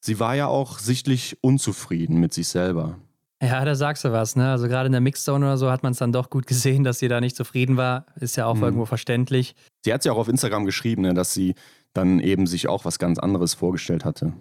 sie 0.00 0.20
war 0.20 0.34
ja 0.34 0.48
auch 0.48 0.78
sichtlich 0.78 1.38
unzufrieden 1.40 2.18
mit 2.18 2.34
sich 2.34 2.48
selber. 2.48 2.98
Ja, 3.40 3.64
da 3.64 3.76
sagst 3.76 4.04
du 4.04 4.10
was, 4.10 4.34
ne? 4.34 4.50
Also 4.50 4.66
gerade 4.66 4.86
in 4.86 4.92
der 4.92 5.00
Mixzone 5.00 5.46
oder 5.46 5.56
so 5.56 5.70
hat 5.70 5.84
man 5.84 5.92
es 5.92 5.98
dann 5.98 6.10
doch 6.10 6.28
gut 6.28 6.46
gesehen, 6.48 6.82
dass 6.82 6.98
sie 6.98 7.06
da 7.06 7.20
nicht 7.20 7.36
zufrieden 7.36 7.76
war. 7.76 8.06
Ist 8.16 8.36
ja 8.36 8.46
auch 8.46 8.56
mhm. 8.56 8.64
irgendwo 8.64 8.84
verständlich. 8.84 9.54
Sie 9.84 9.92
hat 9.92 10.04
ja 10.04 10.12
auch 10.12 10.18
auf 10.18 10.28
Instagram 10.28 10.66
geschrieben, 10.66 11.02
ne, 11.02 11.14
dass 11.14 11.32
sie 11.32 11.54
dann 11.94 12.20
eben 12.20 12.46
sich 12.46 12.68
auch 12.68 12.84
was 12.84 12.98
ganz 12.98 13.18
anderes 13.18 13.54
vorgestellt 13.54 14.04
hatte. 14.04 14.34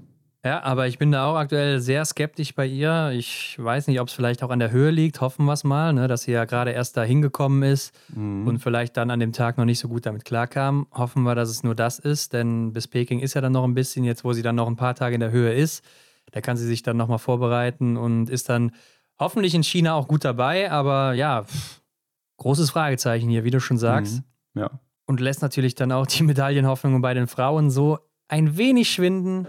Ja, 0.45 0.63
aber 0.63 0.87
ich 0.87 0.97
bin 0.97 1.11
da 1.11 1.25
auch 1.25 1.35
aktuell 1.35 1.81
sehr 1.81 2.05
skeptisch 2.05 2.55
bei 2.55 2.65
ihr. 2.65 3.11
Ich 3.13 3.57
weiß 3.59 3.87
nicht, 3.87 3.99
ob 3.99 4.07
es 4.07 4.13
vielleicht 4.13 4.43
auch 4.43 4.49
an 4.49 4.59
der 4.59 4.71
Höhe 4.71 4.91
liegt. 4.91 5.19
Hoffen 5.19 5.45
wir 5.45 5.53
es 5.53 5.63
mal, 5.63 5.91
ne, 5.91 6.07
dass 6.07 6.21
sie 6.21 6.31
ja 6.31 6.45
gerade 6.45 6.71
erst 6.71 6.95
da 6.95 7.03
hingekommen 7.03 7.63
ist 7.63 7.93
mhm. 8.15 8.47
und 8.47 8.59
vielleicht 8.59 8.95
dann 8.95 9.11
an 9.11 9.19
dem 9.19 9.33
Tag 9.33 9.57
noch 9.57 9.65
nicht 9.65 9.79
so 9.79 9.89
gut 9.89 10.05
damit 10.05 10.23
klarkam. 10.25 10.87
Hoffen 10.91 11.23
wir, 11.23 11.35
dass 11.35 11.49
es 11.49 11.63
nur 11.63 11.75
das 11.75 11.99
ist, 11.99 12.33
denn 12.33 12.71
bis 12.71 12.87
Peking 12.87 13.19
ist 13.19 13.33
ja 13.33 13.41
dann 13.41 13.51
noch 13.51 13.65
ein 13.65 13.73
bisschen, 13.73 14.05
jetzt 14.05 14.23
wo 14.23 14.31
sie 14.31 14.41
dann 14.41 14.55
noch 14.55 14.67
ein 14.67 14.77
paar 14.77 14.95
Tage 14.95 15.15
in 15.15 15.21
der 15.21 15.31
Höhe 15.31 15.53
ist. 15.53 15.83
Da 16.31 16.39
kann 16.39 16.55
sie 16.55 16.65
sich 16.65 16.81
dann 16.81 16.97
nochmal 16.97 17.19
vorbereiten 17.19 17.97
und 17.97 18.29
ist 18.29 18.47
dann 18.47 18.71
hoffentlich 19.19 19.55
in 19.55 19.63
China 19.63 19.95
auch 19.95 20.07
gut 20.07 20.23
dabei. 20.23 20.71
Aber 20.71 21.13
ja, 21.13 21.43
pff, 21.43 21.81
großes 22.37 22.69
Fragezeichen 22.69 23.29
hier, 23.29 23.43
wie 23.43 23.51
du 23.51 23.59
schon 23.59 23.77
sagst. 23.77 24.23
Mhm. 24.53 24.61
Ja. 24.61 24.79
Und 25.07 25.19
lässt 25.19 25.41
natürlich 25.41 25.73
dann 25.73 25.91
auch 25.91 26.05
die 26.05 26.21
Medaillenhoffnungen 26.23 27.01
bei 27.01 27.15
den 27.15 27.27
Frauen 27.27 27.71
so 27.71 27.97
ein 28.27 28.57
wenig 28.57 28.91
schwinden 28.91 29.47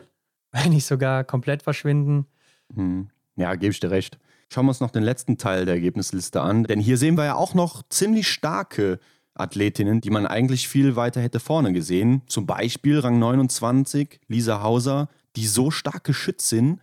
wenn 0.53 0.71
nicht 0.71 0.87
sogar 0.87 1.25
komplett 1.25 1.63
verschwinden. 1.63 2.27
Hm. 2.75 3.09
Ja, 3.37 3.55
gebe 3.55 3.73
ich 3.73 3.81
dir 3.81 3.91
recht. 3.91 4.19
Schauen 4.51 4.67
wir 4.67 4.71
uns 4.71 4.81
noch 4.81 4.91
den 4.91 5.03
letzten 5.03 5.39
Teil 5.39 5.67
der 5.67 5.75
Ergebnisliste 5.75 6.41
an, 6.41 6.65
denn 6.65 6.81
hier 6.81 6.97
sehen 6.97 7.17
wir 7.17 7.25
ja 7.25 7.35
auch 7.35 7.55
noch 7.55 7.83
ziemlich 7.89 8.29
starke 8.29 8.99
Athletinnen, 9.35 10.01
die 10.01 10.11
man 10.11 10.27
eigentlich 10.27 10.69
viel 10.69 10.97
weiter 10.97 11.21
hätte 11.21 11.39
vorne 11.39 11.73
gesehen. 11.73 12.23
Zum 12.27 12.47
Beispiel 12.47 12.99
Rang 12.99 13.19
29, 13.19 14.21
Lisa 14.27 14.63
Hauser, 14.63 15.09
die 15.37 15.47
so 15.47 15.71
stark 15.71 16.05
geschützt 16.05 16.49
sind, 16.49 16.81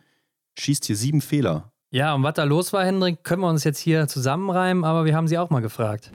schießt 0.58 0.86
hier 0.86 0.96
sieben 0.96 1.22
Fehler. 1.22 1.72
Ja, 1.92 2.14
und 2.14 2.24
was 2.24 2.36
da 2.36 2.44
los 2.44 2.72
war, 2.72 2.86
Hendrik, 2.86 3.24
können 3.24 3.42
wir 3.42 3.50
uns 3.50 3.64
jetzt 3.64 3.80
hier 3.80 4.08
zusammenreimen, 4.08 4.84
aber 4.86 5.06
wir 5.06 5.16
haben 5.16 5.28
sie 5.28 5.38
auch 5.38 5.50
mal 5.50 5.62
gefragt. 5.62 6.12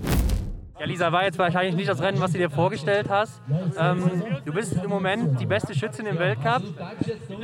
Ja, 0.81 0.87
Lisa, 0.87 1.13
war 1.13 1.25
jetzt 1.25 1.37
wahrscheinlich 1.37 1.75
nicht 1.75 1.91
das 1.91 2.01
Rennen, 2.01 2.19
was 2.21 2.33
du 2.33 2.39
dir 2.39 2.49
vorgestellt 2.49 3.11
hast. 3.11 3.43
Ähm, 3.79 4.23
du 4.47 4.53
bist 4.55 4.73
im 4.83 4.89
Moment 4.89 5.39
die 5.39 5.45
beste 5.45 5.75
Schützin 5.75 6.07
im 6.07 6.19
Weltcup. 6.19 6.63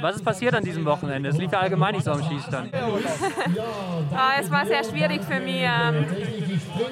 Was 0.01 0.17
ist 0.17 0.25
passiert 0.25 0.55
an 0.55 0.65
diesem 0.65 0.87
Wochenende? 0.87 1.29
Es 1.29 1.37
lief 1.37 1.53
ja 1.53 1.61
allgemein 1.61 1.97
nicht 1.97 2.05
so 2.05 2.13
am 2.13 2.23
Schießstand. 2.23 2.73
ah, 2.75 4.31
es 4.41 4.51
war 4.51 4.65
sehr 4.65 4.83
schwierig 4.85 5.23
für 5.23 5.39
mich. 5.39 5.61
Ähm, 5.61 6.07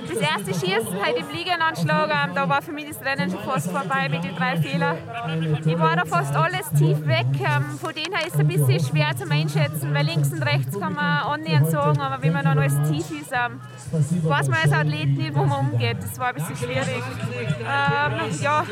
das 0.07 0.19
erste 0.19 0.67
Schießen 0.67 1.03
halt 1.03 1.17
im 1.17 1.31
Liegenanschlag, 1.35 2.11
ähm, 2.11 2.35
da 2.35 2.47
war 2.47 2.61
für 2.61 2.73
mich 2.73 2.89
das 2.89 3.03
Rennen 3.03 3.31
schon 3.31 3.41
fast 3.41 3.71
vorbei 3.71 4.11
mit 4.11 4.23
den 4.23 4.37
drei 4.37 4.59
Fehlern. 4.59 4.99
Ich 5.65 5.79
war 5.79 5.97
da 5.97 6.05
fast 6.05 6.37
alles 6.37 6.69
tief 6.73 7.07
weg. 7.07 7.25
Ähm, 7.41 7.79
von 7.81 7.95
denen 7.95 8.15
her 8.15 8.27
ist 8.27 8.35
es 8.35 8.41
ein 8.41 8.49
bisschen 8.49 8.81
schwer 8.81 9.17
zu 9.17 9.31
einschätzen, 9.31 9.95
weil 9.95 10.05
links 10.05 10.31
und 10.31 10.43
rechts 10.43 10.79
kann 10.79 10.93
man 10.93 11.23
annähernd 11.23 11.71
sagen, 11.71 11.99
aber 12.03 12.23
wenn 12.23 12.35
man 12.35 12.45
dann 12.45 12.59
alles 12.59 12.77
tief 12.91 13.11
ist, 13.19 13.33
weiß 13.33 14.49
man 14.49 14.59
als 14.63 14.73
Athlet 14.73 15.09
nicht, 15.09 15.35
wo 15.35 15.45
man 15.45 15.71
umgeht. 15.71 15.97
Das 16.03 16.19
war 16.19 16.34
schwierig. 16.57 17.03
Ähm, 17.61 18.41
ja, 18.41 18.65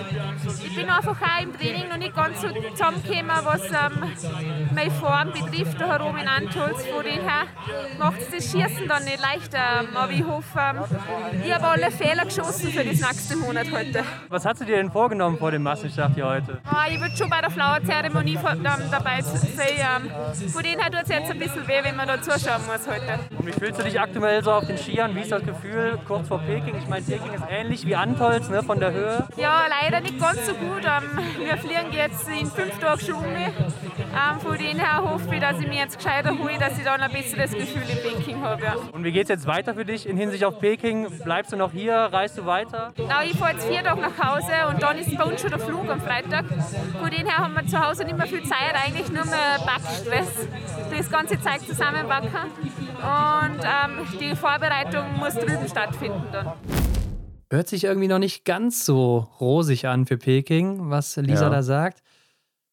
ich 0.64 0.74
bin 0.74 0.88
einfach 0.90 1.16
auch 1.20 1.42
im 1.42 1.56
Training 1.56 1.88
noch 1.88 1.96
nicht 1.96 2.14
ganz 2.14 2.40
so 2.40 2.48
zusammengekommen, 2.48 3.36
was 3.44 3.62
ähm, 3.66 4.72
meine 4.74 4.90
Form 4.90 5.32
betrifft, 5.32 5.80
da 5.80 5.86
herum 5.86 6.16
in 6.16 6.28
Antolz. 6.28 6.84
Von 6.86 7.04
dem 7.04 7.20
her 7.22 7.46
macht 7.98 8.20
es 8.20 8.30
das 8.30 8.44
Schießen 8.50 8.88
dann 8.88 9.04
nicht 9.04 9.20
leichter. 9.20 9.84
Aber 9.94 10.12
ich 10.12 10.24
hoffe, 10.24 10.58
ähm, 10.58 11.42
ich 11.44 11.52
habe 11.52 11.68
alle 11.68 11.90
Fehler 11.90 12.24
geschossen 12.24 12.70
für 12.70 12.84
das 12.84 13.00
nächste 13.00 13.36
Monat 13.36 13.66
heute. 13.72 14.04
Was 14.28 14.44
hast 14.44 14.60
du 14.60 14.64
dir 14.64 14.76
denn 14.76 14.90
vorgenommen 14.90 15.38
vor 15.38 15.50
dem 15.50 15.62
Massenstart 15.62 16.14
hier 16.14 16.26
heute? 16.26 16.60
Ah, 16.64 16.86
ich 16.88 17.00
würde 17.00 17.16
schon 17.16 17.30
bei 17.30 17.40
der 17.40 17.50
Flower-Zeremonie 17.50 18.38
dabei 18.90 19.20
sein. 19.20 20.10
Von 20.52 20.62
denen 20.62 20.80
tut 20.80 21.02
es 21.02 21.08
jetzt 21.08 21.30
ein 21.30 21.38
bisschen 21.38 21.66
weh, 21.66 21.80
wenn 21.82 21.96
man 21.96 22.08
da 22.08 22.20
zuschauen 22.20 22.62
muss 22.66 22.86
heute. 22.86 23.18
Und 23.36 23.46
wie 23.46 23.52
fühlst 23.52 23.80
du 23.80 23.84
dich 23.84 24.00
aktuell 24.00 24.42
so 24.42 24.52
auf 24.52 24.66
den 24.66 24.78
Skiern? 24.78 25.14
Wie 25.14 25.20
ist 25.20 25.32
das 25.32 25.44
Gefühl 25.44 25.98
kurz 26.06 26.28
vor 26.28 26.38
Peking? 26.40 26.74
Ich 26.76 26.88
meine, 26.88 27.04
Peking 27.04 27.32
ist 27.32 27.44
ähnlich 27.52 27.86
wie 27.86 27.94
Antolz 27.94 28.48
ne, 28.48 28.62
von 28.62 28.80
der 28.80 28.92
Höhe. 28.92 29.26
Ja, 29.36 29.66
leider 29.68 30.00
nicht 30.00 30.18
ganz 30.18 30.46
so 30.46 30.54
gut. 30.54 30.82
Ähm, 30.84 31.18
wir 31.38 31.56
fliegen 31.58 31.92
jetzt 31.92 32.28
in 32.28 32.46
fünf 32.46 32.78
Tagen 32.78 33.00
schon 33.00 33.14
um. 33.16 33.24
Ähm, 33.24 34.40
von 34.40 34.58
denen 34.58 34.80
her 34.80 35.02
hoffe 35.02 35.34
ich, 35.34 35.40
dass 35.40 35.58
ich 35.60 35.66
mir 35.66 35.80
jetzt 35.80 35.96
gescheiter 35.96 36.36
hole, 36.38 36.58
dass 36.58 36.76
ich 36.78 36.84
dann 36.84 37.00
ein 37.00 37.10
besseres 37.10 37.52
Gefühl 37.52 37.82
in 37.88 37.98
Peking 38.02 38.42
habe. 38.42 38.62
Ja. 38.62 38.76
Und 38.92 39.04
wie 39.04 39.12
geht 39.12 39.24
es 39.24 39.28
jetzt 39.28 39.46
weiter 39.46 39.74
für 39.74 39.84
dich 39.84 40.08
in 40.08 40.16
Hinsicht 40.16 40.44
auf 40.44 40.58
Peking? 40.60 41.08
Bleibst 41.24 41.52
du 41.52 41.56
noch 41.56 41.72
hier? 41.72 41.94
Reist 41.94 42.38
du 42.38 42.46
weiter? 42.46 42.92
Ja, 42.96 43.22
ich 43.22 43.36
fahre 43.36 43.52
jetzt 43.52 43.66
vier 43.66 43.82
Tage 43.82 44.00
nach 44.00 44.18
Hause 44.18 44.52
und 44.70 44.82
dann 44.82 44.98
ist 44.98 45.16
bei 45.16 45.24
uns 45.24 45.40
schon 45.40 45.50
der 45.50 45.58
Flug 45.58 45.88
am 45.90 46.00
Freitag. 46.00 46.44
Von 47.00 47.10
denen 47.10 47.28
her 47.28 47.38
haben 47.38 47.54
wir 47.54 47.66
zu 47.66 47.78
Hause 47.78 48.04
nicht 48.04 48.16
mehr 48.16 48.26
viel 48.26 48.42
Zeit, 48.42 48.74
eigentlich 48.84 49.08
nur 49.08 49.24
mehr 49.24 49.58
Backstress. 49.64 50.48
Das 50.90 51.10
ganze 51.10 51.40
Zeug 51.40 51.60
zusammenbacken. 51.66 52.28
Und 52.28 53.60
ähm, 53.64 54.06
die 54.20 54.36
Vorbereitung 54.36 55.18
muss 55.18 55.34
drüben 55.34 55.68
stattfinden 55.68 56.24
dann. 56.30 56.52
Hört 57.52 57.68
sich 57.68 57.84
irgendwie 57.84 58.08
noch 58.08 58.18
nicht 58.18 58.46
ganz 58.46 58.86
so 58.86 59.28
rosig 59.38 59.86
an 59.86 60.06
für 60.06 60.16
Peking, 60.16 60.88
was 60.88 61.16
Lisa 61.16 61.42
ja. 61.42 61.50
da 61.50 61.62
sagt. 61.62 62.02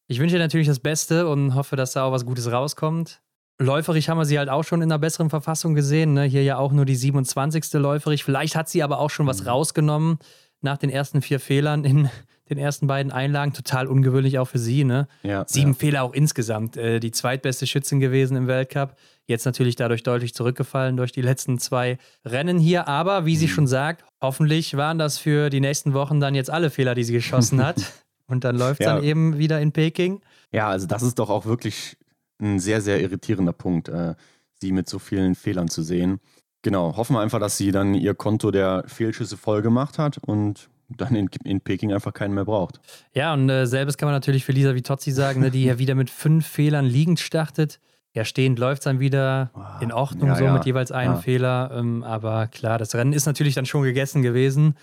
Ich 0.06 0.18
wünsche 0.20 0.36
ihr 0.36 0.40
natürlich 0.40 0.68
das 0.68 0.78
Beste 0.78 1.28
und 1.28 1.54
hoffe, 1.54 1.76
dass 1.76 1.92
da 1.92 2.04
auch 2.04 2.12
was 2.12 2.24
Gutes 2.24 2.50
rauskommt. 2.50 3.20
Läuferig 3.58 4.08
haben 4.08 4.16
wir 4.16 4.24
sie 4.24 4.38
halt 4.38 4.48
auch 4.48 4.62
schon 4.62 4.80
in 4.80 4.90
einer 4.90 4.98
besseren 4.98 5.28
Verfassung 5.28 5.74
gesehen. 5.74 6.14
Ne? 6.14 6.24
Hier 6.24 6.42
ja 6.44 6.56
auch 6.56 6.72
nur 6.72 6.86
die 6.86 6.96
27. 6.96 7.74
Läuferig. 7.74 8.24
Vielleicht 8.24 8.56
hat 8.56 8.70
sie 8.70 8.82
aber 8.82 9.00
auch 9.00 9.10
schon 9.10 9.26
was 9.26 9.42
mhm. 9.42 9.48
rausgenommen 9.48 10.18
nach 10.62 10.78
den 10.78 10.88
ersten 10.88 11.20
vier 11.20 11.40
Fehlern 11.40 11.84
in 11.84 12.08
den 12.48 12.56
ersten 12.56 12.86
beiden 12.86 13.12
Einlagen. 13.12 13.52
Total 13.52 13.86
ungewöhnlich 13.86 14.38
auch 14.38 14.48
für 14.48 14.58
sie. 14.58 14.84
Ne? 14.84 15.08
Ja, 15.22 15.44
Sieben 15.46 15.72
ja. 15.72 15.78
Fehler 15.78 16.02
auch 16.04 16.14
insgesamt. 16.14 16.78
Äh, 16.78 17.00
die 17.00 17.10
zweitbeste 17.10 17.66
Schützin 17.66 18.00
gewesen 18.00 18.34
im 18.34 18.46
Weltcup. 18.46 18.96
Jetzt 19.26 19.44
natürlich 19.44 19.76
dadurch 19.76 20.04
deutlich 20.04 20.32
zurückgefallen 20.32 20.96
durch 20.96 21.12
die 21.12 21.20
letzten 21.20 21.58
zwei 21.58 21.98
Rennen 22.24 22.58
hier. 22.58 22.88
Aber 22.88 23.26
wie 23.26 23.36
sie 23.36 23.46
mhm. 23.46 23.50
schon 23.50 23.66
sagt, 23.66 24.04
hoffentlich 24.20 24.76
waren 24.76 24.98
das 24.98 25.18
für 25.18 25.50
die 25.50 25.60
nächsten 25.60 25.94
Wochen 25.94 26.20
dann 26.20 26.34
jetzt 26.34 26.50
alle 26.50 26.70
Fehler, 26.70 26.94
die 26.94 27.04
sie 27.04 27.12
geschossen 27.12 27.64
hat. 27.64 27.80
Und 28.26 28.44
dann 28.44 28.56
läuft 28.56 28.80
es 28.80 28.86
ja. 28.86 28.94
dann 28.94 29.04
eben 29.04 29.38
wieder 29.38 29.60
in 29.60 29.72
Peking. 29.72 30.20
Ja, 30.52 30.68
also 30.68 30.86
das 30.86 31.02
ist 31.02 31.18
doch 31.18 31.30
auch 31.30 31.46
wirklich 31.46 31.96
ein 32.40 32.60
sehr, 32.60 32.80
sehr 32.80 33.00
irritierender 33.00 33.52
Punkt, 33.52 33.88
äh, 33.88 34.14
sie 34.54 34.72
mit 34.72 34.88
so 34.88 34.98
vielen 34.98 35.34
Fehlern 35.34 35.68
zu 35.68 35.82
sehen. 35.82 36.20
Genau, 36.62 36.96
hoffen 36.96 37.14
wir 37.16 37.20
einfach, 37.20 37.40
dass 37.40 37.56
sie 37.56 37.72
dann 37.72 37.94
ihr 37.94 38.14
Konto 38.14 38.50
der 38.50 38.84
Fehlschüsse 38.86 39.36
voll 39.36 39.62
gemacht 39.62 39.98
hat 39.98 40.18
und 40.18 40.68
dann 40.88 41.14
in, 41.14 41.30
in 41.44 41.60
Peking 41.60 41.92
einfach 41.92 42.12
keinen 42.12 42.34
mehr 42.34 42.44
braucht. 42.44 42.80
Ja, 43.14 43.32
und 43.32 43.48
äh, 43.48 43.66
selbes 43.66 43.96
kann 43.96 44.06
man 44.06 44.14
natürlich 44.14 44.44
für 44.44 44.52
Lisa 44.52 44.74
Vitozzi 44.74 45.12
sagen, 45.12 45.40
ne, 45.40 45.50
die 45.50 45.64
ja 45.64 45.78
wieder 45.78 45.94
mit 45.94 46.10
fünf 46.10 46.46
Fehlern 46.46 46.84
liegend 46.84 47.20
startet. 47.20 47.80
Ja, 48.14 48.24
stehend 48.24 48.58
läuft 48.58 48.80
es 48.80 48.84
dann 48.84 48.98
wieder 48.98 49.52
in 49.80 49.92
Ordnung, 49.92 50.30
ja, 50.30 50.34
so 50.34 50.44
ja. 50.44 50.52
mit 50.52 50.64
jeweils 50.66 50.90
einem 50.90 51.14
ja. 51.14 51.20
Fehler. 51.20 51.70
Ähm, 51.72 52.02
aber 52.02 52.48
klar, 52.48 52.76
das 52.78 52.94
Rennen 52.94 53.12
ist 53.12 53.26
natürlich 53.26 53.54
dann 53.54 53.66
schon 53.66 53.82
gegessen 53.82 54.22
gewesen. 54.22 54.74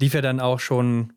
Lief 0.00 0.12
ja 0.12 0.20
dann 0.20 0.38
auch 0.38 0.60
schon 0.60 1.14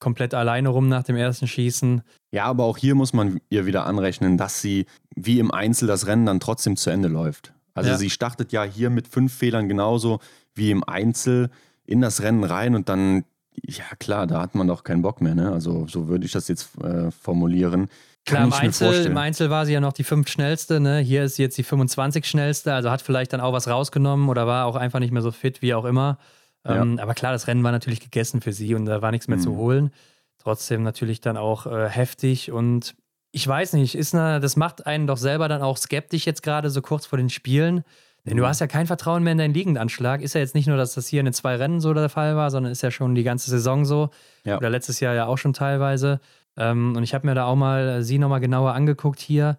komplett 0.00 0.34
alleine 0.34 0.68
rum 0.68 0.88
nach 0.88 1.04
dem 1.04 1.16
ersten 1.16 1.46
Schießen. 1.46 2.02
Ja, 2.32 2.44
aber 2.44 2.64
auch 2.64 2.76
hier 2.76 2.94
muss 2.94 3.12
man 3.12 3.40
ihr 3.48 3.66
wieder 3.66 3.86
anrechnen, 3.86 4.36
dass 4.36 4.60
sie 4.60 4.86
wie 5.14 5.38
im 5.38 5.50
Einzel 5.50 5.86
das 5.86 6.06
Rennen 6.06 6.26
dann 6.26 6.40
trotzdem 6.40 6.76
zu 6.76 6.90
Ende 6.90 7.08
läuft. 7.08 7.54
Also 7.74 7.96
sie 7.96 8.10
startet 8.10 8.52
ja 8.52 8.64
hier 8.64 8.90
mit 8.90 9.08
fünf 9.08 9.32
Fehlern 9.32 9.68
genauso 9.68 10.20
wie 10.54 10.70
im 10.70 10.84
Einzel 10.84 11.50
in 11.86 12.00
das 12.00 12.22
Rennen 12.22 12.44
rein 12.44 12.74
und 12.74 12.88
dann, 12.88 13.24
ja 13.64 13.84
klar, 13.98 14.26
da 14.26 14.40
hat 14.40 14.54
man 14.54 14.66
doch 14.66 14.84
keinen 14.84 15.02
Bock 15.02 15.20
mehr. 15.20 15.34
Ne? 15.34 15.50
Also 15.50 15.86
so 15.86 16.08
würde 16.08 16.26
ich 16.26 16.32
das 16.32 16.48
jetzt 16.48 16.78
äh, 16.82 17.10
formulieren. 17.10 17.88
Klar, 18.24 18.44
im 18.44 18.52
Einzel, 18.52 19.06
im 19.06 19.16
Einzel, 19.16 19.50
war 19.50 19.66
sie 19.66 19.72
ja 19.72 19.80
noch 19.80 19.92
die 19.92 20.04
fünf 20.04 20.28
schnellste. 20.28 20.78
Ne? 20.78 20.98
Hier 20.98 21.24
ist 21.24 21.36
sie 21.36 21.42
jetzt 21.42 21.58
die 21.58 21.64
25 21.64 22.24
schnellste, 22.24 22.72
also 22.72 22.90
hat 22.90 23.02
vielleicht 23.02 23.32
dann 23.32 23.40
auch 23.40 23.52
was 23.52 23.66
rausgenommen 23.66 24.28
oder 24.28 24.46
war 24.46 24.66
auch 24.66 24.76
einfach 24.76 25.00
nicht 25.00 25.12
mehr 25.12 25.22
so 25.22 25.32
fit, 25.32 25.60
wie 25.60 25.74
auch 25.74 25.84
immer. 25.84 26.18
Ähm, 26.64 27.00
Aber 27.00 27.14
klar, 27.14 27.32
das 27.32 27.48
Rennen 27.48 27.64
war 27.64 27.72
natürlich 27.72 28.00
gegessen 28.00 28.40
für 28.40 28.52
sie 28.52 28.74
und 28.74 28.86
da 28.86 29.02
war 29.02 29.10
nichts 29.10 29.26
mehr 29.26 29.38
mhm. 29.38 29.42
zu 29.42 29.56
holen. 29.56 29.90
Trotzdem 30.38 30.82
natürlich 30.84 31.20
dann 31.20 31.36
auch 31.36 31.66
äh, 31.66 31.88
heftig 31.88 32.52
und 32.52 32.94
ich 33.32 33.48
weiß 33.48 33.72
nicht, 33.72 33.94
ist 33.94 34.14
eine, 34.14 34.40
das 34.40 34.56
macht 34.56 34.86
einen 34.86 35.06
doch 35.06 35.16
selber 35.16 35.48
dann 35.48 35.62
auch 35.62 35.78
skeptisch 35.78 36.26
jetzt 36.26 36.42
gerade 36.42 36.70
so 36.70 36.82
kurz 36.82 37.06
vor 37.06 37.16
den 37.16 37.30
Spielen. 37.30 37.82
Denn 38.24 38.36
du 38.36 38.44
mhm. 38.44 38.46
hast 38.46 38.60
ja 38.60 38.68
kein 38.68 38.86
Vertrauen 38.86 39.24
mehr 39.24 39.32
in 39.32 39.38
deinen 39.38 39.54
Liegendanschlag. 39.54 40.22
Ist 40.22 40.34
ja 40.34 40.40
jetzt 40.40 40.54
nicht 40.54 40.68
nur, 40.68 40.76
dass 40.76 40.94
das 40.94 41.08
hier 41.08 41.20
in 41.20 41.26
den 41.26 41.32
zwei 41.32 41.56
Rennen 41.56 41.80
so 41.80 41.92
der 41.92 42.08
Fall 42.08 42.36
war, 42.36 42.50
sondern 42.50 42.70
ist 42.70 42.82
ja 42.82 42.92
schon 42.92 43.16
die 43.16 43.24
ganze 43.24 43.50
Saison 43.50 43.84
so. 43.84 44.10
Ja. 44.44 44.58
Oder 44.58 44.70
letztes 44.70 45.00
Jahr 45.00 45.14
ja 45.14 45.26
auch 45.26 45.38
schon 45.38 45.54
teilweise. 45.54 46.20
Ähm, 46.56 46.94
und 46.96 47.02
ich 47.02 47.14
habe 47.14 47.26
mir 47.26 47.34
da 47.34 47.46
auch 47.46 47.56
mal 47.56 47.88
äh, 47.88 48.02
sie 48.02 48.18
nochmal 48.18 48.40
genauer 48.40 48.74
angeguckt 48.74 49.20
hier. 49.20 49.58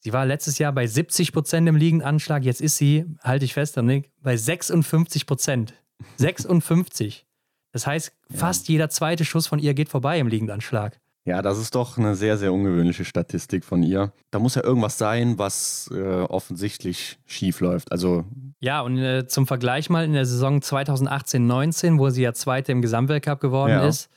Sie 0.00 0.12
war 0.12 0.26
letztes 0.26 0.58
Jahr 0.58 0.72
bei 0.72 0.86
70 0.86 1.32
Prozent 1.32 1.68
im 1.68 1.76
Liegendanschlag. 1.76 2.44
Jetzt 2.44 2.60
ist 2.60 2.76
sie, 2.76 3.06
halte 3.22 3.44
ich 3.44 3.54
fest, 3.54 3.76
Nick, 3.78 4.10
bei 4.22 4.36
56 4.36 5.26
Prozent. 5.26 5.74
56. 6.16 7.26
Das 7.72 7.86
heißt, 7.86 8.12
fast 8.30 8.68
jeder 8.68 8.88
zweite 8.88 9.24
Schuss 9.24 9.46
von 9.46 9.58
ihr 9.58 9.74
geht 9.74 9.88
vorbei 9.88 10.18
im 10.18 10.28
Liegendanschlag. 10.28 11.00
Ja, 11.26 11.40
das 11.40 11.58
ist 11.58 11.74
doch 11.74 11.96
eine 11.96 12.14
sehr, 12.14 12.36
sehr 12.36 12.52
ungewöhnliche 12.52 13.06
Statistik 13.06 13.64
von 13.64 13.82
ihr. 13.82 14.12
Da 14.30 14.38
muss 14.38 14.56
ja 14.56 14.62
irgendwas 14.62 14.98
sein, 14.98 15.38
was 15.38 15.90
äh, 15.90 16.20
offensichtlich 16.20 17.18
schief 17.24 17.60
läuft. 17.60 17.92
Also 17.92 18.24
ja, 18.60 18.82
und 18.82 18.98
äh, 18.98 19.26
zum 19.26 19.46
Vergleich 19.46 19.88
mal 19.88 20.04
in 20.04 20.12
der 20.12 20.26
Saison 20.26 20.60
2018-19, 20.60 21.98
wo 21.98 22.10
sie 22.10 22.22
ja 22.22 22.34
Zweite 22.34 22.72
im 22.72 22.82
Gesamtweltcup 22.82 23.40
geworden 23.40 23.70
ja. 23.70 23.86
ist, 23.86 24.10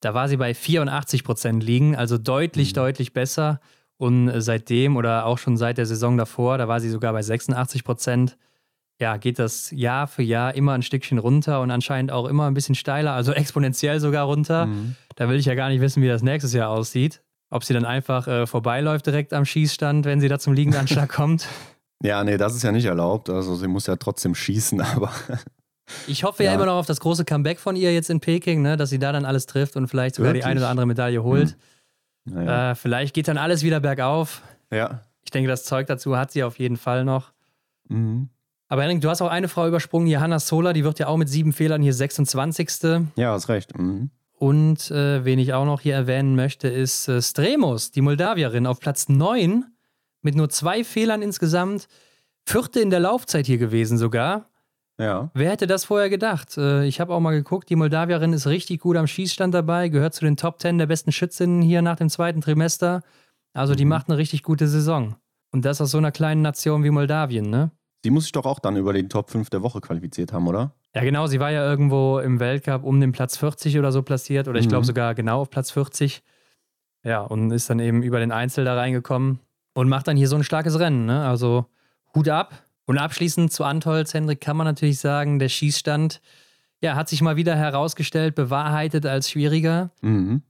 da 0.00 0.14
war 0.14 0.28
sie 0.28 0.36
bei 0.36 0.54
84 0.54 1.24
Prozent 1.24 1.62
liegen, 1.62 1.96
also 1.96 2.18
deutlich, 2.18 2.70
mhm. 2.72 2.74
deutlich 2.74 3.12
besser. 3.12 3.60
Und 3.96 4.28
äh, 4.28 4.40
seitdem 4.40 4.96
oder 4.96 5.26
auch 5.26 5.38
schon 5.38 5.56
seit 5.56 5.78
der 5.78 5.86
Saison 5.86 6.16
davor, 6.16 6.58
da 6.58 6.68
war 6.68 6.80
sie 6.80 6.90
sogar 6.90 7.12
bei 7.12 7.22
86 7.22 7.84
Prozent 7.84 8.36
ja, 9.00 9.16
geht 9.16 9.38
das 9.38 9.70
Jahr 9.70 10.06
für 10.06 10.22
Jahr 10.22 10.54
immer 10.54 10.72
ein 10.72 10.82
Stückchen 10.82 11.18
runter 11.18 11.60
und 11.60 11.70
anscheinend 11.70 12.10
auch 12.10 12.26
immer 12.26 12.46
ein 12.46 12.54
bisschen 12.54 12.74
steiler, 12.74 13.12
also 13.12 13.32
exponentiell 13.32 14.00
sogar 14.00 14.26
runter. 14.26 14.66
Mhm. 14.66 14.96
Da 15.14 15.28
will 15.28 15.36
ich 15.36 15.46
ja 15.46 15.54
gar 15.54 15.68
nicht 15.68 15.80
wissen, 15.80 16.02
wie 16.02 16.08
das 16.08 16.22
nächstes 16.22 16.52
Jahr 16.52 16.70
aussieht. 16.70 17.22
Ob 17.50 17.64
sie 17.64 17.74
dann 17.74 17.84
einfach 17.84 18.26
äh, 18.26 18.46
vorbeiläuft 18.46 19.06
direkt 19.06 19.32
am 19.32 19.44
Schießstand, 19.44 20.04
wenn 20.04 20.20
sie 20.20 20.28
da 20.28 20.38
zum 20.38 20.52
Liegendanschlag 20.52 21.08
kommt. 21.12 21.46
Ja, 22.02 22.22
nee, 22.22 22.36
das 22.36 22.54
ist 22.54 22.62
ja 22.62 22.72
nicht 22.72 22.84
erlaubt. 22.84 23.30
Also 23.30 23.54
sie 23.54 23.68
muss 23.68 23.86
ja 23.86 23.96
trotzdem 23.96 24.34
schießen, 24.34 24.80
aber. 24.96 25.12
Ich 26.06 26.24
hoffe 26.24 26.44
ja. 26.44 26.50
ja 26.50 26.56
immer 26.56 26.66
noch 26.66 26.76
auf 26.76 26.86
das 26.86 27.00
große 27.00 27.24
Comeback 27.24 27.58
von 27.58 27.76
ihr 27.76 27.92
jetzt 27.92 28.10
in 28.10 28.20
Peking, 28.20 28.62
ne, 28.62 28.76
dass 28.76 28.90
sie 28.90 28.98
da 28.98 29.12
dann 29.12 29.24
alles 29.24 29.46
trifft 29.46 29.76
und 29.76 29.88
vielleicht 29.88 30.14
sogar 30.16 30.30
Wirklich? 30.30 30.44
die 30.44 30.50
eine 30.50 30.60
oder 30.60 30.68
andere 30.68 30.86
Medaille 30.86 31.22
holt. 31.22 31.56
Mhm. 32.24 32.34
Naja. 32.34 32.70
Äh, 32.72 32.74
vielleicht 32.74 33.14
geht 33.14 33.28
dann 33.28 33.38
alles 33.38 33.62
wieder 33.62 33.80
bergauf. 33.80 34.42
Ja. 34.70 35.00
Ich 35.24 35.30
denke, 35.30 35.48
das 35.48 35.64
Zeug 35.64 35.86
dazu 35.86 36.16
hat 36.16 36.30
sie 36.30 36.42
auf 36.42 36.58
jeden 36.58 36.76
Fall 36.76 37.04
noch. 37.04 37.32
Mhm. 37.88 38.28
Aber 38.68 38.82
Henrik, 38.82 39.00
du 39.00 39.08
hast 39.08 39.22
auch 39.22 39.30
eine 39.30 39.48
Frau 39.48 39.66
übersprungen, 39.66 40.08
Johanna 40.08 40.38
Sola, 40.38 40.74
die 40.74 40.84
wird 40.84 40.98
ja 40.98 41.06
auch 41.06 41.16
mit 41.16 41.28
sieben 41.28 41.52
Fehlern 41.52 41.80
hier 41.80 41.94
26. 41.94 42.70
Ja, 43.16 43.32
hast 43.32 43.48
recht. 43.48 43.76
Mhm. 43.78 44.10
Und 44.34 44.90
äh, 44.90 45.24
wen 45.24 45.38
ich 45.38 45.54
auch 45.54 45.64
noch 45.64 45.80
hier 45.80 45.94
erwähnen 45.94 46.36
möchte, 46.36 46.68
ist 46.68 47.08
äh, 47.08 47.20
Stremos, 47.20 47.90
die 47.90 48.02
Moldawierin, 48.02 48.66
auf 48.66 48.78
Platz 48.78 49.08
9 49.08 49.64
mit 50.22 50.36
nur 50.36 50.48
zwei 50.50 50.84
Fehlern 50.84 51.22
insgesamt. 51.22 51.88
Vierte 52.44 52.80
in 52.80 52.90
der 52.90 53.00
Laufzeit 53.00 53.46
hier 53.46 53.58
gewesen 53.58 53.98
sogar. 53.98 54.48
Ja. 54.98 55.30
Wer 55.34 55.50
hätte 55.50 55.66
das 55.66 55.84
vorher 55.84 56.10
gedacht? 56.10 56.56
Äh, 56.58 56.84
ich 56.84 57.00
habe 57.00 57.14
auch 57.14 57.20
mal 57.20 57.32
geguckt, 57.32 57.70
die 57.70 57.76
Moldawierin 57.76 58.32
ist 58.32 58.46
richtig 58.46 58.80
gut 58.80 58.96
am 58.96 59.06
Schießstand 59.06 59.54
dabei, 59.54 59.88
gehört 59.88 60.14
zu 60.14 60.24
den 60.24 60.36
Top 60.36 60.60
10 60.60 60.78
der 60.78 60.86
besten 60.86 61.12
Schützinnen 61.12 61.62
hier 61.62 61.82
nach 61.82 61.96
dem 61.96 62.08
zweiten 62.08 62.40
Trimester. 62.40 63.02
Also 63.52 63.74
die 63.74 63.84
mhm. 63.84 63.90
macht 63.90 64.08
eine 64.08 64.18
richtig 64.18 64.42
gute 64.42 64.66
Saison. 64.66 65.16
Und 65.50 65.64
das 65.64 65.80
aus 65.80 65.92
so 65.92 65.98
einer 65.98 66.12
kleinen 66.12 66.42
Nation 66.42 66.84
wie 66.84 66.90
Moldawien, 66.90 67.48
ne? 67.48 67.70
Sie 68.04 68.10
muss 68.10 68.24
sich 68.24 68.32
doch 68.32 68.44
auch 68.44 68.58
dann 68.58 68.76
über 68.76 68.92
den 68.92 69.08
Top 69.08 69.30
5 69.30 69.50
der 69.50 69.62
Woche 69.62 69.80
qualifiziert 69.80 70.32
haben, 70.32 70.46
oder? 70.46 70.72
Ja, 70.94 71.02
genau. 71.02 71.26
Sie 71.26 71.40
war 71.40 71.50
ja 71.50 71.68
irgendwo 71.68 72.18
im 72.18 72.38
Weltcup 72.38 72.84
um 72.84 73.00
den 73.00 73.12
Platz 73.12 73.36
40 73.36 73.78
oder 73.78 73.90
so 73.90 74.02
platziert. 74.02 74.46
Oder 74.46 74.58
ich 74.60 74.66
mhm. 74.66 74.70
glaube 74.70 74.86
sogar 74.86 75.14
genau 75.14 75.40
auf 75.40 75.50
Platz 75.50 75.70
40. 75.72 76.22
Ja, 77.04 77.22
und 77.22 77.50
ist 77.50 77.70
dann 77.70 77.80
eben 77.80 78.02
über 78.02 78.20
den 78.20 78.32
Einzel 78.32 78.64
da 78.64 78.74
reingekommen 78.74 79.40
und 79.74 79.88
macht 79.88 80.08
dann 80.08 80.16
hier 80.16 80.28
so 80.28 80.36
ein 80.36 80.44
starkes 80.44 80.78
Rennen. 80.78 81.06
Ne? 81.06 81.26
Also 81.26 81.66
Hut 82.14 82.28
ab. 82.28 82.52
Und 82.88 82.96
abschließend 82.96 83.52
zu 83.52 83.64
Antolz, 83.64 84.14
Hendrik, 84.14 84.40
kann 84.40 84.56
man 84.56 84.64
natürlich 84.64 84.98
sagen, 84.98 85.38
der 85.38 85.50
Schießstand 85.50 86.22
ja, 86.80 86.94
hat 86.94 87.10
sich 87.10 87.20
mal 87.20 87.36
wieder 87.36 87.54
herausgestellt, 87.54 88.34
bewahrheitet 88.34 89.04
als 89.04 89.30
schwieriger. 89.30 89.90
Mhm. 90.00 90.40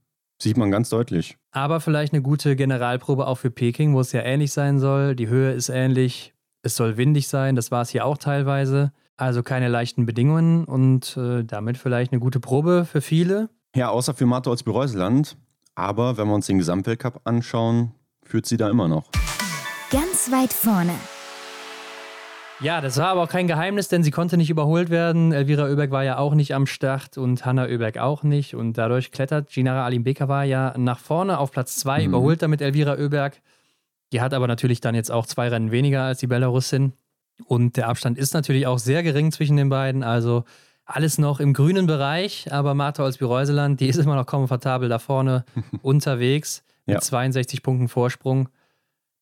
Sieht 0.41 0.55
man 0.55 0.71
ganz 0.71 0.87
deutlich. 0.87 1.37
Aber 1.51 1.81
vielleicht 1.81 2.13
eine 2.13 2.21
gute 2.21 2.55
Generalprobe 2.55 3.27
auch 3.27 3.39
für 3.39 3.51
Peking, 3.51 3.93
wo 3.93 3.99
es 3.99 4.13
ja 4.13 4.21
ähnlich 4.21 4.53
sein 4.53 4.79
soll. 4.79 5.17
Die 5.17 5.27
Höhe 5.27 5.51
ist 5.51 5.67
ähnlich, 5.67 6.33
es 6.61 6.77
soll 6.77 6.95
windig 6.95 7.27
sein, 7.27 7.57
das 7.57 7.71
war 7.71 7.81
es 7.81 7.89
hier 7.89 8.05
auch 8.05 8.17
teilweise. 8.17 8.93
Also 9.17 9.43
keine 9.43 9.67
leichten 9.67 10.05
Bedingungen 10.05 10.63
und 10.63 11.17
äh, 11.17 11.43
damit 11.43 11.77
vielleicht 11.77 12.13
eine 12.13 12.21
gute 12.21 12.39
Probe 12.39 12.85
für 12.89 13.01
viele. 13.01 13.49
Ja, 13.75 13.89
außer 13.89 14.13
für 14.13 14.25
Martholz 14.25 14.63
Bereuseland. 14.63 15.35
Aber 15.75 16.15
wenn 16.15 16.29
wir 16.29 16.35
uns 16.35 16.47
den 16.47 16.57
Gesamtweltcup 16.57 17.19
anschauen, 17.25 17.91
führt 18.23 18.45
sie 18.45 18.55
da 18.55 18.69
immer 18.69 18.87
noch. 18.87 19.11
Ganz 19.91 20.31
weit 20.31 20.53
vorne. 20.53 20.93
Ja, 22.61 22.81
das 22.81 22.97
war 22.97 23.07
aber 23.07 23.23
auch 23.23 23.29
kein 23.29 23.47
Geheimnis, 23.47 23.87
denn 23.87 24.03
sie 24.03 24.11
konnte 24.11 24.35
nicht 24.35 24.49
überholt 24.49 24.89
werden. 24.89 25.31
Elvira 25.31 25.63
Oeberg 25.63 25.91
war 25.91 26.03
ja 26.03 26.17
auch 26.17 26.33
nicht 26.35 26.53
am 26.53 26.65
Start 26.65 27.17
und 27.17 27.45
Hanna 27.45 27.67
Oeberg 27.67 27.97
auch 27.97 28.23
nicht. 28.23 28.53
Und 28.53 28.77
dadurch 28.77 29.11
klettert 29.11 29.49
Ginara 29.49 29.85
Alimbekova 29.85 30.43
ja 30.43 30.73
nach 30.77 30.99
vorne 30.99 31.37
auf 31.37 31.51
Platz 31.51 31.77
2, 31.77 31.99
mhm. 31.99 32.05
überholt 32.07 32.41
damit 32.41 32.61
Elvira 32.61 32.97
Oeberg. 32.97 33.39
Die 34.11 34.19
hat 34.19 34.33
aber 34.33 34.47
natürlich 34.47 34.81
dann 34.81 34.93
jetzt 34.93 35.09
auch 35.09 35.25
zwei 35.25 35.47
Rennen 35.47 35.71
weniger 35.71 36.03
als 36.03 36.19
die 36.19 36.27
Belarusin. 36.27 36.93
Und 37.45 37.77
der 37.77 37.87
Abstand 37.87 38.17
ist 38.17 38.33
natürlich 38.33 38.67
auch 38.67 38.79
sehr 38.79 39.03
gering 39.03 39.31
zwischen 39.31 39.55
den 39.55 39.69
beiden. 39.69 40.03
Also 40.03 40.43
alles 40.83 41.17
noch 41.17 41.39
im 41.39 41.53
grünen 41.53 41.87
Bereich. 41.87 42.51
Aber 42.51 42.73
Martha 42.73 43.03
Olsby-Reuseland, 43.03 43.79
die 43.79 43.87
ist 43.87 43.97
immer 43.97 44.15
noch 44.15 44.25
komfortabel 44.25 44.89
da 44.89 44.99
vorne 44.99 45.45
unterwegs 45.81 46.63
mit 46.85 46.95
ja. 46.95 47.01
62 47.01 47.63
Punkten 47.63 47.87
Vorsprung. 47.87 48.49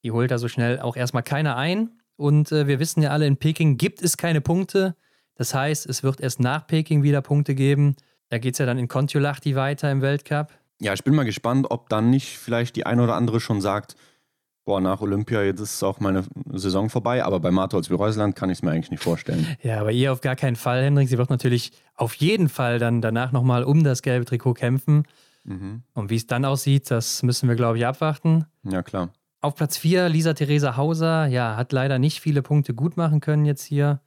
Die 0.04 0.12
holt 0.12 0.32
da 0.32 0.40
so 0.40 0.48
schnell 0.48 0.80
auch 0.80 0.96
erstmal 0.96 1.24
keiner 1.24 1.56
ein. 1.56 1.92
Und 2.18 2.52
äh, 2.52 2.68
wir 2.68 2.80
wissen 2.80 3.02
ja 3.02 3.12
alle, 3.12 3.26
in 3.26 3.38
Peking 3.38 3.78
gibt 3.78 4.02
es 4.02 4.18
keine 4.18 4.42
Punkte. 4.42 4.96
Das 5.36 5.54
heißt, 5.54 5.88
es 5.88 6.04
wird 6.04 6.20
erst 6.20 6.40
nach 6.40 6.68
Peking 6.68 7.04
wieder 7.04 7.22
Punkte 7.22 7.56
geben. 7.56 7.96
Da 8.30 8.40
geht 8.40 8.56
es 8.56 8.58
ja 8.58 8.66
dann 8.66 8.78
in 8.78 8.88
Kontiolahti 8.88 9.56
weiter 9.56 9.90
im 9.92 10.02
Weltcup. 10.02 10.52
Ja, 10.80 10.94
ich 10.94 11.04
bin 11.04 11.16
mal 11.16 11.24
gespannt, 11.24 11.68
ob 11.70 11.90
dann 11.90 12.10
nicht 12.10 12.38
vielleicht 12.38 12.76
die 12.76 12.86
eine 12.86 13.04
oder 13.04 13.16
andere 13.16 13.40
schon 13.40 13.62
sagt, 13.62 13.96
boah, 14.66 14.82
nach 14.82 15.00
Olympia, 15.00 15.44
jetzt 15.44 15.62
ist 15.62 15.82
auch 15.82 16.00
meine 16.02 16.26
Saison 16.52 16.90
vorbei, 16.90 17.24
aber 17.24 17.40
bei 17.40 17.52
Martholz 17.52 17.90
Reusland 17.90 18.36
kann 18.36 18.50
ich 18.50 18.58
es 18.58 18.64
mir 18.64 18.72
eigentlich 18.72 18.92
nicht 18.92 19.02
vorstellen. 19.02 19.48
Ja, 19.64 19.80
aber 19.80 19.92
ihr 19.92 20.12
auf 20.12 20.22
gar 20.22 20.36
keinen 20.36 20.58
Fall, 20.58 20.84
Hendrik. 20.84 21.08
Sie 21.08 21.18
wird 21.18 21.30
natürlich 21.30 21.72
auf 21.96 22.14
jeden 22.16 22.50
Fall 22.50 22.78
dann 22.78 23.02
danach 23.02 23.32
nochmal 23.32 23.64
um 23.64 23.84
das 23.84 24.02
gelbe 24.02 24.26
Trikot 24.26 24.56
kämpfen. 24.56 25.04
Mhm. 25.46 25.84
Und 25.94 26.10
wie 26.10 26.18
es 26.18 26.28
dann 26.28 26.44
aussieht, 26.44 26.92
das 26.92 27.24
müssen 27.24 27.48
wir, 27.48 27.56
glaube 27.56 27.78
ich, 27.78 27.86
abwarten. 27.86 28.46
Ja, 28.64 28.84
klar. 28.84 29.14
Auf 29.40 29.56
Platz 29.56 29.78
4 29.78 30.10
Lisa 30.10 30.34
Theresa 30.34 30.78
Hauser, 30.78 31.28
ja, 31.28 31.56
hat 31.56 31.72
leider 31.72 32.00
nicht 32.00 32.22
viele 32.22 32.42
Punkte 32.42 32.74
gut 32.74 32.98
machen 32.98 33.20
können 33.20 33.46
jetzt 33.46 33.64
hier. 33.64 34.02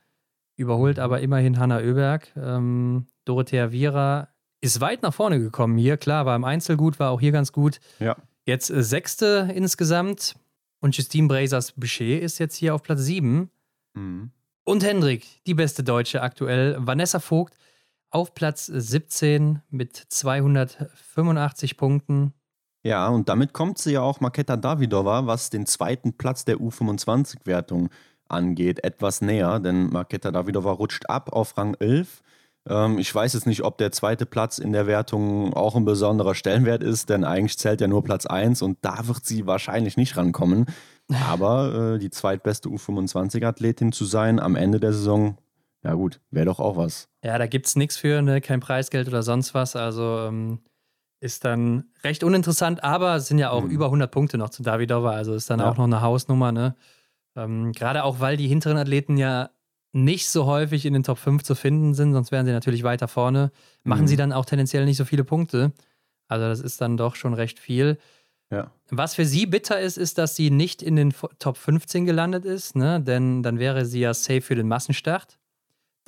Überholt 0.57 0.97
mhm. 0.97 1.03
aber 1.03 1.21
immerhin 1.21 1.59
Hanna 1.59 1.79
Oeberg. 1.79 2.33
Ähm, 2.37 3.07
Dorothea 3.25 3.73
Viera 3.73 4.29
ist 4.61 4.81
weit 4.81 5.03
nach 5.03 5.15
vorne 5.15 5.39
gekommen 5.39 5.79
hier. 5.79 5.97
Klar, 5.97 6.27
war 6.27 6.37
im 6.37 6.45
Einzel 6.45 6.77
gut, 6.77 6.99
war 6.99 7.11
auch 7.11 7.21
hier 7.21 7.33
ganz 7.33 7.53
gut. 7.53 7.81
Ja. 7.99 8.17
Jetzt 8.45 8.71
äh, 8.71 8.83
Sechste 8.83 9.51
insgesamt. 9.55 10.35
Und 10.81 10.97
Justine 10.97 11.29
Brazers 11.29 11.73
Boucher 11.73 12.21
ist 12.21 12.39
jetzt 12.39 12.57
hier 12.57 12.75
auf 12.75 12.83
Platz 12.83 13.03
7. 13.03 13.51
Mhm. 13.95 14.31
Und 14.65 14.85
Hendrik, 14.85 15.27
die 15.47 15.55
beste 15.55 15.83
Deutsche 15.83 16.23
aktuell, 16.23 16.77
Vanessa 16.79 17.21
Vogt 17.21 17.55
auf 18.11 18.35
Platz 18.35 18.67
17 18.67 19.63
mit 19.71 19.97
285 19.97 21.77
Punkten. 21.77 22.35
Ja, 22.83 23.09
und 23.09 23.29
damit 23.29 23.53
kommt 23.53 23.79
sie 23.79 23.93
ja 23.93 24.01
auch 24.01 24.21
Maketa 24.21 24.57
Davidova, 24.57 25.27
was 25.27 25.51
den 25.51 25.67
zweiten 25.67 26.15
Platz 26.15 26.45
der 26.45 26.57
U25-Wertung 26.57 27.91
angeht, 28.29 28.85
etwas 28.85 29.21
näher, 29.21 29.61
denn 29.61 29.91
Maketa 29.91 30.31
Davidova 30.31 30.73
rutscht 30.73 31.09
ab 31.09 31.33
auf 31.33 31.59
Rang 31.59 31.75
11. 31.75 32.23
Ähm, 32.69 32.99
ich 32.99 33.15
weiß 33.15 33.35
jetzt 33.35 33.47
nicht, 33.47 33.63
ob 33.63 33.79
der 33.79 33.93
zweite 33.93 34.27
Platz 34.27 34.59
in 34.59 34.73
der 34.73 34.87
Wertung 34.87 35.53
auch 35.55 35.77
ein 35.77 35.85
besonderer 35.85 36.35
Stellenwert 36.35 36.83
ist, 36.83 37.11
denn 37.11 37.25
eigentlich 37.25 37.59
zählt 37.59 37.81
ja 37.81 37.89
nur 37.89 38.05
Platz 38.05 38.27
1 38.27 38.63
und 38.63 38.79
da 38.83 39.07
wird 39.09 39.27
sie 39.27 39.47
wahrscheinlich 39.47 39.97
nicht 39.97 40.17
rankommen. 40.17 40.67
Aber 41.29 41.95
äh, 41.95 41.99
die 41.99 42.11
zweitbeste 42.11 42.69
U25-Athletin 42.69 43.93
zu 43.93 44.05
sein 44.05 44.39
am 44.39 44.55
Ende 44.55 44.79
der 44.79 44.93
Saison, 44.93 45.37
ja 45.83 45.95
gut, 45.95 46.21
wäre 46.31 46.47
doch 46.47 46.61
auch 46.61 46.77
was. 46.77 47.09
Ja, 47.25 47.37
da 47.37 47.47
gibt 47.47 47.67
es 47.67 47.77
nichts 47.77 47.97
für, 47.97 48.23
ne? 48.23 48.41
kein 48.41 48.61
Preisgeld 48.61 49.09
oder 49.09 49.23
sonst 49.23 49.53
was. 49.53 49.75
Also 49.75 50.21
ähm, 50.21 50.61
ist 51.21 51.45
dann 51.45 51.85
recht 52.03 52.25
uninteressant, 52.25 52.83
aber 52.83 53.17
es 53.17 53.29
sind 53.29 53.39
ja 53.39 53.51
auch 53.51 53.65
mhm. 53.65 53.71
über 53.71 53.87
100 53.87 54.11
Punkte 54.11 54.39
noch 54.39 54.49
zu 54.49 54.63
Davidova, 54.63 55.11
also 55.11 55.35
ist 55.35 55.51
dann 55.51 55.61
ja. 55.61 55.71
auch 55.71 55.77
noch 55.77 55.85
eine 55.85 56.01
Hausnummer. 56.01 56.51
Ne? 56.51 56.75
Ähm, 57.37 57.73
Gerade 57.73 58.05
auch, 58.05 58.21
weil 58.21 58.37
die 58.37 58.49
hinteren 58.49 58.79
Athleten 58.79 59.19
ja 59.19 59.51
nicht 59.93 60.29
so 60.29 60.47
häufig 60.47 60.87
in 60.87 60.95
den 60.95 61.03
Top 61.03 61.19
5 61.19 61.43
zu 61.43 61.55
finden 61.55 61.95
sind, 61.95 62.13
sonst 62.13 62.33
wären 62.33 62.47
sie 62.47 62.53
natürlich 62.53 62.85
weiter 62.85 63.09
vorne, 63.09 63.51
machen 63.85 64.03
mhm. 64.03 64.07
sie 64.07 64.17
dann 64.17 64.33
auch 64.33 64.47
tendenziell 64.47 64.85
nicht 64.85 64.97
so 64.97 65.05
viele 65.05 65.25
Punkte. 65.25 65.73
Also 66.29 66.47
das 66.47 66.61
ist 66.61 66.81
dann 66.81 66.97
doch 66.97 67.17
schon 67.17 67.35
recht 67.35 67.59
viel. 67.59 67.99
Ja. 68.51 68.71
Was 68.91 69.15
für 69.15 69.27
sie 69.27 69.47
bitter 69.47 69.81
ist, 69.81 69.99
ist, 69.99 70.17
dass 70.17 70.37
sie 70.37 70.51
nicht 70.51 70.83
in 70.83 70.97
den 70.97 71.13
Top 71.39 71.57
15 71.57 72.07
gelandet 72.07 72.45
ist, 72.45 72.77
ne? 72.77 73.01
denn 73.01 73.43
dann 73.43 73.59
wäre 73.59 73.85
sie 73.85 74.01
ja 74.01 74.15
safe 74.15 74.41
für 74.41 74.55
den 74.55 74.69
Massenstart. 74.69 75.39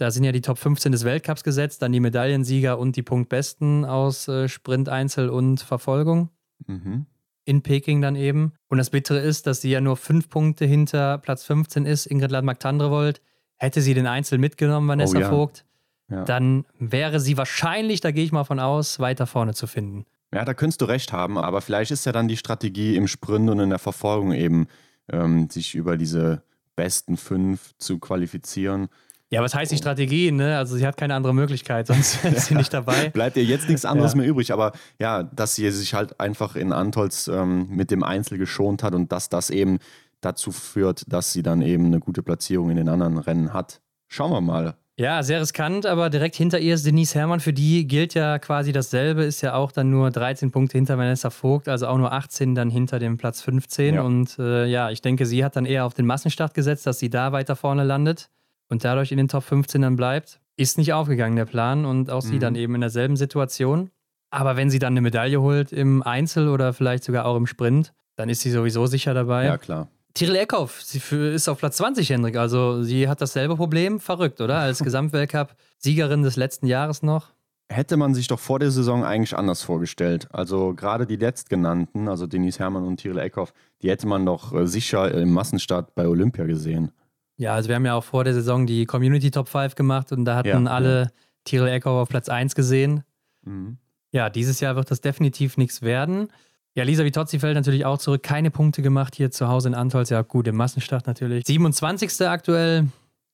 Da 0.02 0.10
sind 0.10 0.24
ja 0.24 0.32
die 0.32 0.40
Top 0.40 0.58
15 0.58 0.90
des 0.90 1.04
Weltcups 1.04 1.44
gesetzt, 1.44 1.80
dann 1.80 1.92
die 1.92 2.00
Medaillensieger 2.00 2.76
und 2.76 2.96
die 2.96 3.04
Punktbesten 3.04 3.84
aus 3.84 4.26
äh, 4.26 4.48
Sprint, 4.48 4.88
Einzel 4.88 5.30
und 5.30 5.60
Verfolgung. 5.60 6.28
Mhm. 6.66 7.06
In 7.44 7.62
Peking 7.62 8.02
dann 8.02 8.16
eben. 8.16 8.52
Und 8.66 8.78
das 8.78 8.90
Bittere 8.90 9.20
ist, 9.20 9.46
dass 9.46 9.60
sie 9.60 9.70
ja 9.70 9.80
nur 9.80 9.96
fünf 9.96 10.28
Punkte 10.28 10.64
hinter 10.64 11.18
Platz 11.18 11.44
15 11.44 11.86
ist, 11.86 12.06
Ingrid 12.06 12.32
Landmark-Tandrevold. 12.32 13.22
Hätte 13.58 13.80
sie 13.80 13.94
den 13.94 14.08
Einzel 14.08 14.38
mitgenommen, 14.38 14.88
Vanessa 14.88 15.18
oh, 15.18 15.20
ja. 15.20 15.28
Vogt, 15.28 15.64
ja. 16.10 16.24
dann 16.24 16.64
wäre 16.80 17.20
sie 17.20 17.36
wahrscheinlich, 17.36 18.00
da 18.00 18.10
gehe 18.10 18.24
ich 18.24 18.32
mal 18.32 18.42
von 18.42 18.58
aus, 18.58 18.98
weiter 18.98 19.28
vorne 19.28 19.54
zu 19.54 19.68
finden. 19.68 20.04
Ja, 20.34 20.44
da 20.44 20.52
könntest 20.52 20.80
du 20.80 20.86
recht 20.86 21.12
haben, 21.12 21.38
aber 21.38 21.60
vielleicht 21.60 21.92
ist 21.92 22.06
ja 22.06 22.10
dann 22.10 22.26
die 22.26 22.36
Strategie 22.36 22.96
im 22.96 23.06
Sprint 23.06 23.48
und 23.50 23.60
in 23.60 23.70
der 23.70 23.78
Verfolgung 23.78 24.32
eben, 24.32 24.66
ähm, 25.12 25.48
sich 25.48 25.76
über 25.76 25.96
diese 25.96 26.42
besten 26.74 27.16
fünf 27.16 27.72
zu 27.78 28.00
qualifizieren. 28.00 28.88
Ja, 29.32 29.40
was 29.40 29.54
heißt 29.54 29.72
die 29.72 29.78
Strategie? 29.78 30.30
Ne? 30.30 30.58
Also 30.58 30.76
sie 30.76 30.86
hat 30.86 30.98
keine 30.98 31.14
andere 31.14 31.34
Möglichkeit, 31.34 31.86
sonst 31.86 32.22
ist 32.24 32.48
sie 32.48 32.54
nicht 32.54 32.72
dabei. 32.74 33.08
Bleibt 33.08 33.38
ihr 33.38 33.44
jetzt 33.44 33.66
nichts 33.66 33.86
anderes 33.86 34.12
ja. 34.12 34.18
mehr 34.18 34.28
übrig. 34.28 34.52
Aber 34.52 34.72
ja, 34.98 35.22
dass 35.22 35.54
sie 35.54 35.70
sich 35.70 35.94
halt 35.94 36.20
einfach 36.20 36.54
in 36.54 36.70
Antolz 36.70 37.28
ähm, 37.28 37.66
mit 37.70 37.90
dem 37.90 38.02
Einzel 38.02 38.36
geschont 38.36 38.82
hat 38.82 38.94
und 38.94 39.10
dass 39.10 39.30
das 39.30 39.48
eben 39.48 39.78
dazu 40.20 40.52
führt, 40.52 41.10
dass 41.10 41.32
sie 41.32 41.42
dann 41.42 41.62
eben 41.62 41.86
eine 41.86 41.98
gute 41.98 42.22
Platzierung 42.22 42.68
in 42.68 42.76
den 42.76 42.90
anderen 42.90 43.16
Rennen 43.16 43.54
hat. 43.54 43.80
Schauen 44.06 44.32
wir 44.32 44.42
mal. 44.42 44.74
Ja, 44.98 45.22
sehr 45.22 45.40
riskant, 45.40 45.86
aber 45.86 46.10
direkt 46.10 46.36
hinter 46.36 46.58
ihr 46.58 46.74
ist 46.74 46.84
Denise 46.84 47.14
Herrmann. 47.14 47.40
Für 47.40 47.54
die 47.54 47.86
gilt 47.86 48.12
ja 48.12 48.38
quasi 48.38 48.72
dasselbe, 48.72 49.24
ist 49.24 49.40
ja 49.40 49.54
auch 49.54 49.72
dann 49.72 49.88
nur 49.88 50.10
13 50.10 50.50
Punkte 50.50 50.76
hinter 50.76 50.98
Vanessa 50.98 51.30
Vogt, 51.30 51.70
also 51.70 51.86
auch 51.86 51.96
nur 51.96 52.12
18 52.12 52.54
dann 52.54 52.68
hinter 52.68 52.98
dem 52.98 53.16
Platz 53.16 53.40
15. 53.40 53.94
Ja. 53.94 54.02
Und 54.02 54.38
äh, 54.38 54.66
ja, 54.66 54.90
ich 54.90 55.00
denke, 55.00 55.24
sie 55.24 55.42
hat 55.42 55.56
dann 55.56 55.64
eher 55.64 55.86
auf 55.86 55.94
den 55.94 56.04
Massenstart 56.04 56.52
gesetzt, 56.52 56.86
dass 56.86 56.98
sie 56.98 57.08
da 57.08 57.32
weiter 57.32 57.56
vorne 57.56 57.82
landet 57.82 58.28
und 58.72 58.84
dadurch 58.84 59.12
in 59.12 59.18
den 59.18 59.28
Top 59.28 59.44
15 59.44 59.82
dann 59.82 59.96
bleibt, 59.96 60.40
ist 60.56 60.78
nicht 60.78 60.94
aufgegangen, 60.94 61.36
der 61.36 61.44
Plan. 61.44 61.84
Und 61.84 62.10
auch 62.10 62.24
mhm. 62.24 62.28
sie 62.28 62.38
dann 62.38 62.54
eben 62.54 62.74
in 62.74 62.80
derselben 62.80 63.16
Situation. 63.16 63.90
Aber 64.30 64.56
wenn 64.56 64.70
sie 64.70 64.78
dann 64.78 64.94
eine 64.94 65.02
Medaille 65.02 65.42
holt 65.42 65.72
im 65.72 66.02
Einzel 66.02 66.48
oder 66.48 66.72
vielleicht 66.72 67.04
sogar 67.04 67.26
auch 67.26 67.36
im 67.36 67.46
Sprint, 67.46 67.92
dann 68.16 68.30
ist 68.30 68.40
sie 68.40 68.50
sowieso 68.50 68.86
sicher 68.86 69.12
dabei. 69.12 69.44
Ja, 69.44 69.58
klar. 69.58 69.88
Tiril 70.14 70.36
Eckhoff, 70.36 70.80
sie 70.82 71.02
ist 71.34 71.50
auf 71.50 71.58
Platz 71.58 71.76
20, 71.76 72.08
Hendrik. 72.08 72.36
Also 72.36 72.82
sie 72.82 73.08
hat 73.08 73.20
dasselbe 73.20 73.56
Problem. 73.56 74.00
Verrückt, 74.00 74.40
oder? 74.40 74.56
Als 74.56 74.78
Gesamtweltcup-Siegerin 74.82 76.22
des 76.22 76.36
letzten 76.36 76.66
Jahres 76.66 77.02
noch. 77.02 77.28
Hätte 77.68 77.98
man 77.98 78.14
sich 78.14 78.26
doch 78.26 78.40
vor 78.40 78.58
der 78.58 78.70
Saison 78.70 79.04
eigentlich 79.04 79.36
anders 79.36 79.62
vorgestellt. 79.62 80.28
Also 80.32 80.72
gerade 80.72 81.06
die 81.06 81.16
letztgenannten, 81.16 82.08
also 82.08 82.26
Denise 82.26 82.58
Herrmann 82.58 82.86
und 82.86 82.96
Tiril 82.96 83.18
Eckhoff, 83.18 83.52
die 83.82 83.90
hätte 83.90 84.06
man 84.06 84.24
doch 84.24 84.54
äh, 84.54 84.66
sicher 84.66 85.12
im 85.12 85.30
Massenstart 85.30 85.94
bei 85.94 86.08
Olympia 86.08 86.46
gesehen. 86.46 86.90
Ja, 87.36 87.54
also 87.54 87.68
wir 87.68 87.76
haben 87.76 87.86
ja 87.86 87.94
auch 87.94 88.04
vor 88.04 88.24
der 88.24 88.34
Saison 88.34 88.66
die 88.66 88.86
Community 88.86 89.30
Top 89.30 89.48
5 89.48 89.74
gemacht 89.74 90.12
und 90.12 90.24
da 90.24 90.36
hatten 90.36 90.66
ja, 90.66 90.72
alle 90.72 91.02
ja. 91.02 91.10
Tyrell 91.44 91.72
Eckhoff 91.72 92.02
auf 92.02 92.08
Platz 92.08 92.28
1 92.28 92.54
gesehen. 92.54 93.04
Mhm. 93.44 93.78
Ja, 94.12 94.30
dieses 94.30 94.60
Jahr 94.60 94.76
wird 94.76 94.90
das 94.90 95.00
definitiv 95.00 95.56
nichts 95.56 95.82
werden. 95.82 96.28
Ja, 96.74 96.84
Lisa 96.84 97.04
Vitozzi 97.04 97.38
fällt 97.38 97.54
natürlich 97.54 97.84
auch 97.84 97.98
zurück. 97.98 98.22
Keine 98.22 98.50
Punkte 98.50 98.82
gemacht 98.82 99.14
hier 99.14 99.30
zu 99.30 99.48
Hause 99.48 99.68
in 99.68 99.74
Antolz. 99.74 100.10
Ja, 100.10 100.22
gut, 100.22 100.46
im 100.46 100.56
Massenstart 100.56 101.06
natürlich. 101.06 101.44
27. 101.46 102.26
aktuell. 102.26 102.88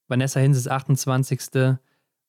Vanessa 0.09 0.41
Hinz 0.41 0.57
ist 0.57 0.69
28. 0.69 1.41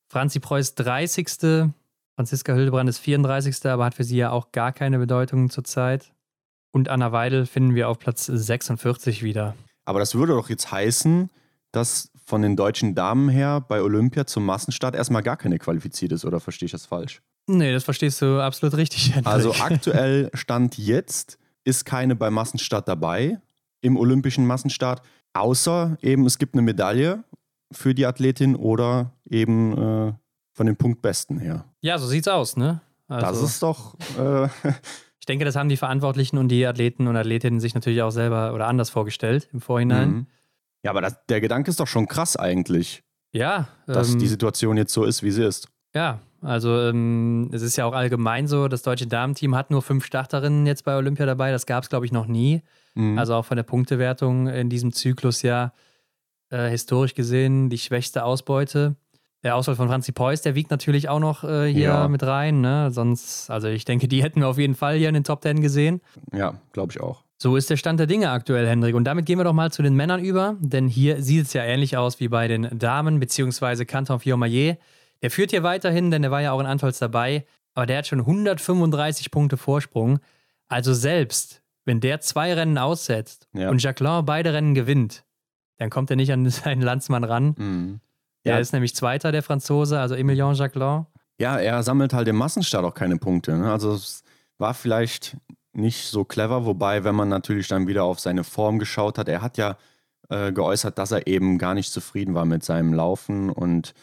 Franzi 0.08 0.40
Preuß 0.40 0.74
30. 0.74 1.70
Franziska 2.14 2.54
Hildebrand 2.54 2.88
ist 2.88 2.98
34. 2.98 3.66
aber 3.66 3.86
hat 3.86 3.94
für 3.94 4.04
sie 4.04 4.18
ja 4.18 4.30
auch 4.30 4.52
gar 4.52 4.72
keine 4.72 4.98
Bedeutung 4.98 5.50
zurzeit. 5.50 6.12
Und 6.72 6.88
Anna 6.88 7.10
Weidel 7.12 7.46
finden 7.46 7.74
wir 7.74 7.88
auf 7.88 7.98
Platz 7.98 8.26
46 8.26 9.22
wieder. 9.22 9.56
Aber 9.84 9.98
das 9.98 10.14
würde 10.14 10.34
doch 10.34 10.48
jetzt 10.48 10.70
heißen, 10.70 11.30
dass 11.72 12.10
von 12.24 12.42
den 12.42 12.56
deutschen 12.56 12.94
Damen 12.94 13.28
her 13.28 13.60
bei 13.60 13.82
Olympia 13.82 14.26
zum 14.26 14.46
Massenstart 14.46 14.94
erstmal 14.94 15.22
gar 15.22 15.36
keine 15.36 15.58
qualifiziert 15.58 16.12
ist, 16.12 16.24
oder 16.24 16.40
verstehe 16.40 16.66
ich 16.66 16.72
das 16.72 16.86
falsch? 16.86 17.22
Nee, 17.46 17.72
das 17.72 17.84
verstehst 17.84 18.22
du 18.22 18.40
absolut 18.40 18.76
richtig. 18.76 19.14
Hendrik. 19.14 19.26
Also 19.26 19.52
aktuell 19.60 20.30
Stand 20.34 20.78
jetzt 20.78 21.38
ist 21.64 21.84
keine 21.84 22.16
beim 22.16 22.34
Massenstart 22.34 22.88
dabei, 22.88 23.40
im 23.80 23.96
olympischen 23.96 24.46
Massenstart, 24.46 25.02
außer 25.32 25.98
eben 26.02 26.26
es 26.26 26.38
gibt 26.38 26.54
eine 26.54 26.62
Medaille 26.62 27.24
für 27.72 27.94
die 27.94 28.06
Athletin 28.06 28.56
oder 28.56 29.12
eben 29.28 29.72
äh, 29.72 30.12
von 30.52 30.66
den 30.66 30.76
Punktbesten 30.76 31.38
her. 31.38 31.64
Ja, 31.80 31.98
so 31.98 32.06
sieht's 32.06 32.28
aus, 32.28 32.56
ne? 32.56 32.80
Also, 33.08 33.26
das 33.26 33.42
ist 33.42 33.62
doch. 33.62 33.96
Äh, 34.18 34.48
ich 35.18 35.26
denke, 35.26 35.44
das 35.44 35.56
haben 35.56 35.68
die 35.68 35.76
Verantwortlichen 35.76 36.38
und 36.38 36.48
die 36.48 36.66
Athleten 36.66 37.06
und 37.06 37.16
Athletinnen 37.16 37.60
sich 37.60 37.74
natürlich 37.74 38.02
auch 38.02 38.10
selber 38.10 38.54
oder 38.54 38.66
anders 38.66 38.90
vorgestellt 38.90 39.48
im 39.52 39.60
Vorhinein. 39.60 40.10
Mhm. 40.10 40.26
Ja, 40.82 40.90
aber 40.90 41.00
das, 41.00 41.16
der 41.28 41.40
Gedanke 41.40 41.70
ist 41.70 41.80
doch 41.80 41.86
schon 41.86 42.06
krass 42.06 42.36
eigentlich. 42.36 43.02
Ja. 43.32 43.68
Dass 43.86 44.12
ähm, 44.12 44.18
die 44.18 44.26
Situation 44.26 44.76
jetzt 44.76 44.92
so 44.92 45.04
ist, 45.04 45.22
wie 45.22 45.30
sie 45.30 45.44
ist. 45.44 45.68
Ja, 45.94 46.20
also 46.40 46.80
ähm, 46.80 47.50
es 47.52 47.62
ist 47.62 47.76
ja 47.76 47.84
auch 47.84 47.92
allgemein 47.92 48.46
so, 48.46 48.68
das 48.68 48.82
deutsche 48.82 49.06
Damenteam 49.06 49.54
hat 49.54 49.70
nur 49.70 49.82
fünf 49.82 50.04
Starterinnen 50.06 50.66
jetzt 50.66 50.84
bei 50.84 50.96
Olympia 50.96 51.26
dabei. 51.26 51.50
Das 51.52 51.66
gab 51.66 51.82
es, 51.84 51.90
glaube 51.90 52.06
ich, 52.06 52.12
noch 52.12 52.26
nie. 52.26 52.62
Mhm. 52.94 53.18
Also 53.18 53.34
auch 53.34 53.44
von 53.44 53.56
der 53.56 53.64
Punktewertung 53.64 54.46
in 54.48 54.68
diesem 54.70 54.92
Zyklus 54.92 55.42
ja. 55.42 55.72
Äh, 56.52 56.68
historisch 56.70 57.14
gesehen 57.14 57.70
die 57.70 57.78
schwächste 57.78 58.24
Ausbeute. 58.24 58.96
Der 59.44 59.54
Auswahl 59.54 59.76
von 59.76 59.86
Franzi 59.88 60.10
Preuß, 60.12 60.42
der 60.42 60.54
wiegt 60.56 60.70
natürlich 60.72 61.08
auch 61.08 61.20
noch 61.20 61.44
äh, 61.44 61.72
hier 61.72 61.82
Ja. 61.88 62.08
mit 62.08 62.24
rein. 62.24 62.60
Ne? 62.60 62.90
Sonst, 62.90 63.48
also 63.50 63.68
ich 63.68 63.84
denke, 63.84 64.08
die 64.08 64.22
hätten 64.22 64.40
wir 64.40 64.48
auf 64.48 64.58
jeden 64.58 64.74
Fall 64.74 64.96
hier 64.96 65.08
in 65.08 65.14
den 65.14 65.22
Top 65.24 65.40
Ten 65.42 65.60
gesehen. 65.60 66.00
Ja, 66.32 66.54
glaube 66.72 66.92
ich 66.92 67.00
auch. 67.00 67.22
So 67.42 67.56
ist 67.56 67.70
der 67.70 67.76
Stand 67.78 67.98
der 67.98 68.06
Dinge 68.06 68.30
aktuell, 68.30 68.66
Hendrik. 68.68 68.94
Und 68.94 69.04
damit 69.04 69.24
gehen 69.24 69.38
wir 69.38 69.44
doch 69.44 69.54
mal 69.54 69.72
zu 69.72 69.82
den 69.82 69.94
Männern 69.94 70.22
über, 70.22 70.56
denn 70.60 70.88
hier 70.88 71.22
sieht 71.22 71.46
es 71.46 71.52
ja 71.54 71.62
ähnlich 71.62 71.96
aus 71.96 72.20
wie 72.20 72.28
bei 72.28 72.48
den 72.48 72.68
Damen, 72.78 73.18
beziehungsweise 73.18 73.86
Canton 73.86 74.20
Fiormaillet. 74.20 74.76
Der 75.22 75.30
führt 75.30 75.50
hier 75.50 75.62
weiterhin, 75.62 76.10
denn 76.10 76.20
der 76.20 76.30
war 76.30 76.42
ja 76.42 76.52
auch 76.52 76.60
in 76.60 76.66
Antolz 76.66 76.98
dabei, 76.98 77.46
aber 77.74 77.86
der 77.86 77.98
hat 77.98 78.06
schon 78.06 78.20
135 78.20 79.30
Punkte 79.30 79.56
Vorsprung. 79.56 80.18
Also 80.68 80.92
selbst, 80.92 81.62
wenn 81.86 82.00
der 82.00 82.20
zwei 82.20 82.52
Rennen 82.52 82.76
aussetzt 82.76 83.48
Ja. 83.54 83.70
und 83.70 83.82
Jacqueline 83.82 84.22
beide 84.22 84.52
Rennen 84.52 84.74
gewinnt, 84.74 85.24
dann 85.78 85.88
kommt 85.88 86.10
er 86.10 86.16
nicht 86.16 86.32
an 86.34 86.46
seinen 86.50 86.82
Landsmann 86.82 87.24
ran. 87.24 87.54
Mhm. 87.56 88.00
Der 88.44 88.54
Ja. 88.56 88.60
ist 88.60 88.72
nämlich 88.74 88.94
Zweiter, 88.94 89.32
der 89.32 89.42
Franzose, 89.42 89.98
also 89.98 90.14
Emilien 90.14 90.54
Jacqueline. 90.54 91.06
Ja, 91.38 91.56
er 91.58 91.82
sammelt 91.82 92.12
halt 92.12 92.28
im 92.28 92.36
Massenstart 92.36 92.84
auch 92.84 92.94
keine 92.94 93.16
Punkte. 93.16 93.56
Ne? 93.56 93.72
Also 93.72 93.94
es 93.94 94.22
war 94.58 94.74
vielleicht 94.74 95.38
nicht 95.72 96.06
so 96.06 96.24
clever, 96.24 96.64
wobei, 96.64 97.04
wenn 97.04 97.14
man 97.14 97.28
natürlich 97.28 97.68
dann 97.68 97.86
wieder 97.86 98.04
auf 98.04 98.20
seine 98.20 98.44
Form 98.44 98.78
geschaut 98.78 99.18
hat, 99.18 99.28
er 99.28 99.42
hat 99.42 99.56
ja 99.56 99.76
äh, 100.28 100.52
geäußert, 100.52 100.98
dass 100.98 101.12
er 101.12 101.26
eben 101.26 101.58
gar 101.58 101.74
nicht 101.74 101.92
zufrieden 101.92 102.34
war 102.34 102.44
mit 102.44 102.64
seinem 102.64 102.92
Laufen 102.92 103.50
und 103.50 103.94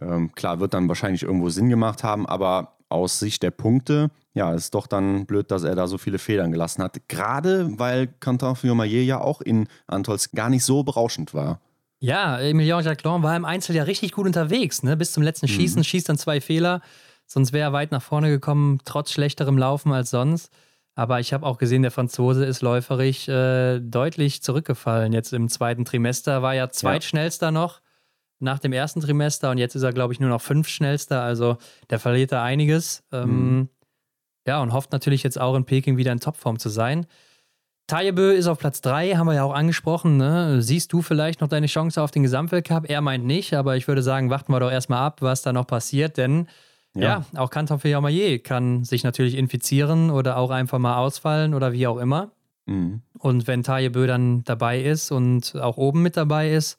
ähm, 0.00 0.32
klar, 0.34 0.60
wird 0.60 0.74
dann 0.74 0.88
wahrscheinlich 0.88 1.22
irgendwo 1.22 1.48
Sinn 1.48 1.68
gemacht 1.68 2.02
haben, 2.02 2.26
aber 2.26 2.76
aus 2.88 3.18
Sicht 3.18 3.42
der 3.42 3.50
Punkte, 3.50 4.10
ja, 4.34 4.52
ist 4.52 4.74
doch 4.74 4.86
dann 4.86 5.26
blöd, 5.26 5.50
dass 5.50 5.64
er 5.64 5.74
da 5.74 5.86
so 5.86 5.98
viele 5.98 6.18
Federn 6.18 6.52
gelassen 6.52 6.82
hat. 6.82 7.08
Gerade 7.08 7.78
weil 7.78 8.08
Quentin 8.20 8.56
Fillon-Maillet 8.56 9.06
ja 9.06 9.20
auch 9.20 9.40
in 9.40 9.68
Antolz 9.86 10.30
gar 10.32 10.50
nicht 10.50 10.64
so 10.64 10.82
berauschend 10.82 11.34
war. 11.34 11.60
Ja, 12.00 12.38
Emilien 12.38 12.82
Jacquelin 12.82 13.22
war 13.22 13.36
im 13.36 13.44
Einzel 13.44 13.74
ja 13.74 13.84
richtig 13.84 14.12
gut 14.12 14.26
unterwegs, 14.26 14.82
ne? 14.82 14.96
Bis 14.96 15.12
zum 15.12 15.22
letzten 15.22 15.48
Schießen, 15.48 15.82
schießt 15.84 16.08
dann 16.08 16.18
zwei 16.18 16.40
Fehler. 16.40 16.82
Sonst 17.26 17.52
wäre 17.52 17.70
er 17.70 17.72
weit 17.72 17.92
nach 17.92 18.02
vorne 18.02 18.28
gekommen, 18.28 18.80
trotz 18.84 19.10
schlechterem 19.10 19.56
Laufen 19.56 19.92
als 19.92 20.10
sonst. 20.10 20.52
Aber 20.96 21.18
ich 21.20 21.32
habe 21.32 21.44
auch 21.44 21.58
gesehen, 21.58 21.82
der 21.82 21.90
Franzose 21.90 22.44
ist 22.44 22.62
läuferisch 22.62 23.28
äh, 23.28 23.80
deutlich 23.80 24.42
zurückgefallen. 24.42 25.12
Jetzt 25.12 25.32
im 25.32 25.48
zweiten 25.48 25.84
Trimester 25.84 26.42
war 26.42 26.54
er 26.54 26.70
zweitschnellster 26.70 27.50
noch 27.50 27.80
nach 28.38 28.58
dem 28.58 28.72
ersten 28.72 29.00
Trimester 29.00 29.50
und 29.50 29.58
jetzt 29.58 29.74
ist 29.74 29.82
er, 29.82 29.92
glaube 29.92 30.12
ich, 30.12 30.20
nur 30.20 30.30
noch 30.30 30.40
fünftschnellster. 30.40 31.22
Also 31.22 31.56
der 31.90 31.98
verliert 31.98 32.32
da 32.32 32.44
einiges. 32.44 33.02
Ähm, 33.12 33.68
Ja, 34.46 34.60
und 34.60 34.72
hofft 34.72 34.92
natürlich 34.92 35.22
jetzt 35.22 35.40
auch 35.40 35.56
in 35.56 35.64
Peking 35.64 35.96
wieder 35.96 36.12
in 36.12 36.20
Topform 36.20 36.58
zu 36.58 36.68
sein. 36.68 37.06
Tajebö 37.86 38.32
ist 38.32 38.46
auf 38.46 38.58
Platz 38.58 38.80
3, 38.80 39.14
haben 39.16 39.26
wir 39.26 39.34
ja 39.34 39.44
auch 39.44 39.54
angesprochen. 39.54 40.16
Ne? 40.16 40.62
Siehst 40.62 40.92
du 40.92 41.02
vielleicht 41.02 41.40
noch 41.40 41.48
deine 41.48 41.66
Chance 41.66 42.00
auf 42.02 42.10
den 42.10 42.22
Gesamtweltcup? 42.22 42.88
Er 42.88 43.00
meint 43.00 43.24
nicht, 43.24 43.54
aber 43.54 43.76
ich 43.76 43.88
würde 43.88 44.02
sagen, 44.02 44.30
warten 44.30 44.52
wir 44.52 44.60
doch 44.60 44.70
erstmal 44.70 45.00
ab, 45.00 45.20
was 45.22 45.42
da 45.42 45.52
noch 45.52 45.66
passiert, 45.66 46.16
denn 46.16 46.46
ja, 46.96 47.24
auch 47.36 47.50
Canton 47.50 47.80
Fillon-Maillet 47.80 48.44
kann 48.44 48.84
sich 48.84 49.02
natürlich 49.02 49.36
infizieren 49.36 50.10
oder 50.10 50.36
auch 50.36 50.50
einfach 50.50 50.78
mal 50.78 50.96
ausfallen 50.96 51.54
oder 51.54 51.72
wie 51.72 51.86
auch 51.86 51.98
immer. 51.98 52.30
Mhm. 52.66 53.02
Und 53.18 53.46
wenn 53.46 53.62
Tajebö 53.62 54.06
dann 54.06 54.44
dabei 54.44 54.80
ist 54.80 55.10
und 55.10 55.56
auch 55.56 55.76
oben 55.76 56.02
mit 56.02 56.16
dabei 56.16 56.52
ist, 56.52 56.78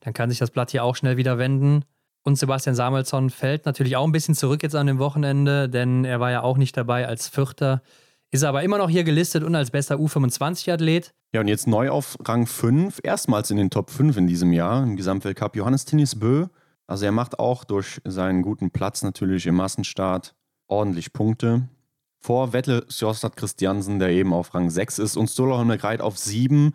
dann 0.00 0.14
kann 0.14 0.30
sich 0.30 0.38
das 0.38 0.50
Blatt 0.50 0.70
hier 0.70 0.84
auch 0.84 0.96
schnell 0.96 1.16
wieder 1.16 1.38
wenden. 1.38 1.84
Und 2.22 2.36
Sebastian 2.36 2.74
Samuelsson 2.74 3.30
fällt 3.30 3.66
natürlich 3.66 3.96
auch 3.96 4.04
ein 4.04 4.12
bisschen 4.12 4.34
zurück 4.34 4.62
jetzt 4.62 4.76
an 4.76 4.86
dem 4.86 4.98
Wochenende, 4.98 5.68
denn 5.68 6.04
er 6.04 6.20
war 6.20 6.30
ja 6.30 6.42
auch 6.42 6.56
nicht 6.56 6.76
dabei 6.76 7.06
als 7.06 7.28
Vierter. 7.28 7.82
Ist 8.30 8.44
aber 8.44 8.62
immer 8.62 8.78
noch 8.78 8.88
hier 8.88 9.04
gelistet 9.04 9.42
und 9.42 9.54
als 9.54 9.70
bester 9.70 9.96
U25-Athlet. 9.96 11.12
Ja, 11.32 11.40
und 11.40 11.48
jetzt 11.48 11.66
neu 11.66 11.90
auf 11.90 12.16
Rang 12.24 12.46
5, 12.46 13.00
erstmals 13.02 13.50
in 13.50 13.56
den 13.56 13.70
Top 13.70 13.90
5 13.90 14.16
in 14.16 14.26
diesem 14.26 14.52
Jahr 14.52 14.82
im 14.82 14.96
Gesamtweltcup. 14.96 15.56
Johannes 15.56 15.84
Tinnis 15.84 16.18
Bö. 16.18 16.46
Also 16.90 17.04
er 17.04 17.12
macht 17.12 17.38
auch 17.38 17.62
durch 17.62 18.00
seinen 18.04 18.42
guten 18.42 18.72
Platz 18.72 19.04
natürlich 19.04 19.46
im 19.46 19.54
Massenstart 19.54 20.34
ordentlich 20.66 21.12
Punkte. 21.12 21.68
Vor 22.18 22.52
Vettel 22.52 22.84
Sjostad 22.90 23.36
Christiansen, 23.36 24.00
der 24.00 24.08
eben 24.08 24.32
auf 24.32 24.52
Rang 24.54 24.70
6 24.70 24.98
ist, 24.98 25.16
und 25.16 25.28
Stola 25.28 25.58
Holmgreit 25.58 26.00
auf 26.00 26.18
7. 26.18 26.74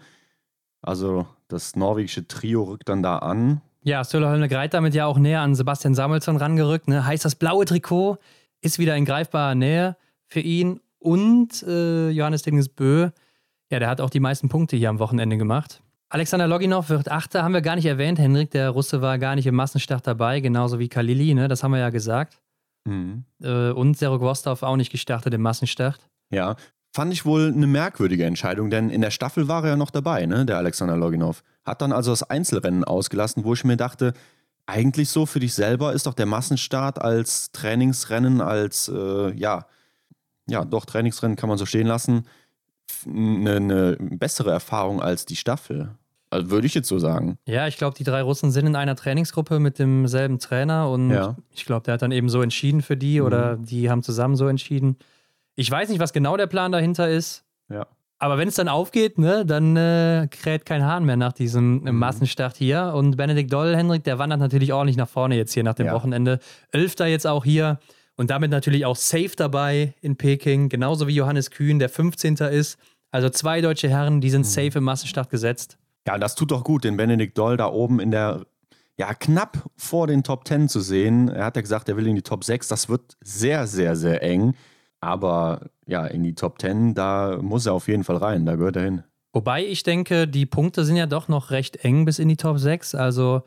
Also 0.81 1.27
das 1.49 1.75
norwegische 1.75 2.25
Trio 2.29 2.63
rückt 2.63 2.87
dann 2.87 3.03
da 3.03 3.17
an. 3.17 3.59
Ja, 3.83 4.05
Stöller 4.05 4.29
Holmle 4.29 4.47
Greit 4.47 4.73
damit 4.73 4.93
ja 4.93 5.05
auch 5.05 5.17
näher 5.17 5.41
an 5.41 5.53
Sebastian 5.53 5.95
Samuelsson 5.95 6.37
rangerückt. 6.37 6.87
Ne? 6.87 7.05
Heißt, 7.05 7.25
das 7.25 7.35
blaue 7.35 7.65
Trikot 7.65 8.17
ist 8.61 8.79
wieder 8.79 8.95
in 8.95 9.03
greifbarer 9.03 9.53
Nähe 9.53 9.97
für 10.27 10.39
ihn. 10.39 10.79
Und 10.97 11.61
äh, 11.63 12.09
Johannes 12.09 12.41
Dinges 12.41 12.69
Bö, 12.69 13.09
ja, 13.69 13.79
der 13.79 13.89
hat 13.89 13.99
auch 13.99 14.09
die 14.09 14.21
meisten 14.21 14.47
Punkte 14.47 14.77
hier 14.77 14.89
am 14.89 14.99
Wochenende 14.99 15.35
gemacht. 15.35 15.81
Alexander 16.15 16.47
Loginov 16.47 16.87
wird 16.87 17.11
Achter, 17.11 17.43
haben 17.43 17.53
wir 17.53 17.59
gar 17.59 17.75
nicht 17.75 17.87
erwähnt. 17.87 18.19
Henrik, 18.19 18.49
der 18.51 18.69
Russe, 18.69 19.01
war 19.01 19.19
gar 19.19 19.35
nicht 19.35 19.47
im 19.47 19.55
Massenstart 19.55 20.07
dabei, 20.07 20.39
genauso 20.39 20.79
wie 20.79 20.87
Kalili, 20.87 21.33
ne? 21.33 21.49
das 21.49 21.61
haben 21.61 21.71
wir 21.73 21.79
ja 21.79 21.89
gesagt. 21.89 22.39
Mhm. 22.85 23.25
Äh, 23.43 23.71
und 23.71 23.97
Zero 23.97 24.17
Gwostov 24.17 24.63
auch 24.63 24.77
nicht 24.77 24.93
gestartet 24.93 25.33
im 25.33 25.41
Massenstart. 25.41 25.99
Ja, 26.29 26.55
fand 26.95 27.11
ich 27.11 27.25
wohl 27.25 27.51
eine 27.53 27.67
merkwürdige 27.67 28.23
Entscheidung, 28.23 28.69
denn 28.69 28.89
in 28.89 29.01
der 29.01 29.11
Staffel 29.11 29.49
war 29.49 29.65
er 29.65 29.71
ja 29.71 29.75
noch 29.75 29.89
dabei, 29.89 30.25
ne, 30.25 30.45
der 30.45 30.55
Alexander 30.55 30.95
Loginov. 30.95 31.43
Hat 31.65 31.81
dann 31.81 31.91
also 31.91 32.11
das 32.11 32.23
Einzelrennen 32.23 32.85
ausgelassen, 32.85 33.43
wo 33.43 33.53
ich 33.53 33.65
mir 33.65 33.75
dachte, 33.75 34.13
eigentlich 34.67 35.09
so 35.09 35.25
für 35.25 35.41
dich 35.41 35.53
selber 35.53 35.91
ist 35.91 36.05
doch 36.05 36.13
der 36.13 36.27
Massenstart 36.27 36.97
als 37.01 37.51
Trainingsrennen, 37.51 38.39
als, 38.39 38.87
äh, 38.87 39.33
ja, 39.33 39.65
ja, 40.47 40.63
doch, 40.63 40.85
Trainingsrennen 40.85 41.35
kann 41.35 41.49
man 41.49 41.57
so 41.57 41.65
stehen 41.65 41.87
lassen, 41.87 42.23
eine, 43.05 43.55
eine 43.57 43.97
bessere 43.99 44.51
Erfahrung 44.51 45.01
als 45.01 45.25
die 45.25 45.35
Staffel. 45.35 45.97
Also 46.35 46.51
würde 46.51 46.67
ich 46.67 46.73
jetzt 46.73 46.87
so 46.87 46.99
sagen. 46.99 47.37
Ja, 47.47 47.67
ich 47.67 47.77
glaube, 47.77 47.95
die 47.97 48.03
drei 48.03 48.21
Russen 48.21 48.51
sind 48.51 48.67
in 48.67 48.75
einer 48.75 48.95
Trainingsgruppe 48.95 49.59
mit 49.59 49.79
demselben 49.79 50.39
Trainer 50.39 50.89
und 50.89 51.09
Ja. 51.11 51.35
ich 51.51 51.65
glaube, 51.65 51.83
der 51.85 51.95
hat 51.95 52.01
dann 52.01 52.11
eben 52.11 52.29
so 52.29 52.41
entschieden 52.41 52.81
für 52.81 52.97
die 52.97 53.21
oder 53.21 53.55
die 53.57 53.89
haben 53.89 54.03
zusammen 54.03 54.35
so 54.35 54.47
entschieden. 54.47 54.97
Ich 55.55 55.69
weiß 55.71 55.89
nicht, 55.89 55.99
was 55.99 56.13
genau 56.13 56.37
der 56.37 56.47
Plan 56.47 56.71
dahinter 56.71 57.09
ist, 57.09 57.43
Ja. 57.69 57.87
aber 58.19 58.37
wenn 58.37 58.47
es 58.49 58.55
dann 58.55 58.67
aufgeht, 58.67 59.17
ne, 59.17 59.45
dann 59.45 59.75
äh, 59.77 60.27
kräht 60.29 60.65
kein 60.65 60.83
Hahn 60.83 61.05
mehr 61.05 61.17
nach 61.17 61.33
diesem 61.33 61.85
äh, 61.87 61.91
Massenstart 61.91 62.55
hier. 62.57 62.93
Und 62.95 63.15
Benedikt 63.17 63.51
Doll, 63.53 63.75
Hendrik, 63.75 64.03
der 64.03 64.19
wandert 64.19 64.39
natürlich 64.39 64.73
ordentlich 64.73 64.97
nach 64.97 65.09
vorne 65.09 65.35
jetzt 65.37 65.53
hier 65.53 65.63
nach 65.63 65.75
dem 65.75 65.87
Ja. 65.87 65.93
Wochenende. 65.93 66.39
Elfter 66.71 67.07
jetzt 67.07 67.25
auch 67.25 67.45
hier 67.45 67.79
und 68.17 68.29
damit 68.29 68.51
natürlich 68.51 68.85
auch 68.85 68.95
safe 68.95 69.31
dabei 69.37 69.93
in 70.01 70.15
Peking, 70.17 70.69
genauso 70.69 71.07
wie 71.07 71.13
Johannes 71.15 71.51
Kühn, 71.51 71.79
der 71.79 71.89
15. 71.89 72.35
ist. 72.51 72.77
Also 73.11 73.29
zwei 73.29 73.61
deutsche 73.61 73.87
Herren, 73.89 74.19
die 74.19 74.29
sind 74.29 74.45
safe 74.45 74.77
im 74.79 74.83
Massenstart 74.83 75.29
gesetzt. 75.29 75.77
Ja, 76.07 76.17
das 76.17 76.35
tut 76.35 76.51
doch 76.51 76.63
gut, 76.63 76.83
den 76.83 76.97
Benedikt 76.97 77.37
Doll 77.37 77.57
da 77.57 77.67
oben 77.67 77.99
in 77.99 78.11
der, 78.11 78.45
ja, 78.97 79.13
knapp 79.13 79.69
vor 79.75 80.07
den 80.07 80.23
Top 80.23 80.47
10 80.47 80.69
zu 80.69 80.79
sehen. 80.79 81.29
Er 81.29 81.45
hat 81.45 81.55
ja 81.55 81.61
gesagt, 81.61 81.89
er 81.89 81.97
will 81.97 82.07
in 82.07 82.15
die 82.15 82.21
Top 82.21 82.43
6. 82.43 82.67
Das 82.67 82.89
wird 82.89 83.17
sehr, 83.21 83.67
sehr, 83.67 83.95
sehr 83.95 84.21
eng. 84.21 84.53
Aber 85.01 85.69
ja, 85.87 86.05
in 86.05 86.23
die 86.23 86.35
Top 86.35 86.59
10, 86.61 86.93
da 86.93 87.37
muss 87.41 87.65
er 87.65 87.73
auf 87.73 87.87
jeden 87.87 88.03
Fall 88.03 88.17
rein. 88.17 88.45
Da 88.45 88.55
gehört 88.55 88.75
er 88.75 88.83
hin. 88.83 89.03
Wobei 89.33 89.65
ich 89.65 89.83
denke, 89.83 90.27
die 90.27 90.45
Punkte 90.45 90.85
sind 90.85 90.95
ja 90.95 91.07
doch 91.07 91.27
noch 91.27 91.51
recht 91.51 91.83
eng 91.83 92.05
bis 92.05 92.19
in 92.19 92.29
die 92.29 92.37
Top 92.37 92.57
6. 92.57 92.95
Also 92.95 93.43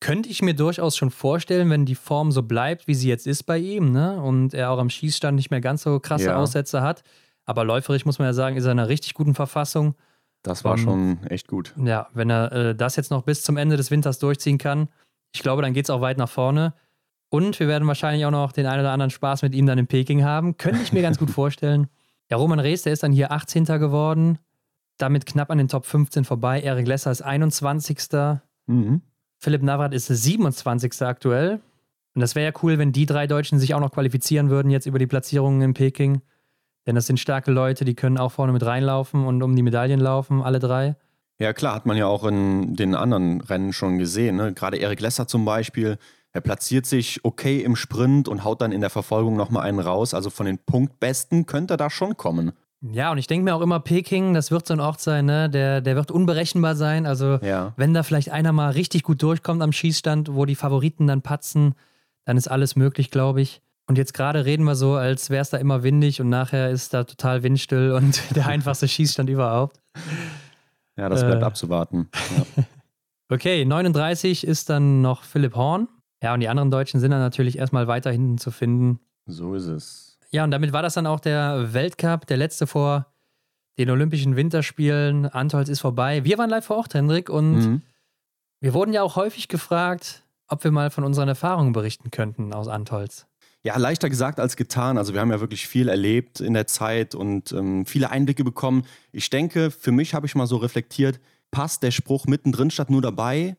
könnte 0.00 0.28
ich 0.28 0.42
mir 0.42 0.54
durchaus 0.54 0.96
schon 0.96 1.10
vorstellen, 1.10 1.70
wenn 1.70 1.84
die 1.84 1.94
Form 1.94 2.32
so 2.32 2.42
bleibt, 2.42 2.88
wie 2.88 2.94
sie 2.94 3.08
jetzt 3.08 3.26
ist 3.26 3.44
bei 3.44 3.58
ihm, 3.58 3.92
ne? 3.92 4.20
Und 4.20 4.54
er 4.54 4.70
auch 4.70 4.78
am 4.78 4.90
Schießstand 4.90 5.36
nicht 5.36 5.50
mehr 5.50 5.60
ganz 5.60 5.82
so 5.82 6.00
krasse 6.00 6.26
Ja. 6.26 6.36
Aussätze 6.36 6.80
hat. 6.82 7.04
Aber 7.44 7.64
läuferisch 7.64 8.06
muss 8.06 8.18
man 8.18 8.26
ja 8.26 8.32
sagen, 8.32 8.56
ist 8.56 8.64
er 8.64 8.72
in 8.72 8.78
einer 8.78 8.88
richtig 8.88 9.14
guten 9.14 9.34
Verfassung. 9.34 9.94
Das 10.42 10.64
war 10.64 10.76
Ähm, 10.78 10.82
schon 10.82 11.26
echt 11.28 11.48
gut. 11.48 11.74
Ja, 11.82 12.08
wenn 12.14 12.30
er 12.30 12.52
äh, 12.52 12.74
das 12.74 12.96
jetzt 12.96 13.10
noch 13.10 13.22
bis 13.22 13.42
zum 13.42 13.56
Ende 13.56 13.76
des 13.76 13.90
Winters 13.90 14.18
durchziehen 14.18 14.58
kann, 14.58 14.88
ich 15.32 15.42
glaube, 15.42 15.62
dann 15.62 15.72
geht 15.74 15.84
es 15.86 15.90
auch 15.90 16.00
weit 16.00 16.18
nach 16.18 16.28
vorne. 16.28 16.74
Und 17.28 17.60
wir 17.60 17.68
werden 17.68 17.86
wahrscheinlich 17.86 18.24
auch 18.26 18.30
noch 18.32 18.50
den 18.52 18.66
einen 18.66 18.80
oder 18.80 18.90
anderen 18.92 19.10
Spaß 19.10 19.42
mit 19.42 19.54
ihm 19.54 19.66
dann 19.66 19.78
in 19.78 19.86
Peking 19.86 20.24
haben. 20.24 20.56
Könnte 20.56 20.82
ich 20.82 20.92
mir 20.92 21.02
ganz 21.02 21.18
gut 21.18 21.30
vorstellen. 21.30 21.86
Ja, 22.30 22.36
Roman 22.36 22.58
Rees, 22.58 22.82
der 22.82 22.92
ist 22.92 23.02
dann 23.02 23.12
hier 23.12 23.30
18. 23.30 23.64
geworden. 23.64 24.38
Damit 24.98 25.26
knapp 25.26 25.50
an 25.50 25.58
den 25.58 25.68
Top 25.68 25.86
15 25.86 26.24
vorbei. 26.24 26.60
Erik 26.60 26.86
Lesser 26.86 27.10
ist 27.10 27.22
21. 27.22 27.98
Mhm. 28.66 29.02
Philipp 29.38 29.62
Navrat 29.62 29.94
ist 29.94 30.06
27. 30.08 31.02
aktuell. 31.02 31.60
Und 32.14 32.20
das 32.20 32.34
wäre 32.34 32.52
ja 32.52 32.58
cool, 32.62 32.78
wenn 32.78 32.92
die 32.92 33.06
drei 33.06 33.26
Deutschen 33.26 33.58
sich 33.58 33.74
auch 33.74 33.80
noch 33.80 33.92
qualifizieren 33.92 34.50
würden 34.50 34.70
jetzt 34.70 34.86
über 34.86 34.98
die 34.98 35.06
Platzierungen 35.06 35.62
in 35.62 35.74
Peking. 35.74 36.22
Denn 36.86 36.94
das 36.94 37.06
sind 37.06 37.20
starke 37.20 37.50
Leute, 37.50 37.84
die 37.84 37.94
können 37.94 38.18
auch 38.18 38.32
vorne 38.32 38.52
mit 38.52 38.64
reinlaufen 38.64 39.24
und 39.26 39.42
um 39.42 39.54
die 39.54 39.62
Medaillen 39.62 40.00
laufen, 40.00 40.42
alle 40.42 40.58
drei. 40.58 40.96
Ja, 41.38 41.52
klar, 41.52 41.74
hat 41.74 41.86
man 41.86 41.96
ja 41.96 42.06
auch 42.06 42.24
in 42.24 42.74
den 42.76 42.94
anderen 42.94 43.40
Rennen 43.40 43.72
schon 43.72 43.98
gesehen. 43.98 44.36
Ne? 44.36 44.52
Gerade 44.52 44.76
Erik 44.76 45.00
Lesser 45.00 45.26
zum 45.26 45.44
Beispiel, 45.44 45.98
er 46.32 46.40
platziert 46.42 46.86
sich 46.86 47.20
okay 47.24 47.60
im 47.60 47.76
Sprint 47.76 48.28
und 48.28 48.44
haut 48.44 48.60
dann 48.60 48.72
in 48.72 48.80
der 48.80 48.90
Verfolgung 48.90 49.36
nochmal 49.36 49.66
einen 49.66 49.78
raus. 49.80 50.14
Also 50.14 50.30
von 50.30 50.46
den 50.46 50.58
Punktbesten 50.58 51.46
könnte 51.46 51.74
er 51.74 51.76
da 51.78 51.90
schon 51.90 52.16
kommen. 52.16 52.52
Ja, 52.82 53.10
und 53.12 53.18
ich 53.18 53.26
denke 53.26 53.44
mir 53.44 53.54
auch 53.54 53.60
immer, 53.60 53.80
Peking, 53.80 54.32
das 54.32 54.50
wird 54.50 54.66
so 54.66 54.72
ein 54.72 54.80
Ort 54.80 55.00
sein, 55.00 55.26
ne? 55.26 55.50
der, 55.50 55.82
der 55.82 55.96
wird 55.96 56.10
unberechenbar 56.10 56.76
sein. 56.76 57.04
Also, 57.04 57.38
Ja. 57.42 57.74
wenn 57.76 57.92
da 57.92 58.02
vielleicht 58.02 58.30
einer 58.30 58.52
mal 58.52 58.70
richtig 58.70 59.02
gut 59.02 59.22
durchkommt 59.22 59.62
am 59.62 59.72
Schießstand, 59.72 60.34
wo 60.34 60.46
die 60.46 60.54
Favoriten 60.54 61.06
dann 61.06 61.20
patzen, 61.20 61.74
dann 62.24 62.38
ist 62.38 62.48
alles 62.48 62.76
möglich, 62.76 63.10
glaube 63.10 63.42
ich. 63.42 63.60
Und 63.90 63.98
jetzt 63.98 64.14
gerade 64.14 64.44
reden 64.44 64.62
wir 64.66 64.76
so, 64.76 64.94
als 64.94 65.30
wäre 65.30 65.42
es 65.42 65.50
da 65.50 65.56
immer 65.56 65.82
windig 65.82 66.20
und 66.20 66.28
nachher 66.28 66.70
ist 66.70 66.94
da 66.94 67.02
total 67.02 67.42
windstill 67.42 67.90
und 67.90 68.22
der 68.36 68.46
einfachste 68.46 68.86
Schießstand 68.86 69.28
überhaupt. 69.28 69.80
Ja, 70.96 71.08
das 71.08 71.24
bleibt 71.24 71.42
Äh. 71.42 71.46
abzuwarten. 71.46 72.08
Ja. 72.56 72.64
Okay, 73.32 73.64
39 73.64 74.44
ist 74.44 74.70
dann 74.70 75.02
noch 75.02 75.22
Philipp 75.22 75.54
Horn. 75.54 75.86
Ja, 76.22 76.34
und 76.34 76.40
die 76.40 76.48
anderen 76.48 76.70
Deutschen 76.72 76.98
sind 77.00 77.12
dann 77.12 77.20
natürlich 77.20 77.58
erstmal 77.58 77.86
weiter 77.86 78.10
hinten 78.10 78.38
zu 78.38 78.50
finden. 78.50 78.98
So 79.26 79.54
ist 79.54 79.66
es. 79.66 80.18
Ja, 80.32 80.42
und 80.42 80.50
damit 80.50 80.72
war 80.72 80.82
das 80.82 80.94
dann 80.94 81.06
auch 81.06 81.20
der 81.20 81.72
Weltcup, 81.72 82.26
der 82.26 82.36
letzte 82.38 82.66
vor 82.66 83.06
den 83.78 83.88
Olympischen 83.90 84.34
Winterspielen. 84.34 85.26
Antolz 85.26 85.68
ist 85.68 85.78
vorbei. 85.80 86.24
Wir 86.24 86.38
waren 86.38 86.50
live 86.50 86.64
vor 86.64 86.78
Ort, 86.78 86.94
Hendrik, 86.94 87.30
und 87.30 87.52
Mhm. 87.58 87.82
wir 88.60 88.74
wurden 88.74 88.92
ja 88.92 89.02
auch 89.02 89.14
häufig 89.14 89.46
gefragt, 89.46 90.24
ob 90.48 90.64
wir 90.64 90.72
mal 90.72 90.90
von 90.90 91.04
unseren 91.04 91.28
Erfahrungen 91.28 91.72
berichten 91.72 92.10
könnten 92.10 92.52
aus 92.52 92.66
Antolz. 92.66 93.26
Ja, 93.62 93.76
leichter 93.76 94.08
gesagt 94.08 94.40
als 94.40 94.56
getan. 94.56 94.96
Also 94.96 95.12
wir 95.12 95.20
haben 95.20 95.30
ja 95.30 95.40
wirklich 95.40 95.68
viel 95.68 95.88
erlebt 95.88 96.40
in 96.40 96.54
der 96.54 96.66
Zeit 96.66 97.14
und 97.14 97.52
ähm, 97.52 97.84
viele 97.84 98.10
Einblicke 98.10 98.42
bekommen. 98.42 98.86
Ich 99.12 99.28
denke, 99.28 99.70
für 99.70 99.92
mich 99.92 100.14
habe 100.14 100.26
ich 100.26 100.34
mal 100.34 100.46
so 100.46 100.56
reflektiert, 100.56 101.20
passt 101.50 101.82
der 101.82 101.90
Spruch 101.90 102.26
mittendrin 102.26 102.70
statt 102.70 102.90
nur 102.90 103.02
dabei 103.02 103.56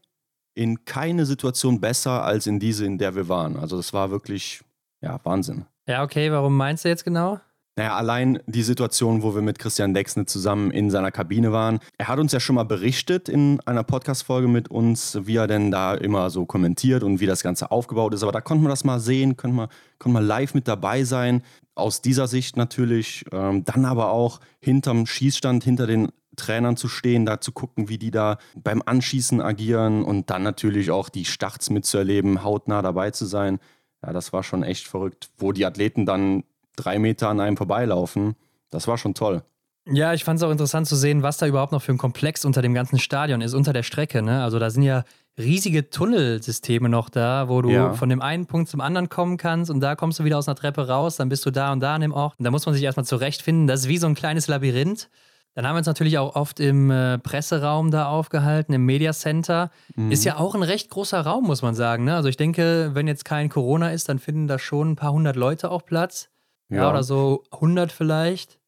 in 0.53 0.85
keine 0.85 1.25
Situation 1.25 1.79
besser 1.79 2.23
als 2.23 2.47
in 2.47 2.59
diese, 2.59 2.85
in 2.85 2.97
der 2.97 3.15
wir 3.15 3.29
waren. 3.29 3.57
Also 3.57 3.77
das 3.77 3.93
war 3.93 4.11
wirklich, 4.11 4.61
ja, 5.01 5.19
Wahnsinn. 5.23 5.65
Ja, 5.87 6.03
okay, 6.03 6.31
warum 6.31 6.57
meinst 6.57 6.83
du 6.83 6.89
jetzt 6.89 7.03
genau? 7.03 7.39
Naja, 7.77 7.95
allein 7.95 8.39
die 8.47 8.63
Situation, 8.63 9.23
wo 9.23 9.33
wir 9.33 9.41
mit 9.41 9.57
Christian 9.57 9.93
Dexne 9.93 10.25
zusammen 10.25 10.71
in 10.71 10.89
seiner 10.89 11.09
Kabine 11.09 11.53
waren. 11.53 11.79
Er 11.97 12.09
hat 12.09 12.19
uns 12.19 12.33
ja 12.33 12.41
schon 12.41 12.55
mal 12.55 12.65
berichtet 12.65 13.29
in 13.29 13.61
einer 13.61 13.83
Podcast-Folge 13.83 14.49
mit 14.49 14.69
uns, 14.69 15.17
wie 15.21 15.37
er 15.37 15.47
denn 15.47 15.71
da 15.71 15.93
immer 15.93 16.29
so 16.29 16.45
kommentiert 16.45 17.01
und 17.01 17.21
wie 17.21 17.27
das 17.27 17.43
Ganze 17.43 17.71
aufgebaut 17.71 18.13
ist. 18.13 18.23
Aber 18.23 18.33
da 18.33 18.41
konnte 18.41 18.61
man 18.63 18.71
das 18.71 18.83
mal 18.83 18.99
sehen, 18.99 19.37
konnte 19.37 19.55
man, 19.55 19.69
konnte 19.99 20.13
man 20.15 20.25
live 20.25 20.53
mit 20.53 20.67
dabei 20.67 21.05
sein. 21.05 21.43
Aus 21.73 22.01
dieser 22.01 22.27
Sicht 22.27 22.57
natürlich. 22.57 23.23
Ähm, 23.31 23.63
dann 23.63 23.85
aber 23.85 24.11
auch 24.11 24.41
hinterm 24.59 25.05
Schießstand, 25.05 25.63
hinter 25.63 25.87
den 25.87 26.09
Trainern 26.35 26.75
zu 26.75 26.89
stehen, 26.89 27.25
da 27.25 27.39
zu 27.39 27.53
gucken, 27.53 27.87
wie 27.87 27.97
die 27.97 28.11
da 28.11 28.37
beim 28.55 28.81
Anschießen 28.85 29.39
agieren 29.39 30.03
und 30.03 30.29
dann 30.29 30.43
natürlich 30.43 30.91
auch 30.91 31.07
die 31.07 31.25
Starts 31.25 31.69
mitzuerleben, 31.69 32.43
hautnah 32.43 32.81
dabei 32.81 33.11
zu 33.11 33.25
sein. 33.25 33.59
Ja, 34.03 34.11
das 34.11 34.33
war 34.33 34.43
schon 34.43 34.63
echt 34.63 34.87
verrückt, 34.87 35.29
wo 35.37 35.51
die 35.51 35.65
Athleten 35.65 36.05
dann 36.05 36.43
drei 36.75 36.99
Meter 36.99 37.29
an 37.29 37.39
einem 37.39 37.57
vorbeilaufen. 37.57 38.35
Das 38.69 38.87
war 38.87 38.97
schon 38.97 39.13
toll. 39.13 39.43
Ja, 39.91 40.13
ich 40.13 40.23
fand 40.23 40.37
es 40.37 40.43
auch 40.43 40.51
interessant 40.51 40.87
zu 40.87 40.95
sehen, 40.95 41.23
was 41.23 41.37
da 41.37 41.47
überhaupt 41.47 41.71
noch 41.71 41.81
für 41.81 41.91
ein 41.91 41.97
Komplex 41.97 42.45
unter 42.45 42.61
dem 42.61 42.73
ganzen 42.73 42.99
Stadion 42.99 43.41
ist, 43.41 43.53
unter 43.55 43.73
der 43.73 43.81
Strecke. 43.83 44.21
Ne? 44.21 44.43
Also 44.43 44.59
da 44.59 44.69
sind 44.69 44.83
ja 44.83 45.03
riesige 45.39 45.89
Tunnelsysteme 45.89 46.87
noch 46.87 47.09
da, 47.09 47.49
wo 47.49 47.61
du 47.63 47.69
Ja. 47.71 47.93
von 47.93 48.07
dem 48.09 48.21
einen 48.21 48.45
Punkt 48.45 48.69
zum 48.69 48.79
anderen 48.79 49.09
kommen 49.09 49.37
kannst 49.37 49.71
und 49.71 49.79
da 49.79 49.95
kommst 49.95 50.19
du 50.19 50.23
wieder 50.23 50.37
aus 50.37 50.47
einer 50.47 50.55
Treppe 50.55 50.87
raus, 50.87 51.15
dann 51.15 51.29
bist 51.29 51.45
du 51.45 51.51
da 51.51 51.71
und 51.71 51.79
da 51.79 51.95
an 51.95 52.01
dem 52.01 52.11
Ort. 52.13 52.35
Und 52.37 52.45
da 52.45 52.51
muss 52.51 52.65
man 52.67 52.75
sich 52.75 52.83
erstmal 52.83 53.05
zurechtfinden. 53.05 53.65
Das 53.65 53.81
ist 53.81 53.87
wie 53.87 53.97
so 53.97 54.05
ein 54.07 54.13
kleines 54.13 54.47
Labyrinth. 54.47 55.09
Dann 55.55 55.65
haben 55.67 55.73
wir 55.75 55.79
uns 55.79 55.87
natürlich 55.87 56.17
auch 56.17 56.35
oft 56.35 56.59
im 56.61 56.91
äh, 56.91 57.17
Presseraum 57.17 57.91
da 57.91 58.05
aufgehalten, 58.07 58.73
im 58.73 58.85
Media 58.85 59.11
Center. 59.11 59.69
Ist 60.09 60.23
ja 60.23 60.37
auch 60.37 60.55
ein 60.55 60.63
recht 60.63 60.89
großer 60.89 61.19
Raum, 61.21 61.45
muss 61.45 61.61
man 61.61 61.75
sagen. 61.75 62.05
Ne? 62.05 62.15
Also 62.15 62.29
ich 62.29 62.37
denke, 62.37 62.91
wenn 62.93 63.07
jetzt 63.07 63.25
kein 63.25 63.49
Corona 63.49 63.89
ist, 63.91 64.07
dann 64.07 64.19
finden 64.19 64.47
da 64.47 64.59
schon 64.59 64.91
ein 64.91 64.95
paar 64.95 65.11
hundert 65.11 65.35
Leute 65.35 65.69
auch 65.71 65.83
Platz. 65.85 66.29
Ja, 66.71 66.89
oder 66.89 67.03
so 67.03 67.43
100 67.51 67.91
vielleicht. 67.91 68.59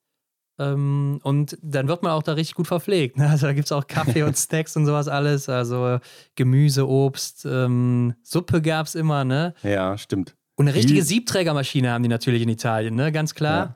Ähm, 0.60 1.20
und 1.24 1.58
dann 1.62 1.88
wird 1.88 2.04
man 2.04 2.12
auch 2.12 2.24
da 2.24 2.34
richtig 2.34 2.56
gut 2.56 2.68
verpflegt. 2.68 3.18
Ne? 3.18 3.28
Also 3.30 3.48
da 3.48 3.54
gibt 3.54 3.66
es 3.66 3.72
auch 3.72 3.88
Kaffee 3.88 4.24
und 4.24 4.38
Snacks 4.38 4.76
und 4.76 4.86
sowas 4.86 5.08
alles. 5.08 5.50
Also 5.50 6.00
Gemüse, 6.36 6.88
Obst, 6.88 7.46
ähm, 7.46 8.14
Suppe 8.22 8.62
gab 8.62 8.86
es 8.86 8.96
immer, 8.96 9.24
ne? 9.24 9.56
Ja, 9.64 9.98
stimmt. 9.98 10.36
Und 10.56 10.68
eine 10.68 10.76
richtige 10.76 11.02
Siebträgermaschine 11.02 11.92
haben 11.92 12.04
die 12.04 12.10
natürlich 12.10 12.44
in 12.44 12.50
Italien, 12.50 12.96
ne? 12.96 13.12
Ganz 13.12 13.34
klar. 13.34 13.66
Ja. 13.66 13.76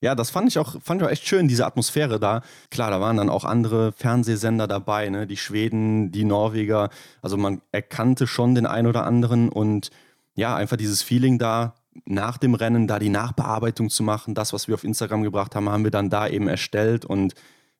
Ja, 0.00 0.14
das 0.14 0.30
fand 0.30 0.48
ich, 0.48 0.58
auch, 0.60 0.80
fand 0.80 1.00
ich 1.00 1.06
auch 1.08 1.10
echt 1.10 1.26
schön, 1.26 1.48
diese 1.48 1.66
Atmosphäre 1.66 2.20
da. 2.20 2.42
Klar, 2.70 2.92
da 2.92 3.00
waren 3.00 3.16
dann 3.16 3.28
auch 3.28 3.44
andere 3.44 3.90
Fernsehsender 3.90 4.68
dabei, 4.68 5.08
ne? 5.08 5.26
die 5.26 5.36
Schweden, 5.36 6.12
die 6.12 6.22
Norweger. 6.22 6.90
Also 7.20 7.36
man 7.36 7.62
erkannte 7.72 8.28
schon 8.28 8.54
den 8.54 8.64
einen 8.64 8.86
oder 8.86 9.04
anderen 9.04 9.48
und 9.48 9.90
ja, 10.36 10.54
einfach 10.54 10.76
dieses 10.76 11.02
Feeling 11.02 11.38
da, 11.38 11.74
nach 12.04 12.38
dem 12.38 12.54
Rennen 12.54 12.86
da 12.86 12.98
die 12.98 13.08
Nachbearbeitung 13.08 13.90
zu 13.90 14.02
machen. 14.02 14.34
Das, 14.34 14.52
was 14.52 14.68
wir 14.68 14.74
auf 14.74 14.84
Instagram 14.84 15.22
gebracht 15.22 15.54
haben, 15.54 15.68
haben 15.68 15.84
wir 15.84 15.90
dann 15.90 16.10
da 16.10 16.26
eben 16.28 16.48
erstellt 16.48 17.04
und 17.04 17.34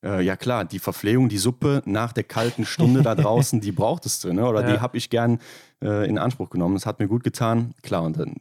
äh, 0.04 0.22
ja 0.22 0.36
klar, 0.36 0.64
die 0.64 0.78
Verpflegung, 0.78 1.28
die 1.28 1.38
Suppe 1.38 1.82
nach 1.84 2.12
der 2.12 2.24
kalten 2.24 2.64
Stunde 2.64 3.02
da 3.02 3.14
draußen, 3.16 3.60
die 3.60 3.72
brauchtest 3.72 4.22
du, 4.24 4.32
ne? 4.32 4.46
oder 4.46 4.62
Ja. 4.62 4.72
die 4.74 4.80
habe 4.80 4.96
ich 4.96 5.10
gern 5.10 5.38
äh, 5.82 6.08
in 6.08 6.18
Anspruch 6.18 6.50
genommen. 6.50 6.74
Das 6.74 6.86
hat 6.86 7.00
mir 7.00 7.08
gut 7.08 7.24
getan. 7.24 7.74
Klar, 7.82 8.02
und 8.04 8.16
dann 8.18 8.34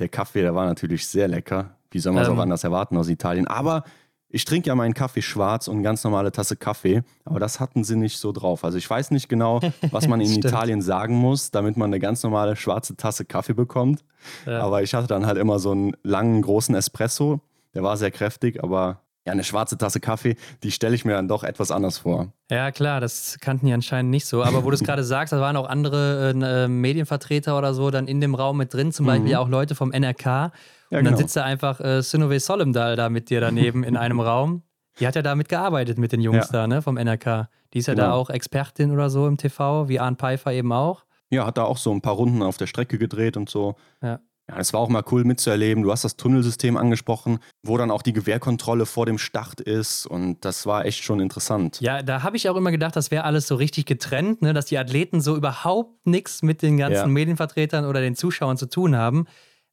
der 0.00 0.08
Kaffee, 0.08 0.42
der 0.42 0.54
war 0.54 0.66
natürlich 0.66 1.06
sehr 1.06 1.28
lecker. 1.28 1.76
Wie 1.90 2.00
soll 2.00 2.12
man 2.12 2.22
es 2.24 2.28
Ähm. 2.28 2.36
auch 2.38 2.42
anders 2.42 2.64
erwarten 2.64 2.96
aus 2.96 3.08
Italien? 3.08 3.46
Aber 3.46 3.84
ich 4.30 4.44
trinke 4.44 4.68
ja 4.68 4.74
meinen 4.74 4.94
Kaffee 4.94 5.22
schwarz 5.22 5.68
und 5.68 5.76
eine 5.76 5.82
ganz 5.82 6.04
normale 6.04 6.30
Tasse 6.32 6.56
Kaffee. 6.56 7.02
Aber 7.24 7.40
das 7.40 7.60
hatten 7.60 7.84
sie 7.84 7.96
nicht 7.96 8.18
so 8.18 8.32
drauf. 8.32 8.64
Also 8.64 8.76
ich 8.76 8.88
weiß 8.88 9.10
nicht 9.10 9.28
genau, 9.28 9.60
was 9.90 10.06
man 10.06 10.20
in. 10.20 10.38
Italien 10.38 10.82
sagen 10.82 11.14
muss, 11.14 11.50
damit 11.50 11.76
man 11.76 11.88
eine 11.90 11.98
ganz 11.98 12.22
normale 12.22 12.54
schwarze 12.54 12.96
Tasse 12.96 13.24
Kaffee 13.24 13.54
bekommt. 13.54 14.04
Ja. 14.46 14.60
Aber 14.60 14.82
ich 14.82 14.94
hatte 14.94 15.06
dann 15.06 15.26
halt 15.26 15.38
immer 15.38 15.58
so 15.58 15.72
einen 15.72 15.96
langen, 16.02 16.42
großen 16.42 16.74
Espresso. 16.74 17.40
Der 17.74 17.82
war 17.82 17.96
sehr 17.96 18.10
kräftig, 18.10 18.62
aber 18.62 19.00
ja, 19.28 19.32
eine 19.32 19.44
schwarze 19.44 19.76
Tasse 19.76 20.00
Kaffee, 20.00 20.36
die 20.62 20.70
stelle 20.70 20.94
ich 20.94 21.04
mir 21.04 21.12
dann 21.12 21.28
doch 21.28 21.44
etwas 21.44 21.70
anders 21.70 21.98
vor. 21.98 22.32
Ja, 22.50 22.70
klar, 22.70 23.00
das 23.00 23.38
kannten 23.40 23.66
die 23.66 23.72
anscheinend 23.72 24.10
nicht 24.10 24.24
so. 24.26 24.42
Aber 24.42 24.64
wo 24.64 24.70
du 24.70 24.74
es 24.74 24.82
gerade 24.84 25.04
sagst, 25.04 25.32
da 25.32 25.40
waren 25.40 25.56
auch 25.56 25.68
andere 25.68 26.32
äh, 26.34 26.64
äh, 26.64 26.68
Medienvertreter 26.68 27.56
oder 27.58 27.74
so 27.74 27.90
dann 27.90 28.06
in 28.08 28.20
dem 28.20 28.34
Raum 28.34 28.56
mit 28.56 28.72
drin, 28.72 28.90
zum 28.90 29.06
Beispiel 29.06 29.34
auch 29.36 29.48
Leute 29.48 29.74
vom 29.74 29.90
NRK. 29.90 30.50
Ja, 30.90 30.98
und 30.98 31.04
dann 31.04 31.14
genau. 31.14 31.18
sitzt 31.18 31.36
da 31.36 31.44
einfach 31.44 31.80
äh, 31.80 32.02
Sinove 32.02 32.40
Solemdal 32.40 32.96
da 32.96 33.08
mit 33.08 33.30
dir 33.30 33.40
daneben 33.40 33.84
in 33.84 33.96
einem 33.96 34.20
Raum. 34.20 34.62
Die 35.00 35.06
hat 35.06 35.14
ja 35.16 35.22
da 35.22 35.34
mitgearbeitet 35.34 35.98
mit 35.98 36.12
den 36.12 36.20
Jungs 36.20 36.46
Ja. 36.46 36.52
da, 36.52 36.66
ne, 36.66 36.82
vom 36.82 36.96
NRK. 36.96 37.48
Die 37.74 37.78
ist 37.78 37.86
ja 37.86 37.94
Genau. 37.94 38.06
da 38.06 38.12
auch 38.14 38.30
Expertin 38.30 38.90
oder 38.90 39.10
so 39.10 39.26
im 39.26 39.36
TV, 39.36 39.88
wie 39.88 40.00
Arne 40.00 40.16
Pfeiffer 40.16 40.52
eben 40.52 40.72
auch. 40.72 41.04
Ja, 41.30 41.46
hat 41.46 41.58
da 41.58 41.64
auch 41.64 41.76
so 41.76 41.92
ein 41.92 42.00
paar 42.00 42.14
Runden 42.14 42.42
auf 42.42 42.56
der 42.56 42.66
Strecke 42.66 42.98
gedreht 42.98 43.36
und 43.36 43.48
so. 43.50 43.76
Ja. 44.02 44.20
Ja, 44.50 44.56
es 44.58 44.72
war 44.72 44.80
auch 44.80 44.88
mal 44.88 45.02
cool 45.12 45.24
mitzuerleben. 45.24 45.82
Du 45.82 45.92
hast 45.92 46.04
das 46.04 46.16
Tunnelsystem 46.16 46.78
angesprochen, 46.78 47.38
wo 47.62 47.76
dann 47.76 47.90
auch 47.90 48.00
die 48.00 48.14
Gewehrkontrolle 48.14 48.86
vor 48.86 49.04
dem 49.04 49.18
Start 49.18 49.60
ist. 49.60 50.06
Und 50.06 50.42
das 50.42 50.64
war 50.64 50.86
echt 50.86 51.04
schon 51.04 51.20
interessant. 51.20 51.82
Ja, 51.82 52.02
da 52.02 52.22
habe 52.22 52.38
ich 52.38 52.48
auch 52.48 52.56
immer 52.56 52.70
gedacht, 52.70 52.96
das 52.96 53.10
wäre 53.10 53.24
alles 53.24 53.46
so 53.46 53.56
richtig 53.56 53.84
getrennt, 53.84 54.40
ne, 54.40 54.54
dass 54.54 54.64
die 54.64 54.78
Athleten 54.78 55.20
so 55.20 55.36
überhaupt 55.36 56.06
nichts 56.06 56.40
mit 56.42 56.62
den 56.62 56.78
ganzen 56.78 56.94
Ja. 56.96 57.06
Medienvertretern 57.06 57.84
oder 57.84 58.00
den 58.00 58.16
Zuschauern 58.16 58.56
zu 58.56 58.64
tun 58.70 58.96
haben. 58.96 59.26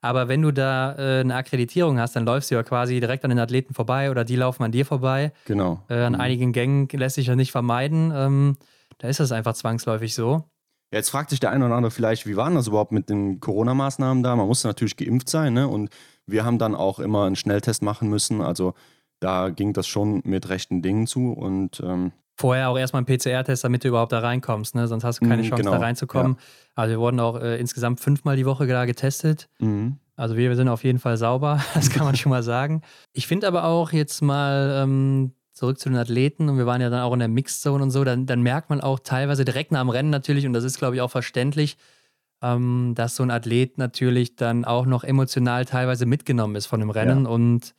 Aber 0.06 0.28
wenn 0.28 0.44
du 0.44 0.52
da 0.52 0.96
äh, 1.00 1.22
eine 1.22 1.34
Akkreditierung 1.34 2.00
hast, 2.00 2.16
dann 2.16 2.26
läufst 2.26 2.52
du 2.52 2.56
ja 2.56 2.62
quasi 2.62 3.00
direkt 3.00 3.24
an 3.24 3.32
den 3.32 3.40
Athleten 3.40 3.74
vorbei 3.74 4.12
oder 4.12 4.24
die 4.24 4.36
laufen 4.36 4.62
an 4.62 4.72
dir 4.72 4.86
vorbei. 4.86 5.32
Genau. 5.46 5.82
Äh, 5.90 5.96
an 5.96 6.14
einigen 6.14 6.54
Gängen 6.54 6.88
lässt 6.92 7.16
sich 7.16 7.26
ja 7.26 7.36
nicht 7.36 7.52
vermeiden. 7.52 8.14
Ähm, 8.16 8.56
da 9.00 9.08
ist 9.08 9.20
das 9.20 9.32
einfach 9.32 9.56
zwangsläufig 9.56 10.14
so. 10.14 10.44
Jetzt 10.92 11.10
fragt 11.10 11.32
sich 11.32 11.40
der 11.40 11.50
eine 11.50 11.66
oder 11.66 11.74
andere 11.74 11.90
vielleicht, 11.90 12.28
wie 12.28 12.38
waren 12.38 12.54
das 12.54 12.68
überhaupt 12.68 12.92
mit 12.92 13.10
den 13.10 13.40
Corona-Maßnahmen 13.40 14.22
da? 14.22 14.36
Man 14.36 14.46
musste 14.46 14.68
natürlich 14.68 14.96
geimpft 14.96 15.28
sein, 15.28 15.54
ne? 15.54 15.68
Und 15.68 15.90
wir 16.28 16.46
haben 16.46 16.60
dann 16.60 16.76
auch 16.76 17.00
immer 17.00 17.26
einen 17.26 17.36
Schnelltest 17.36 17.82
machen 17.82 18.08
müssen. 18.08 18.42
Also 18.42 18.76
da 19.20 19.50
ging 19.50 19.74
das 19.74 19.88
schon 19.88 20.22
mit 20.24 20.50
rechten 20.50 20.84
Dingen 20.84 21.08
zu. 21.08 21.32
Und 21.32 21.82
ähm, 21.84 22.12
Vorher 22.38 22.70
auch 22.70 22.78
erstmal 22.78 23.04
einen 23.06 23.18
PCR-Test, 23.18 23.64
damit 23.64 23.84
du 23.84 23.88
überhaupt 23.88 24.12
da 24.12 24.20
reinkommst, 24.20 24.76
ne? 24.76 24.88
sonst 24.88 25.04
hast 25.04 25.22
du 25.22 25.26
keine 25.28 25.42
Mhm, 25.42 25.48
Chance, 25.48 25.64
genau, 25.64 25.72
da 25.76 25.80
reinzukommen. 25.80 26.38
Also 26.76 26.92
wir 26.92 27.00
wurden 27.00 27.20
auch 27.22 27.40
äh, 27.40 27.58
insgesamt 27.60 28.00
fünfmal 28.02 28.36
die 28.36 28.46
Woche 28.46 28.68
da 28.68 28.86
getestet. 28.86 29.48
mhm. 29.60 29.98
Also 30.18 30.38
wir 30.38 30.56
sind 30.56 30.70
auf 30.70 30.86
jeden 30.86 31.00
Fall 31.00 31.18
sauber, 31.18 31.60
das 31.74 31.90
kann 31.90 32.06
man 32.06 32.16
schon 32.16 32.30
mal 32.30 32.42
sagen. 32.44 32.82
Ich 33.12 33.28
finde 33.28 33.48
aber 33.48 33.66
auch 33.66 33.92
jetzt 33.92 34.22
mal 34.22 34.82
ähm, 34.84 35.34
zurück 35.52 35.78
zu 35.78 35.90
den 35.90 35.98
Athleten 35.98 36.48
und 36.48 36.58
wir 36.58 36.66
waren 36.66 36.80
ja 36.80 36.90
dann 36.90 37.02
auch 37.02 37.12
in 37.12 37.20
der 37.20 37.28
Mixed 37.28 37.62
Zone 37.62 37.84
und 37.84 37.92
so, 37.92 38.06
dann, 38.06 38.26
dann 38.26 38.42
merkt 38.42 38.70
man 38.70 38.80
auch 38.80 39.00
teilweise 39.00 39.44
direkt 39.44 39.74
nach 39.74 39.82
dem 39.82 39.90
Rennen 39.90 40.10
natürlich, 40.10 40.46
und 40.48 40.54
das 40.54 40.64
ist 40.64 40.78
glaube 40.78 40.96
ich 40.96 41.02
auch 41.02 41.12
verständlich, 41.12 41.76
ähm, 42.42 42.94
dass 42.96 43.16
so 43.18 43.24
ein 43.24 43.32
Athlet 43.32 43.78
natürlich 43.78 44.36
dann 44.38 44.64
auch 44.64 44.86
noch 44.86 45.04
emotional 45.04 45.66
teilweise 45.66 46.06
mitgenommen 46.06 46.56
ist 46.56 46.66
von 46.66 46.80
dem 46.80 46.90
Rennen 46.90 47.26
und 47.26 47.74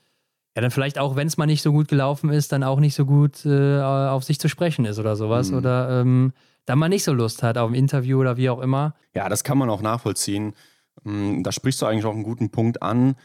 ja, 0.56 0.62
dann 0.62 0.70
vielleicht 0.70 0.98
auch, 0.98 1.16
wenn 1.16 1.26
es 1.26 1.36
mal 1.36 1.44
nicht 1.44 1.60
so 1.60 1.70
gut 1.70 1.86
gelaufen 1.86 2.30
ist, 2.30 2.50
dann 2.50 2.64
auch 2.64 2.80
nicht 2.80 2.94
so 2.94 3.04
gut 3.04 3.44
äh, 3.44 3.78
auf 3.80 4.24
sich 4.24 4.40
zu 4.40 4.48
sprechen 4.48 4.86
ist 4.86 4.98
oder 4.98 5.14
sowas. 5.14 5.50
Mhm. 5.50 5.58
Oder 5.58 6.00
ähm, 6.00 6.32
dann 6.64 6.78
mal 6.78 6.88
nicht 6.88 7.04
so 7.04 7.12
Lust 7.12 7.42
hat 7.42 7.58
auf 7.58 7.70
ein 7.70 7.74
Interview 7.74 8.18
oder 8.18 8.38
wie 8.38 8.48
auch 8.48 8.60
immer. 8.60 8.94
Ja, 9.14 9.28
das 9.28 9.44
kann 9.44 9.58
man 9.58 9.68
auch 9.68 9.82
nachvollziehen. 9.82 10.54
Mm, 11.04 11.42
Da 11.42 11.52
sprichst 11.52 11.82
du 11.82 11.86
eigentlich 11.86 12.06
auch 12.06 12.14
einen 12.14 12.22
guten 12.22 12.50
Punkt 12.50 12.82
an. 12.82 13.16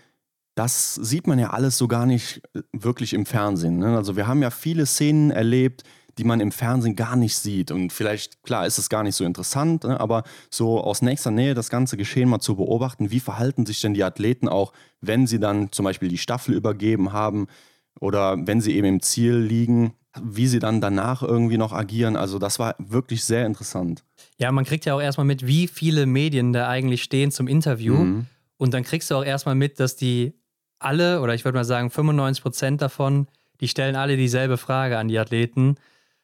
Das 0.55 0.95
sieht 0.95 1.25
man 1.25 1.39
ja 1.39 1.51
alles 1.51 1.77
so 1.77 1.87
gar 1.87 2.05
nicht 2.05 2.41
äh, 2.53 2.63
wirklich 2.73 3.13
im 3.13 3.25
Fernsehen. 3.25 3.77
Ne? 3.77 3.95
Also 3.95 4.17
wir 4.17 4.27
haben 4.27 4.41
ja 4.41 4.49
viele 4.49 4.85
Szenen 4.85 5.31
erlebt, 5.31 5.83
die 6.21 6.27
man 6.27 6.39
im 6.39 6.51
Fernsehen 6.51 6.95
gar 6.95 7.15
nicht 7.15 7.35
sieht. 7.35 7.71
Und 7.71 7.91
vielleicht, 7.91 8.43
klar, 8.43 8.67
ist 8.67 8.77
es 8.77 8.89
gar 8.89 9.01
nicht 9.01 9.15
so 9.15 9.25
interessant, 9.25 9.85
ne? 9.85 9.99
aber 9.99 10.21
so 10.51 10.79
aus 10.79 11.01
nächster 11.01 11.31
Nähe 11.31 11.55
das 11.55 11.71
ganze 11.71 11.97
Geschehen 11.97 12.29
mal 12.29 12.39
zu 12.39 12.57
beobachten, 12.57 13.09
wie 13.09 13.19
verhalten 13.19 13.65
sich 13.65 13.81
denn 13.81 13.95
die 13.95 14.03
Athleten 14.03 14.47
auch, 14.47 14.71
wenn 14.99 15.25
sie 15.25 15.39
dann 15.39 15.71
zum 15.71 15.83
Beispiel 15.83 16.09
die 16.09 16.19
Staffel 16.19 16.53
übergeben 16.53 17.11
haben 17.11 17.47
oder 17.99 18.37
wenn 18.45 18.61
sie 18.61 18.75
eben 18.75 18.85
im 18.85 19.01
Ziel 19.01 19.33
liegen, 19.33 19.95
wie 20.21 20.45
sie 20.45 20.59
dann 20.59 20.79
danach 20.79 21.23
irgendwie 21.23 21.57
noch 21.57 21.73
agieren. 21.73 22.15
Also 22.15 22.37
das 22.37 22.59
war 22.59 22.75
wirklich 22.77 23.23
sehr 23.23 23.47
interessant. 23.47 24.03
Ja, 24.37 24.51
man 24.51 24.65
kriegt 24.65 24.85
ja 24.85 24.93
auch 24.93 25.01
erstmal 25.01 25.25
mit, 25.25 25.47
wie 25.47 25.67
viele 25.67 26.05
Medien 26.05 26.53
da 26.53 26.69
eigentlich 26.69 27.01
stehen 27.01 27.31
zum 27.31 27.47
Interview. 27.47 27.95
Mhm. 27.95 28.27
Und 28.57 28.75
dann 28.75 28.83
kriegst 28.83 29.09
du 29.09 29.15
auch 29.15 29.25
erstmal 29.25 29.55
mit, 29.55 29.79
dass 29.79 29.95
die 29.95 30.33
alle, 30.77 31.21
oder 31.21 31.33
ich 31.33 31.45
würde 31.45 31.57
mal 31.57 31.65
sagen 31.65 31.89
95 31.89 32.43
Prozent 32.43 32.81
davon, 32.83 33.25
die 33.59 33.67
stellen 33.67 33.95
alle 33.95 34.17
dieselbe 34.17 34.57
Frage 34.57 34.99
an 34.99 35.07
die 35.07 35.17
Athleten. 35.17 35.77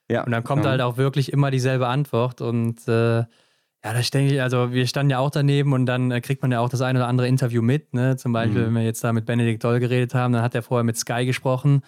Ja, 0.10 0.24
Und 0.24 0.32
dann 0.32 0.44
kommt 0.44 0.64
ja. 0.66 0.72
halt 0.72 0.82
auch 0.82 0.98
wirklich 0.98 1.34
immer 1.34 1.52
dieselbe 1.52 1.88
Antwort. 1.88 2.42
Und 2.42 2.88
äh, 2.88 3.18
ja, 3.20 3.94
da 3.94 4.00
denke 4.02 4.34
ich, 4.34 4.42
also 4.42 4.72
wir 4.72 4.88
standen 4.88 5.12
ja 5.12 5.20
auch 5.20 5.30
daneben 5.30 5.74
und 5.74 5.86
dann 5.86 6.12
äh, 6.12 6.22
kriegt 6.22 6.42
man 6.42 6.52
ja 6.52 6.60
auch 6.60 6.70
das 6.70 6.82
eine 6.82 7.00
oder 7.00 7.08
andere 7.08 7.28
Interview 7.28 7.62
mit. 7.62 7.94
Ne? 7.94 8.16
Zum 8.18 8.34
Beispiel, 8.34 8.62
Mhm. 8.62 8.66
wenn 8.68 8.74
wir 8.76 8.84
jetzt 8.84 9.04
da 9.04 9.14
mit 9.14 9.26
Benedikt 9.26 9.64
Doll 9.64 9.80
geredet 9.80 10.14
haben, 10.14 10.34
dann 10.34 10.42
hat 10.44 10.56
er 10.56 10.62
vorher 10.64 10.84
mit 10.84 10.98
Sky 10.98 11.26
gesprochen. 11.26 11.82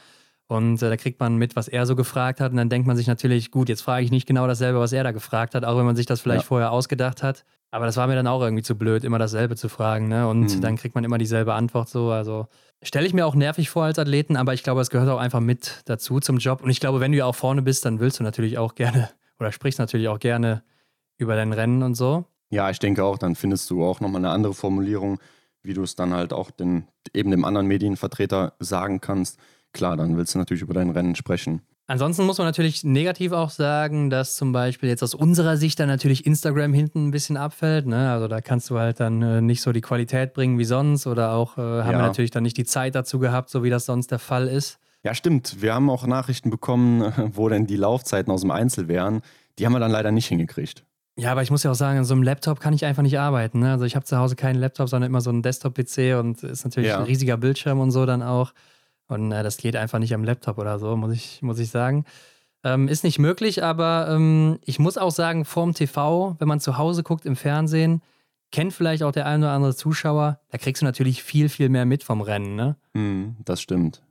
Und 0.48 0.82
äh, 0.82 0.90
da 0.90 0.98
kriegt 0.98 1.20
man 1.20 1.38
mit, 1.38 1.56
was 1.56 1.68
er 1.68 1.86
so 1.86 1.96
gefragt 1.96 2.42
hat. 2.42 2.52
Und 2.52 2.58
dann 2.58 2.70
denkt 2.70 2.88
man 2.88 2.98
sich 2.98 3.08
natürlich, 3.08 3.52
gut, 3.52 3.70
jetzt 3.70 3.82
frage 3.82 4.04
ich 4.04 4.12
nicht 4.12 4.28
genau 4.28 4.48
dasselbe, 4.48 4.80
was 4.80 4.94
er 4.94 5.04
da 5.04 5.12
gefragt 5.12 5.56
hat, 5.56 5.64
auch 5.64 5.78
wenn 5.78 5.86
man 5.86 5.96
sich 5.96 6.06
das 6.08 6.22
vielleicht 6.22 6.42
Ja. 6.44 6.48
vorher 6.48 6.72
ausgedacht 6.72 7.22
hat. 7.24 7.46
Aber 7.72 7.86
das 7.86 7.98
war 7.98 8.08
mir 8.08 8.16
dann 8.16 8.28
auch 8.28 8.42
irgendwie 8.42 8.64
zu 8.64 8.76
blöd, 8.76 9.04
immer 9.04 9.20
dasselbe 9.20 9.56
zu 9.56 9.70
fragen. 9.70 10.08
Ne? 10.08 10.28
Und 10.28 10.56
Mhm. 10.56 10.62
dann 10.62 10.76
kriegt 10.76 10.96
man 10.96 11.04
immer 11.04 11.18
dieselbe 11.18 11.54
Antwort 11.54 11.90
so. 11.90 12.12
Also 12.12 12.48
stelle 12.82 13.06
ich 13.06 13.14
mir 13.14 13.26
auch 13.28 13.36
nervig 13.36 13.70
vor 13.70 13.84
als 13.84 14.00
Athleten, 14.00 14.36
aber 14.38 14.54
ich 14.54 14.64
glaube, 14.64 14.82
es 14.82 14.90
gehört 14.90 15.10
auch 15.10 15.20
einfach 15.20 15.40
mit 15.40 15.82
dazu 15.86 16.20
zum 16.20 16.38
Job. 16.38 16.64
Und 16.64 16.70
ich 16.72 16.80
glaube, 16.80 17.00
wenn 17.00 17.12
du 17.12 17.18
ja 17.20 17.26
auch 17.26 17.36
vorne 17.36 17.62
bist, 17.62 17.86
dann 17.86 18.00
willst 18.00 18.20
du 18.20 18.24
natürlich 18.24 18.58
auch 18.58 18.74
gerne 18.76 19.10
oder 19.40 19.52
sprichst 19.52 19.80
natürlich 19.80 20.08
auch 20.08 20.20
gerne 20.20 20.64
über 21.18 21.36
dein 21.36 21.54
Rennen 21.54 21.84
und 21.84 21.96
so. 21.96 22.26
Ja, 22.50 22.70
ich 22.72 22.80
denke 22.80 23.04
auch, 23.04 23.18
dann 23.20 23.36
findest 23.36 23.70
du 23.70 23.86
auch 23.86 24.00
nochmal 24.00 24.22
eine 24.22 24.32
andere 24.32 24.56
Formulierung, 24.56 25.20
wie 25.62 25.74
du 25.76 25.84
es 25.84 25.96
dann 25.96 26.14
halt 26.14 26.34
auch 26.34 26.50
den, 26.50 26.88
eben 27.14 27.30
dem 27.30 27.46
anderen 27.46 27.68
Medienvertreter 27.68 28.54
sagen 28.60 29.02
kannst. 29.02 29.38
Klar, 29.74 29.98
dann 29.98 30.18
willst 30.18 30.34
du 30.34 30.40
natürlich 30.40 30.64
über 30.64 30.74
dein 30.74 30.90
Rennen 30.90 31.14
sprechen. 31.16 31.62
Ansonsten 31.90 32.24
muss 32.28 32.38
man 32.38 32.46
natürlich 32.46 32.84
negativ 32.84 33.32
auch 33.32 33.50
sagen, 33.50 34.12
dass 34.12 34.36
zum 34.36 34.52
Beispiel 34.52 34.90
jetzt 34.90 35.02
aus 35.02 35.16
unserer 35.16 35.58
Sicht 35.58 35.80
dann 35.80 35.88
natürlich 35.88 36.24
Instagram 36.28 36.72
hinten 36.72 37.08
ein 37.08 37.12
bisschen 37.12 37.36
abfällt. 37.36 37.88
Ne? 37.88 38.12
Also 38.12 38.28
da 38.28 38.42
kannst 38.42 38.70
du 38.70 38.78
halt 38.78 39.00
dann 39.00 39.24
äh, 39.24 39.42
nicht 39.42 39.64
so 39.64 39.72
die 39.72 39.82
Qualität 39.82 40.34
bringen 40.34 40.60
wie 40.60 40.66
sonst 40.66 41.08
oder 41.08 41.34
auch 41.34 41.58
äh, 41.58 41.62
haben 41.62 41.88
wir 41.88 41.92
Ja. 41.94 41.98
natürlich 42.08 42.30
dann 42.30 42.44
nicht 42.44 42.58
die 42.58 42.64
Zeit 42.66 42.94
dazu 42.94 43.18
gehabt, 43.18 43.50
so 43.50 43.64
wie 43.64 43.72
das 43.72 43.88
sonst 43.88 44.12
der 44.12 44.20
Fall 44.20 44.48
ist. 44.48 44.78
Ja, 45.04 45.16
stimmt. 45.16 45.64
Wir 45.64 45.74
haben 45.74 45.90
auch 45.90 46.06
Nachrichten 46.06 46.52
bekommen, 46.52 47.12
wo 47.34 47.50
denn 47.50 47.66
die 47.66 47.76
Laufzeiten 47.78 48.32
aus 48.32 48.42
dem 48.42 48.52
Einzel 48.52 48.88
wären. 48.88 49.22
Die 49.58 49.66
haben 49.66 49.74
wir 49.74 49.80
dann 49.80 49.90
leider 49.92 50.12
nicht 50.12 50.28
hingekriegt. 50.28 50.86
Ja, 51.18 51.32
aber 51.32 51.42
ich 51.42 51.50
muss 51.50 51.64
ja 51.64 51.72
auch 51.72 51.76
sagen, 51.76 51.98
an 51.98 52.06
so 52.06 52.14
einem 52.14 52.22
Laptop 52.22 52.60
kann 52.60 52.74
ich 52.76 52.86
einfach 52.86 53.02
nicht 53.02 53.18
arbeiten. 53.20 53.62
Ne? 53.62 53.72
Also 53.72 53.86
ich 53.86 53.96
habe 53.96 54.06
zu 54.06 54.16
Hause 54.18 54.36
keinen 54.36 54.60
Laptop, 54.60 54.90
sondern 54.90 55.10
immer 55.10 55.22
so 55.22 55.32
einen 55.32 55.42
Desktop-PC 55.42 56.20
und 56.20 56.44
ist 56.44 56.66
natürlich 56.66 56.90
Ja. 56.90 57.00
ein 57.00 57.06
riesiger 57.06 57.36
Bildschirm 57.38 57.80
und 57.80 57.90
so 57.90 58.06
dann 58.06 58.22
auch. 58.22 58.54
Und 59.10 59.32
äh, 59.34 59.44
das 59.44 59.58
geht 59.58 59.76
einfach 59.76 60.00
nicht 60.00 60.14
am 60.14 60.24
Laptop 60.24 60.58
oder 60.58 60.80
so, 60.80 60.96
muss 60.96 61.12
ich, 61.14 61.42
muss 61.42 61.60
ich 61.60 61.70
sagen. 61.70 62.06
Ähm, 62.64 62.88
ist 62.88 63.04
nicht 63.04 63.20
möglich, 63.20 63.64
aber 63.64 64.08
ähm, 64.10 64.60
ich 64.66 64.80
muss 64.80 64.98
auch 64.98 65.12
sagen, 65.12 65.44
vorm 65.46 65.74
TV, 65.74 66.36
wenn 66.40 66.48
man 66.48 66.60
zu 66.62 66.78
Hause 66.78 67.04
guckt 67.04 67.26
im 67.26 67.36
Fernsehen, 67.36 68.02
kennt 68.52 68.74
vielleicht 68.74 69.04
auch 69.04 69.12
der 69.12 69.26
ein 69.26 69.42
oder 69.42 69.52
andere 69.52 69.76
Zuschauer, 69.76 70.40
da 70.50 70.58
kriegst 70.58 70.82
du 70.82 70.86
natürlich 70.86 71.24
viel, 71.24 71.50
viel 71.50 71.70
mehr 71.70 71.86
mit 71.86 72.04
vom 72.04 72.22
Rennen. 72.22 72.56
Ne? 72.56 72.76
Hm, 72.94 73.36
das 73.46 73.62
stimmt. 73.62 74.02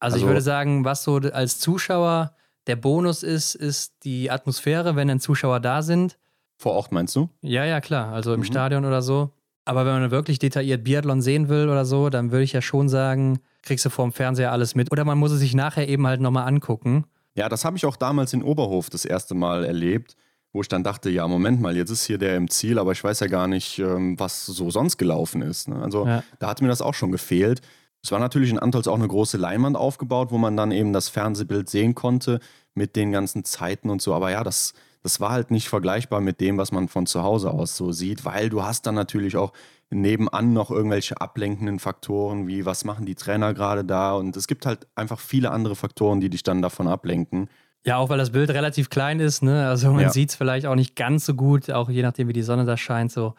Also, 0.00 0.16
ich 0.16 0.22
Also- 0.22 0.30
würde 0.30 0.40
sagen, 0.42 0.84
was 0.84 1.02
so 1.04 1.16
als 1.16 1.58
Zuschauer 1.60 2.32
der 2.66 2.76
Bonus 2.76 3.22
ist, 3.22 3.54
ist 3.54 3.94
die 4.04 4.30
Atmosphäre, 4.30 4.96
wenn 4.96 5.08
dann 5.08 5.20
Zuschauer 5.20 5.60
da 5.60 5.82
sind. 5.82 6.18
Vor 6.56 6.72
Ort 6.72 6.92
meinst 6.92 7.14
du? 7.16 7.28
Ja, 7.42 7.64
ja, 7.64 7.80
klar. 7.80 8.12
Also 8.12 8.32
im 8.32 8.40
Mhm. 8.40 8.44
Stadion 8.44 8.84
oder 8.84 9.02
so. 9.02 9.30
Aber 9.64 9.86
wenn 9.86 10.00
man 10.00 10.10
wirklich 10.10 10.38
detailliert 10.38 10.84
Biathlon 10.84 11.22
sehen 11.22 11.48
will 11.48 11.68
oder 11.68 11.84
so, 11.84 12.10
dann 12.10 12.30
würde 12.30 12.44
ich 12.44 12.52
ja 12.52 12.60
schon 12.60 12.88
sagen, 12.88 13.38
kriegst 13.62 13.84
du 13.84 13.90
vorm 13.90 14.12
Fernseher 14.12 14.52
alles 14.52 14.74
mit. 14.74 14.92
Oder 14.92 15.04
man 15.04 15.18
muss 15.18 15.32
es 15.32 15.40
sich 15.40 15.54
nachher 15.54 15.88
eben 15.88 16.06
halt 16.06 16.20
nochmal 16.20 16.46
angucken. 16.46 17.04
Ja, 17.34 17.48
das 17.48 17.64
habe 17.64 17.76
ich 17.76 17.86
auch 17.86 17.96
damals 17.96 18.32
in 18.32 18.42
Oberhof 18.42 18.90
das 18.90 19.04
erste 19.04 19.34
Mal 19.34 19.64
erlebt, 19.64 20.16
wo 20.52 20.60
ich 20.60 20.68
dann 20.68 20.84
dachte, 20.84 21.10
ja, 21.10 21.26
Moment 21.26 21.60
mal, 21.60 21.76
jetzt 21.76 21.90
ist 21.90 22.04
hier 22.04 22.18
der 22.18 22.36
im 22.36 22.48
Ziel, 22.48 22.78
aber 22.78 22.92
ich 22.92 23.02
weiß 23.02 23.20
ja 23.20 23.26
gar 23.26 23.48
nicht, 23.48 23.78
ähm, 23.78 24.18
was 24.20 24.46
so 24.46 24.70
sonst 24.70 24.98
gelaufen 24.98 25.42
ist. 25.42 25.66
Ne? 25.68 25.82
Also 25.82 26.06
Ja. 26.06 26.22
da 26.38 26.46
hat 26.48 26.60
mir 26.62 26.68
das 26.68 26.82
auch 26.82 26.94
schon 26.94 27.10
gefehlt. 27.10 27.60
Es 28.02 28.12
war 28.12 28.18
natürlich 28.20 28.50
in 28.50 28.58
Antolz 28.58 28.86
auch 28.86 28.94
eine 28.98 29.08
große 29.08 29.38
Leinwand 29.38 29.76
aufgebaut, 29.76 30.30
wo 30.30 30.36
man 30.38 30.56
dann 30.56 30.70
eben 30.72 30.92
das 30.92 31.08
Fernsehbild 31.08 31.70
sehen 31.70 31.94
konnte 31.94 32.38
mit 32.74 32.96
den 32.96 33.12
ganzen 33.12 33.44
Zeiten 33.44 33.88
und 33.88 34.02
so. 34.02 34.14
Aber 34.14 34.30
ja, 34.30 34.44
das, 34.44 34.74
das 35.04 35.20
war 35.20 35.30
halt 35.30 35.50
nicht 35.52 35.68
vergleichbar 35.68 36.20
mit 36.20 36.40
dem, 36.40 36.58
was 36.58 36.72
man 36.72 36.88
von 36.88 37.06
zu 37.06 37.22
Hause 37.22 37.50
aus 37.50 37.76
so 37.76 37.92
sieht, 37.92 38.24
weil 38.24 38.48
du 38.48 38.64
hast 38.64 38.86
dann 38.86 38.94
natürlich 38.96 39.36
auch 39.36 39.52
nebenan 39.90 40.54
noch 40.54 40.70
irgendwelche 40.70 41.20
ablenkenden 41.20 41.78
Faktoren, 41.78 42.48
wie 42.48 42.64
was 42.66 42.84
machen 42.84 43.04
die 43.06 43.14
Trainer 43.14 43.52
gerade 43.54 43.84
da 43.84 44.14
und 44.14 44.36
es 44.36 44.48
gibt 44.48 44.66
halt 44.66 44.88
einfach 44.96 45.20
viele 45.20 45.50
andere 45.52 45.76
Faktoren, 45.76 46.20
die 46.20 46.30
dich 46.30 46.42
dann 46.42 46.62
davon 46.62 46.88
ablenken. 46.88 47.48
Ja, 47.84 47.98
auch 47.98 48.08
weil 48.08 48.16
das 48.16 48.30
Bild 48.32 48.48
relativ 48.50 48.88
klein 48.88 49.20
ist, 49.20 49.42
ne? 49.42 49.68
Also 49.68 49.92
man 49.92 50.00
Ja. 50.04 50.10
sieht 50.10 50.30
es 50.30 50.36
vielleicht 50.36 50.64
auch 50.64 50.74
nicht 50.74 50.96
ganz 50.96 51.26
so 51.26 51.34
gut, 51.34 51.70
auch 51.70 51.90
je 51.90 52.02
nachdem, 52.02 52.28
wie 52.28 52.32
die 52.32 52.42
Sonne 52.42 52.64
da 52.64 52.78
scheint, 52.78 53.12
so. 53.12 53.34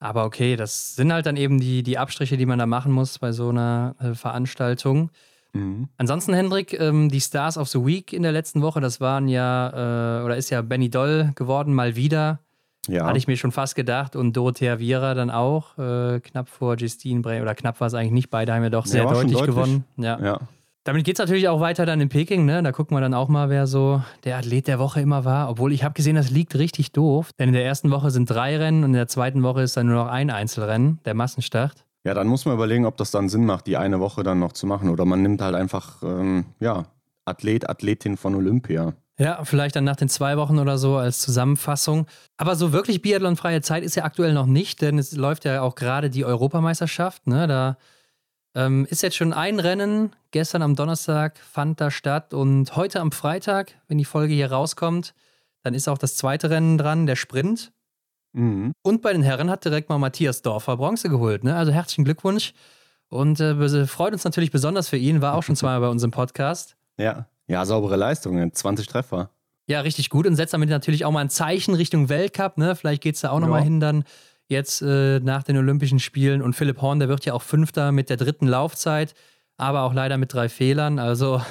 Aber 0.00 0.24
okay, 0.24 0.56
das 0.56 0.96
sind 0.96 1.12
halt 1.12 1.26
dann 1.26 1.36
eben 1.36 1.60
die, 1.60 1.84
die 1.84 1.96
Abstriche, 1.98 2.36
die 2.36 2.46
man 2.46 2.58
da 2.58 2.66
machen 2.66 2.92
muss 2.92 3.18
bei 3.20 3.30
so 3.32 3.50
einer 3.50 3.94
äh, 4.00 4.14
Veranstaltung. 4.14 5.10
Mhm. 5.58 5.88
Ansonsten, 5.96 6.32
Hendrik, 6.34 6.78
ähm, 6.78 7.08
die 7.08 7.20
Stars 7.20 7.58
of 7.58 7.68
the 7.68 7.84
Week 7.84 8.12
in 8.12 8.22
der 8.22 8.32
letzten 8.32 8.62
Woche, 8.62 8.80
das 8.80 9.00
waren 9.00 9.28
ja, 9.28 10.20
äh, 10.20 10.24
oder 10.24 10.36
ist 10.36 10.50
ja 10.50 10.62
Benny 10.62 10.90
Doll 10.90 11.32
geworden, 11.34 11.74
mal 11.74 11.96
wieder. 11.96 12.40
Ja. 12.86 13.04
Hatte 13.06 13.18
ich 13.18 13.26
mir 13.26 13.36
schon 13.36 13.52
fast 13.52 13.74
gedacht. 13.74 14.16
Und 14.16 14.34
Dorothea 14.34 14.78
Viera 14.78 15.12
dann 15.14 15.30
auch, 15.30 15.76
äh, 15.78 16.20
knapp 16.20 16.48
vor 16.48 16.76
Justine 16.76 17.20
Bray, 17.20 17.42
oder 17.42 17.54
knapp 17.54 17.80
war 17.80 17.86
es 17.86 17.94
eigentlich 17.94 18.12
nicht, 18.12 18.30
beide 18.30 18.54
haben 18.54 18.62
ja 18.62 18.70
doch 18.70 18.86
Ja, 18.86 18.90
sehr 18.92 19.02
schon 19.02 19.12
deutlich, 19.12 19.32
deutlich. 19.32 19.54
gewonnen. 19.54 19.84
Ja. 19.98 20.18
ja. 20.20 20.38
Damit 20.84 21.04
geht 21.04 21.16
es 21.16 21.18
natürlich 21.18 21.48
auch 21.48 21.60
weiter 21.60 21.84
dann 21.84 22.00
in 22.00 22.08
Peking, 22.08 22.46
ne? 22.46 22.62
Da 22.62 22.72
gucken 22.72 22.96
wir 22.96 23.02
dann 23.02 23.12
auch 23.12 23.28
mal, 23.28 23.50
wer 23.50 23.66
so 23.66 24.02
der 24.24 24.38
Athlet 24.38 24.68
der 24.68 24.78
Woche 24.78 25.02
immer 25.02 25.26
war. 25.26 25.50
Obwohl 25.50 25.70
ich 25.74 25.84
habe 25.84 25.92
gesehen, 25.92 26.16
das 26.16 26.30
liegt 26.30 26.54
richtig 26.54 26.92
doof. 26.92 27.30
Denn 27.38 27.48
in 27.48 27.52
der 27.54 27.66
ersten 27.66 27.90
Woche 27.90 28.10
sind 28.10 28.30
drei 28.30 28.56
Rennen 28.56 28.84
und 28.84 28.90
in 28.90 28.94
der 28.94 29.08
zweiten 29.08 29.42
Woche 29.42 29.60
ist 29.60 29.76
dann 29.76 29.86
nur 29.86 29.96
noch 29.96 30.10
ein 30.10 30.30
Einzelrennen, 30.30 30.98
der 31.04 31.12
Massenstart. 31.12 31.84
Ja, 32.04 32.14
dann 32.14 32.28
muss 32.28 32.44
man 32.44 32.54
überlegen, 32.54 32.86
ob 32.86 32.96
das 32.96 33.10
dann 33.10 33.28
Sinn 33.28 33.44
macht, 33.44 33.66
die 33.66 33.76
eine 33.76 34.00
Woche 34.00 34.22
dann 34.22 34.38
noch 34.38 34.52
zu 34.52 34.66
machen. 34.66 34.88
Oder 34.88 35.04
man 35.04 35.22
nimmt 35.22 35.42
halt 35.42 35.54
einfach, 35.54 36.02
ähm, 36.02 36.46
ja, 36.60 36.86
Athlet, 37.24 37.68
Athletin 37.68 38.16
von 38.16 38.34
Olympia. 38.34 38.94
Ja, 39.18 39.44
vielleicht 39.44 39.74
dann 39.74 39.84
nach 39.84 39.96
den 39.96 40.08
zwei 40.08 40.36
Wochen 40.36 40.60
oder 40.60 40.78
so 40.78 40.96
als 40.96 41.18
Zusammenfassung. 41.20 42.06
Aber 42.36 42.54
so 42.54 42.72
wirklich 42.72 43.02
Biathlon-freie 43.02 43.62
Zeit 43.62 43.82
ist 43.82 43.96
ja 43.96 44.04
aktuell 44.04 44.32
noch 44.32 44.46
nicht, 44.46 44.80
denn 44.80 44.96
es 44.96 45.12
läuft 45.12 45.44
ja 45.44 45.60
auch 45.62 45.74
gerade 45.74 46.08
die 46.08 46.24
Europameisterschaft. 46.24 47.26
Ne? 47.26 47.48
Da 47.48 47.78
ähm, 48.54 48.86
ist 48.88 49.02
jetzt 49.02 49.16
schon 49.16 49.32
ein 49.32 49.58
Rennen. 49.58 50.14
Gestern 50.30 50.62
am 50.62 50.76
Donnerstag 50.76 51.38
fand 51.38 51.80
da 51.80 51.90
statt 51.90 52.32
und 52.32 52.76
heute 52.76 53.00
am 53.00 53.10
Freitag, 53.10 53.74
wenn 53.88 53.98
die 53.98 54.04
Folge 54.04 54.34
hier 54.34 54.52
rauskommt, 54.52 55.14
dann 55.62 55.74
ist 55.74 55.88
auch 55.88 55.98
das 55.98 56.16
zweite 56.16 56.48
Rennen 56.48 56.78
dran, 56.78 57.06
der 57.06 57.16
Sprint. 57.16 57.72
Mhm. 58.38 58.72
Und 58.82 59.02
bei 59.02 59.12
den 59.12 59.22
Herren 59.22 59.50
hat 59.50 59.64
direkt 59.64 59.88
mal 59.88 59.98
Matthias 59.98 60.42
Dorfer 60.42 60.76
Bronze 60.76 61.08
geholt. 61.08 61.42
Ne? 61.44 61.56
Also 61.56 61.72
herzlichen 61.72 62.04
Glückwunsch. 62.04 62.54
Und 63.08 63.40
äh, 63.40 63.86
freut 63.86 64.12
uns 64.12 64.24
natürlich 64.24 64.50
besonders 64.50 64.88
für 64.88 64.96
ihn, 64.96 65.20
war 65.20 65.34
auch 65.34 65.42
schon 65.42 65.56
zweimal 65.56 65.80
bei 65.80 65.88
uns 65.88 66.02
im 66.02 66.10
Podcast. 66.10 66.76
Ja. 66.98 67.26
Ja, 67.48 67.64
saubere 67.64 67.96
Leistung, 67.96 68.52
20 68.52 68.86
Treffer. 68.86 69.30
Ja, 69.66 69.80
richtig 69.80 70.10
gut 70.10 70.26
und 70.26 70.36
setzt 70.36 70.52
damit 70.52 70.68
natürlich 70.68 71.04
auch 71.04 71.10
mal 71.10 71.20
ein 71.20 71.30
Zeichen 71.30 71.74
Richtung 71.74 72.08
Weltcup. 72.08 72.58
Ne? 72.58 72.76
Vielleicht 72.76 73.02
geht 73.02 73.14
es 73.14 73.22
da 73.22 73.30
auch 73.30 73.40
nochmal 73.40 73.62
hin 73.62 73.80
dann 73.80 74.04
jetzt 74.48 74.82
äh, 74.82 75.20
nach 75.20 75.42
den 75.42 75.56
Olympischen 75.56 75.98
Spielen. 75.98 76.42
Und 76.42 76.54
Philipp 76.54 76.80
Horn, 76.80 76.98
der 76.98 77.08
wird 77.08 77.24
ja 77.24 77.32
auch 77.32 77.42
Fünfter 77.42 77.90
mit 77.90 78.10
der 78.10 78.16
dritten 78.18 78.46
Laufzeit, 78.46 79.14
aber 79.56 79.82
auch 79.82 79.94
leider 79.94 80.16
mit 80.16 80.32
drei 80.32 80.48
Fehlern. 80.48 80.98
Also 80.98 81.42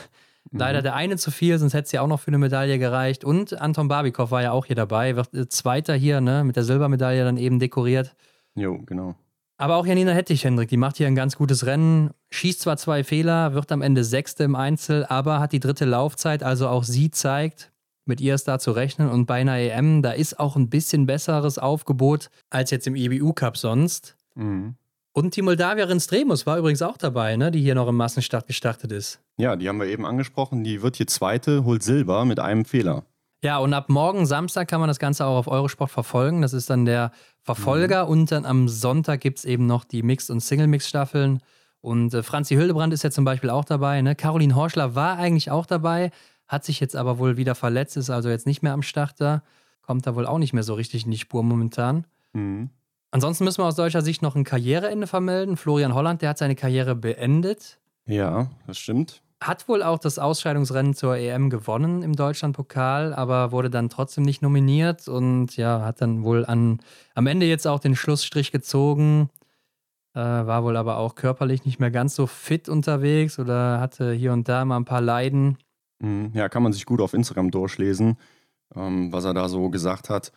leider 0.52 0.82
der 0.82 0.96
eine 0.96 1.18
zu 1.18 1.32
viel, 1.32 1.58
sonst 1.58 1.74
hätte 1.74 1.86
es 1.86 1.92
ja 1.92 2.02
auch 2.02 2.08
noch 2.08 2.20
für 2.20 2.30
eine 2.30 2.38
Medaille 2.38 2.80
gereicht. 2.80 3.24
Und 3.24 3.60
Anton 3.60 3.88
Barbikow 3.88 4.32
war 4.32 4.42
ja 4.42 4.52
auch 4.52 4.66
hier 4.66 4.76
dabei, 4.76 5.16
wird 5.16 5.34
äh, 5.34 5.48
Zweiter 5.50 5.96
hier 5.96 6.22
ne? 6.22 6.44
mit 6.44 6.56
der 6.56 6.64
Silbermedaille 6.64 7.24
dann 7.24 7.38
eben 7.38 7.60
dekoriert. 7.60 8.16
Jo, 8.56 8.80
genau. 8.86 9.16
Aber 9.58 9.76
auch 9.76 9.88
Janina 9.88 10.12
Hettich, 10.12 10.44
Hendrik, 10.44 10.70
die 10.70 10.78
macht 10.78 10.98
hier 10.98 11.08
ein 11.08 11.16
ganz 11.16 11.36
gutes 11.36 11.66
Rennen, 11.66 12.12
schießt 12.30 12.62
zwar 12.62 12.78
zwei 12.78 13.04
Fehler, 13.04 13.54
wird 13.54 13.72
am 13.72 13.82
Ende 13.82 14.04
Sechste 14.04 14.44
im 14.44 14.56
Einzel, 14.56 15.06
aber 15.06 15.40
hat 15.40 15.52
die 15.52 15.60
dritte 15.60 15.86
Laufzeit, 15.86 16.44
also 16.44 16.68
auch 16.68 16.84
sie 16.84 17.10
zeigt, 17.10 17.72
mit 18.06 18.22
ihr 18.22 18.36
ist 18.36 18.48
da 18.48 18.60
zu 18.60 18.72
rechnen. 18.72 19.10
Und 19.10 19.26
bei 19.26 19.42
einer 19.42 19.58
EM, 19.58 20.04
da 20.04 20.12
ist 20.12 20.40
auch 20.40 20.56
ein 20.56 20.70
bisschen 20.70 21.08
besseres 21.08 21.58
Aufgebot 21.58 22.30
als 22.52 22.70
jetzt 22.70 22.86
im 22.86 22.96
EBU-Cup 22.96 23.58
sonst. 23.58 24.16
Mhm. 24.36 24.76
Und 25.18 25.36
die 25.36 25.42
Moldawierin 25.42 26.00
Stremus 26.00 26.46
war 26.46 26.60
übrigens 26.60 26.84
auch 26.84 26.96
dabei, 26.96 27.38
ne, 27.38 27.50
die 27.50 27.60
hier 27.60 27.74
noch 27.74 27.88
im 27.88 27.96
Massenstart 27.96 28.46
gestartet 28.46 28.92
ist. 28.92 29.20
Ja, 29.38 29.56
die 29.56 29.68
haben 29.68 29.80
wir 29.80 29.88
eben 29.88 30.06
angesprochen. 30.06 30.64
Die 30.64 30.84
wird 30.84 30.98
hier 30.98 31.08
Zweite, 31.08 31.66
holt 31.66 31.82
Silber 31.82 32.24
mit 32.24 32.40
einem 32.40 32.66
Fehler. 32.66 33.04
Ja, 33.44 33.58
und 33.58 33.74
ab 33.74 33.90
morgen 33.90 34.28
Samstag 34.28 34.68
kann 34.68 34.80
man 34.80 34.88
das 34.88 35.00
Ganze 35.00 35.26
auch 35.26 35.36
auf 35.36 35.48
Eurosport 35.48 35.90
verfolgen. 35.90 36.44
Das 36.44 36.54
ist 36.54 36.70
dann 36.70 36.86
der 36.86 37.10
Verfolger. 37.42 38.08
Und 38.08 38.32
dann 38.32 38.46
am 38.46 38.70
Sonntag 38.70 39.22
gibt 39.22 39.40
es 39.40 39.46
eben 39.46 39.66
noch 39.66 39.86
die 39.86 40.04
Mixed- 40.04 40.30
und 40.30 40.40
Single-Mix-Staffeln. 40.40 41.42
Und 41.82 42.14
äh, 42.14 42.22
Franzi 42.22 42.54
Hildebrand 42.54 42.94
ist 42.94 43.04
ja 43.04 43.10
zum 43.10 43.26
Beispiel 43.26 43.50
auch 43.50 43.66
dabei. 43.66 44.00
Ne? 44.04 44.14
Caroline 44.14 44.54
Horschler 44.54 44.94
war 44.94 45.18
eigentlich 45.18 45.50
auch 45.50 45.66
dabei, 45.66 46.12
hat 46.48 46.64
sich 46.64 46.80
jetzt 46.80 46.96
aber 46.96 47.18
wohl 47.18 47.38
wieder 47.38 47.56
verletzt, 47.56 47.98
ist 47.98 48.12
also 48.12 48.30
jetzt 48.30 48.46
nicht 48.46 48.62
mehr 48.62 48.74
am 48.74 48.84
Start 48.84 49.20
da. 49.20 49.42
Kommt 49.82 50.06
da 50.06 50.14
wohl 50.14 50.28
auch 50.28 50.38
nicht 50.38 50.54
mehr 50.54 50.62
so 50.62 50.76
richtig 50.76 51.06
in 51.06 51.12
die 51.12 51.18
Spur 51.18 51.42
momentan. 51.42 52.06
Mhm. 52.34 52.70
Ansonsten 53.12 53.46
müssen 53.46 53.62
wir 53.62 53.66
aus 53.66 53.76
deutscher 53.76 54.02
Sicht 54.02 54.22
noch 54.22 54.36
ein 54.36 54.44
Karriereende 54.44 55.08
vermelden. 55.08 55.58
Florian 55.58 55.94
Holland, 55.94 56.22
der 56.22 56.30
hat 56.30 56.38
seine 56.38 56.56
Karriere 56.56 56.96
beendet. 56.96 57.80
Ja, 58.06 58.50
das 58.66 58.78
stimmt. 58.78 59.22
Hat 59.42 59.68
wohl 59.70 59.84
auch 59.84 60.00
das 60.00 60.18
Ausscheidungsrennen 60.18 60.96
zur 60.96 61.16
EM 61.16 61.50
gewonnen 61.50 62.02
im 62.02 62.16
Deutschlandpokal, 62.16 63.14
aber 63.14 63.52
wurde 63.52 63.70
dann 63.70 63.90
trotzdem 63.90 64.24
nicht 64.24 64.42
nominiert 64.42 65.08
und 65.08 65.56
ja, 65.58 65.82
hat 65.82 66.02
dann 66.02 66.24
wohl 66.24 66.44
an, 66.46 66.80
am 67.14 67.28
Ende 67.28 67.46
jetzt 67.46 67.68
auch 67.68 67.80
den 67.80 67.96
Schlussstrich 67.96 68.52
gezogen. 68.52 69.30
Äh, 70.16 70.20
war 70.20 70.64
wohl 70.64 70.76
aber 70.76 70.98
auch 70.98 71.14
körperlich 71.14 71.66
nicht 71.66 71.80
mehr 71.80 71.92
ganz 71.92 72.16
so 72.16 72.26
fit 72.26 72.68
unterwegs 72.68 73.38
oder 73.38 73.80
hatte 73.80 74.12
hier 74.12 74.34
und 74.34 74.50
da 74.50 74.66
mal 74.66 74.78
ein 74.78 74.86
paar 74.86 75.02
Leiden. 75.02 75.60
Mhm. 76.00 76.32
Ja, 76.34 76.50
kann 76.50 76.64
man 76.64 76.74
sich 76.74 76.88
gut 76.88 77.02
auf 77.02 77.14
Instagram 77.14 77.52
durchlesen, 77.52 78.18
ähm, 78.76 79.14
was 79.14 79.26
er 79.26 79.36
da 79.36 79.48
so 79.48 79.70
gesagt 79.70 80.10
hat. 80.10 80.32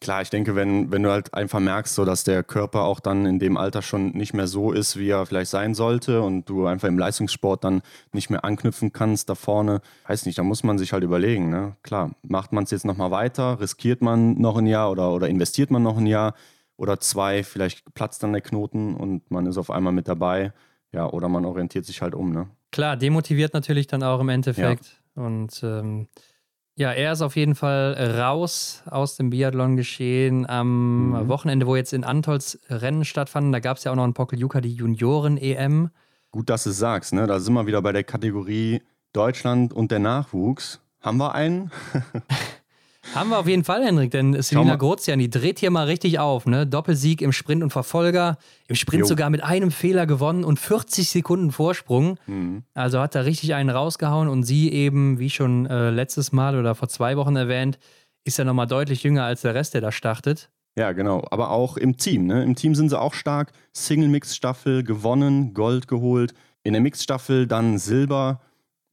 Klar, 0.00 0.22
ich 0.22 0.30
denke, 0.30 0.54
wenn, 0.54 0.90
wenn 0.90 1.02
du 1.02 1.10
halt 1.10 1.32
einfach 1.34 1.60
merkst, 1.60 1.94
so 1.94 2.04
dass 2.04 2.24
der 2.24 2.42
Körper 2.42 2.82
auch 2.82 3.00
dann 3.00 3.26
in 3.26 3.38
dem 3.38 3.56
Alter 3.56 3.82
schon 3.82 4.10
nicht 4.10 4.34
mehr 4.34 4.46
so 4.46 4.72
ist, 4.72 4.98
wie 4.98 5.08
er 5.08 5.26
vielleicht 5.26 5.50
sein 5.50 5.74
sollte 5.74 6.22
und 6.22 6.48
du 6.48 6.66
einfach 6.66 6.88
im 6.88 6.98
Leistungssport 6.98 7.64
dann 7.64 7.82
nicht 8.12 8.30
mehr 8.30 8.44
anknüpfen 8.44 8.92
kannst 8.92 9.28
da 9.28 9.34
vorne, 9.34 9.80
weiß 10.06 10.26
nicht, 10.26 10.38
da 10.38 10.42
muss 10.42 10.64
man 10.64 10.78
sich 10.78 10.92
halt 10.92 11.02
überlegen. 11.02 11.50
Ne? 11.50 11.76
Klar, 11.82 12.12
macht 12.22 12.52
man 12.52 12.64
es 12.64 12.70
jetzt 12.70 12.84
nochmal 12.84 13.10
weiter, 13.10 13.58
riskiert 13.60 14.02
man 14.02 14.38
noch 14.38 14.56
ein 14.56 14.66
Jahr 14.66 14.90
oder, 14.90 15.12
oder 15.12 15.28
investiert 15.28 15.70
man 15.70 15.82
noch 15.82 15.96
ein 15.96 16.06
Jahr 16.06 16.34
oder 16.76 17.00
zwei, 17.00 17.42
vielleicht 17.42 17.94
platzt 17.94 18.22
dann 18.22 18.32
der 18.32 18.42
Knoten 18.42 18.94
und 18.94 19.30
man 19.30 19.46
ist 19.46 19.56
auf 19.56 19.70
einmal 19.70 19.92
mit 19.92 20.08
dabei. 20.08 20.52
Ja, 20.92 21.10
oder 21.10 21.28
man 21.28 21.44
orientiert 21.44 21.84
sich 21.84 22.00
halt 22.00 22.14
um, 22.14 22.32
ne? 22.32 22.48
Klar, 22.70 22.96
demotiviert 22.96 23.54
natürlich 23.54 23.86
dann 23.86 24.02
auch 24.02 24.20
im 24.20 24.28
Endeffekt. 24.28 25.00
Ja. 25.16 25.22
Und 25.22 25.60
ähm, 25.62 26.08
ja, 26.76 26.92
er 26.92 27.12
ist 27.12 27.22
auf 27.22 27.36
jeden 27.36 27.54
Fall 27.54 27.94
raus 28.18 28.82
aus 28.84 29.16
dem 29.16 29.30
Biathlon-Geschehen 29.30 30.48
am 30.48 31.08
mhm. 31.08 31.28
Wochenende, 31.28 31.66
wo 31.66 31.74
jetzt 31.74 31.94
in 31.94 32.04
Antolz 32.04 32.58
Rennen 32.68 33.06
stattfanden. 33.06 33.50
Da 33.50 33.60
gab 33.60 33.78
es 33.78 33.84
ja 33.84 33.92
auch 33.92 33.96
noch 33.96 34.04
in 34.04 34.12
Pokeljuka 34.12 34.60
die 34.60 34.74
Junioren-EM. 34.74 35.90
Gut, 36.30 36.50
dass 36.50 36.64
du 36.64 36.70
es 36.70 36.78
sagst, 36.78 37.14
ne? 37.14 37.26
Da 37.26 37.40
sind 37.40 37.54
wir 37.54 37.66
wieder 37.66 37.80
bei 37.80 37.92
der 37.92 38.04
Kategorie 38.04 38.82
Deutschland 39.14 39.72
und 39.72 39.90
der 39.90 40.00
Nachwuchs. 40.00 40.82
Haben 41.00 41.16
wir 41.16 41.34
einen? 41.34 41.70
Haben 43.14 43.30
wir 43.30 43.38
auf 43.38 43.46
jeden 43.46 43.64
Fall, 43.64 43.84
Henrik, 43.84 44.10
denn 44.10 44.40
Selina 44.42 44.76
Grozian, 44.76 45.18
die 45.18 45.30
dreht 45.30 45.58
hier 45.58 45.70
mal 45.70 45.86
richtig 45.86 46.18
auf. 46.18 46.46
Ne? 46.46 46.66
Doppelsieg 46.66 47.22
im 47.22 47.32
Sprint 47.32 47.62
und 47.62 47.70
Verfolger. 47.70 48.36
Im 48.68 48.76
Sprint 48.76 49.02
jo. 49.02 49.06
sogar 49.06 49.30
mit 49.30 49.42
einem 49.42 49.70
Fehler 49.70 50.06
gewonnen 50.06 50.44
und 50.44 50.58
40 50.58 51.08
Sekunden 51.08 51.50
Vorsprung. 51.50 52.18
Mhm. 52.26 52.64
Also 52.74 53.00
hat 53.00 53.14
da 53.14 53.20
richtig 53.20 53.54
einen 53.54 53.70
rausgehauen 53.70 54.28
und 54.28 54.42
sie 54.42 54.70
eben, 54.70 55.18
wie 55.18 55.30
schon 55.30 55.66
äh, 55.66 55.90
letztes 55.90 56.32
Mal 56.32 56.58
oder 56.58 56.74
vor 56.74 56.88
zwei 56.88 57.16
Wochen 57.16 57.36
erwähnt, 57.36 57.78
ist 58.24 58.38
ja 58.38 58.44
nochmal 58.44 58.66
deutlich 58.66 59.02
jünger 59.02 59.24
als 59.24 59.42
der 59.42 59.54
Rest, 59.54 59.74
der 59.74 59.80
da 59.80 59.92
startet. 59.92 60.50
Ja, 60.78 60.92
genau. 60.92 61.24
Aber 61.30 61.50
auch 61.50 61.76
im 61.76 61.96
Team. 61.96 62.26
Ne? 62.26 62.42
Im 62.42 62.54
Team 62.54 62.74
sind 62.74 62.90
sie 62.90 63.00
auch 63.00 63.14
stark. 63.14 63.52
Single-Mix-Staffel 63.72 64.82
gewonnen, 64.82 65.54
Gold 65.54 65.88
geholt. 65.88 66.34
In 66.64 66.74
der 66.74 66.82
Mix-Staffel 66.82 67.46
dann 67.46 67.78
Silber. 67.78 68.40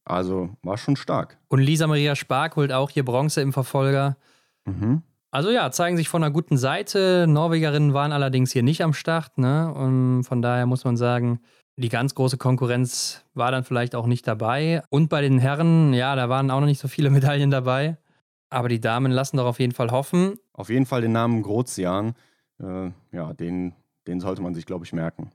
Also 0.04 0.50
war 0.62 0.76
schon 0.76 0.96
stark. 0.96 1.38
Und 1.48 1.60
Lisa 1.60 1.86
Maria 1.86 2.14
Spark 2.14 2.56
holt 2.56 2.72
auch 2.72 2.90
hier 2.90 3.04
Bronze 3.04 3.40
im 3.40 3.52
Verfolger. 3.52 4.16
Mhm. 4.64 5.02
Also 5.30 5.50
ja, 5.50 5.70
zeigen 5.70 5.96
sich 5.96 6.08
von 6.08 6.22
einer 6.22 6.32
guten 6.32 6.56
Seite. 6.56 7.26
Norwegerinnen 7.28 7.92
waren 7.92 8.12
allerdings 8.12 8.52
hier 8.52 8.62
nicht 8.62 8.82
am 8.82 8.92
Start. 8.92 9.36
Ne? 9.38 9.72
Und 9.72 10.24
von 10.24 10.42
daher 10.42 10.66
muss 10.66 10.84
man 10.84 10.96
sagen, 10.96 11.40
die 11.76 11.88
ganz 11.88 12.14
große 12.14 12.36
Konkurrenz 12.36 13.24
war 13.34 13.50
dann 13.50 13.64
vielleicht 13.64 13.96
auch 13.96 14.06
nicht 14.06 14.28
dabei. 14.28 14.82
Und 14.90 15.08
bei 15.08 15.22
den 15.22 15.38
Herren, 15.38 15.92
ja, 15.92 16.14
da 16.14 16.28
waren 16.28 16.50
auch 16.50 16.60
noch 16.60 16.66
nicht 16.66 16.80
so 16.80 16.86
viele 16.88 17.10
Medaillen 17.10 17.50
dabei. 17.50 17.96
Aber 18.50 18.68
die 18.68 18.80
Damen 18.80 19.10
lassen 19.10 19.38
doch 19.38 19.46
auf 19.46 19.58
jeden 19.58 19.72
Fall 19.72 19.90
hoffen. 19.90 20.38
Auf 20.52 20.68
jeden 20.68 20.86
Fall 20.86 21.00
den 21.00 21.12
Namen 21.12 21.42
Grozian. 21.42 22.14
Äh, 22.62 22.90
ja, 23.10 23.32
den, 23.32 23.72
den 24.06 24.20
sollte 24.20 24.42
man 24.42 24.54
sich, 24.54 24.66
glaube 24.66 24.84
ich, 24.84 24.92
merken. 24.92 25.32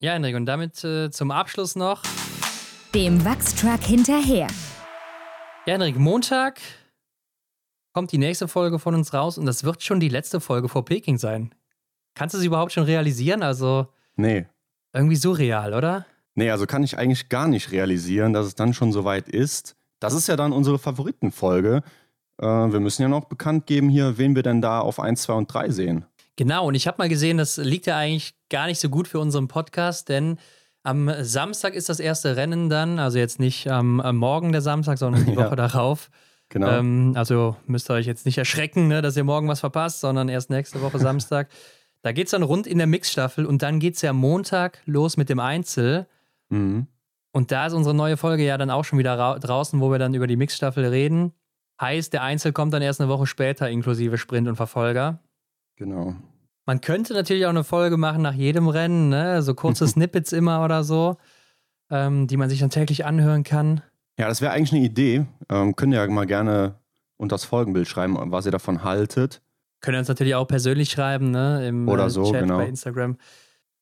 Ja, 0.00 0.12
Henrik, 0.12 0.36
und 0.36 0.46
damit 0.46 0.82
äh, 0.82 1.10
zum 1.10 1.30
Abschluss 1.30 1.76
noch 1.76 2.02
dem 2.96 3.22
Wachstruck 3.26 3.82
hinterher. 3.82 4.46
Ja, 5.66 5.74
Henrik, 5.74 5.98
Montag 5.98 6.62
kommt 7.92 8.10
die 8.10 8.16
nächste 8.16 8.48
Folge 8.48 8.78
von 8.78 8.94
uns 8.94 9.12
raus 9.12 9.36
und 9.36 9.44
das 9.44 9.64
wird 9.64 9.82
schon 9.82 10.00
die 10.00 10.08
letzte 10.08 10.40
Folge 10.40 10.70
vor 10.70 10.86
Peking 10.86 11.18
sein. 11.18 11.54
Kannst 12.14 12.34
du 12.34 12.38
sie 12.38 12.46
überhaupt 12.46 12.72
schon 12.72 12.84
realisieren? 12.84 13.42
Also. 13.42 13.88
Nee. 14.16 14.46
Irgendwie 14.94 15.16
surreal, 15.16 15.74
oder? 15.74 16.06
Nee, 16.36 16.50
also 16.50 16.64
kann 16.64 16.82
ich 16.82 16.96
eigentlich 16.96 17.28
gar 17.28 17.48
nicht 17.48 17.70
realisieren, 17.70 18.32
dass 18.32 18.46
es 18.46 18.54
dann 18.54 18.72
schon 18.72 18.92
soweit 18.92 19.28
ist. 19.28 19.76
Das 20.00 20.14
ist 20.14 20.26
ja 20.26 20.36
dann 20.36 20.54
unsere 20.54 20.78
Favoritenfolge. 20.78 21.82
Äh, 22.40 22.46
wir 22.46 22.80
müssen 22.80 23.02
ja 23.02 23.08
noch 23.08 23.26
bekannt 23.26 23.66
geben 23.66 23.90
hier, 23.90 24.16
wen 24.16 24.34
wir 24.34 24.42
denn 24.42 24.62
da 24.62 24.80
auf 24.80 25.00
1, 25.00 25.20
2 25.20 25.32
und 25.34 25.52
3 25.52 25.68
sehen. 25.68 26.06
Genau, 26.36 26.68
und 26.68 26.74
ich 26.74 26.86
habe 26.86 26.96
mal 26.96 27.10
gesehen, 27.10 27.36
das 27.36 27.58
liegt 27.58 27.84
ja 27.84 27.98
eigentlich 27.98 28.34
gar 28.48 28.66
nicht 28.66 28.80
so 28.80 28.88
gut 28.88 29.06
für 29.06 29.20
unseren 29.20 29.48
Podcast, 29.48 30.08
denn 30.08 30.38
am 30.86 31.10
Samstag 31.20 31.74
ist 31.74 31.88
das 31.88 31.98
erste 31.98 32.36
Rennen 32.36 32.70
dann, 32.70 32.98
also 32.98 33.18
jetzt 33.18 33.40
nicht 33.40 33.68
am, 33.68 34.00
am 34.00 34.16
Morgen 34.16 34.52
der 34.52 34.62
Samstag, 34.62 34.98
sondern 34.98 35.26
die 35.26 35.36
Woche 35.36 35.50
ja. 35.50 35.56
darauf. 35.56 36.10
Genau. 36.48 36.70
Ähm, 36.70 37.12
also 37.16 37.56
müsst 37.66 37.90
ihr 37.90 37.94
euch 37.94 38.06
jetzt 38.06 38.24
nicht 38.24 38.38
erschrecken, 38.38 38.86
ne, 38.86 39.02
dass 39.02 39.16
ihr 39.16 39.24
morgen 39.24 39.48
was 39.48 39.60
verpasst, 39.60 40.00
sondern 40.00 40.28
erst 40.28 40.48
nächste 40.48 40.80
Woche 40.80 40.98
Samstag. 40.98 41.48
da 42.02 42.12
geht 42.12 42.26
es 42.26 42.30
dann 42.30 42.44
rund 42.44 42.68
in 42.68 42.78
der 42.78 42.86
Mixstaffel 42.86 43.46
und 43.46 43.62
dann 43.62 43.80
geht 43.80 43.96
es 43.96 44.02
ja 44.02 44.12
Montag 44.12 44.80
los 44.86 45.16
mit 45.16 45.28
dem 45.28 45.40
Einzel. 45.40 46.06
Mhm. 46.50 46.86
Und 47.32 47.50
da 47.50 47.66
ist 47.66 47.72
unsere 47.72 47.94
neue 47.94 48.16
Folge 48.16 48.44
ja 48.44 48.56
dann 48.56 48.70
auch 48.70 48.84
schon 48.84 48.98
wieder 48.98 49.38
draußen, 49.40 49.80
wo 49.80 49.90
wir 49.90 49.98
dann 49.98 50.14
über 50.14 50.28
die 50.28 50.36
Mixstaffel 50.36 50.86
reden. 50.86 51.32
Heißt, 51.80 52.12
der 52.12 52.22
Einzel 52.22 52.52
kommt 52.52 52.72
dann 52.72 52.80
erst 52.80 53.00
eine 53.00 53.10
Woche 53.10 53.26
später, 53.26 53.68
inklusive 53.68 54.18
Sprint 54.18 54.46
und 54.46 54.56
Verfolger. 54.56 55.18
Genau. 55.74 56.14
Man 56.66 56.80
könnte 56.80 57.14
natürlich 57.14 57.46
auch 57.46 57.50
eine 57.50 57.64
Folge 57.64 57.96
machen 57.96 58.22
nach 58.22 58.34
jedem 58.34 58.68
Rennen, 58.68 59.08
ne? 59.08 59.40
so 59.42 59.54
kurze 59.54 59.86
Snippets 59.88 60.32
immer 60.32 60.64
oder 60.64 60.82
so, 60.82 61.16
ähm, 61.90 62.26
die 62.26 62.36
man 62.36 62.50
sich 62.50 62.58
dann 62.58 62.70
täglich 62.70 63.06
anhören 63.06 63.44
kann. 63.44 63.82
Ja, 64.18 64.28
das 64.28 64.40
wäre 64.40 64.52
eigentlich 64.52 64.72
eine 64.72 64.84
Idee. 64.84 65.26
Ähm, 65.48 65.76
könnt 65.76 65.92
ihr 65.92 66.02
ja 66.02 66.10
mal 66.10 66.26
gerne 66.26 66.74
unter 67.16 67.34
das 67.34 67.44
Folgenbild 67.44 67.86
schreiben, 67.86 68.16
was 68.32 68.46
ihr 68.46 68.52
davon 68.52 68.82
haltet. 68.82 69.40
Könnt 69.80 69.94
ihr 69.94 70.00
uns 70.00 70.08
natürlich 70.08 70.34
auch 70.34 70.46
persönlich 70.48 70.90
schreiben, 70.90 71.30
ne? 71.30 71.68
Im 71.68 71.88
oder 71.88 72.10
so, 72.10 72.32
Chat 72.32 72.42
genau. 72.42 72.58
bei 72.58 72.66
Instagram. 72.66 73.16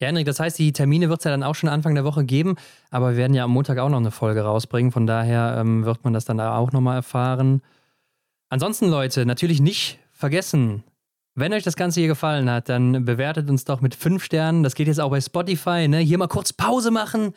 Ja, 0.01 0.09
Henrik, 0.09 0.27
das 0.27 0.41
heißt, 0.41 0.59
die 0.59 0.73
Termine 0.73 1.09
wird 1.09 1.21
es 1.21 1.25
ja 1.25 1.31
dann 1.31 1.45
auch 1.45 1.55
schon 1.55 1.69
Anfang 1.69 1.95
der 1.95 2.05
Woche 2.05 2.25
geben, 2.25 2.57
aber 2.91 3.13
wir 3.13 3.17
werden 3.17 3.33
ja 3.33 3.45
am 3.45 3.53
Montag 3.53 3.79
auch 3.79 3.89
noch 3.89 3.99
eine 3.99 4.11
Folge 4.11 4.43
rausbringen, 4.43 4.91
von 4.91 5.07
daher 5.07 5.57
ähm, 5.59 5.85
wird 5.85 6.03
man 6.05 6.13
das 6.13 6.25
dann 6.25 6.41
auch 6.41 6.73
nochmal 6.73 6.97
erfahren. 6.97 7.63
Ansonsten, 8.49 8.89
Leute, 8.89 9.25
natürlich 9.25 9.61
nicht 9.61 10.01
vergessen, 10.13 10.83
wenn 11.35 11.53
euch 11.53 11.65
das 11.65 11.77
Ganze 11.77 12.01
hier 12.01 12.09
gefallen 12.09 12.49
hat, 12.49 12.69
dann 12.69 13.05
bewertet 13.05 13.51
uns 13.51 13.65
doch 13.65 13.81
mit 13.81 13.95
fünf 13.95 14.25
Sternen. 14.25 14.63
Das 14.63 14.75
geht 14.75 14.87
jetzt 14.87 15.01
auch 15.01 15.11
bei 15.11 15.21
Spotify. 15.21 15.89
Ne? 15.89 15.99
Hier 15.99 16.19
mal 16.19 16.29
kurz 16.29 16.53
Pause 16.53 16.91
machen, 16.91 17.33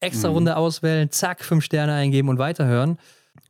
extra 0.00 0.28
mhm. 0.28 0.34
Runde 0.34 0.56
auswählen, 0.56 1.10
zack, 1.10 1.44
fünf 1.44 1.64
Sterne 1.64 1.92
eingeben 1.92 2.28
und 2.28 2.38
weiterhören. 2.38 2.98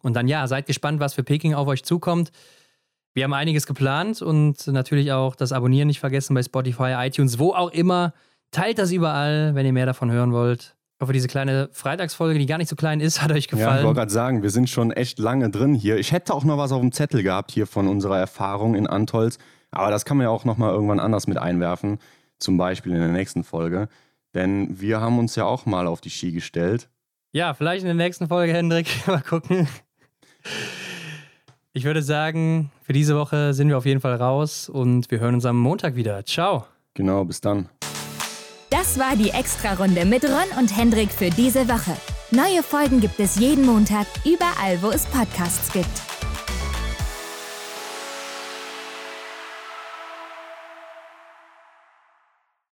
Und 0.03 0.15
dann 0.15 0.29
ja, 0.29 0.47
seid 0.47 0.67
gespannt, 0.67 1.01
was 1.01 1.15
für 1.15 1.23
Peking 1.23 1.55
auf 1.55 1.69
euch 1.69 1.85
zukommt. 1.85 2.33
Wir 3.15 3.25
haben 3.25 3.35
einiges 3.35 3.67
geplant 3.67 4.23
und 4.23 4.67
natürlich 4.69 5.13
auch 5.13 5.37
das 5.37 5.53
Abonnieren 5.53 5.87
nicht 5.87 6.01
vergessen 6.01 6.35
bei 6.35 6.43
Spotify, 6.43 6.95
iTunes, 6.97 7.39
wo 7.39 7.53
auch 7.53 7.71
immer. 7.71 8.15
Teilt 8.51 8.79
das 8.79 8.91
überall, 8.91 9.55
wenn 9.55 9.67
ihr 9.67 9.73
mehr 9.73 9.87
davon 9.87 10.11
hören 10.11 10.33
wollt. 10.33 10.75
Ich 10.97 11.05
hoffe, 11.05 11.13
diese 11.13 11.29
kleine 11.29 11.69
Freitagsfolge, 11.73 12.39
die 12.39 12.47
gar 12.47 12.59
nicht 12.59 12.69
so 12.69 12.77
klein 12.77 13.01
ist, 13.01 13.23
hat 13.23 13.31
euch 13.31 13.49
gefallen. 13.49 13.69
Ja, 13.69 13.79
ich 13.79 13.85
wollte 13.85 13.99
gerade 13.99 14.13
sagen, 14.13 14.43
wir 14.43 14.51
sind 14.51 14.69
schon 14.69 14.93
echt 14.93 15.19
lange 15.19 15.51
drin 15.51 15.75
hier. 15.75 15.99
Ich 15.99 16.13
hätte 16.13 16.33
auch 16.35 16.45
noch 16.45 16.59
was 16.59 16.73
auf 16.73 16.81
dem 16.81 16.93
Zettel 16.93 17.23
gehabt 17.23 17.53
hier 17.53 17.67
von 17.67 17.87
unserer 17.87 18.19
Erfahrung 18.19 18.75
in 18.75 18.87
Antolz. 18.87 19.39
Aber 19.73 19.91
das 19.91 20.05
kann 20.05 20.19
man 20.19 20.25
ja 20.25 20.31
auch 20.31 20.45
nochmal 20.45 20.73
irgendwann 20.73 21.01
anders 21.01 21.27
mit 21.27 21.39
einwerfen, 21.39 21.99
zum 22.39 22.57
Beispiel 22.57 22.93
in 22.93 22.99
der 22.99 23.09
nächsten 23.09 23.43
Folge. 23.43 23.89
Denn 24.35 24.81
wir 24.81 25.01
haben 25.01 25.19
uns 25.19 25.35
ja 25.35 25.45
auch 25.45 25.67
mal 25.67 25.87
auf 25.87 26.01
die 26.01 26.11
Ski 26.11 26.31
gestellt. 26.33 26.89
Ja, 27.33 27.55
vielleicht 27.55 27.83
in 27.83 27.87
der 27.87 27.95
nächsten 27.95 28.29
Folge, 28.29 28.53
Hendrik. 28.53 28.87
mal 29.07 29.23
gucken. 29.23 29.67
Ich 31.73 31.85
würde 31.85 32.03
sagen, 32.03 32.71
für 32.83 32.93
diese 32.93 33.17
Woche 33.17 33.55
sind 33.55 33.69
wir 33.69 33.79
auf 33.79 33.87
jeden 33.87 34.01
Fall 34.01 34.15
raus 34.15 34.69
und 34.69 35.11
wir 35.11 35.21
hören 35.21 35.35
uns 35.35 35.47
am 35.47 35.59
Montag 35.59 35.97
wieder. 35.97 36.25
Ciao. 36.25 36.67
Genau, 36.95 37.25
bis 37.25 37.41
dann. 37.41 37.69
Das 38.69 38.99
war 38.99 39.17
die 39.17 39.31
Extra-Runde 39.31 40.05
mit 40.05 40.25
Ron 40.25 40.59
und 40.59 40.77
Hendrik 40.77 41.11
für 41.11 41.31
diese 41.31 41.69
Woche. 41.69 41.97
Neue 42.31 42.63
Folgen 42.63 43.01
gibt 43.01 43.19
es 43.21 43.37
jeden 43.37 43.65
Montag, 43.65 44.07
überall, 44.25 44.83
wo 44.83 44.91
es 44.91 45.07
Podcasts 45.07 45.73
gibt. 45.73 46.12